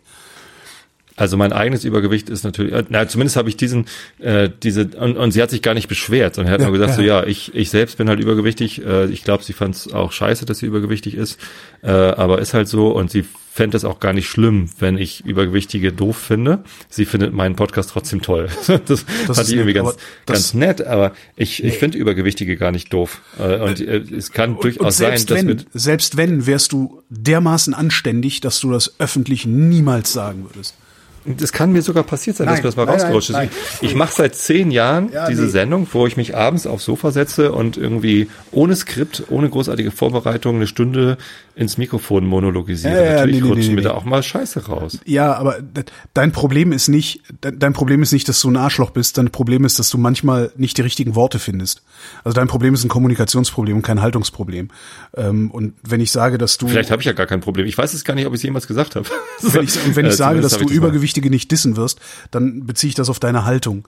Also 1.17 1.35
mein 1.35 1.51
eigenes 1.51 1.83
Übergewicht 1.83 2.29
ist 2.29 2.43
natürlich, 2.43 2.71
äh, 2.73 2.83
na 2.89 3.07
zumindest 3.07 3.35
habe 3.35 3.49
ich 3.49 3.57
diesen, 3.57 3.85
äh, 4.19 4.49
diese, 4.63 4.85
und, 4.85 5.17
und 5.17 5.31
sie 5.31 5.41
hat 5.41 5.49
sich 5.49 5.61
gar 5.63 5.73
nicht 5.73 5.87
beschwert, 5.89 6.35
sondern 6.35 6.53
hat 6.53 6.61
Ja, 6.61 6.67
nur 6.67 6.73
gesagt, 6.77 6.91
ja, 6.91 6.95
so 6.95 7.01
ja. 7.01 7.25
ich, 7.25 7.53
ich 7.55 7.69
selbst 7.71 7.97
bin 7.97 8.07
halt 8.07 8.19
übergewichtig, 8.19 8.85
äh, 8.85 9.07
ich 9.07 9.23
glaube, 9.23 9.43
sie 9.43 9.53
fand 9.53 9.75
es 9.75 9.91
auch 9.91 10.11
scheiße, 10.11 10.45
dass 10.45 10.59
sie 10.59 10.67
übergewichtig 10.67 11.15
ist, 11.15 11.39
äh, 11.81 11.89
aber 11.89 12.39
ist 12.39 12.53
halt 12.53 12.67
so 12.67 12.89
und 12.91 13.09
sie 13.11 13.25
fände 13.51 13.75
es 13.75 13.83
auch 13.85 13.99
gar 13.99 14.13
nicht 14.13 14.29
schlimm, 14.29 14.69
wenn 14.77 14.99
ich 14.99 15.25
Übergewichtige 15.25 15.91
doof 15.91 16.15
finde. 16.17 16.59
Sie 16.89 17.05
findet 17.05 17.33
meinen 17.33 17.55
Podcast 17.55 17.89
trotzdem 17.89 18.21
toll. 18.21 18.49
das 18.67 18.85
Das 18.85 19.01
fand 19.25 19.39
ist 19.39 19.49
ich 19.49 19.55
irgendwie 19.55 19.73
ganz, 19.73 19.95
das- 20.27 20.35
ganz 20.35 20.53
nett, 20.53 20.85
aber 20.85 21.13
ich, 21.35 21.63
ich 21.63 21.79
finde 21.79 21.97
Übergewichtige 21.97 22.55
gar 22.57 22.71
nicht 22.71 22.93
doof. 22.93 23.21
Äh, 23.39 23.57
und 23.57 23.79
äh, 23.81 23.97
es 24.15 24.31
kann 24.31 24.51
Und 24.53 24.63
durchaus 24.63 24.97
sein, 24.97 25.07
selbst 25.17 25.31
dass 25.31 25.37
wenn, 25.39 25.45
mit 25.47 25.65
selbst 25.73 26.17
wenn, 26.17 26.45
wärst 26.45 26.71
du 26.71 27.01
dermaßen 27.09 27.73
anständig, 27.73 28.41
dass 28.41 28.59
du 28.59 28.71
das 28.71 28.93
öffentlich 28.99 29.47
niemals 29.47 30.13
sagen 30.13 30.45
würdest. 30.47 30.75
Das 31.35 31.51
kann 31.51 31.71
mir 31.73 31.81
sogar 31.81 32.03
passiert 32.03 32.37
sein, 32.37 32.47
dass 32.47 32.55
Nein, 32.55 32.63
mir 32.63 32.67
das 32.69 32.75
mal 32.77 32.85
nein, 32.85 32.93
rausgerutscht 32.95 33.29
nein, 33.31 33.49
ist. 33.49 33.81
Ich, 33.81 33.89
ich 33.89 33.95
mache 33.95 34.13
seit 34.13 34.35
zehn 34.35 34.71
Jahren 34.71 35.11
Ja, 35.11 35.27
diese 35.27 35.43
nee. 35.43 35.49
Sendung, 35.49 35.87
wo 35.91 36.07
ich 36.07 36.15
mich 36.15 36.35
abends 36.37 36.65
aufs 36.65 36.85
Sofa 36.85 37.11
setze 37.11 37.51
und 37.51 37.75
irgendwie 37.77 38.29
ohne 38.51 38.75
Skript, 38.75 39.23
ohne 39.29 39.49
großartige 39.49 39.91
Vorbereitung 39.91 40.55
eine 40.55 40.67
Stunde 40.67 41.17
ins 41.55 41.77
Mikrofon 41.77 42.25
monologisiere. 42.25 42.93
Ja, 42.93 43.03
ja, 43.03 43.11
Natürlich 43.15 43.41
nee, 43.41 43.47
rutschen 43.49 43.67
nee, 43.69 43.75
mir 43.75 43.81
da 43.81 43.91
auch 43.95 44.05
mal 44.05 44.21
Scheiße 44.21 44.67
raus. 44.67 44.99
Ja, 45.05 45.33
aber 45.33 45.57
dein 46.13 46.31
Problem 46.31 46.71
ist 46.71 46.87
nicht, 46.87 47.21
de- 47.43 47.51
dein 47.57 47.73
Problem 47.73 48.03
ist 48.03 48.11
nicht, 48.13 48.29
dass 48.29 48.39
du 48.41 48.49
ein 48.51 48.57
Arschloch 48.57 48.91
bist. 48.91 49.17
Dein 49.17 49.31
Problem 49.31 49.65
ist, 49.65 49.79
dass 49.79 49.89
du 49.89 49.97
manchmal 49.97 50.51
nicht 50.55 50.77
die 50.77 50.83
richtigen 50.83 51.15
Worte 51.15 51.39
findest. 51.39 51.81
Also 52.23 52.35
dein 52.35 52.47
Problem 52.47 52.75
ist 52.75 52.83
ein 52.83 52.89
Kommunikationsproblem 52.89 53.77
und 53.77 53.81
kein 53.81 54.01
Haltungsproblem. 54.03 54.69
Ähm, 55.15 55.49
und 55.49 55.73
wenn 55.83 55.99
ich 55.99 56.11
sage, 56.11 56.37
dass 56.37 56.59
du 56.59 56.67
Vielleicht 56.67 56.91
habe 56.91 57.01
ich 57.01 57.07
ja 57.07 57.13
gar 57.13 57.25
kein 57.25 57.39
Problem. 57.41 57.65
Ich 57.65 57.77
weiß 57.77 57.93
es 57.95 58.03
gar 58.03 58.13
nicht, 58.13 58.27
ob 58.27 58.33
ich 58.33 58.37
es 58.39 58.43
jemals 58.43 58.67
gesagt 58.67 58.95
habe. 58.95 59.07
wenn 59.41 59.63
ich, 59.63 59.83
und 59.83 59.95
wenn 59.95 60.05
ich 60.05 60.13
Äh, 60.17 60.17
sage, 60.17 60.41
dass 60.41 60.57
du 60.57 60.63
das 60.63 60.71
übergewichtig 60.71 61.16
Richtige 61.17 61.29
nicht 61.31 61.51
dissen 61.51 61.75
wirst, 61.77 61.99
dann 62.31 62.65
beziehe 62.65 62.89
ich 62.89 62.95
das 62.95 63.09
auf 63.09 63.19
deine 63.19 63.43
Haltung. 63.43 63.87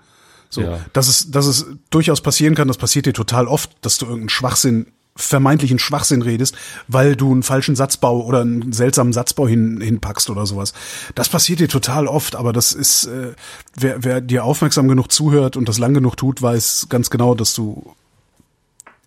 So, 0.50 0.62
Ja. 0.62 0.80
dass 0.94 1.08
es, 1.08 1.30
dass 1.30 1.46
es 1.46 1.66
durchaus 1.92 2.22
passieren 2.22 2.56
kann, 2.56 2.68
das 2.68 2.78
passiert 2.78 3.06
dir 3.06 3.14
total 3.14 3.48
oft, 3.48 3.70
dass 3.82 4.00
du 4.00 4.06
irgendeinen 4.06 4.30
Schwachsinn, 4.30 4.88
vermeintlichen 5.16 5.78
Schwachsinn 5.78 6.24
redest, 6.24 6.56
weil 6.88 7.16
du 7.16 7.32
einen 7.32 7.44
falschen 7.44 7.76
Satzbau 7.76 8.22
oder 8.22 8.42
einen 8.42 8.72
seltsamen 8.74 9.14
Satzbau 9.14 9.48
hin, 9.48 9.80
hinpackst 9.80 10.30
oder 10.32 10.48
sowas. 10.48 10.74
Das 11.14 11.30
passiert 11.30 11.60
dir 11.60 11.68
total 11.68 12.08
oft, 12.08 12.36
aber 12.36 12.52
das 12.52 12.72
ist, 12.74 13.06
äh, 13.06 13.34
wer, 13.76 14.04
wer 14.04 14.22
dir 14.22 14.44
aufmerksam 14.44 14.88
genug 14.88 15.12
zuhört 15.12 15.56
und 15.56 15.70
das 15.70 15.78
lang 15.78 15.94
genug 15.94 16.16
tut, 16.18 16.42
weiß 16.42 16.88
ganz 16.90 17.12
genau, 17.12 17.36
dass 17.36 17.54
du 17.54 17.94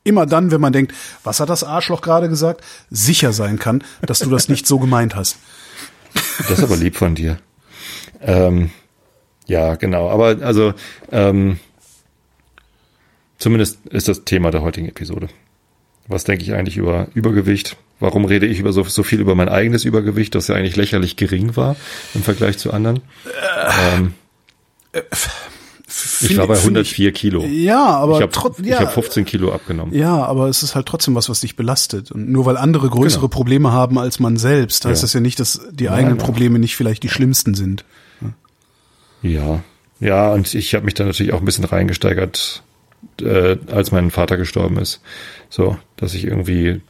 immer 0.04 0.26
dann, 0.26 0.52
wenn 0.52 0.60
man 0.60 0.72
denkt, 0.72 0.92
was 1.24 1.40
hat 1.40 1.48
das 1.48 1.64
Arschloch 1.64 2.02
gerade 2.02 2.28
gesagt, 2.28 2.62
sicher 2.90 3.32
sein 3.32 3.58
kann, 3.58 3.82
dass 4.06 4.20
du 4.20 4.30
das 4.30 4.48
nicht 4.48 4.66
so 4.66 4.78
gemeint 4.78 5.16
hast. 5.16 5.38
Das 6.48 6.58
ist 6.58 6.64
aber 6.64 6.76
lieb 6.76 6.96
von 6.96 7.14
dir. 7.16 7.38
Ähm, 8.22 8.70
ja, 9.46 9.74
genau. 9.74 10.08
Aber 10.08 10.36
also 10.42 10.74
ähm, 11.10 11.58
zumindest 13.38 13.84
ist 13.86 14.08
das 14.08 14.24
Thema 14.24 14.50
der 14.50 14.62
heutigen 14.62 14.88
Episode. 14.88 15.28
Was 16.08 16.24
denke 16.24 16.44
ich 16.44 16.52
eigentlich 16.52 16.76
über 16.76 17.08
Übergewicht? 17.14 17.76
Warum 18.00 18.24
rede 18.24 18.46
ich 18.46 18.58
über 18.58 18.72
so, 18.72 18.82
so 18.82 19.02
viel 19.04 19.20
über 19.20 19.34
mein 19.34 19.48
eigenes 19.48 19.84
Übergewicht, 19.84 20.34
das 20.34 20.48
ja 20.48 20.56
eigentlich 20.56 20.76
lächerlich 20.76 21.16
gering 21.16 21.56
war 21.56 21.76
im 22.14 22.22
Vergleich 22.22 22.58
zu 22.58 22.72
anderen? 22.72 23.00
Ähm, 23.90 24.14
ich 26.22 26.36
war 26.36 26.46
bei 26.46 26.56
104 26.56 27.12
Kilo. 27.12 27.44
Ja, 27.44 27.84
aber 27.84 28.16
ich 28.16 28.22
habe 28.22 28.54
ich 28.60 28.66
ja. 28.66 28.80
hab 28.80 28.92
15 28.92 29.24
Kilo 29.24 29.52
abgenommen. 29.52 29.94
Ja, 29.94 30.24
aber 30.24 30.48
es 30.48 30.62
ist 30.62 30.74
halt 30.74 30.86
trotzdem 30.86 31.14
was, 31.14 31.28
was 31.28 31.40
dich 31.40 31.54
belastet. 31.54 32.10
Und 32.10 32.30
nur 32.30 32.46
weil 32.46 32.56
andere 32.56 32.88
größere 32.88 33.22
Genau. 33.22 33.28
Probleme 33.28 33.72
haben 33.72 33.98
als 33.98 34.18
man 34.18 34.36
selbst, 34.36 34.84
heißt 34.84 35.02
Ja. 35.02 35.04
das 35.04 35.12
ja 35.12 35.20
nicht, 35.20 35.38
dass 35.38 35.60
die 35.70 35.84
Nein, 35.84 35.94
eigenen 35.94 36.16
nein. 36.16 36.24
Probleme 36.26 36.58
nicht 36.58 36.76
vielleicht 36.76 37.02
die 37.02 37.08
schlimmsten 37.08 37.54
sind. 37.54 37.84
Ja, 39.22 39.62
ja, 40.02 40.32
und 40.32 40.52
ich 40.52 40.74
habe 40.74 40.84
mich 40.84 40.94
da 40.94 41.04
natürlich 41.04 41.32
auch 41.32 41.38
ein 41.38 41.44
bisschen 41.44 41.64
reingesteigert, 41.64 42.64
äh, 43.20 43.56
als 43.70 43.92
mein 43.92 44.10
Vater 44.10 44.36
gestorben 44.36 44.78
ist. 44.78 45.00
So, 45.48 45.78
dass 45.96 46.14
ich 46.14 46.24
irgendwie 46.24 46.80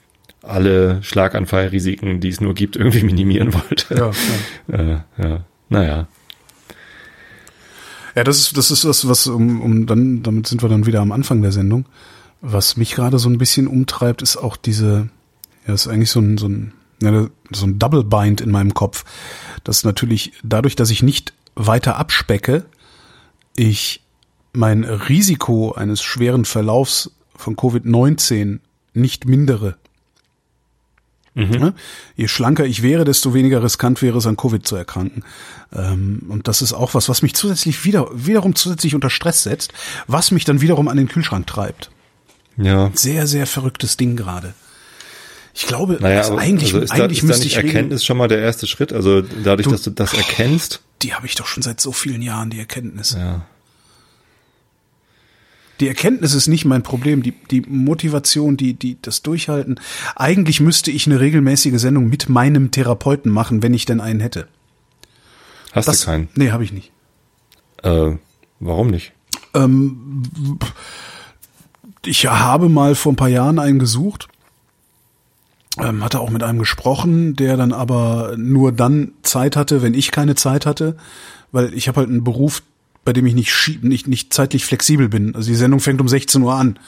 alle 0.43 1.03
Schlaganfallrisiken, 1.03 2.20
die 2.20 2.28
es 2.30 2.41
nur 2.41 2.55
gibt, 2.55 2.76
irgendwie 2.76 3.03
minimieren 3.03 3.53
wollte. 3.53 3.95
Ja, 3.95 4.11
Äh, 4.74 5.01
ja. 5.22 5.45
Naja. 5.68 6.09
Ja, 8.14 8.24
das 8.24 8.39
ist, 8.39 8.57
das 8.57 8.70
ist 8.70 8.85
das, 8.85 9.07
was, 9.07 9.26
um, 9.26 9.61
um 9.61 9.87
dann, 9.87 10.22
damit 10.22 10.47
sind 10.47 10.62
wir 10.62 10.70
dann 10.70 10.87
wieder 10.87 11.01
am 11.01 11.12
Anfang 11.12 11.43
der 11.43 11.53
Sendung. 11.53 11.87
Was 12.41 12.78
mich 12.78 12.95
gerade 12.95 13.18
so 13.18 13.28
ein 13.28 13.39
bisschen 13.39 13.66
umtreibt, 13.66 14.22
ist 14.22 14.39
auch 14.39 14.57
diese, 14.57 15.11
ja, 15.66 15.74
ist 15.74 15.87
eigentlich 15.87 16.11
so 16.11 16.20
ein, 16.20 16.39
so 16.39 16.49
ein, 16.49 16.72
ja, 17.03 17.26
so 17.51 17.66
ein 17.66 17.78
Double 17.78 18.05
Bind 18.05 18.41
in 18.41 18.51
meinem 18.51 18.72
Kopf. 18.72 19.05
Das 19.64 19.85
natürlich 19.85 20.33
dadurch, 20.43 20.76
dass 20.76 20.91
ich 20.91 21.03
nicht 21.03 21.35
weiter 21.55 21.96
abspecke, 21.96 22.64
ich 23.57 24.00
mein 24.53 24.84
Risiko 24.84 25.72
eines 25.72 26.03
schweren 26.03 26.44
Verlaufs 26.44 27.11
von 27.34 27.57
Covid-19 27.57 28.61
nicht 28.94 29.26
mindere. 29.26 29.76
Ne? 31.34 31.72
Je 32.14 32.28
schlanker 32.28 32.66
ich 32.66 32.82
wäre, 32.82 33.05
desto 33.05 33.32
weniger 33.32 33.62
riskant 33.62 34.03
wäre 34.03 34.18
es, 34.18 34.26
an 34.26 34.36
Covid 34.36 34.66
zu 34.66 34.76
erkranken. 34.76 35.24
Ähm, 35.72 36.26
und 36.28 36.46
das 36.46 36.61
ist 36.61 36.74
auch 36.74 36.92
was, 36.92 37.09
was 37.09 37.22
mich 37.22 37.34
zusätzlich 37.34 37.86
wieder, 37.86 38.07
wiederum 38.12 38.55
zusätzlich 38.55 38.94
unter 38.94 39.09
Stress 39.09 39.42
setzt, 39.44 39.72
was 40.07 40.30
mich 40.30 40.44
dann 40.44 40.61
wiederum 40.61 40.88
an 40.88 40.98
den 40.98 41.09
Kühlschrank 41.09 41.46
treibt. 41.46 41.90
Ja. 42.59 42.90
Sehr, 42.92 43.26
sehr 43.26 43.46
verrücktes 43.46 43.96
Ding 43.96 44.14
gerade. 44.14 44.53
Ich 45.55 45.66
glaube, 45.66 45.96
Naja, 46.00 46.18
also 46.18 46.36
eigentlich, 46.36 46.74
also 46.74 46.80
ist, 46.84 46.90
da, 46.90 47.05
eigentlich 47.05 47.18
ist 47.18 47.22
da 47.24 47.26
müsste 47.28 47.44
nicht 47.44 47.57
Erkenntnis 47.57 48.05
schon 48.05 48.18
mal 48.18 48.28
der 48.28 48.40
erste 48.40 48.66
Schritt? 48.66 48.92
Also 48.92 49.22
dadurch, 49.22 49.64
Du- 49.64 49.70
dass 49.72 49.82
du 49.82 49.90
das 49.90 50.12
erkennst. 50.12 50.82
Die 51.03 51.14
habe 51.14 51.26
ich 51.26 51.34
doch 51.34 51.46
schon 51.46 51.62
seit 51.62 51.80
so 51.80 51.92
vielen 51.92 52.22
Jahren, 52.22 52.50
die 52.50 52.59
Erkenntnis. 52.59 53.12
Ja. 53.12 53.46
Die 55.80 55.88
Erkenntnis 55.88 56.32
ist 56.32 56.46
nicht 56.46 56.64
mein 56.64 56.82
Problem, 56.82 57.22
die, 57.22 57.32
die 57.32 57.62
Motivation, 57.62 58.57
die, 58.57 58.74
die, 58.74 58.98
das 59.03 59.22
Durchhalten. 59.22 59.80
Eigentlich 60.14 60.61
müsste 60.61 60.92
ich 60.92 61.07
eine 61.07 61.18
regelmäßige 61.18 61.80
Sendung 61.80 62.09
mit 62.09 62.28
meinem 62.28 62.70
Therapeuten 62.70 63.32
machen, 63.32 63.62
wenn 63.62 63.74
ich 63.74 63.84
denn 63.84 64.00
einen 64.00 64.20
hätte. 64.20 64.46
Hast 65.72 65.88
Das, 65.88 66.00
du 66.00 66.07
keinen? 66.07 66.28
Nee, 66.36 66.50
habe 66.50 66.62
ich 66.62 66.72
nicht. 66.72 66.92
Äh, 67.82 68.12
warum 68.61 68.88
nicht? 68.88 69.12
Ähm, 69.55 70.22
ich 72.05 72.26
habe 72.26 72.68
mal 72.68 72.94
vor 72.94 73.12
ein 73.12 73.16
paar 73.16 73.28
Jahren 73.28 73.59
einen 73.59 73.78
gesucht, 73.78 74.28
ähm, 75.78 76.02
hatte 76.04 76.20
auch 76.20 76.30
mit 76.30 76.42
einem 76.42 76.58
gesprochen, 76.58 77.34
der 77.36 77.56
dann 77.56 77.72
aber 77.72 78.34
nur 78.36 78.72
dann 78.72 79.12
Zeit 79.22 79.56
hatte, 79.56 79.82
wenn 79.82 79.94
ich 79.94 80.10
keine 80.10 80.34
Zeit 80.34 80.66
hatte, 80.66 80.96
weil 81.50 81.72
ich 81.74 81.88
habe 81.88 82.00
halt 82.00 82.08
einen 82.08 82.24
Beruf, 82.24 82.62
bei 83.04 83.12
dem 83.12 83.26
ich 83.26 83.34
nicht, 83.34 83.50
schie- 83.50 83.78
nicht, 83.84 84.06
nicht 84.06 84.32
zeitlich 84.32 84.64
flexibel 84.64 85.08
bin. 85.08 85.34
Also 85.34 85.48
die 85.48 85.56
Sendung 85.56 85.80
fängt 85.80 86.00
um 86.00 86.08
16 86.08 86.40
Uhr 86.42 86.54
an. 86.54 86.78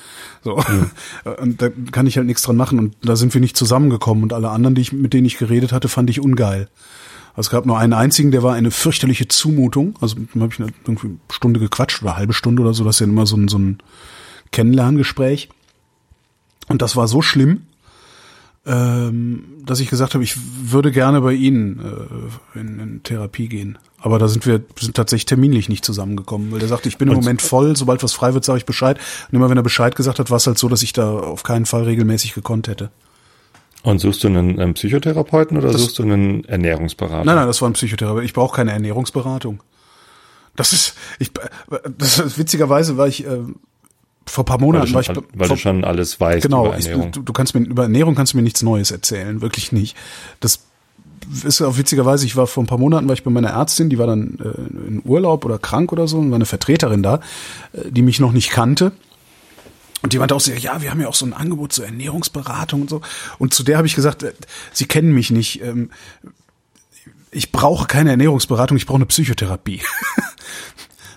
So. 0.45 0.63
Und 1.41 1.61
da 1.61 1.71
kann 1.91 2.07
ich 2.07 2.17
halt 2.17 2.27
nichts 2.27 2.43
dran 2.43 2.57
machen. 2.57 2.79
Und 2.79 2.95
da 3.03 3.17
sind 3.17 3.35
wir 3.35 3.41
nicht 3.41 3.57
zusammengekommen. 3.57 4.23
Und 4.23 4.33
alle 4.33 4.51
anderen, 4.51 4.75
die 4.77 4.83
ich, 4.83 4.93
mit 4.93 5.13
denen 5.13 5.27
ich 5.27 5.39
geredet 5.39 5.73
hatte, 5.73 5.89
fand 5.89 6.11
ich 6.11 6.21
ungeil. 6.21 6.69
Also 7.37 7.49
es 7.49 7.51
gab 7.51 7.67
nur 7.67 7.79
einen 7.79 7.95
einzigen, 7.95 8.31
der 8.31 8.45
war 8.45 8.55
eine 8.55 8.71
fürchterliche 8.71 9.27
Zumutung. 9.27 9.99
Also 10.01 10.15
mit 10.17 10.33
dem 10.35 10.43
habe 10.43 10.53
ich 10.55 10.61
eine- 10.61 10.71
irgendwie 10.85 11.07
eine 11.09 11.17
Stunde 11.33 11.59
gequatscht 11.59 12.01
oder 12.03 12.13
eine 12.13 12.19
halbe 12.19 12.33
Stunde 12.33 12.63
oder 12.63 12.75
so. 12.75 12.85
Das 12.85 12.97
ist 12.97 13.01
ja 13.01 13.07
immer 13.07 13.27
so 13.27 13.37
ein, 13.37 13.49
so 13.49 13.59
ein 13.59 13.79
Kennenlerngespräch. 14.53 15.49
Und 16.69 16.81
das 16.81 16.95
war 16.97 17.09
so 17.09 17.23
schlimm, 17.23 17.63
ähm, 18.67 19.45
dass 19.65 19.81
ich 19.81 19.91
gesagt 19.91 20.15
habe, 20.15 20.25
ich 20.25 20.37
würde 20.71 20.91
gerne 20.93 21.21
bei 21.21 21.33
Ihnen 21.33 21.81
äh, 22.55 22.59
in, 22.61 22.81
in 22.81 23.03
Therapie 23.03 23.49
gehen. 23.49 23.79
Aber 23.99 24.19
da 24.19 24.29
sind 24.29 24.47
wir 24.47 24.63
sind 24.79 24.97
tatsächlich 24.97 25.27
terminlich 25.27 25.69
nicht 25.69 25.85
zusammengekommen, 25.85 26.53
weil 26.53 26.59
der 26.59 26.69
sagte, 26.69 26.89
ich 26.89 26.99
bin 26.99 27.09
im 27.09 27.15
Und- 27.17 27.25
Moment 27.25 27.43
voll, 27.43 27.77
sobald 27.77 28.03
was 28.03 28.13
frei 28.13 28.35
wird, 28.35 28.45
sage 28.45 28.59
ich 28.59 28.67
Bescheid. 28.67 28.99
Und 29.31 29.37
immer 29.37 29.49
wenn 29.51 29.57
er 29.57 29.63
Bescheid 29.63 29.97
gesagt 29.97 30.19
hat, 30.19 30.31
war 30.31 30.37
es 30.37 30.47
halt 30.47 30.59
so, 30.59 30.69
dass 30.69 30.83
ich 30.83 30.93
da 30.93 31.11
auf 31.19 31.43
keinen 31.43 31.67
Fall 31.67 31.85
regelmäßig 31.85 32.35
gekonnt 32.35 32.69
hätte. 32.69 32.91
Und 33.83 33.99
suchst 33.99 34.25
du 34.25 34.29
einen, 34.29 34.59
einen 34.61 34.75
Psychotherapeuten 34.75 35.57
oder 35.59 35.71
Das- 35.73 35.81
suchst 35.83 35.99
du 35.99 36.03
einen 36.05 36.45
Ernährungsberater? 36.45 37.25
Nein, 37.25 37.37
nein, 37.37 37.47
das 37.47 37.61
war 37.63 37.69
ein 37.69 37.75
Psychotherapeut. 37.75 38.25
Ich 38.25 38.33
brauche 38.33 38.57
keine 38.57 38.73
Ernährungsberatung. 38.73 39.63
Das 40.57 40.73
ist, 40.73 40.95
ich, 41.19 41.33
das 41.99 42.19
ist, 42.19 42.39
witzigerweise 42.39 42.97
war 42.97 43.09
ich 43.09 43.27
äh, 43.27 43.41
vor 44.27 44.43
ein 44.43 44.47
paar 44.47 44.61
Weil, 44.61 44.67
Monaten 44.67 44.89
du 44.89 44.95
war 44.95 45.03
schon, 45.03 45.17
ich 45.17 45.39
weil 45.39 45.47
vor, 45.49 45.57
du 45.57 45.63
schon 45.63 45.85
alles 45.85 46.21
weißt 46.21 46.43
genau, 46.43 46.67
über 46.67 46.79
ich, 46.79 46.87
Ernährung. 46.87 47.13
du, 47.13 47.23
du 47.23 47.33
kannst 47.33 47.55
mir 47.55 47.61
über 47.61 47.85
Ernährung 47.85 48.15
kannst 48.15 48.33
du 48.33 48.37
mir 48.37 48.43
nichts 48.43 48.63
Neues 48.63 48.91
erzählen, 48.91 49.41
wirklich 49.41 49.73
nicht. 49.73 49.97
Das 50.41 50.61
ist 51.45 51.63
auch 51.63 51.79
witzigerweise, 51.79 52.27
ich 52.27 52.37
war 52.37 52.47
vor 52.47 52.63
ein 52.63 52.67
paar 52.67 52.79
Monaten 52.79 53.07
war 53.09 53.15
ich 53.15 53.25
bei 53.25 53.31
meiner 53.31 53.51
Ärztin, 53.51 53.89
die 53.89 53.99
war 53.99 54.07
dann 54.07 54.39
äh, 54.41 54.89
in 54.89 55.03
Urlaub 55.05 55.45
oder 55.45 55.59
krank 55.59 55.93
oder 55.93 56.07
so 56.09 56.19
und 56.19 56.31
war 56.31 56.37
eine 56.37 56.47
Vertreterin 56.47 57.03
da, 57.03 57.21
äh, 57.73 57.91
die 57.91 58.03
mich 58.03 58.21
noch 58.21 58.33
nicht 58.33 58.51
kannte. 58.51 58.93
Und 60.03 60.13
die 60.13 60.19
meinte 60.19 60.35
auch 60.35 60.41
so, 60.41 60.53
ja, 60.53 60.83
wir 60.83 60.91
haben 60.91 61.01
ja 61.01 61.09
auch 61.09 61.15
so 61.15 61.25
ein 61.25 61.33
Angebot 61.33 61.73
zur 61.73 61.87
Ernährungsberatung 61.87 62.83
und 62.83 62.91
so. 62.91 63.01
Und 63.39 63.55
zu 63.55 63.63
der 63.63 63.79
habe 63.79 63.87
ich 63.87 63.95
gesagt, 63.95 64.23
äh, 64.23 64.35
Sie 64.73 64.87
kennen 64.87 65.13
mich 65.13 65.31
nicht. 65.31 65.63
Ähm, 65.63 65.91
ich 67.31 67.51
brauche 67.51 67.87
keine 67.87 68.11
Ernährungsberatung, 68.11 68.77
ich 68.77 68.87
brauche 68.87 68.97
eine 68.97 69.07
Psychotherapie. 69.07 69.81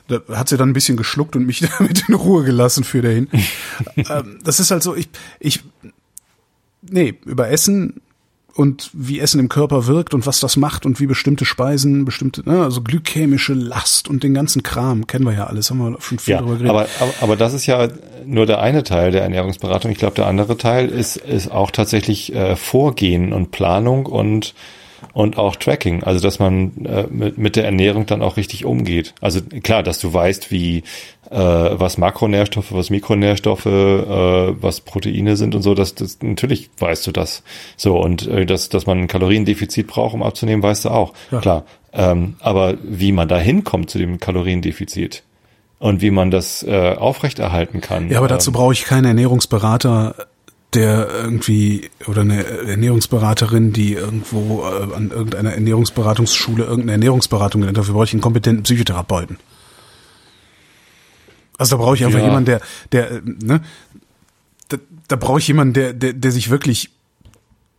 da 0.08 0.22
hat 0.36 0.50
sie 0.50 0.58
dann 0.58 0.70
ein 0.70 0.74
bisschen 0.74 0.98
geschluckt 0.98 1.36
und 1.36 1.46
mich 1.46 1.60
damit 1.78 2.08
in 2.08 2.16
Ruhe 2.16 2.44
gelassen 2.44 2.84
für 2.84 3.02
dahin. 3.02 3.28
ähm, 3.96 4.40
das 4.44 4.60
ist 4.60 4.72
halt 4.72 4.84
so, 4.84 4.96
ich, 4.96 5.10
ich, 5.40 5.62
nee, 6.82 7.16
über 7.26 7.50
Essen 7.50 8.02
und 8.54 8.90
wie 8.94 9.20
Essen 9.20 9.40
im 9.40 9.50
Körper 9.50 9.86
wirkt 9.86 10.16
und 10.16 10.26
was 10.26 10.40
das 10.40 10.58
macht 10.58 10.86
und 10.88 11.00
wie 11.00 11.06
bestimmte 11.06 11.46
Speisen, 11.46 12.06
bestimmte, 12.06 12.48
ne, 12.50 12.64
also 12.64 12.82
glykämische 12.82 13.54
Last 13.54 14.08
und 14.08 14.24
den 14.24 14.34
ganzen 14.34 14.64
Kram, 14.64 15.06
kennen 15.06 15.26
wir 15.26 15.34
ja 15.34 15.46
alles, 15.46 15.70
haben 15.70 15.78
wir 15.78 16.02
schon 16.02 16.18
viel 16.18 16.34
Ja, 16.34 16.40
drüber 16.40 16.54
geredet. 16.54 16.72
aber, 16.72 16.88
aber, 17.00 17.14
aber 17.22 17.36
das 17.36 17.54
ist 17.54 17.68
ja 17.68 17.88
nur 18.26 18.48
der 18.48 18.60
eine 18.60 18.84
Teil 18.84 19.12
der 19.12 19.22
Ernährungsberatung. 19.22 19.92
Ich 19.92 20.00
glaube, 20.00 20.16
der 20.16 20.26
andere 20.26 20.58
Teil 20.58 20.90
ist, 20.90 21.18
ist 21.18 21.52
auch 21.52 21.70
tatsächlich 21.70 22.34
äh, 22.34 22.56
Vorgehen 22.56 23.32
und 23.32 23.52
Planung 23.52 24.08
und, 24.08 24.56
und 25.14 25.38
auch 25.38 25.56
Tracking. 25.56 26.04
Also, 26.04 26.20
dass 26.20 26.40
man 26.40 26.86
äh, 26.86 27.06
mit, 27.10 27.38
mit 27.38 27.56
der 27.56 27.66
Ernährung 27.66 28.06
dann 28.06 28.22
auch 28.22 28.38
richtig 28.38 28.66
umgeht. 28.66 29.14
Also 29.22 29.42
klar, 29.42 29.84
dass 29.84 30.00
du 30.00 30.14
weißt, 30.14 30.52
wie 30.52 30.84
äh, 31.30 31.36
was 31.38 31.98
Makronährstoffe, 31.98 32.72
was 32.72 32.90
Mikronährstoffe, 32.90 33.66
äh, 33.66 34.62
was 34.62 34.82
Proteine 34.82 35.36
sind 35.36 35.56
und 35.56 35.62
so, 35.62 35.74
das, 35.74 35.96
das 35.96 36.20
natürlich 36.22 36.70
weißt 36.78 37.08
du 37.08 37.12
das. 37.12 37.44
So, 37.76 38.00
und 38.00 38.28
äh, 38.28 38.46
dass, 38.46 38.70
dass 38.70 38.86
man 38.86 39.00
ein 39.00 39.08
Kaloriendefizit 39.08 39.88
braucht, 39.88 40.14
um 40.14 40.24
abzunehmen, 40.24 40.64
weißt 40.64 40.86
du 40.86 40.90
auch. 40.90 41.14
Ja. 41.32 41.40
Klar. 41.40 41.64
Ähm, 41.94 42.36
aber 42.40 42.76
wie 42.84 43.12
man 43.12 43.28
da 43.28 43.38
hinkommt 43.38 43.90
zu 43.90 43.98
dem 43.98 44.20
Kaloriendefizit, 44.20 45.24
und 45.80 46.02
wie 46.02 46.12
man 46.12 46.32
das 46.32 46.64
äh, 46.64 46.96
aufrechterhalten 46.98 47.82
kann. 47.82 48.10
Ja, 48.10 48.18
aber 48.18 48.28
dazu 48.28 48.50
ähm, 48.50 48.56
brauche 48.56 48.74
ich 48.74 48.86
keinen 48.86 49.06
Ernährungsberater, 49.06 50.16
der 50.74 51.08
irgendwie 51.10 51.90
oder 52.08 52.22
eine 52.22 52.44
Ernährungsberaterin, 52.46 53.74
die 53.74 53.94
irgendwo 53.94 54.64
äh, 54.64 54.94
an 54.94 55.12
irgendeiner 55.12 55.54
Ernährungsberatungsschule 55.54 56.64
irgendeine 56.64 56.94
Ernährungsberatung 56.94 57.66
hat. 57.66 57.78
Dafür 57.78 57.94
brauche 57.94 58.06
ich 58.06 58.14
einen 58.14 58.22
kompetenten 58.22 58.64
Psychotherapeuten. 58.64 59.38
Also 61.58 61.78
da 61.78 61.84
brauche 61.84 61.96
ich 61.96 62.06
einfach 62.06 62.20
Ja. 62.20 62.26
jemanden, 62.26 62.46
der, 62.46 62.62
der, 62.92 63.12
äh, 63.12 63.22
ne, 63.24 63.62
da, 64.70 64.78
da 65.08 65.16
brauche 65.16 65.40
ich 65.40 65.48
jemanden, 65.48 65.74
der, 65.74 65.94
der, 65.94 66.14
der 66.14 66.32
sich 66.32 66.50
wirklich 66.50 66.92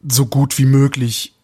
so 0.09 0.26
gut 0.26 0.59
wie 0.59 0.64
möglich 0.64 1.34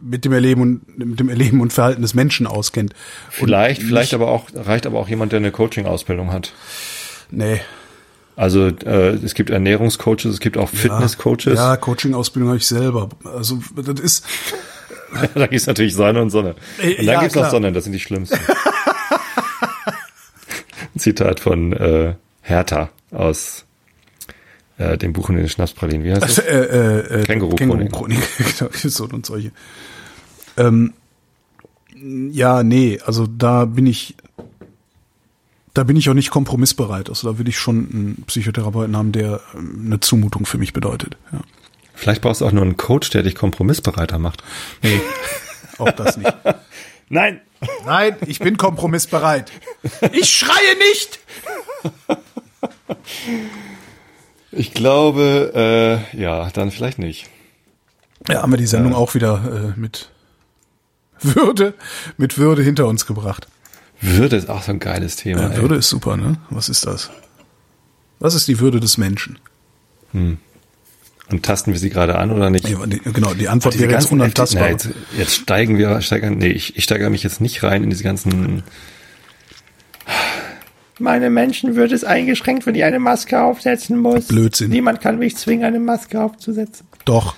mit 0.00 0.24
dem 0.24 0.32
Erleben 0.32 0.60
und 0.60 0.98
mit 0.98 1.18
dem 1.18 1.28
Erleben 1.30 1.60
und 1.60 1.72
Verhalten 1.72 2.02
des 2.02 2.14
Menschen 2.14 2.46
auskennt. 2.46 2.94
Vielleicht, 3.30 3.80
und 3.80 3.88
vielleicht 3.88 4.12
aber 4.12 4.28
auch, 4.28 4.48
reicht 4.54 4.86
aber 4.86 4.98
auch 4.98 5.08
jemand, 5.08 5.32
der 5.32 5.38
eine 5.38 5.50
Coaching-Ausbildung 5.50 6.30
hat. 6.30 6.52
Nee. 7.30 7.60
Also 8.34 8.68
äh, 8.68 9.14
es 9.22 9.34
gibt 9.34 9.50
Ernährungscoaches, 9.50 10.24
es 10.26 10.40
gibt 10.40 10.56
auch 10.56 10.68
Fitnesscoaches. 10.68 11.54
Ja, 11.54 11.76
Coaching-Ausbildung 11.76 12.48
habe 12.50 12.58
ich 12.58 12.66
selber. 12.66 13.10
Also 13.24 13.60
das 13.76 14.00
ist. 14.00 14.24
da 15.34 15.46
gibt's 15.46 15.66
natürlich 15.66 15.94
Sonne 15.94 16.22
und 16.22 16.30
Sonne. 16.30 16.54
Äh, 16.80 16.90
Und 16.90 16.96
dann 16.98 17.04
ja, 17.06 17.20
gibt's 17.20 17.34
klar. 17.34 17.44
noch 17.44 17.50
Sonne, 17.50 17.72
das 17.72 17.84
sind 17.84 17.92
die 17.92 18.00
schlimmsten. 18.00 18.38
Zitat 20.96 21.40
von 21.40 21.72
äh, 21.72 22.14
Hertha 22.42 22.90
aus 23.10 23.64
äh, 24.78 24.96
dem 24.98 25.12
Buch 25.12 25.30
in 25.30 25.36
den 25.36 25.48
Schnapspralinen. 25.48 26.04
Wie 26.04 26.12
heißt 26.12 26.22
das? 26.22 26.38
Äh, 26.42 26.56
äh, 26.56 27.20
äh, 27.20 27.24
Känguru-Chronik. 27.24 27.92
Känguru-Chronik, 27.92 28.20
genau, 28.58 28.70
so 28.72 29.04
und 29.04 29.26
solche. 29.26 29.52
Ähm, 30.56 30.92
ja, 32.30 32.62
nee, 32.62 32.98
also 33.04 33.26
da 33.26 33.64
bin 33.64 33.86
ich, 33.86 34.16
da 35.74 35.84
bin 35.84 35.96
ich 35.96 36.08
auch 36.10 36.14
nicht 36.14 36.30
kompromissbereit. 36.30 37.08
Also 37.08 37.32
da 37.32 37.38
will 37.38 37.48
ich 37.48 37.58
schon 37.58 37.88
einen 37.92 38.24
Psychotherapeuten 38.26 38.96
haben, 38.96 39.12
der 39.12 39.40
ähm, 39.54 39.84
eine 39.86 40.00
Zumutung 40.00 40.46
für 40.46 40.58
mich 40.58 40.72
bedeutet. 40.72 41.16
Ja. 41.32 41.40
Vielleicht 41.94 42.22
brauchst 42.22 42.40
du 42.40 42.46
auch 42.46 42.52
nur 42.52 42.62
einen 42.62 42.76
Coach, 42.76 43.10
der 43.10 43.22
dich 43.22 43.34
kompromissbereiter 43.34 44.18
macht. 44.18 44.42
Nee, 44.82 45.00
auch 45.78 45.90
das 45.92 46.16
nicht. 46.16 46.32
Nein! 47.08 47.40
Nein, 47.86 48.16
ich 48.26 48.40
bin 48.40 48.56
kompromissbereit. 48.56 49.52
Ich 50.10 50.30
schreie 50.30 50.76
nicht! 50.90 51.20
Ich 54.50 54.74
glaube, 54.74 56.02
äh, 56.14 56.20
ja, 56.20 56.50
dann 56.50 56.70
vielleicht 56.70 56.98
nicht. 56.98 57.28
Ja, 58.28 58.42
haben 58.42 58.52
wir 58.52 58.58
die 58.58 58.66
Sendung 58.66 58.94
auch 58.94 59.14
wieder 59.14 59.74
äh, 59.76 59.80
mit 59.80 60.10
Würde, 61.20 61.74
mit 62.16 62.36
Würde 62.36 62.62
hinter 62.62 62.86
uns 62.86 63.06
gebracht. 63.06 63.46
Würde 64.02 64.36
ist 64.36 64.50
auch 64.50 64.62
so 64.62 64.72
ein 64.72 64.80
geiles 64.80 65.16
Thema. 65.16 65.42
Ja, 65.42 65.48
ey. 65.50 65.62
Würde 65.62 65.76
ist 65.76 65.88
super, 65.88 66.16
ne? 66.16 66.36
Was 66.50 66.68
ist 66.68 66.84
das? 66.86 67.10
Was 68.18 68.34
ist 68.34 68.48
die 68.48 68.60
Würde 68.60 68.80
des 68.80 68.98
Menschen? 68.98 69.38
Und 70.12 70.38
tasten 71.42 71.72
wir 71.72 71.78
sie 71.78 71.88
gerade 71.88 72.18
an 72.18 72.30
oder 72.30 72.50
nicht? 72.50 72.68
Ja, 72.68 72.84
die, 72.84 73.00
genau, 73.00 73.32
die 73.32 73.48
Antwort 73.48 73.74
wäre 73.74 73.84
jetzt 73.84 73.92
ganzen 73.92 74.14
unantastbar. 74.14 74.64
Na, 74.64 74.70
jetzt, 74.70 74.88
jetzt 75.16 75.34
steigen 75.34 75.78
wir, 75.78 76.00
steigern, 76.02 76.36
nee, 76.36 76.48
ich, 76.48 76.76
ich 76.76 76.84
steigere 76.84 77.10
mich 77.10 77.22
jetzt 77.22 77.40
nicht 77.40 77.62
rein 77.62 77.84
in 77.84 77.90
diese 77.90 78.02
ganzen. 78.04 78.64
Meine 80.98 81.30
Menschenwürde 81.30 81.94
ist 81.94 82.04
eingeschränkt, 82.04 82.66
wenn 82.66 82.74
ich 82.74 82.84
eine 82.84 82.98
Maske 82.98 83.40
aufsetzen 83.40 83.98
muss. 83.98 84.26
Blödsinn. 84.28 84.70
Niemand 84.70 85.00
kann 85.00 85.18
mich 85.18 85.36
zwingen, 85.36 85.64
eine 85.64 85.80
Maske 85.80 86.20
aufzusetzen. 86.20 86.86
Doch. 87.04 87.34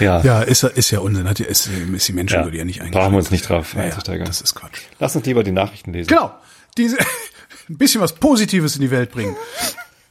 Ja, 0.00 0.20
Ja, 0.22 0.42
ist, 0.42 0.62
ja- 0.62 0.68
ist 0.70 0.90
ja 0.90 1.00
Unsinn. 1.00 1.28
Hat 1.28 1.38
ja, 1.38 1.46
ist, 1.46 1.68
ist 1.94 2.08
die 2.08 2.12
Menschenwürde 2.12 2.56
ja, 2.58 2.64
nicht 2.64 2.80
eigentlich. 2.80 2.92
brauchen 2.92 3.12
wir 3.12 3.18
uns 3.18 3.30
nicht 3.30 3.48
drauf 3.48 3.74
ja, 3.74 3.80
ja, 3.80 3.86
einzusteigern. 3.86 4.26
Das 4.26 4.40
ist 4.40 4.54
Quatsch. 4.54 4.80
Lass 4.98 5.14
uns 5.16 5.24
lieber 5.26 5.42
die 5.44 5.52
Nachrichten 5.52 5.92
lesen. 5.92 6.08
Genau. 6.08 6.32
Diese, 6.76 6.98
ein 7.68 7.78
bisschen 7.78 8.00
was 8.00 8.12
Positives 8.14 8.74
in 8.76 8.82
die 8.82 8.90
Welt 8.90 9.10
bringen. 9.12 9.36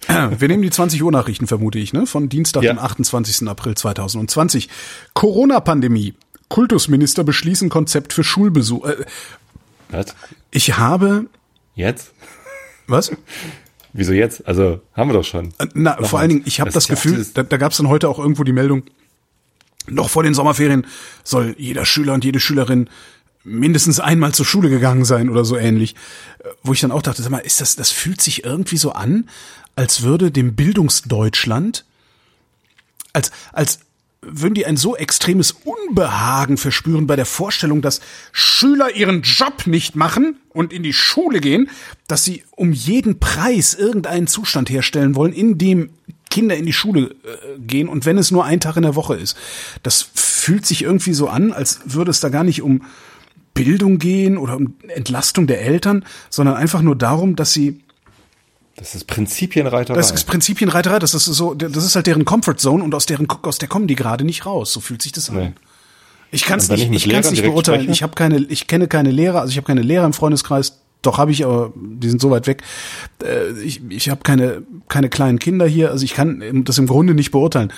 Wir 0.08 0.48
nehmen 0.48 0.64
die 0.64 0.72
20 0.72 1.04
Uhr 1.04 1.12
Nachrichten, 1.12 1.46
vermute 1.46 1.78
ich, 1.78 1.94
ne? 1.94 2.08
Von 2.08 2.30
Dienstag, 2.30 2.64
Ja. 2.64 2.74
dem 2.74 2.80
28. 2.80 3.48
April 3.48 3.76
2020. 3.76 4.68
Corona-Pandemie. 5.14 6.16
Kultusminister 6.48 7.24
beschließen 7.24 7.70
Konzept 7.70 8.12
für 8.14 8.24
Schulbesuch. 8.24 8.86
Äh, 8.88 9.06
Was? 9.90 10.16
Ich 10.50 10.78
habe, 10.78 11.28
Jetzt? 11.76 12.12
was? 12.88 13.12
Wieso 13.94 14.14
jetzt? 14.14 14.48
Also, 14.48 14.82
haben 14.94 15.10
wir 15.10 15.14
doch 15.14 15.24
schon. 15.26 15.50
Äh, 15.60 15.68
Na, 15.76 15.92
Nochmal. 15.92 16.10
vor 16.10 16.20
allen 16.20 16.30
Dingen, 16.30 16.42
ich 16.46 16.60
habe 16.60 16.72
das, 16.72 16.88
ja 16.88 16.96
auch 16.96 17.02
Gefühl, 17.04 17.24
da, 17.36 17.44
da 17.44 17.58
gab 17.58 17.72
es 17.72 17.78
dann 17.78 17.88
heute 17.88 18.10
auch 18.10 18.18
irgendwo 18.18 18.44
die 18.44 18.52
Meldung, 18.52 18.84
noch 19.90 20.10
vor 20.10 20.24
den 20.24 20.34
Sommerferien 20.34 20.86
soll 21.24 21.56
jeder 21.58 21.86
Schüler 21.86 22.14
und 22.14 22.24
jede 22.24 22.40
Schülerin 22.40 22.90
mindestens 23.44 24.00
einmal 24.00 24.34
zur 24.34 24.46
Schule 24.46 24.70
gegangen 24.70 25.06
sein 25.06 25.30
oder 25.30 25.46
so 25.46 25.58
ähnlich. 25.58 25.96
Äh, 26.40 26.50
Wo 26.64 26.74
ich 26.74 26.82
dann 26.82 26.92
auch 26.92 27.02
dachte, 27.02 27.22
sag 27.22 27.32
mal, 27.32 27.40
ist 27.40 27.62
das, 27.62 27.76
das 27.76 27.92
fühlt 27.92 28.22
sich 28.22 28.44
irgendwie 28.44 28.78
so 28.78 28.92
an, 28.92 29.30
als 29.76 30.02
würde 30.02 30.32
dem 30.32 30.56
Bildungsdeutschland, 30.56 31.86
als, 33.14 33.32
als 33.54 33.80
würden 34.22 34.54
die 34.54 34.66
ein 34.66 34.78
so 34.78 34.96
extremes 34.98 35.52
Unbehagen 35.64 36.58
verspüren 36.58 37.08
bei 37.08 37.16
der 37.16 37.26
Vorstellung, 37.26 37.82
dass 37.82 38.02
Schüler 38.34 38.94
ihren 38.94 39.22
Job 39.22 39.66
nicht 39.66 39.96
machen 39.96 40.38
und 40.50 40.74
in 40.74 40.84
die 40.84 40.94
Schule 40.94 41.40
gehen, 41.40 41.70
dass 42.08 42.26
sie 42.26 42.44
um 42.52 42.74
jeden 42.74 43.20
Preis 43.20 43.74
irgendeinen 43.74 44.28
Zustand 44.28 44.70
herstellen 44.70 45.16
wollen, 45.16 45.32
in 45.32 45.58
dem 45.58 45.92
Kinder 46.30 46.56
in 46.56 46.66
die 46.66 46.74
Schule 46.74 47.16
äh, 47.24 47.60
gehen 47.60 47.88
und 47.88 48.06
wenn 48.06 48.18
es 48.18 48.32
nur 48.32 48.46
ein 48.46 48.60
Tag 48.60 48.78
in 48.78 48.84
der 48.84 48.96
Woche 48.96 49.16
ist. 49.16 49.36
Das 49.84 50.08
fühlt 50.14 50.66
sich 50.66 50.84
irgendwie 50.84 51.14
so 51.14 51.28
an, 51.28 51.52
als 51.52 51.80
würde 51.86 52.12
es 52.12 52.20
da 52.20 52.30
gar 52.30 52.44
nicht 52.44 52.62
um 52.62 52.84
Bildung 53.54 53.98
gehen 54.00 54.38
oder 54.38 54.56
um 54.56 54.76
Entlastung 54.88 55.48
der 55.48 55.62
Eltern, 55.62 56.06
sondern 56.30 56.56
einfach 56.56 56.82
nur 56.82 56.96
darum, 56.96 57.36
dass 57.36 57.52
sie 57.52 57.82
Das 58.78 58.96
ist 58.96 59.06
Prinzipienreiterei. 59.08 59.98
das 59.98 60.12
ist 60.12 60.26
Prinzipienreiterei, 60.26 61.00
das 61.00 61.14
ist 61.14 61.26
so, 61.26 61.54
das 61.56 61.84
ist 61.84 61.96
halt 61.96 62.08
deren 62.08 62.26
Comfort 62.26 62.56
Zone 62.58 62.84
und 62.84 62.94
aus 62.96 63.06
deren, 63.06 63.28
aus 63.42 63.58
der 63.58 63.68
kommen 63.68 63.88
die 63.88 63.96
gerade 63.96 64.24
nicht 64.24 64.46
raus. 64.46 64.72
So 64.72 64.80
fühlt 64.80 65.02
sich 65.02 65.12
das 65.12 65.30
an. 65.30 65.36
Nee. 65.36 65.52
Ich 66.32 66.44
kann 66.46 66.60
es 66.60 66.70
nicht, 66.70 66.84
ich 66.84 66.90
ich 66.92 67.12
kann's 67.12 67.26
Lehrern 67.26 67.32
nicht 67.34 67.44
beurteilen. 67.44 67.82
spreche? 67.82 67.92
Ich 67.92 68.04
habe 68.04 68.14
keine, 68.14 68.38
ich 68.38 68.68
kenne 68.68 68.88
keine 68.88 69.12
Lehrer, 69.12 69.42
also 69.42 69.52
ich 69.52 69.58
habe 69.58 69.66
keine 69.66 69.82
Lehrer 69.82 70.06
im 70.06 70.14
Freundeskreis. 70.14 70.80
Doch 71.02 71.18
habe 71.18 71.32
ich, 71.32 71.46
aber 71.46 71.72
die 71.76 72.10
sind 72.10 72.22
so 72.22 72.30
weit 72.32 72.46
weg. 72.48 72.62
Äh, 73.24 73.52
Ich, 73.64 73.82
ich 73.90 74.10
habe 74.10 74.22
keine, 74.24 74.64
keine 74.90 75.10
kleinen 75.10 75.40
Kinder 75.40 75.66
hier, 75.66 75.92
also 75.92 76.04
ich 76.04 76.14
kann 76.14 76.64
das 76.66 76.78
im 76.78 76.88
Grunde 76.88 77.14
nicht 77.14 77.32
beurteilen. 77.32 77.72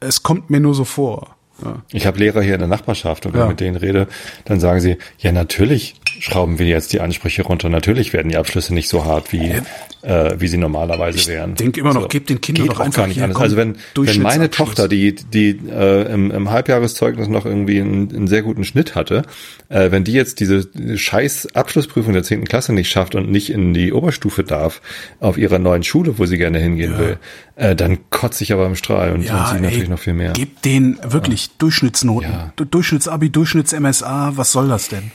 Es 0.00 0.22
kommt 0.22 0.50
mir 0.50 0.60
nur 0.60 0.74
so 0.74 0.84
vor. 0.84 1.36
Ja. 1.64 1.82
Ich 1.92 2.06
habe 2.06 2.18
Lehrer 2.18 2.40
hier 2.42 2.54
in 2.54 2.60
der 2.60 2.68
Nachbarschaft 2.68 3.26
und 3.26 3.32
wenn 3.32 3.40
Ja. 3.40 3.46
ich 3.46 3.50
mit 3.50 3.60
denen 3.60 3.76
rede, 3.76 4.06
dann 4.44 4.60
sagen 4.60 4.80
sie, 4.80 4.96
ja 5.18 5.32
natürlich 5.32 5.97
schrauben 6.20 6.58
wir 6.58 6.66
jetzt 6.66 6.92
die 6.92 7.00
Ansprüche 7.00 7.42
runter, 7.42 7.68
natürlich 7.68 8.12
werden 8.12 8.28
die 8.28 8.36
Abschlüsse 8.36 8.74
nicht 8.74 8.88
so 8.88 9.04
hart 9.04 9.32
wie 9.32 9.54
äh, 10.02 10.36
wie 10.38 10.46
sie 10.48 10.58
normalerweise 10.58 11.26
wären. 11.30 11.54
denk 11.56 11.76
immer 11.76 11.92
noch, 11.92 12.08
gebt 12.08 12.30
den 12.30 12.40
Kindern 12.40 12.66
Geht 12.68 12.72
doch 12.76 12.80
einfach 12.80 12.98
gar 13.02 13.06
nicht 13.08 13.16
hier, 13.16 13.24
anders. 13.24 13.42
Also 13.42 13.56
wenn 13.56 13.76
wenn 13.96 14.22
meine. 14.22 14.50
Tochter, 14.50 14.88
die 14.88 15.14
die 15.14 15.58
äh, 15.70 16.12
im, 16.12 16.30
im 16.30 16.50
Halbjahreszeugnis 16.50 17.28
noch 17.28 17.44
irgendwie 17.46 17.80
einen, 17.80 18.14
einen 18.14 18.28
sehr 18.28 18.42
guten 18.42 18.64
Schnitt 18.64 18.94
hatte, 18.94 19.22
äh, 19.68 19.90
wenn 19.90 20.04
die 20.04 20.12
jetzt 20.12 20.40
diese 20.40 20.68
scheiß 20.96 21.54
Abschlussprüfung 21.54 22.12
der 22.12 22.22
10. 22.22 22.44
Klasse 22.44 22.72
nicht 22.72 22.90
schafft 22.90 23.14
und 23.14 23.30
nicht 23.30 23.50
in 23.50 23.74
die 23.74 23.92
Oberstufe 23.92 24.44
darf 24.44 24.80
auf 25.20 25.36
ihrer 25.36 25.58
neuen 25.58 25.82
Schule, 25.82 26.18
wo 26.18 26.26
sie 26.26 26.38
gerne 26.38 26.58
hingehen 26.58 26.98
will, 26.98 27.18
äh, 27.56 27.74
dann 27.74 27.98
kotze 28.10 28.44
ich 28.44 28.52
aber 28.52 28.66
im 28.66 28.76
Strahl 28.76 29.10
und, 29.10 29.18
und 29.18 29.24
sie 29.24 29.60
natürlich 29.60 29.88
noch 29.88 29.98
viel 29.98 30.14
mehr. 30.14 30.32
Gebt 30.32 30.64
denen 30.64 30.98
wirklich 31.02 31.50
Durchschnittsnoten. 31.58 32.30
Ja. 32.30 32.52
Du- 32.56 32.64
Durchschnittsabi, 32.64 33.30
Durchschnitts-MSA, 33.30 34.32
was 34.36 34.52
soll 34.52 34.68
das 34.68 34.88
denn? 34.88 35.10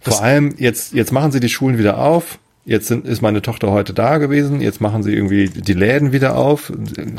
Vor 0.00 0.22
allem 0.22 0.54
jetzt, 0.58 0.94
jetzt 0.94 1.12
machen 1.12 1.32
sie 1.32 1.40
die 1.40 1.48
Schulen 1.48 1.78
wieder 1.78 1.98
auf. 1.98 2.38
Jetzt 2.64 2.88
sind, 2.88 3.06
ist 3.06 3.22
meine 3.22 3.40
Tochter 3.40 3.70
heute 3.70 3.94
da 3.94 4.18
gewesen. 4.18 4.60
Jetzt 4.60 4.82
machen 4.82 5.02
sie 5.02 5.14
irgendwie 5.14 5.48
die 5.48 5.72
Läden 5.72 6.12
wieder 6.12 6.36
auf, 6.36 6.70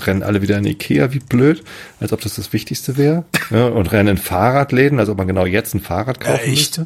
rennen 0.05 0.21
alle 0.21 0.43
wieder 0.43 0.57
in 0.59 0.65
Ikea, 0.65 1.11
wie 1.11 1.19
blöd, 1.19 1.63
als 1.99 2.13
ob 2.13 2.21
das 2.21 2.35
das 2.35 2.53
Wichtigste 2.53 2.97
wäre. 2.97 3.25
Ja, 3.49 3.65
und 3.65 3.91
rennen 3.91 4.09
in 4.09 4.17
Fahrradläden, 4.17 4.99
als 4.99 5.09
ob 5.09 5.17
man 5.17 5.27
genau 5.27 5.47
jetzt 5.47 5.73
ein 5.73 5.79
Fahrrad 5.79 6.19
kaufen 6.19 6.41
Echt? 6.41 6.77
müsste. 6.77 6.85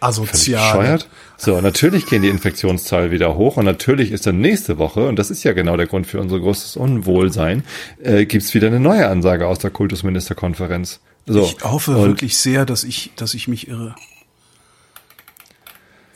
Asozial. 0.00 0.76
bescheuert. 0.76 1.08
So, 1.36 1.60
natürlich 1.60 2.06
gehen 2.06 2.22
die 2.22 2.28
Infektionszahlen 2.28 3.10
wieder 3.10 3.36
hoch 3.36 3.58
und 3.58 3.64
natürlich 3.64 4.10
ist 4.10 4.26
dann 4.26 4.40
nächste 4.40 4.78
Woche, 4.78 5.06
und 5.06 5.18
das 5.18 5.30
ist 5.30 5.44
ja 5.44 5.52
genau 5.52 5.76
der 5.76 5.86
Grund 5.86 6.06
für 6.06 6.20
unser 6.20 6.40
großes 6.40 6.76
Unwohlsein, 6.76 7.62
äh, 8.02 8.24
gibt's 8.26 8.52
wieder 8.54 8.66
eine 8.66 8.80
neue 8.80 9.08
Ansage 9.08 9.46
aus 9.46 9.58
der 9.58 9.70
Kultusministerkonferenz. 9.70 11.00
So, 11.26 11.42
Ich 11.42 11.62
hoffe 11.62 11.96
wirklich 11.96 12.36
sehr, 12.36 12.66
dass 12.66 12.82
ich, 12.82 13.12
dass 13.14 13.34
ich 13.34 13.46
mich 13.46 13.68
irre. 13.68 13.94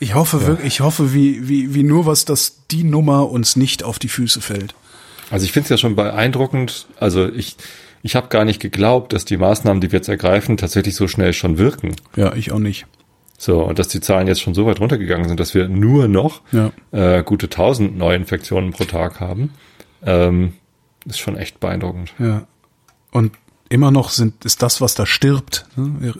Ich 0.05 0.13
hoffe 0.13 0.45
wirklich, 0.45 0.67
ich 0.67 0.79
hoffe 0.81 1.13
wie, 1.15 1.49
wie, 1.49 1.73
wie 1.73 1.81
nur 1.81 2.05
was, 2.05 2.25
dass 2.25 2.67
die 2.69 2.83
Nummer 2.83 3.27
uns 3.31 3.55
nicht 3.55 3.83
auf 3.83 3.97
die 3.97 4.07
Füße 4.07 4.39
fällt. 4.39 4.75
Also 5.31 5.45
ich 5.45 5.51
finde 5.51 5.65
es 5.65 5.69
ja 5.71 5.77
schon 5.77 5.95
beeindruckend. 5.95 6.85
Also 6.99 7.27
ich, 7.27 7.57
ich 8.03 8.15
habe 8.15 8.27
gar 8.27 8.45
nicht 8.45 8.59
geglaubt, 8.61 9.13
dass 9.13 9.25
die 9.25 9.37
Maßnahmen, 9.37 9.81
die 9.81 9.91
wir 9.91 9.97
jetzt 9.97 10.07
ergreifen, 10.07 10.57
tatsächlich 10.57 10.93
so 10.95 11.07
schnell 11.07 11.33
schon 11.33 11.57
wirken. 11.57 11.95
Ja, 12.15 12.35
ich 12.35 12.51
auch 12.51 12.59
nicht. 12.59 12.85
So, 13.39 13.63
und 13.63 13.79
dass 13.79 13.87
die 13.87 13.99
Zahlen 13.99 14.27
jetzt 14.27 14.41
schon 14.41 14.53
so 14.53 14.67
weit 14.67 14.79
runtergegangen 14.79 15.27
sind, 15.27 15.39
dass 15.39 15.55
wir 15.55 15.67
nur 15.67 16.07
noch 16.07 16.41
Ja. 16.51 16.71
äh, 16.91 17.23
gute 17.23 17.47
1000 17.47 17.97
Neuinfektionen 17.97 18.73
pro 18.73 18.83
Tag 18.83 19.19
haben, 19.19 19.53
ähm, 20.05 20.53
ist 21.05 21.17
schon 21.19 21.35
echt 21.35 21.59
beeindruckend. 21.59 22.13
Ja. 22.19 22.45
Und 23.11 23.33
immer 23.69 23.89
noch 23.89 24.09
sind, 24.11 24.45
ist 24.45 24.61
das, 24.61 24.81
was 24.81 24.93
da 24.93 25.07
stirbt. 25.07 25.65
ne? 25.75 25.95
Wir, 25.99 26.13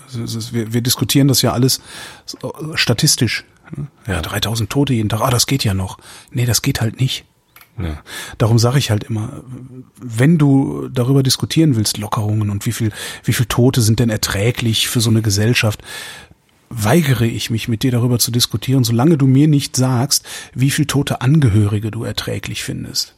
wir, 0.53 0.73
wir 0.73 0.81
diskutieren 0.81 1.27
das 1.27 1.43
ja 1.43 1.53
alles 1.53 1.81
statistisch. 2.73 3.45
Ja, 4.07 4.21
3000 4.21 4.69
Tote 4.69 4.93
jeden 4.93 5.09
Tag. 5.09 5.21
Ah, 5.21 5.29
das 5.29 5.47
geht 5.47 5.63
ja 5.63 5.73
noch. 5.73 5.97
Nee, 6.31 6.45
das 6.45 6.61
geht 6.61 6.81
halt 6.81 6.99
nicht. 6.99 7.25
Ja. 7.77 8.01
Darum 8.37 8.57
sage 8.57 8.79
ich 8.79 8.89
halt 8.89 9.03
immer, 9.03 9.43
wenn 10.01 10.37
du 10.37 10.87
darüber 10.89 11.23
diskutieren 11.23 11.75
willst, 11.75 11.97
Lockerungen 11.97 12.49
und 12.49 12.65
wie 12.65 12.71
viel, 12.71 12.91
wie 13.23 13.33
viel 13.33 13.47
Tote 13.47 13.81
sind 13.81 13.99
denn 13.99 14.09
erträglich 14.09 14.87
für 14.87 15.01
so 15.01 15.09
eine 15.09 15.21
Gesellschaft, 15.21 15.81
weigere 16.69 17.25
ich 17.25 17.49
mich 17.49 17.67
mit 17.67 17.83
dir 17.83 17.91
darüber 17.91 18.17
zu 18.17 18.31
diskutieren, 18.31 18.83
solange 18.83 19.17
du 19.17 19.27
mir 19.27 19.47
nicht 19.47 19.75
sagst, 19.75 20.25
wie 20.53 20.71
viel 20.71 20.85
tote 20.85 21.21
Angehörige 21.21 21.91
du 21.91 22.03
erträglich 22.03 22.63
findest. 22.63 23.15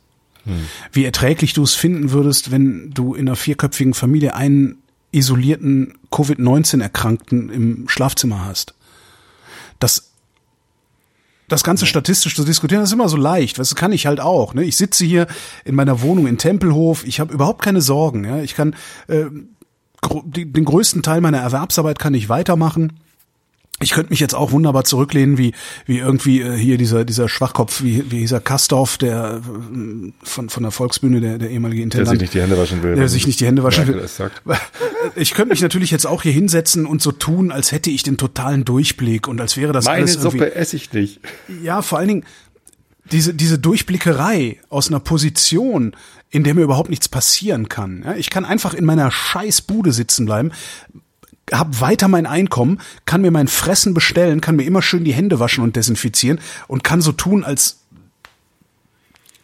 Wie 0.93 1.03
erträglich 1.03 1.53
du 1.53 1.63
es 1.63 1.75
finden 1.75 2.11
würdest, 2.11 2.51
wenn 2.51 2.91
du 2.91 3.13
in 3.13 3.27
einer 3.27 3.35
vierköpfigen 3.35 3.93
Familie 3.93 4.33
einen 4.33 4.77
isolierten 5.11 5.95
Covid-19-Erkrankten 6.09 7.49
im 7.49 7.89
Schlafzimmer 7.89 8.45
hast. 8.45 8.73
Das 9.79 10.06
das 11.47 11.63
Ganze 11.63 11.85
statistisch 11.85 12.35
zu 12.35 12.43
diskutieren, 12.43 12.81
das 12.81 12.89
ist 12.89 12.93
immer 12.93 13.09
so 13.09 13.17
leicht. 13.17 13.57
Das 13.57 13.75
kann 13.75 13.91
ich 13.93 14.05
halt 14.05 14.19
auch. 14.19 14.53
Ne? 14.53 14.63
Ich 14.63 14.75
sitze 14.75 15.05
hier 15.05 15.27
in 15.63 15.75
meiner 15.75 16.01
Wohnung 16.01 16.27
in 16.27 16.37
Tempelhof. 16.37 17.05
Ich 17.05 17.19
habe 17.19 17.33
überhaupt 17.33 17.61
keine 17.61 17.81
Sorgen. 17.81 18.25
Ja? 18.25 18.41
Ich 18.41 18.53
kann 18.53 18.75
äh, 19.07 19.25
den 20.25 20.65
größten 20.65 21.03
Teil 21.03 21.21
meiner 21.21 21.39
Erwerbsarbeit 21.39 21.99
kann 21.99 22.13
ich 22.13 22.29
weitermachen 22.29 22.99
ich 23.79 23.91
könnte 23.91 24.09
mich 24.09 24.19
jetzt 24.19 24.33
auch 24.33 24.51
wunderbar 24.51 24.85
zurücklehnen, 24.85 25.37
wie, 25.37 25.53
wie 25.85 25.99
irgendwie 25.99 26.41
äh, 26.41 26.57
hier 26.57 26.77
dieser, 26.77 27.05
dieser 27.05 27.29
Schwachkopf, 27.29 27.83
wie, 27.83 28.09
wie 28.09 28.19
dieser 28.19 28.39
Kastorf, 28.39 28.97
der 28.97 29.41
äh, 29.43 30.11
von, 30.23 30.49
von 30.49 30.63
der 30.63 30.71
Volksbühne, 30.71 31.21
der, 31.21 31.37
der 31.37 31.51
ehemalige 31.51 31.83
Intendant. 31.83 32.07
Der 32.07 32.13
sich 32.13 32.21
nicht 32.21 32.33
die 32.33 32.41
Hände 32.41 32.57
waschen 32.57 32.81
will. 32.81 32.95
Der 32.95 33.07
sich 33.07 33.27
nicht 33.27 33.39
die 33.39 33.45
Hände 33.45 33.63
waschen 33.63 33.87
will. 33.87 34.03
Ich 35.15 35.33
könnte 35.33 35.51
mich 35.51 35.61
natürlich 35.61 35.89
jetzt 35.89 36.05
auch 36.05 36.23
hier 36.23 36.33
hinsetzen 36.33 36.85
und 36.85 37.01
so 37.01 37.11
tun, 37.11 37.51
als 37.51 37.71
hätte 37.71 37.89
ich 37.89 38.03
den 38.03 38.17
totalen 38.17 38.65
Durchblick 38.65 39.27
und 39.27 39.39
als 39.39 39.55
wäre 39.55 39.71
das 39.71 39.85
Meine 39.85 40.01
alles 40.01 40.13
Suppe 40.13 40.53
esse 40.53 40.75
ich 40.75 40.91
nicht. 40.91 41.21
Ja, 41.63 41.81
vor 41.81 41.99
allen 41.99 42.07
Dingen 42.07 42.25
diese, 43.11 43.33
diese 43.33 43.57
Durchblickerei 43.57 44.59
aus 44.69 44.89
einer 44.89 44.99
Position, 44.99 45.95
in 46.29 46.43
der 46.43 46.55
mir 46.55 46.61
überhaupt 46.61 46.89
nichts 46.89 47.07
passieren 47.07 47.69
kann. 47.69 48.03
Ja, 48.05 48.15
ich 48.15 48.29
kann 48.29 48.43
einfach 48.43 48.73
in 48.73 48.85
meiner 48.85 49.11
scheiß 49.11 49.61
Bude 49.61 49.93
sitzen 49.93 50.25
bleiben, 50.25 50.51
habe 51.51 51.79
weiter 51.79 52.07
mein 52.07 52.25
Einkommen, 52.25 52.79
kann 53.05 53.21
mir 53.21 53.31
mein 53.31 53.47
Fressen 53.47 53.93
bestellen, 53.93 54.41
kann 54.41 54.55
mir 54.55 54.65
immer 54.65 54.81
schön 54.81 55.03
die 55.03 55.13
Hände 55.13 55.39
waschen 55.39 55.63
und 55.63 55.75
desinfizieren 55.75 56.39
und 56.67 56.83
kann 56.83 57.01
so 57.01 57.11
tun, 57.11 57.43
als 57.43 57.79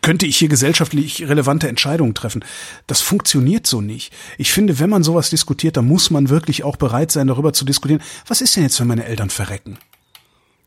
könnte 0.02 0.26
ich 0.26 0.38
hier 0.38 0.50
gesellschaftlich 0.50 1.28
relevante 1.28 1.70
Entscheidungen 1.70 2.14
treffen. 2.14 2.44
Das 2.88 3.02
funktioniert 3.02 3.66
so 3.66 3.82
nicht. 3.82 4.14
Ich 4.38 4.52
finde, 4.52 4.78
wenn 4.80 4.90
man 4.90 5.02
sowas 5.02 5.30
diskutiert, 5.30 5.78
dann 5.78 5.88
muss 5.88 6.12
man 6.12 6.30
wirklich 6.30 6.64
auch 6.64 6.76
bereit 6.76 7.12
sein, 7.12 7.28
darüber 7.28 7.54
zu 7.54 7.64
diskutieren, 7.64 8.02
was 8.28 8.42
ist 8.42 8.56
denn 8.56 8.64
jetzt, 8.64 8.80
wenn 8.80 8.88
meine 8.88 9.06
Eltern 9.06 9.30
verrecken? 9.30 9.78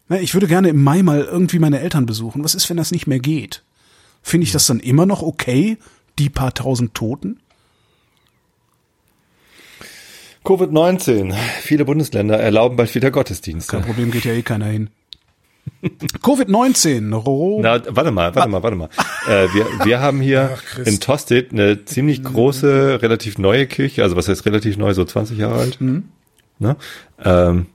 Ich 0.08 0.34
würde 0.34 0.46
gerne 0.46 0.68
im 0.68 0.82
Mai 0.82 1.02
mal 1.02 1.20
irgendwie 1.20 1.58
meine 1.58 1.80
Eltern 1.80 2.06
besuchen. 2.06 2.44
Was 2.44 2.54
ist, 2.54 2.70
wenn 2.70 2.76
das 2.76 2.92
nicht 2.92 3.06
mehr 3.06 3.18
geht? 3.18 3.62
Finde 4.22 4.44
ich 4.44 4.52
das 4.52 4.66
dann 4.66 4.80
immer 4.80 5.04
noch 5.04 5.20
okay, 5.20 5.78
die 6.18 6.30
paar 6.30 6.54
tausend 6.54 6.94
Toten? 6.94 7.40
Covid-19. 10.46 11.34
Viele 11.60 11.84
Bundesländer 11.84 12.38
erlauben 12.38 12.76
bald 12.76 12.94
wieder 12.94 13.10
Gottesdienste. 13.10 13.72
Kein 13.72 13.84
Problem, 13.84 14.12
geht 14.12 14.24
ja 14.24 14.32
eh 14.32 14.42
keiner 14.42 14.66
hin. 14.66 14.90
Covid-19. 15.82 17.60
Na, 17.60 17.82
warte 17.88 18.12
mal, 18.12 18.34
warte 18.34 18.48
mal, 18.48 18.62
warte 18.62 18.76
mal. 18.76 18.88
Äh, 19.28 19.48
wir, 19.52 19.66
wir 19.84 20.00
haben 20.00 20.20
hier 20.20 20.50
Ach, 20.54 20.78
in 20.78 21.00
Tosted 21.00 21.52
eine 21.52 21.84
ziemlich 21.84 22.22
große, 22.22 23.02
relativ 23.02 23.38
neue 23.38 23.66
Kirche, 23.66 24.04
also 24.04 24.14
was 24.14 24.28
heißt 24.28 24.46
relativ 24.46 24.76
neu, 24.76 24.94
so 24.94 25.04
20 25.04 25.36
Jahre 25.36 25.56
alt. 25.56 25.80
Mhm. 25.80 26.04
Ne? 26.60 26.76
Ähm, 27.24 27.66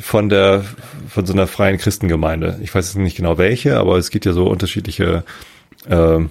von 0.00 0.28
der, 0.28 0.64
von 1.08 1.26
so 1.26 1.32
einer 1.32 1.48
freien 1.48 1.78
Christengemeinde. 1.78 2.60
Ich 2.62 2.72
weiß 2.72 2.86
jetzt 2.86 2.96
nicht 2.96 3.16
genau 3.16 3.38
welche, 3.38 3.78
aber 3.78 3.98
es 3.98 4.10
gibt 4.10 4.24
ja 4.24 4.32
so 4.32 4.46
unterschiedliche, 4.46 5.24
ähm, 5.90 6.30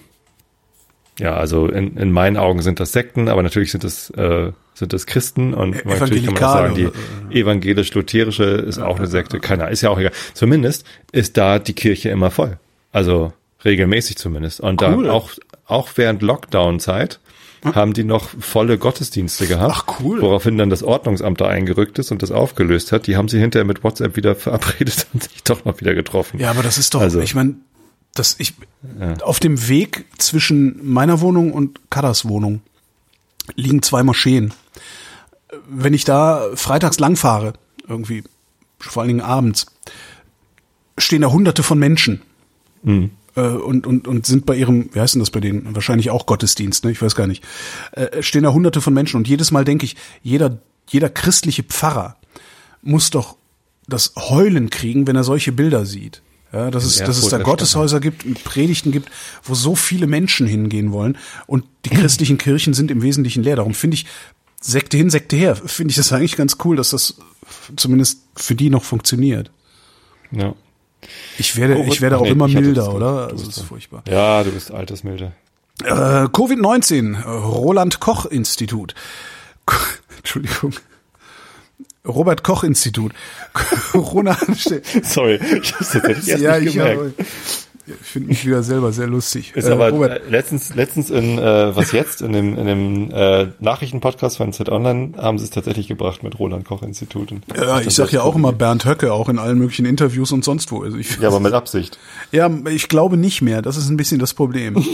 ja, 1.19 1.35
also 1.35 1.67
in, 1.67 1.97
in 1.97 2.11
meinen 2.11 2.37
Augen 2.37 2.61
sind 2.61 2.79
das 2.79 2.91
Sekten, 2.91 3.27
aber 3.27 3.43
natürlich 3.43 3.71
sind 3.71 3.83
das 3.83 4.09
äh, 4.11 4.51
sind 4.73 4.93
das 4.93 5.05
Christen 5.05 5.53
und 5.53 5.85
natürlich 5.85 6.25
kann 6.25 6.33
man 6.33 6.43
auch 6.43 6.53
sagen, 6.53 6.75
die 7.29 7.39
evangelisch-lutherische 7.39 8.43
ist 8.43 8.79
auch 8.79 8.97
eine 8.97 9.07
Sekte. 9.07 9.39
Keiner, 9.39 9.69
ist 9.69 9.81
ja 9.81 9.89
auch 9.89 9.99
egal. 9.99 10.13
Zumindest 10.33 10.85
ist 11.11 11.37
da 11.37 11.59
die 11.59 11.73
Kirche 11.73 12.09
immer 12.09 12.31
voll. 12.31 12.57
Also 12.91 13.33
regelmäßig 13.63 14.17
zumindest. 14.17 14.59
Und 14.61 14.81
cool. 14.81 15.05
da 15.05 15.11
auch, 15.11 15.31
auch 15.65 15.89
während 15.95 16.21
Lockdown-Zeit 16.21 17.19
hm? 17.63 17.75
haben 17.75 17.93
die 17.93 18.03
noch 18.03 18.29
volle 18.39 18.77
Gottesdienste 18.77 19.45
gehabt. 19.45 19.73
Ach 19.75 19.99
cool. 19.99 20.21
Woraufhin 20.21 20.57
dann 20.57 20.69
das 20.69 20.83
Ordnungsamt 20.83 21.41
da 21.41 21.47
eingerückt 21.47 21.99
ist 21.99 22.11
und 22.11 22.23
das 22.23 22.31
aufgelöst 22.31 22.91
hat. 22.91 23.07
Die 23.07 23.17
haben 23.17 23.27
sie 23.27 23.39
hinterher 23.39 23.65
mit 23.65 23.83
WhatsApp 23.83 24.15
wieder 24.15 24.35
verabredet 24.35 25.07
und 25.13 25.23
sich 25.23 25.43
doch 25.43 25.65
noch 25.65 25.79
wieder 25.79 25.93
getroffen. 25.93 26.39
Ja, 26.39 26.49
aber 26.49 26.63
das 26.63 26.77
ist 26.77 26.93
doch, 26.93 27.01
also, 27.01 27.19
ich 27.19 27.35
meine, 27.35 27.55
das 28.13 28.35
ich 28.39 28.53
ja. 28.99 29.13
auf 29.21 29.39
dem 29.39 29.67
Weg 29.67 30.05
zwischen 30.17 30.79
meiner 30.85 31.21
Wohnung 31.21 31.53
und 31.53 31.79
Kadas 31.89 32.27
Wohnung 32.27 32.61
liegen 33.55 33.81
zwei 33.81 34.03
Moscheen. 34.03 34.53
Wenn 35.67 35.93
ich 35.93 36.05
da 36.05 36.49
freitags 36.55 36.99
langfahre, 36.99 37.53
irgendwie, 37.87 38.23
vor 38.79 39.01
allen 39.01 39.09
Dingen 39.09 39.21
abends, 39.21 39.65
stehen 40.97 41.21
da 41.21 41.31
hunderte 41.31 41.63
von 41.63 41.79
Menschen. 41.79 42.21
Mhm. 42.83 43.11
Äh, 43.35 43.41
und, 43.41 43.87
und, 43.87 44.07
und 44.07 44.25
sind 44.25 44.45
bei 44.45 44.55
ihrem, 44.55 44.89
wie 44.93 44.99
heißt 44.99 45.15
denn 45.15 45.21
das 45.21 45.31
bei 45.31 45.39
denen? 45.39 45.73
Wahrscheinlich 45.75 46.09
auch 46.09 46.25
Gottesdienst, 46.25 46.83
ne? 46.83 46.91
Ich 46.91 47.01
weiß 47.01 47.15
gar 47.15 47.27
nicht. 47.27 47.43
Äh, 47.93 48.21
stehen 48.21 48.43
da 48.43 48.51
hunderte 48.51 48.81
von 48.81 48.93
Menschen 48.93 49.17
und 49.17 49.27
jedes 49.27 49.51
Mal 49.51 49.65
denke 49.65 49.85
ich, 49.85 49.95
jeder, 50.21 50.59
jeder 50.87 51.09
christliche 51.09 51.63
Pfarrer 51.63 52.17
muss 52.81 53.09
doch 53.09 53.37
das 53.87 54.13
Heulen 54.15 54.69
kriegen, 54.69 55.07
wenn 55.07 55.15
er 55.15 55.23
solche 55.23 55.51
Bilder 55.51 55.85
sieht. 55.85 56.21
Ja, 56.53 56.69
dass 56.69 56.83
es, 56.83 56.97
dass 56.97 57.17
es 57.17 57.29
da 57.29 57.37
Gotteshäuser 57.37 58.01
gibt, 58.01 58.43
Predigten 58.43 58.91
gibt, 58.91 59.09
wo 59.43 59.55
so 59.55 59.75
viele 59.75 60.05
Menschen 60.05 60.47
hingehen 60.47 60.91
wollen 60.91 61.17
und 61.47 61.63
die 61.85 61.89
christlichen 61.95 62.37
Kirchen 62.37 62.73
sind 62.73 62.91
im 62.91 63.01
Wesentlichen 63.01 63.43
leer. 63.43 63.55
Darum 63.55 63.73
finde 63.73 63.95
ich 63.95 64.05
Sekte 64.59 64.97
hin, 64.97 65.09
Sekte 65.09 65.37
her, 65.37 65.55
finde 65.55 65.91
ich 65.91 65.95
das 65.95 66.11
eigentlich 66.11 66.35
ganz 66.35 66.57
cool, 66.63 66.75
dass 66.75 66.91
das 66.91 67.15
zumindest 67.75 68.19
für 68.35 68.53
die 68.53 68.69
noch 68.69 68.83
funktioniert. 68.83 69.49
Ja. 70.31 70.53
Ich 71.37 71.55
werde, 71.55 71.77
oh, 71.77 71.85
ich 71.87 72.01
werde 72.01 72.19
auch 72.19 72.23
nee, 72.23 72.29
immer 72.29 72.47
milder, 72.47 72.93
oder? 72.93 73.29
Also 73.29 73.45
das 73.45 73.57
ist 73.57 73.63
furchtbar. 73.63 74.03
Ja, 74.07 74.43
du 74.43 74.51
bist 74.51 74.71
altersmilde. 74.71 75.31
Äh, 75.83 75.85
Covid-19, 75.85 77.23
Roland 77.23 77.99
Koch 77.99 78.25
Institut. 78.25 78.93
Entschuldigung. 80.17 80.73
Robert 82.07 82.43
Koch 82.43 82.63
Institut. 82.63 83.11
Corona 83.91 84.37
Sorry, 85.03 85.39
ich 85.61 85.73
hab's 85.73 85.91
tatsächlich 85.91 86.27
erst 86.27 86.41
ja, 86.41 86.59
nicht 86.59 86.73
gemerkt. 86.73 87.13
ich 87.85 87.95
finde 88.01 88.29
mich 88.29 88.45
wieder 88.45 88.63
selber 88.63 88.91
sehr 88.91 89.07
lustig. 89.07 89.53
Ist 89.55 89.67
äh, 89.67 89.71
aber 89.71 89.91
Robert. 89.91 90.29
letztens, 90.29 90.73
letztens 90.73 91.11
in 91.11 91.37
äh, 91.37 91.75
was 91.75 91.91
jetzt 91.91 92.21
in 92.21 92.33
dem 92.33 92.57
in 92.57 92.65
dem 92.65 93.11
äh, 93.11 93.47
Nachrichtenpodcast 93.59 94.37
von 94.37 94.51
Z 94.51 94.69
Online 94.69 95.13
haben 95.17 95.37
sie 95.37 95.43
es 95.43 95.51
tatsächlich 95.51 95.87
gebracht 95.87 96.23
mit 96.23 96.39
Roland 96.39 96.65
Koch 96.65 96.81
Institut. 96.81 97.33
Ja, 97.55 97.79
ich 97.81 97.93
sag 97.93 98.11
ja 98.11 98.23
auch 98.23 98.35
immer 98.35 98.51
Bernd 98.51 98.85
Höcke, 98.85 99.13
auch 99.13 99.29
in 99.29 99.37
allen 99.37 99.59
möglichen 99.59 99.85
Interviews 99.85 100.31
und 100.31 100.43
sonst 100.43 100.71
wo. 100.71 100.81
Also 100.81 100.97
ich, 100.97 101.19
ja, 101.19 101.27
aber 101.27 101.39
mit 101.39 101.53
Absicht. 101.53 101.97
Ja, 102.31 102.49
ich 102.69 102.87
glaube 102.87 103.17
nicht 103.17 103.41
mehr. 103.41 103.61
Das 103.61 103.75
ist 103.75 103.89
ein 103.89 103.97
bisschen 103.97 104.19
das 104.19 104.33
Problem. 104.33 104.85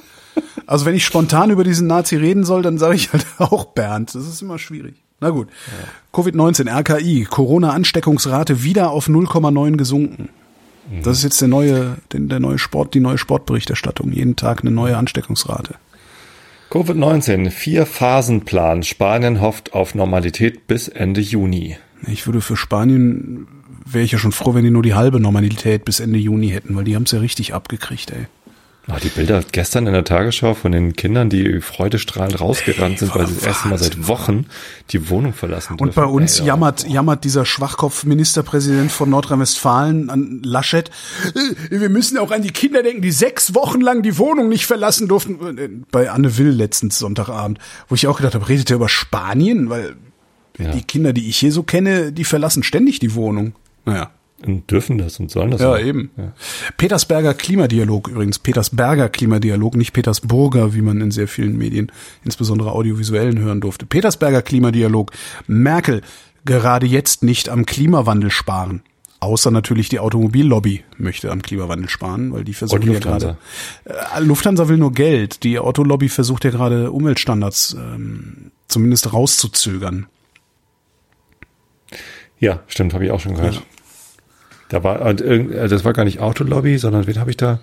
also 0.66 0.84
wenn 0.84 0.94
ich 0.94 1.06
spontan 1.06 1.50
über 1.50 1.64
diesen 1.64 1.86
Nazi 1.86 2.16
reden 2.16 2.44
soll, 2.44 2.62
dann 2.62 2.76
sage 2.76 2.96
ich 2.96 3.12
halt 3.12 3.24
auch 3.38 3.66
Bernd. 3.66 4.14
Das 4.14 4.26
ist 4.26 4.42
immer 4.42 4.58
schwierig. 4.58 5.05
Na 5.20 5.30
gut. 5.30 5.48
Ja. 5.48 6.20
Covid-19, 6.20 6.68
RKI, 6.68 7.24
Corona-Ansteckungsrate 7.24 8.62
wieder 8.62 8.90
auf 8.90 9.08
0,9 9.08 9.76
gesunken. 9.76 10.28
Mhm. 10.90 11.02
Das 11.02 11.18
ist 11.18 11.24
jetzt 11.24 11.40
der 11.40 11.48
neue, 11.48 11.96
der, 12.12 12.40
neue 12.40 12.58
Sport, 12.58 12.94
die 12.94 13.00
neue 13.00 13.18
Sportberichterstattung. 13.18 14.12
Jeden 14.12 14.36
Tag 14.36 14.60
eine 14.60 14.70
neue 14.70 14.96
Ansteckungsrate. 14.96 15.74
Covid-19, 16.70 17.50
vier 17.50 17.86
Phasenplan. 17.86 18.82
Spanien 18.82 19.40
hofft 19.40 19.72
auf 19.72 19.94
Normalität 19.94 20.66
bis 20.66 20.88
Ende 20.88 21.20
Juni. 21.20 21.76
Ich 22.06 22.26
würde 22.26 22.40
für 22.40 22.56
Spanien, 22.56 23.46
wäre 23.84 24.04
ich 24.04 24.12
ja 24.12 24.18
schon 24.18 24.32
froh, 24.32 24.54
wenn 24.54 24.64
die 24.64 24.70
nur 24.70 24.82
die 24.82 24.94
halbe 24.94 25.20
Normalität 25.20 25.84
bis 25.84 26.00
Ende 26.00 26.18
Juni 26.18 26.48
hätten, 26.48 26.76
weil 26.76 26.84
die 26.84 26.94
haben 26.94 27.04
es 27.04 27.12
ja 27.12 27.20
richtig 27.20 27.54
abgekriegt, 27.54 28.10
ey. 28.10 28.26
Ah, 28.88 28.98
die 29.02 29.08
Bilder 29.08 29.42
gestern 29.50 29.88
in 29.88 29.94
der 29.94 30.04
Tagesschau 30.04 30.54
von 30.54 30.70
den 30.70 30.94
Kindern, 30.94 31.28
die 31.28 31.60
freudestrahlend 31.60 32.40
rausgerannt 32.40 33.00
sind, 33.00 33.12
weil 33.16 33.26
sie 33.26 33.34
das 33.34 33.42
erste 33.42 33.68
Mal 33.68 33.78
seit 33.78 34.06
Wochen 34.06 34.46
die 34.90 35.10
Wohnung 35.10 35.32
verlassen 35.32 35.76
dürfen. 35.76 35.88
Und 35.88 35.94
bei 35.96 36.04
uns 36.04 36.38
Ey, 36.38 36.46
jammert, 36.46 36.88
jammert 36.88 37.24
dieser 37.24 37.44
Schwachkopf-Ministerpräsident 37.44 38.92
von 38.92 39.10
Nordrhein-Westfalen 39.10 40.08
an 40.08 40.40
Laschet. 40.44 40.92
Äh, 41.34 41.80
wir 41.80 41.88
müssen 41.88 42.16
auch 42.16 42.30
an 42.30 42.42
die 42.42 42.52
Kinder 42.52 42.84
denken, 42.84 43.02
die 43.02 43.10
sechs 43.10 43.56
Wochen 43.56 43.80
lang 43.80 44.02
die 44.02 44.18
Wohnung 44.18 44.48
nicht 44.48 44.66
verlassen 44.66 45.08
durften. 45.08 45.84
Bei 45.90 46.08
Anne 46.10 46.38
Will 46.38 46.50
letztens 46.50 47.00
Sonntagabend, 47.00 47.58
wo 47.88 47.96
ich 47.96 48.06
auch 48.06 48.18
gedacht 48.18 48.36
habe, 48.36 48.48
redet 48.48 48.70
er 48.70 48.76
über 48.76 48.88
Spanien? 48.88 49.68
Weil 49.68 49.96
ja. 50.58 50.70
die 50.70 50.82
Kinder, 50.82 51.12
die 51.12 51.28
ich 51.28 51.38
hier 51.38 51.50
so 51.50 51.64
kenne, 51.64 52.12
die 52.12 52.24
verlassen 52.24 52.62
ständig 52.62 53.00
die 53.00 53.14
Wohnung. 53.14 53.54
Naja. 53.84 54.10
Und 54.44 54.70
dürfen 54.70 54.98
das 54.98 55.18
und 55.18 55.30
sollen 55.30 55.50
das 55.50 55.62
Ja, 55.62 55.72
auch. 55.72 55.78
eben. 55.78 56.10
Ja. 56.16 56.32
Petersberger 56.76 57.32
Klimadialog 57.32 58.08
übrigens. 58.08 58.38
Petersberger 58.38 59.08
Klimadialog, 59.08 59.76
nicht 59.76 59.92
Petersburger, 59.94 60.74
wie 60.74 60.82
man 60.82 61.00
in 61.00 61.10
sehr 61.10 61.26
vielen 61.26 61.56
Medien, 61.56 61.90
insbesondere 62.22 62.72
audiovisuellen, 62.72 63.38
hören 63.38 63.60
durfte. 63.62 63.86
Petersberger 63.86 64.42
Klimadialog. 64.42 65.12
Merkel, 65.46 66.02
gerade 66.44 66.86
jetzt 66.86 67.22
nicht 67.22 67.48
am 67.48 67.64
Klimawandel 67.64 68.30
sparen. 68.30 68.82
Außer 69.20 69.50
natürlich 69.50 69.88
die 69.88 69.98
Automobillobby 70.00 70.84
möchte 70.98 71.32
am 71.32 71.40
Klimawandel 71.40 71.88
sparen, 71.88 72.34
weil 72.34 72.44
die 72.44 72.52
versuchen 72.52 72.92
ja 72.92 72.98
gerade. 72.98 73.38
Äh, 73.86 74.20
Lufthansa 74.20 74.68
will 74.68 74.76
nur 74.76 74.92
Geld. 74.92 75.42
Die 75.42 75.58
Autolobby 75.58 76.10
versucht 76.10 76.44
ja 76.44 76.50
gerade 76.50 76.92
Umweltstandards 76.92 77.74
ähm, 77.78 78.50
zumindest 78.68 79.14
rauszuzögern. 79.14 80.06
Ja, 82.38 82.60
stimmt, 82.66 82.92
habe 82.92 83.06
ich 83.06 83.10
auch 83.10 83.20
schon 83.20 83.34
gehört. 83.34 83.54
Ja. 83.54 83.62
Da 84.68 84.82
war, 84.84 85.00
und 85.02 85.20
irgend, 85.20 85.52
äh, 85.54 85.68
das 85.68 85.84
war 85.84 85.92
gar 85.92 86.04
nicht 86.04 86.20
Autolobby, 86.20 86.78
sondern 86.78 87.06
wen 87.06 87.18
habe 87.20 87.30
ich 87.30 87.36
da? 87.36 87.60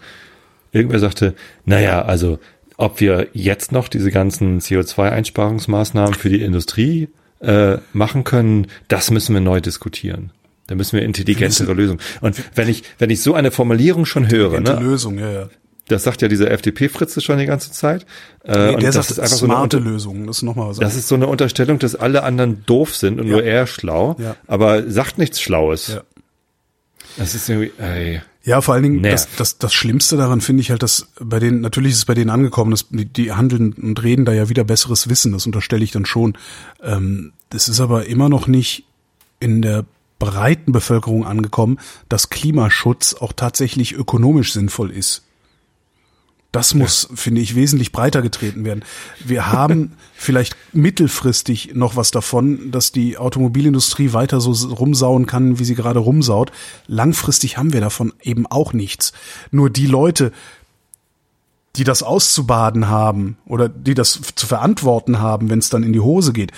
Irgendwer 0.71 0.99
sagte, 0.99 1.33
naja, 1.65 2.03
also 2.03 2.39
ob 2.77 2.99
wir 2.99 3.27
jetzt 3.33 3.71
noch 3.71 3.87
diese 3.87 4.09
ganzen 4.09 4.59
CO2-Einsparungsmaßnahmen 4.59 6.13
für 6.15 6.29
die 6.29 6.41
Industrie 6.41 7.09
äh, 7.41 7.77
machen 7.93 8.23
können, 8.23 8.67
das 8.87 9.11
müssen 9.11 9.33
wir 9.33 9.41
neu 9.41 9.61
diskutieren. 9.61 10.31
Da 10.67 10.75
müssen 10.75 10.95
wir 10.97 11.03
intelligentere 11.03 11.73
Lösungen. 11.73 11.99
Und 12.21 12.41
wenn 12.55 12.69
ich, 12.69 12.83
wenn 12.97 13.09
ich 13.09 13.21
so 13.21 13.33
eine 13.33 13.51
Formulierung 13.51 14.05
schon 14.05 14.31
höre, 14.31 14.61
Ne? 14.61 14.79
Lösung, 14.79 15.19
ja, 15.19 15.29
ja. 15.29 15.49
das 15.89 16.03
sagt 16.03 16.21
ja 16.21 16.29
dieser 16.29 16.49
FDP-Fritze 16.51 17.19
schon 17.21 17.37
die 17.37 17.45
ganze 17.45 17.71
Zeit. 17.71 18.05
Äh, 18.45 18.57
Nee, 18.69 18.73
und 18.75 18.81
der 18.83 18.91
das 18.93 18.95
sagt 18.95 19.11
ist 19.11 19.19
einfach 19.19 19.35
so 19.35 19.45
eine, 19.45 19.53
smarte 19.55 19.77
Lösung. 19.79 20.25
Das 20.25 20.37
ist 20.37 20.43
nochmal 20.43 20.69
was. 20.69 20.79
das 20.79 20.95
ist 20.95 21.09
so 21.09 21.15
eine 21.15 21.27
Unterstellung, 21.27 21.79
dass 21.79 21.95
alle 21.95 22.23
anderen 22.23 22.63
doof 22.65 22.95
sind 22.95 23.19
und 23.19 23.27
Ja. 23.27 23.33
nur 23.33 23.43
er 23.43 23.67
schlau, 23.67 24.15
Ja. 24.19 24.37
aber 24.47 24.89
sagt 24.89 25.17
nichts 25.17 25.41
Schlaues. 25.41 25.89
Ja. 25.89 26.01
Das 27.17 27.35
ist 27.35 27.49
irgendwie, 27.49 27.71
ey. 27.81 28.21
Ja, 28.45 28.59
vor 28.59 28.73
allen 28.73 28.83
Dingen, 28.83 29.03
das, 29.03 29.29
das, 29.37 29.57
das 29.57 29.73
Schlimmste 29.73 30.17
daran 30.17 30.41
finde 30.41 30.61
ich 30.61 30.69
halt, 30.69 30.83
dass 30.83 31.07
bei 31.19 31.39
denen, 31.39 31.61
natürlich 31.61 31.93
ist 31.93 31.99
es 31.99 32.05
bei 32.05 32.13
denen 32.13 32.29
angekommen, 32.29 32.71
dass 32.71 32.89
die, 32.89 33.05
die 33.05 33.31
handeln 33.31 33.71
und 33.73 34.03
reden 34.03 34.25
da 34.25 34.33
ja 34.33 34.49
wieder 34.49 34.65
besseres 34.65 35.09
Wissen, 35.09 35.31
das 35.31 35.45
unterstelle 35.45 35.83
ich 35.83 35.91
dann 35.91 36.05
schon. 36.05 36.37
Ähm, 36.81 37.31
das 37.49 37.69
ist 37.69 37.79
aber 37.79 38.07
immer 38.07 38.27
noch 38.27 38.47
nicht 38.47 38.85
in 39.39 39.61
der 39.61 39.85
breiten 40.19 40.71
Bevölkerung 40.73 41.25
angekommen, 41.25 41.79
dass 42.09 42.29
Klimaschutz 42.29 43.13
auch 43.13 43.33
tatsächlich 43.33 43.93
ökonomisch 43.93 44.53
sinnvoll 44.53 44.91
ist. 44.91 45.23
Das 46.53 46.75
muss, 46.75 47.09
finde 47.15 47.41
ich, 47.41 47.55
wesentlich 47.55 47.91
breiter 47.91 48.21
getreten 48.21 48.63
werden. 48.63 48.85
Wir 49.25 49.51
haben 49.51 49.93
vielleicht 50.13 50.55
mittelfristig 50.71 51.71
noch 51.73 51.95
was 51.95 52.11
davon, 52.11 52.71
dass 52.71 52.91
die 52.91 53.17
Automobilindustrie 53.17 54.13
weiter 54.13 54.39
so 54.39 54.51
rumsauen 54.67 55.25
kann, 55.25 55.57
wie 55.57 55.65
sie 55.65 55.73
gerade 55.75 55.99
rumsaut. 55.99 56.51
Langfristig 56.87 57.57
haben 57.57 57.73
wir 57.73 57.81
davon 57.81 58.13
eben 58.21 58.45
auch 58.45 58.71
nichts. 58.71 59.13
Nur 59.49 59.71
die 59.71 59.87
Leute, 59.87 60.31
die 61.75 61.83
das 61.83 62.03
auszubaden 62.03 62.87
haben 62.87 63.37
oder 63.47 63.67
die 63.67 63.95
das 63.95 64.21
zu 64.35 64.45
verantworten 64.45 65.19
haben, 65.19 65.49
wenn 65.49 65.57
es 65.59 65.71
dann 65.71 65.81
in 65.81 65.91
die 65.91 66.01
Hose 66.01 66.33
geht, 66.33 66.51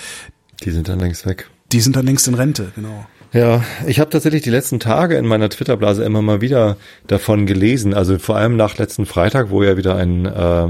Die 0.62 0.72
sind 0.72 0.88
dann 0.88 0.98
längst 1.00 1.24
weg. 1.24 1.48
die 1.72 1.80
sind 1.80 1.96
dann 1.96 2.04
längst 2.04 2.28
in 2.28 2.34
Rente, 2.34 2.70
genau. 2.76 3.06
Ja, 3.36 3.62
ich 3.86 4.00
habe 4.00 4.08
tatsächlich 4.10 4.42
die 4.42 4.50
letzten 4.50 4.80
Tage 4.80 5.16
in 5.16 5.26
meiner 5.26 5.50
Twitter-Blase 5.50 6.02
immer 6.04 6.22
mal 6.22 6.40
wieder 6.40 6.76
davon 7.06 7.44
gelesen. 7.46 7.92
Also 7.92 8.18
vor 8.18 8.36
allem 8.36 8.56
nach 8.56 8.78
letzten 8.78 9.04
Freitag, 9.04 9.50
wo 9.50 9.62
ja 9.62 9.76
wieder 9.76 9.96
ein, 9.96 10.24
äh, 10.24 10.68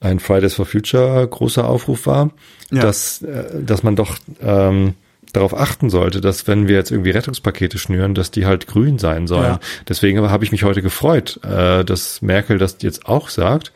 ein 0.00 0.20
Fridays 0.20 0.54
for 0.54 0.66
Future 0.66 1.26
großer 1.26 1.66
Aufruf 1.66 2.06
war, 2.06 2.30
Ja. 2.70 2.82
dass, 2.82 3.22
äh, 3.22 3.62
dass 3.62 3.82
man 3.82 3.96
doch 3.96 4.18
ähm, 4.42 4.94
darauf 5.32 5.56
achten 5.58 5.88
sollte, 5.88 6.20
dass 6.20 6.46
wenn 6.46 6.68
wir 6.68 6.76
jetzt 6.76 6.90
irgendwie 6.90 7.10
Rettungspakete 7.10 7.78
schnüren, 7.78 8.14
dass 8.14 8.30
die 8.30 8.44
halt 8.44 8.66
grün 8.66 8.98
sein 8.98 9.26
sollen. 9.26 9.44
Ja. 9.44 9.60
Deswegen 9.88 10.20
habe 10.28 10.44
ich 10.44 10.52
mich 10.52 10.64
heute 10.64 10.82
gefreut, 10.82 11.40
äh, 11.42 11.84
dass 11.84 12.20
Merkel 12.22 12.58
das 12.58 12.76
jetzt 12.80 13.06
auch 13.06 13.28
sagt. 13.30 13.72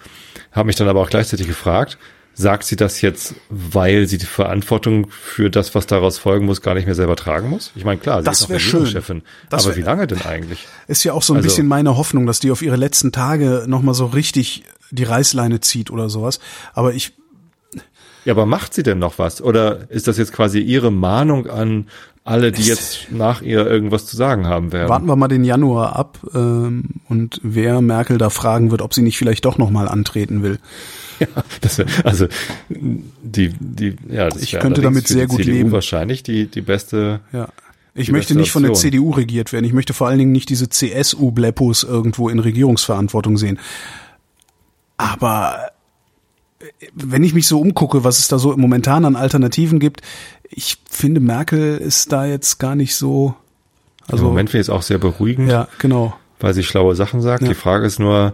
Habe 0.52 0.66
mich 0.66 0.77
dann 0.77 0.89
aber 0.89 1.01
auch 1.01 1.11
gleichzeitig 1.11 1.47
gefragt, 1.47 1.97
sagt 2.35 2.65
sie 2.65 2.77
das 2.77 3.01
jetzt, 3.02 3.35
weil 3.51 4.07
sie 4.07 4.16
die 4.19 4.27
Verantwortung 4.27 5.09
für 5.11 5.51
das, 5.51 5.74
was 5.74 5.86
daraus 5.86 6.16
folgen 6.19 6.47
muss, 6.47 6.62
gar 6.62 6.74
nicht 6.74 6.86
mehr 6.86 6.94
selber 6.94 7.16
tragen 7.16 7.51
muss? 7.51 7.73
Ich 7.74 7.85
meine, 7.85 8.01
klar, 8.01 8.20
sie 8.20 8.24
Das 8.24 8.40
ist 8.40 8.48
noch. 8.48 8.57
Regierungschefin. 8.57 9.23
Das 9.51 9.65
Aber 9.66 9.74
wär- 9.77 9.82
wie 9.82 9.86
lange 9.86 10.07
denn 10.07 10.23
eigentlich? 10.23 10.66
Ist 10.89 11.05
ja 11.05 11.12
auch 11.12 11.23
so 11.23 11.32
ein 11.35 11.39
Also- 11.39 11.48
bisschen 11.48 11.66
meine 11.69 11.97
Hoffnung, 11.97 12.27
dass 12.27 12.40
die 12.40 12.51
auf 12.51 12.62
ihre 12.62 12.77
letzten 12.77 13.12
Tage 13.12 13.65
nochmal 13.66 13.94
so 13.94 14.07
richtig 14.07 14.65
die 14.90 15.05
Reißleine 15.05 15.61
zieht 15.61 15.90
oder 15.90 16.09
sowas. 16.09 16.40
Aber 16.73 16.94
ich, 16.94 17.12
Ja, 18.24 18.32
aber 18.35 18.44
macht 18.47 18.74
sie 18.74 18.82
denn 18.82 18.98
noch 18.98 19.19
was? 19.19 19.40
Oder 19.40 19.90
ist 19.90 20.07
das 20.09 20.19
jetzt 20.19 20.32
quasi 20.32 20.61
ihre 20.61 20.90
Mahnung 20.90 21.47
an 21.48 21.89
alle, 22.24 22.52
die 22.52 22.62
jetzt 22.62 23.11
nach 23.11 23.40
ihr 23.40 23.66
irgendwas 23.66 24.05
zu 24.07 24.15
sagen 24.16 24.47
haben 24.47 24.73
werden? 24.73 24.89
warten 24.90 25.07
wir 25.07 25.16
mal 25.16 25.28
den 25.28 25.43
Januar 25.43 25.97
ab 25.97 26.19
ähm, 26.35 26.85
und 27.09 27.40
wer 27.43 27.81
Merkel 27.81 28.19
da 28.19 28.28
fragen 28.28 28.70
wird, 28.70 28.82
ob 28.82 28.93
sie 28.94 29.01
nicht 29.02 29.16
vielleicht 29.16 29.44
doch 29.47 29.57
nochmal 29.59 29.89
antreten 29.89 30.43
will. 30.43 30.59
Ja, 31.20 31.26
das 31.60 31.80
also 32.05 32.26
die, 32.68 33.52
die, 33.60 33.94
ja, 34.09 34.28
das 34.30 34.42
Ich 34.42 34.52
könnte 34.52 34.80
damit 34.80 35.06
sehr 35.06 35.26
gut 35.26 35.40
CDU 35.40 35.52
leben. 35.52 35.72
wahrscheinlich 35.72 36.22
die, 36.22 36.47
die 36.47 36.62
beste. 36.62 37.20
Ja. 37.32 37.48
Ich 37.94 38.10
möchte 38.10 38.34
nicht 38.34 38.51
von 38.52 38.62
der. 38.62 38.72
CDU 38.72 39.10
regiert 39.10 39.52
werden. 39.52 39.64
Ich 39.64 39.72
möchte 39.72 39.92
vor 39.92 40.09
allen 40.09 40.18
Dingen 40.18 40.32
nicht 40.32 40.48
diese 40.48 40.68
CSU-Bleppos 40.68 41.82
irgendwo 41.84 42.28
in 42.28 42.38
Regierungsverantwortung 42.38 43.36
sehen. 43.36 43.59
Aber 44.97 45.70
äh, 46.60 46.64
wenn 46.94 47.24
ich 47.24 47.34
mich 47.34 47.47
so 47.47 47.60
umgucke, 47.60 48.05
was 48.05 48.18
es 48.18 48.28
da 48.28 48.38
so 48.38 48.56
momentan 48.56 49.05
an 49.05 49.16
Alternativen 49.16 49.78
gibt, 49.78 50.02
ich 50.48 50.78
finde 50.88 51.20
Merkel 51.20 51.76
ist 51.78 52.12
da 52.12 52.26
jetzt 52.26 52.59
gar 52.59 52.74
nicht 52.74 52.94
so. 52.94 53.34
Also, 54.09 54.24
Im 54.24 54.30
Moment 54.30 54.51
finde 54.51 54.62
ich 54.62 54.66
es 54.66 54.70
auch 54.70 54.82
sehr 54.82 54.98
beruhigend, 54.98 55.51
Ja, 55.51 55.68
genau. 55.78 56.16
weil 56.40 56.55
sie 56.55 56.64
schlaue 56.64 56.97
Sachen 56.97 57.20
sagt. 57.20 57.42
Ja. 57.42 57.48
Die 57.48 57.55
Frage 57.55 57.86
ist 57.86 57.98
nur, 58.01 58.32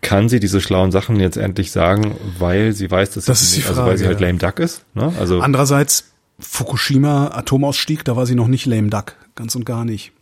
kann 0.00 0.28
sie 0.28 0.40
diese 0.40 0.60
schlauen 0.60 0.92
Sachen 0.92 1.18
jetzt 1.20 1.36
endlich 1.36 1.70
sagen, 1.72 2.16
weil 2.38 2.72
sie 2.72 2.90
weiß, 2.90 3.10
dass 3.10 3.24
Das 3.24 3.52
sie, 3.52 3.60
die 3.60 3.66
also 3.66 3.80
weil 3.80 3.88
Frage, 3.88 3.98
sie 3.98 4.06
halt 4.06 4.20
ja. 4.20 4.26
lame 4.26 4.38
duck 4.38 4.58
ist. 4.58 4.84
Ne? 4.94 5.12
Also 5.18 5.40
Andererseits 5.40 6.12
Fukushima 6.38 7.28
Atomausstieg, 7.28 8.04
da 8.04 8.16
war 8.16 8.26
sie 8.26 8.34
noch 8.34 8.48
nicht 8.48 8.66
lame 8.66 8.88
duck, 8.88 9.16
ganz 9.34 9.54
und 9.54 9.66
gar 9.66 9.84
nicht. 9.84 10.12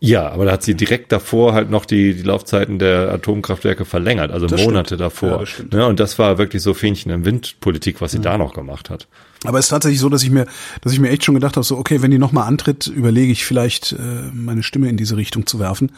Ja, 0.00 0.30
aber 0.30 0.44
da 0.44 0.52
hat 0.52 0.62
sie 0.62 0.76
direkt 0.76 1.10
davor 1.10 1.54
halt 1.54 1.70
noch 1.70 1.84
die, 1.84 2.14
die 2.14 2.22
Laufzeiten 2.22 2.78
der 2.78 3.12
Atomkraftwerke 3.12 3.84
verlängert, 3.84 4.30
also 4.30 4.46
Das 4.46 4.62
Monate 4.62 4.88
stimmt. 4.88 5.00
davor. 5.00 5.40
Ja, 5.40 5.46
stimmt. 5.46 5.72
Ne, 5.72 5.86
und 5.86 5.98
das 5.98 6.18
war 6.20 6.38
wirklich 6.38 6.62
so 6.62 6.72
Fähnchen 6.72 7.10
im 7.10 7.24
Wind-Politik, 7.24 8.00
was 8.00 8.12
sie 8.12 8.20
da 8.20 8.38
noch 8.38 8.54
gemacht 8.54 8.90
hat. 8.90 9.08
Aber 9.44 9.58
es 9.58 9.66
ist 9.66 9.70
tatsächlich 9.70 10.00
so, 10.00 10.08
dass 10.08 10.22
ich 10.22 10.30
mir, 10.30 10.46
dass 10.82 10.92
ich 10.92 11.00
mir 11.00 11.10
echt 11.10 11.24
schon 11.24 11.34
gedacht 11.34 11.56
habe, 11.56 11.64
so 11.64 11.76
okay, 11.76 12.00
wenn 12.00 12.12
die 12.12 12.18
nochmal 12.18 12.46
antritt, 12.46 12.86
überlege 12.86 13.32
ich 13.32 13.44
vielleicht 13.44 13.92
äh, 13.92 13.96
meine 14.32 14.62
Stimme 14.62 14.88
in 14.88 14.96
diese 14.96 15.16
Richtung 15.16 15.46
zu 15.46 15.58
werfen. 15.58 15.90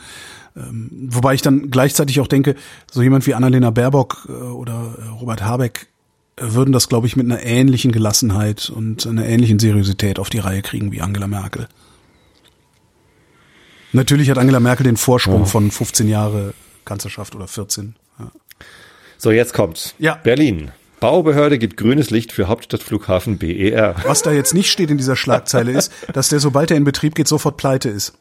Ähm, 0.56 0.89
wobei 1.10 1.35
ich 1.35 1.43
dann 1.43 1.70
gleichzeitig 1.70 2.20
auch 2.20 2.27
denke, 2.27 2.55
so 2.90 3.02
jemand 3.02 3.27
wie 3.27 3.35
Annalena 3.35 3.70
Baerbock 3.70 4.27
äh, 4.28 4.32
oder 4.32 4.94
äh, 4.98 5.09
Robert 5.09 5.43
Habeck 5.43 5.89
äh, 6.36 6.44
würden 6.55 6.72
das, 6.72 6.89
glaube 6.89 7.06
ich, 7.06 7.16
mit 7.16 7.27
einer 7.27 7.43
ähnlichen 7.43 7.93
Gelassenheit 7.93 8.70
und 8.70 9.06
einer 9.06 9.27
ähnlichen 9.27 9.59
Seriosität 9.59 10.18
auf 10.18 10.31
die 10.31 10.39
Reihe 10.39 10.62
kriegen 10.62 10.90
wie 10.90 11.02
Angela 11.02 11.27
Merkel. 11.27 11.68
Natürlich 13.93 14.31
hat 14.31 14.39
Angela 14.39 14.61
Merkel 14.61 14.85
den 14.85 14.97
Vorsprung 14.97 15.47
von 15.47 15.71
15 15.71 16.09
Jahre 16.09 16.55
Kanzlerschaft 16.85 17.35
oder 17.35 17.49
14. 17.49 17.97
Ja. 18.19 18.31
So, 19.19 19.31
jetzt 19.31 19.53
kommt's. 19.53 19.95
Ja. 19.99 20.15
Berlin. 20.15 20.71
Baubehörde 21.01 21.59
gibt 21.59 21.77
grünes 21.77 22.11
Licht 22.11 22.31
für 22.31 22.47
Hauptstadtflughafen 22.47 23.39
BER. 23.39 23.97
Was 24.05 24.23
da 24.23 24.33
jetzt 24.33 24.55
nicht 24.55 24.71
steht 24.71 24.91
in 24.91 24.99
dieser 24.99 25.17
Schlagzeile 25.17 25.73
ist, 25.73 25.91
dass 26.12 26.29
der, 26.29 26.41
sobald 26.41 26.71
er 26.71 26.77
in 26.77 26.85
Betrieb 26.85 27.15
geht, 27.15 27.27
sofort 27.27 27.57
pleite 27.57 27.89
ist. 27.89 28.12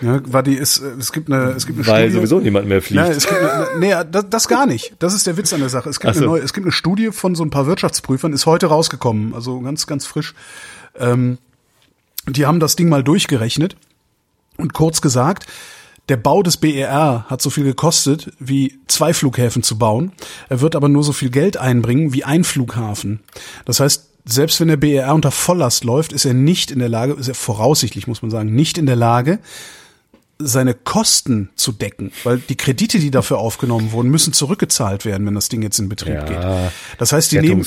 Ja, 0.00 0.20
war 0.32 0.42
die, 0.42 0.56
äh, 0.56 0.62
es 0.62 1.12
gibt 1.12 1.30
eine, 1.30 1.50
es 1.50 1.66
gibt 1.66 1.78
eine 1.78 1.86
Weil 1.86 2.04
Studie. 2.04 2.14
sowieso 2.14 2.40
niemand 2.40 2.66
mehr 2.66 2.80
fliegt. 2.80 3.04
Ja, 3.04 3.08
es 3.08 3.26
gibt 3.26 3.40
eine, 3.40 3.66
nee, 3.78 3.94
das, 4.10 4.30
das 4.30 4.48
gar 4.48 4.64
nicht. 4.64 4.94
Das 5.00 5.12
ist 5.12 5.26
der 5.26 5.36
Witz 5.36 5.52
an 5.52 5.60
der 5.60 5.68
Sache. 5.68 5.90
Es 5.90 6.00
gibt, 6.00 6.14
so. 6.14 6.20
eine 6.20 6.26
neue, 6.26 6.40
es 6.40 6.54
gibt 6.54 6.64
eine 6.64 6.72
Studie 6.72 7.10
von 7.10 7.34
so 7.34 7.44
ein 7.44 7.50
paar 7.50 7.66
Wirtschaftsprüfern, 7.66 8.32
ist 8.32 8.46
heute 8.46 8.66
rausgekommen, 8.66 9.34
also 9.34 9.60
ganz, 9.60 9.86
ganz 9.86 10.06
frisch. 10.06 10.34
Ähm, 10.98 11.38
die 12.28 12.46
haben 12.46 12.60
das 12.60 12.76
Ding 12.76 12.88
mal 12.88 13.02
durchgerechnet 13.04 13.76
und 14.56 14.72
kurz 14.74 15.00
gesagt, 15.00 15.46
der 16.08 16.16
Bau 16.16 16.42
des 16.42 16.56
BER 16.56 17.26
hat 17.28 17.40
so 17.40 17.50
viel 17.50 17.64
gekostet, 17.64 18.32
wie 18.38 18.78
zwei 18.88 19.14
Flughäfen 19.14 19.62
zu 19.62 19.78
bauen. 19.78 20.12
Er 20.48 20.60
wird 20.60 20.74
aber 20.74 20.88
nur 20.88 21.04
so 21.04 21.12
viel 21.12 21.30
Geld 21.30 21.56
einbringen 21.56 22.12
wie 22.12 22.24
ein 22.24 22.44
Flughafen. 22.44 23.20
Das 23.64 23.80
heißt, 23.80 24.08
selbst 24.24 24.60
wenn 24.60 24.68
der 24.68 24.76
BER 24.76 25.14
unter 25.14 25.30
Volllast 25.30 25.84
läuft, 25.84 26.12
ist 26.12 26.24
er 26.24 26.34
nicht 26.34 26.70
in 26.70 26.78
der 26.78 26.88
Lage, 26.88 27.12
ist 27.14 27.28
er 27.28 27.34
voraussichtlich, 27.34 28.06
muss 28.06 28.22
man 28.22 28.30
sagen, 28.30 28.54
nicht 28.54 28.78
in 28.78 28.86
der 28.86 28.96
Lage, 28.96 29.38
seine 30.46 30.74
Kosten 30.74 31.50
zu 31.56 31.72
decken, 31.72 32.12
weil 32.24 32.38
die 32.38 32.56
Kredite, 32.56 32.98
die 32.98 33.10
dafür 33.10 33.38
aufgenommen 33.38 33.92
wurden, 33.92 34.10
müssen 34.10 34.32
zurückgezahlt 34.32 35.04
werden, 35.04 35.26
wenn 35.26 35.34
das 35.34 35.48
Ding 35.48 35.62
jetzt 35.62 35.78
in 35.78 35.88
Betrieb 35.88 36.14
Ja, 36.14 36.24
geht. 36.24 36.72
Das 36.98 37.12
heißt, 37.12 37.32
die 37.32 37.40
nehmen, 37.40 37.64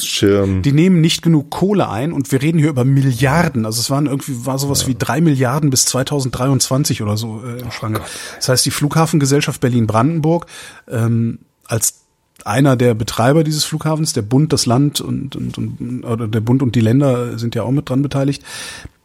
die 0.62 0.72
nehmen 0.72 1.02
nicht 1.02 1.22
genug 1.22 1.50
Kohle 1.50 1.90
ein 1.90 2.14
und 2.14 2.32
wir 2.32 2.42
reden 2.42 2.60
hier 2.60 2.70
über 2.70 2.86
Milliarden. 2.86 3.66
Also 3.66 3.82
es 3.82 3.90
waren 3.90 4.06
irgendwie 4.06 4.46
war 4.46 4.60
sowas 4.60 4.88
wie 4.88 4.96
drei 4.96 5.22
Milliarden 5.22 5.70
bis 5.70 5.86
2023 5.86 7.02
oder 7.02 7.18
so 7.18 7.42
äh, 7.46 7.62
im 7.62 7.72
Schranke. 7.72 8.02
Das 8.38 8.50
heißt, 8.50 8.66
die 8.66 8.72
Flughafengesellschaft 8.72 9.62
Berlin-Brandenburg 9.62 10.46
ähm, 10.90 11.40
als 11.66 12.06
einer 12.44 12.76
der 12.76 12.94
Betreiber 12.94 13.44
dieses 13.44 13.66
Flughafens, 13.66 14.14
der 14.14 14.22
Bund, 14.22 14.54
das 14.54 14.66
Land 14.66 15.02
und, 15.02 15.36
und, 15.36 15.58
und 15.58 16.04
oder 16.04 16.28
der 16.28 16.42
Bund 16.42 16.62
und 16.62 16.76
die 16.76 16.82
Länder 16.82 17.38
sind 17.40 17.56
ja 17.56 17.64
auch 17.64 17.72
mit 17.72 17.90
dran 17.90 18.02
beteiligt. 18.02 18.44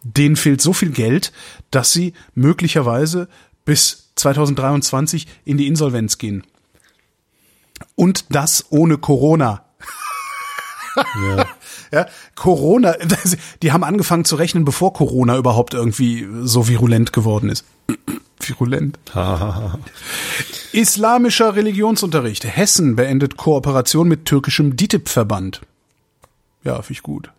Denen 0.02 0.36
fehlt 0.36 0.60
so 0.60 0.72
viel 0.72 0.90
Geld, 0.90 1.32
dass 1.70 1.92
sie 1.92 2.14
möglicherweise 2.34 3.28
bis 3.70 4.10
2023 4.16 5.28
in 5.44 5.56
die 5.56 5.68
Insolvenz 5.68 6.18
gehen. 6.18 6.42
Und 7.94 8.24
das 8.34 8.66
ohne 8.70 8.98
Corona. 8.98 9.64
Ja, 11.92 12.06
Corona, 12.34 12.92
das- 12.94 13.36
die 13.62 13.70
haben 13.72 13.82
angefangen 13.84 14.24
zu 14.24 14.34
rechnen, 14.36 14.64
bevor 14.64 14.92
Corona 14.92 15.36
überhaupt 15.36 15.72
irgendwie 15.74 16.26
so 16.42 16.66
virulent 16.68 17.12
geworden 17.12 17.48
ist. 17.48 17.64
virulent. 18.40 18.98
Islamischer 20.72 21.54
Religionsunterricht. 21.56 22.44
Hessen 22.44 22.96
beendet 22.96 23.36
Kooperation 23.36 24.08
mit 24.08 24.24
türkischem 24.24 24.76
DITIB-Verband. 24.76 25.60
Ja, 26.64 26.74
finde 26.82 26.92
ich 26.92 27.02
gut. 27.02 27.30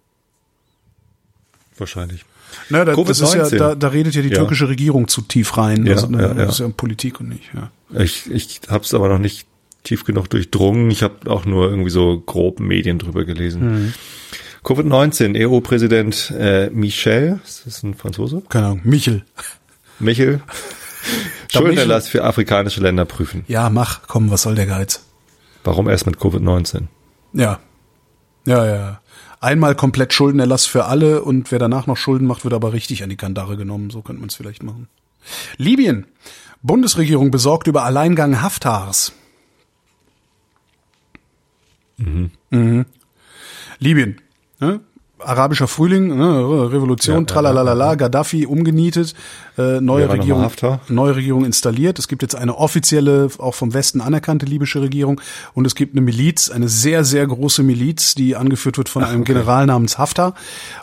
Wahrscheinlich. 1.77 2.23
Na, 2.69 2.85
da, 2.85 2.95
das 2.95 3.19
ist 3.21 3.33
ja, 3.33 3.43
Covid-19. 3.43 3.57
da, 3.57 3.75
da 3.75 3.87
redet 3.89 4.15
ja 4.15 4.21
die 4.21 4.29
Ja. 4.29 4.35
türkische 4.37 4.67
Regierung 4.69 5.07
zu 5.07 5.21
tief 5.21 5.57
rein. 5.57 5.85
Ja, 5.85 5.93
also, 5.93 6.07
ne, 6.07 6.21
ja. 6.21 6.33
Das 6.33 6.55
ist 6.55 6.59
ja 6.59 6.67
Politik 6.69 7.19
und 7.19 7.29
nicht, 7.29 7.51
ja. 7.53 7.71
Ich, 8.01 8.29
ich 8.31 8.61
habe 8.69 8.83
es 8.83 8.93
aber 8.93 9.09
noch 9.09 9.19
nicht 9.19 9.47
tief 9.83 10.03
genug 10.05 10.29
durchdrungen. 10.29 10.89
Ich 10.91 11.03
habe 11.03 11.29
auch 11.29 11.45
nur 11.45 11.69
irgendwie 11.69 11.89
so 11.89 12.19
grob 12.19 12.59
Medien 12.59 12.99
drüber 12.99 13.25
gelesen. 13.25 13.93
Covid-19, 14.63 15.35
EU-Präsident 15.49 16.31
äh, 16.37 16.69
Michel, 16.69 17.39
ist 17.43 17.65
das 17.65 17.81
ein 17.83 17.95
Franzose? 17.95 18.43
Keine 18.47 18.65
Ahnung, 18.67 18.81
Michel. 18.83 19.23
Michel. 19.99 20.41
Schuldenerlass 21.51 22.07
für 22.07 22.23
afrikanische 22.23 22.79
Länder 22.81 23.05
prüfen. 23.05 23.43
Ja, 23.47 23.69
mach, 23.69 24.01
komm, 24.07 24.29
was 24.31 24.43
soll 24.43 24.55
der 24.55 24.67
Geiz? 24.67 25.03
Warum 25.63 25.89
erst 25.89 26.05
mit 26.05 26.17
Covid-19? 26.17 26.83
Ja. 27.33 27.59
Ja, 28.45 28.65
ja. 28.65 29.01
Einmal 29.41 29.73
komplett 29.73 30.13
Schuldenerlass 30.13 30.67
für 30.67 30.85
alle 30.85 31.23
und 31.23 31.51
wer 31.51 31.57
danach 31.57 31.87
noch 31.87 31.97
Schulden 31.97 32.27
macht, 32.27 32.43
wird 32.43 32.53
aber 32.53 32.73
richtig 32.73 33.03
an 33.03 33.09
die 33.09 33.17
Kandare 33.17 33.57
genommen. 33.57 33.89
So 33.89 34.03
könnte 34.03 34.19
man 34.19 34.29
es 34.29 34.35
vielleicht 34.35 34.61
machen. 34.61 34.87
Libyen. 35.57 36.05
Bundesregierung 36.61 37.31
besorgt 37.31 37.65
über 37.65 37.83
Alleingang 37.83 38.43
Haftars. 38.43 39.13
Mhm. 41.97 42.85
Libyen. 43.79 44.21
Ne? 44.59 44.81
Arabischer 45.23 45.67
Frühling, 45.67 46.17
ne? 46.17 46.71
Revolution, 46.71 47.15
Ja, 47.15 47.19
ja, 47.21 47.25
tralalala, 47.25 47.95
Gaddafi 47.95 48.45
umgenietet, 48.45 49.13
äh, 49.57 49.81
neue 49.81 50.09
Regierung, 50.09 50.49
neue 50.89 51.15
Regierung 51.15 51.45
installiert. 51.45 51.99
Es 51.99 52.07
gibt 52.07 52.21
jetzt 52.21 52.35
eine 52.35 52.57
offizielle, 52.57 53.29
auch 53.37 53.55
vom 53.55 53.73
Westen 53.73 54.01
anerkannte 54.01 54.45
libysche 54.45 54.81
Regierung 54.81 55.21
und 55.53 55.65
es 55.65 55.75
gibt 55.75 55.93
eine 55.93 56.01
Miliz, 56.01 56.49
eine 56.49 56.67
sehr, 56.69 57.03
sehr 57.03 57.25
große 57.27 57.63
Miliz, 57.63 58.15
die 58.15 58.35
angeführt 58.35 58.77
wird 58.77 58.89
von 58.89 59.03
einem 59.03 59.23
General 59.23 59.65
namens 59.65 59.97
Haftar. 59.97 60.33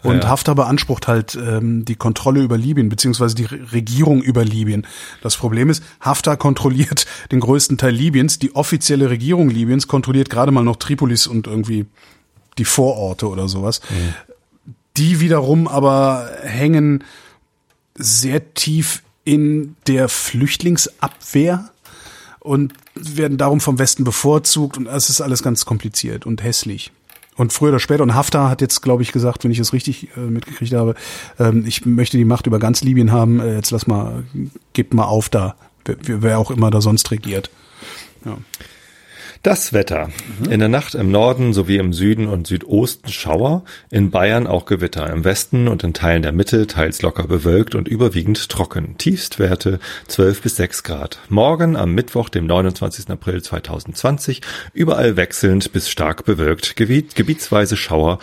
Und 0.02 0.22
Ja. 0.24 0.28
Haftar 0.28 0.54
beansprucht 0.54 1.08
halt 1.08 1.36
ähm, 1.36 1.84
die 1.84 1.96
Kontrolle 1.96 2.40
über 2.42 2.56
Libyen, 2.58 2.88
beziehungsweise 2.88 3.34
die 3.34 3.44
Re 3.44 3.58
Regierung 3.72 4.22
über 4.22 4.44
Libyen. 4.44 4.86
Das 5.22 5.36
Problem 5.36 5.68
ist, 5.70 5.82
Haftar 6.00 6.36
kontrolliert 6.36 7.06
den 7.32 7.40
größten 7.40 7.78
Teil 7.78 7.94
Libyens. 7.94 8.38
Die 8.38 8.54
offizielle 8.54 9.10
Regierung 9.10 9.50
Libyens 9.50 9.88
kontrolliert 9.88 10.30
gerade 10.30 10.52
mal 10.52 10.62
noch 10.64 10.76
Tripolis 10.76 11.26
und 11.26 11.46
irgendwie 11.46 11.86
die 12.58 12.64
Vororte 12.64 13.28
oder 13.28 13.48
sowas. 13.48 13.80
Die 14.98 15.20
wiederum 15.20 15.68
aber 15.68 16.28
hängen 16.42 17.04
sehr 17.94 18.52
tief 18.54 19.02
in 19.24 19.76
der 19.86 20.08
Flüchtlingsabwehr 20.08 21.70
und 22.40 22.72
werden 22.94 23.38
darum 23.38 23.60
vom 23.60 23.78
Westen 23.78 24.02
bevorzugt 24.02 24.76
und 24.76 24.86
es 24.86 25.08
ist 25.08 25.20
alles 25.20 25.42
ganz 25.42 25.64
kompliziert 25.64 26.26
und 26.26 26.42
hässlich. 26.42 26.90
Und 27.36 27.52
früher 27.52 27.68
oder 27.68 27.78
später, 27.78 28.02
und 28.02 28.16
Haftar 28.16 28.50
hat 28.50 28.60
jetzt, 28.60 28.82
glaube 28.82 29.04
ich, 29.04 29.12
gesagt, 29.12 29.44
wenn 29.44 29.52
ich 29.52 29.60
es 29.60 29.72
richtig 29.72 30.08
äh, 30.16 30.20
mitgekriegt 30.20 30.72
habe, 30.72 30.96
ähm, 31.38 31.64
ich 31.64 31.86
möchte 31.86 32.16
die 32.16 32.24
Macht 32.24 32.48
über 32.48 32.58
ganz 32.58 32.82
Libyen 32.82 33.12
haben, 33.12 33.38
äh, 33.38 33.54
jetzt 33.54 33.70
lass 33.70 33.86
mal, 33.86 34.24
gebt 34.72 34.92
mal 34.92 35.04
auf 35.04 35.28
da, 35.28 35.54
wer, 35.84 36.22
wer 36.22 36.38
auch 36.40 36.50
immer 36.50 36.72
da 36.72 36.80
sonst 36.80 37.12
regiert. 37.12 37.50
Ja. 38.24 38.36
Das 39.42 39.72
Wetter. 39.72 40.10
In 40.50 40.58
der 40.58 40.68
Nacht 40.68 40.96
im 40.96 41.12
Norden 41.12 41.52
sowie 41.52 41.76
im 41.76 41.92
Süden 41.92 42.26
und 42.26 42.48
Südosten 42.48 43.08
Schauer, 43.08 43.64
in 43.88 44.10
Bayern 44.10 44.48
auch 44.48 44.66
Gewitter, 44.66 45.08
im 45.10 45.22
Westen 45.22 45.68
und 45.68 45.84
in 45.84 45.94
Teilen 45.94 46.22
der 46.22 46.32
Mitte 46.32 46.66
teils 46.66 47.02
locker 47.02 47.28
bewölkt 47.28 47.76
und 47.76 47.86
überwiegend 47.86 48.48
trocken. 48.48 48.98
Tiefstwerte 48.98 49.78
12 50.08 50.42
bis 50.42 50.56
6 50.56 50.82
Grad. 50.82 51.20
Morgen 51.28 51.76
am 51.76 51.94
Mittwoch, 51.94 52.30
dem 52.30 52.46
29. 52.46 53.10
April 53.10 53.40
2020, 53.40 54.40
überall 54.72 55.16
wechselnd 55.16 55.70
bis 55.72 55.88
stark 55.88 56.24
bewölkt, 56.24 56.74
Gebiet, 56.74 57.14
gebietsweise 57.14 57.76
Schauer 57.76 58.18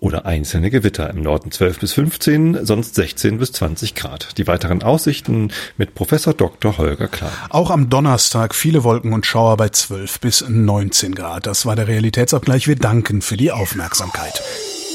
oder 0.00 0.26
einzelne 0.26 0.70
Gewitter. 0.70 1.10
Im 1.10 1.22
Norden 1.22 1.50
12 1.50 1.78
bis 1.78 1.92
15, 1.92 2.66
sonst 2.66 2.94
16 2.94 3.38
bis 3.38 3.52
20 3.52 3.94
Grad. 3.94 4.38
Die 4.38 4.46
weiteren 4.46 4.82
Aussichten 4.82 5.52
mit 5.76 5.94
Professor 5.94 6.34
Dr. 6.34 6.78
Holger 6.78 7.08
Klein. 7.08 7.30
Auch 7.50 7.70
am 7.70 7.90
Donnerstag 7.90 8.54
viele 8.54 8.82
Wolken 8.82 9.12
und 9.12 9.26
Schauer 9.26 9.56
bei 9.56 9.68
12 9.68 10.20
bis 10.20 10.44
19 10.48 11.14
Grad. 11.14 11.46
Das 11.46 11.66
war 11.66 11.76
der 11.76 11.86
Realitätsabgleich. 11.86 12.66
Wir 12.66 12.76
danken 12.76 13.22
für 13.22 13.36
die 13.36 13.52
Aufmerksamkeit. 13.52 14.42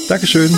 Dankeschön. 0.08 0.50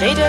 Wer 0.00 0.10
redet, 0.10 0.27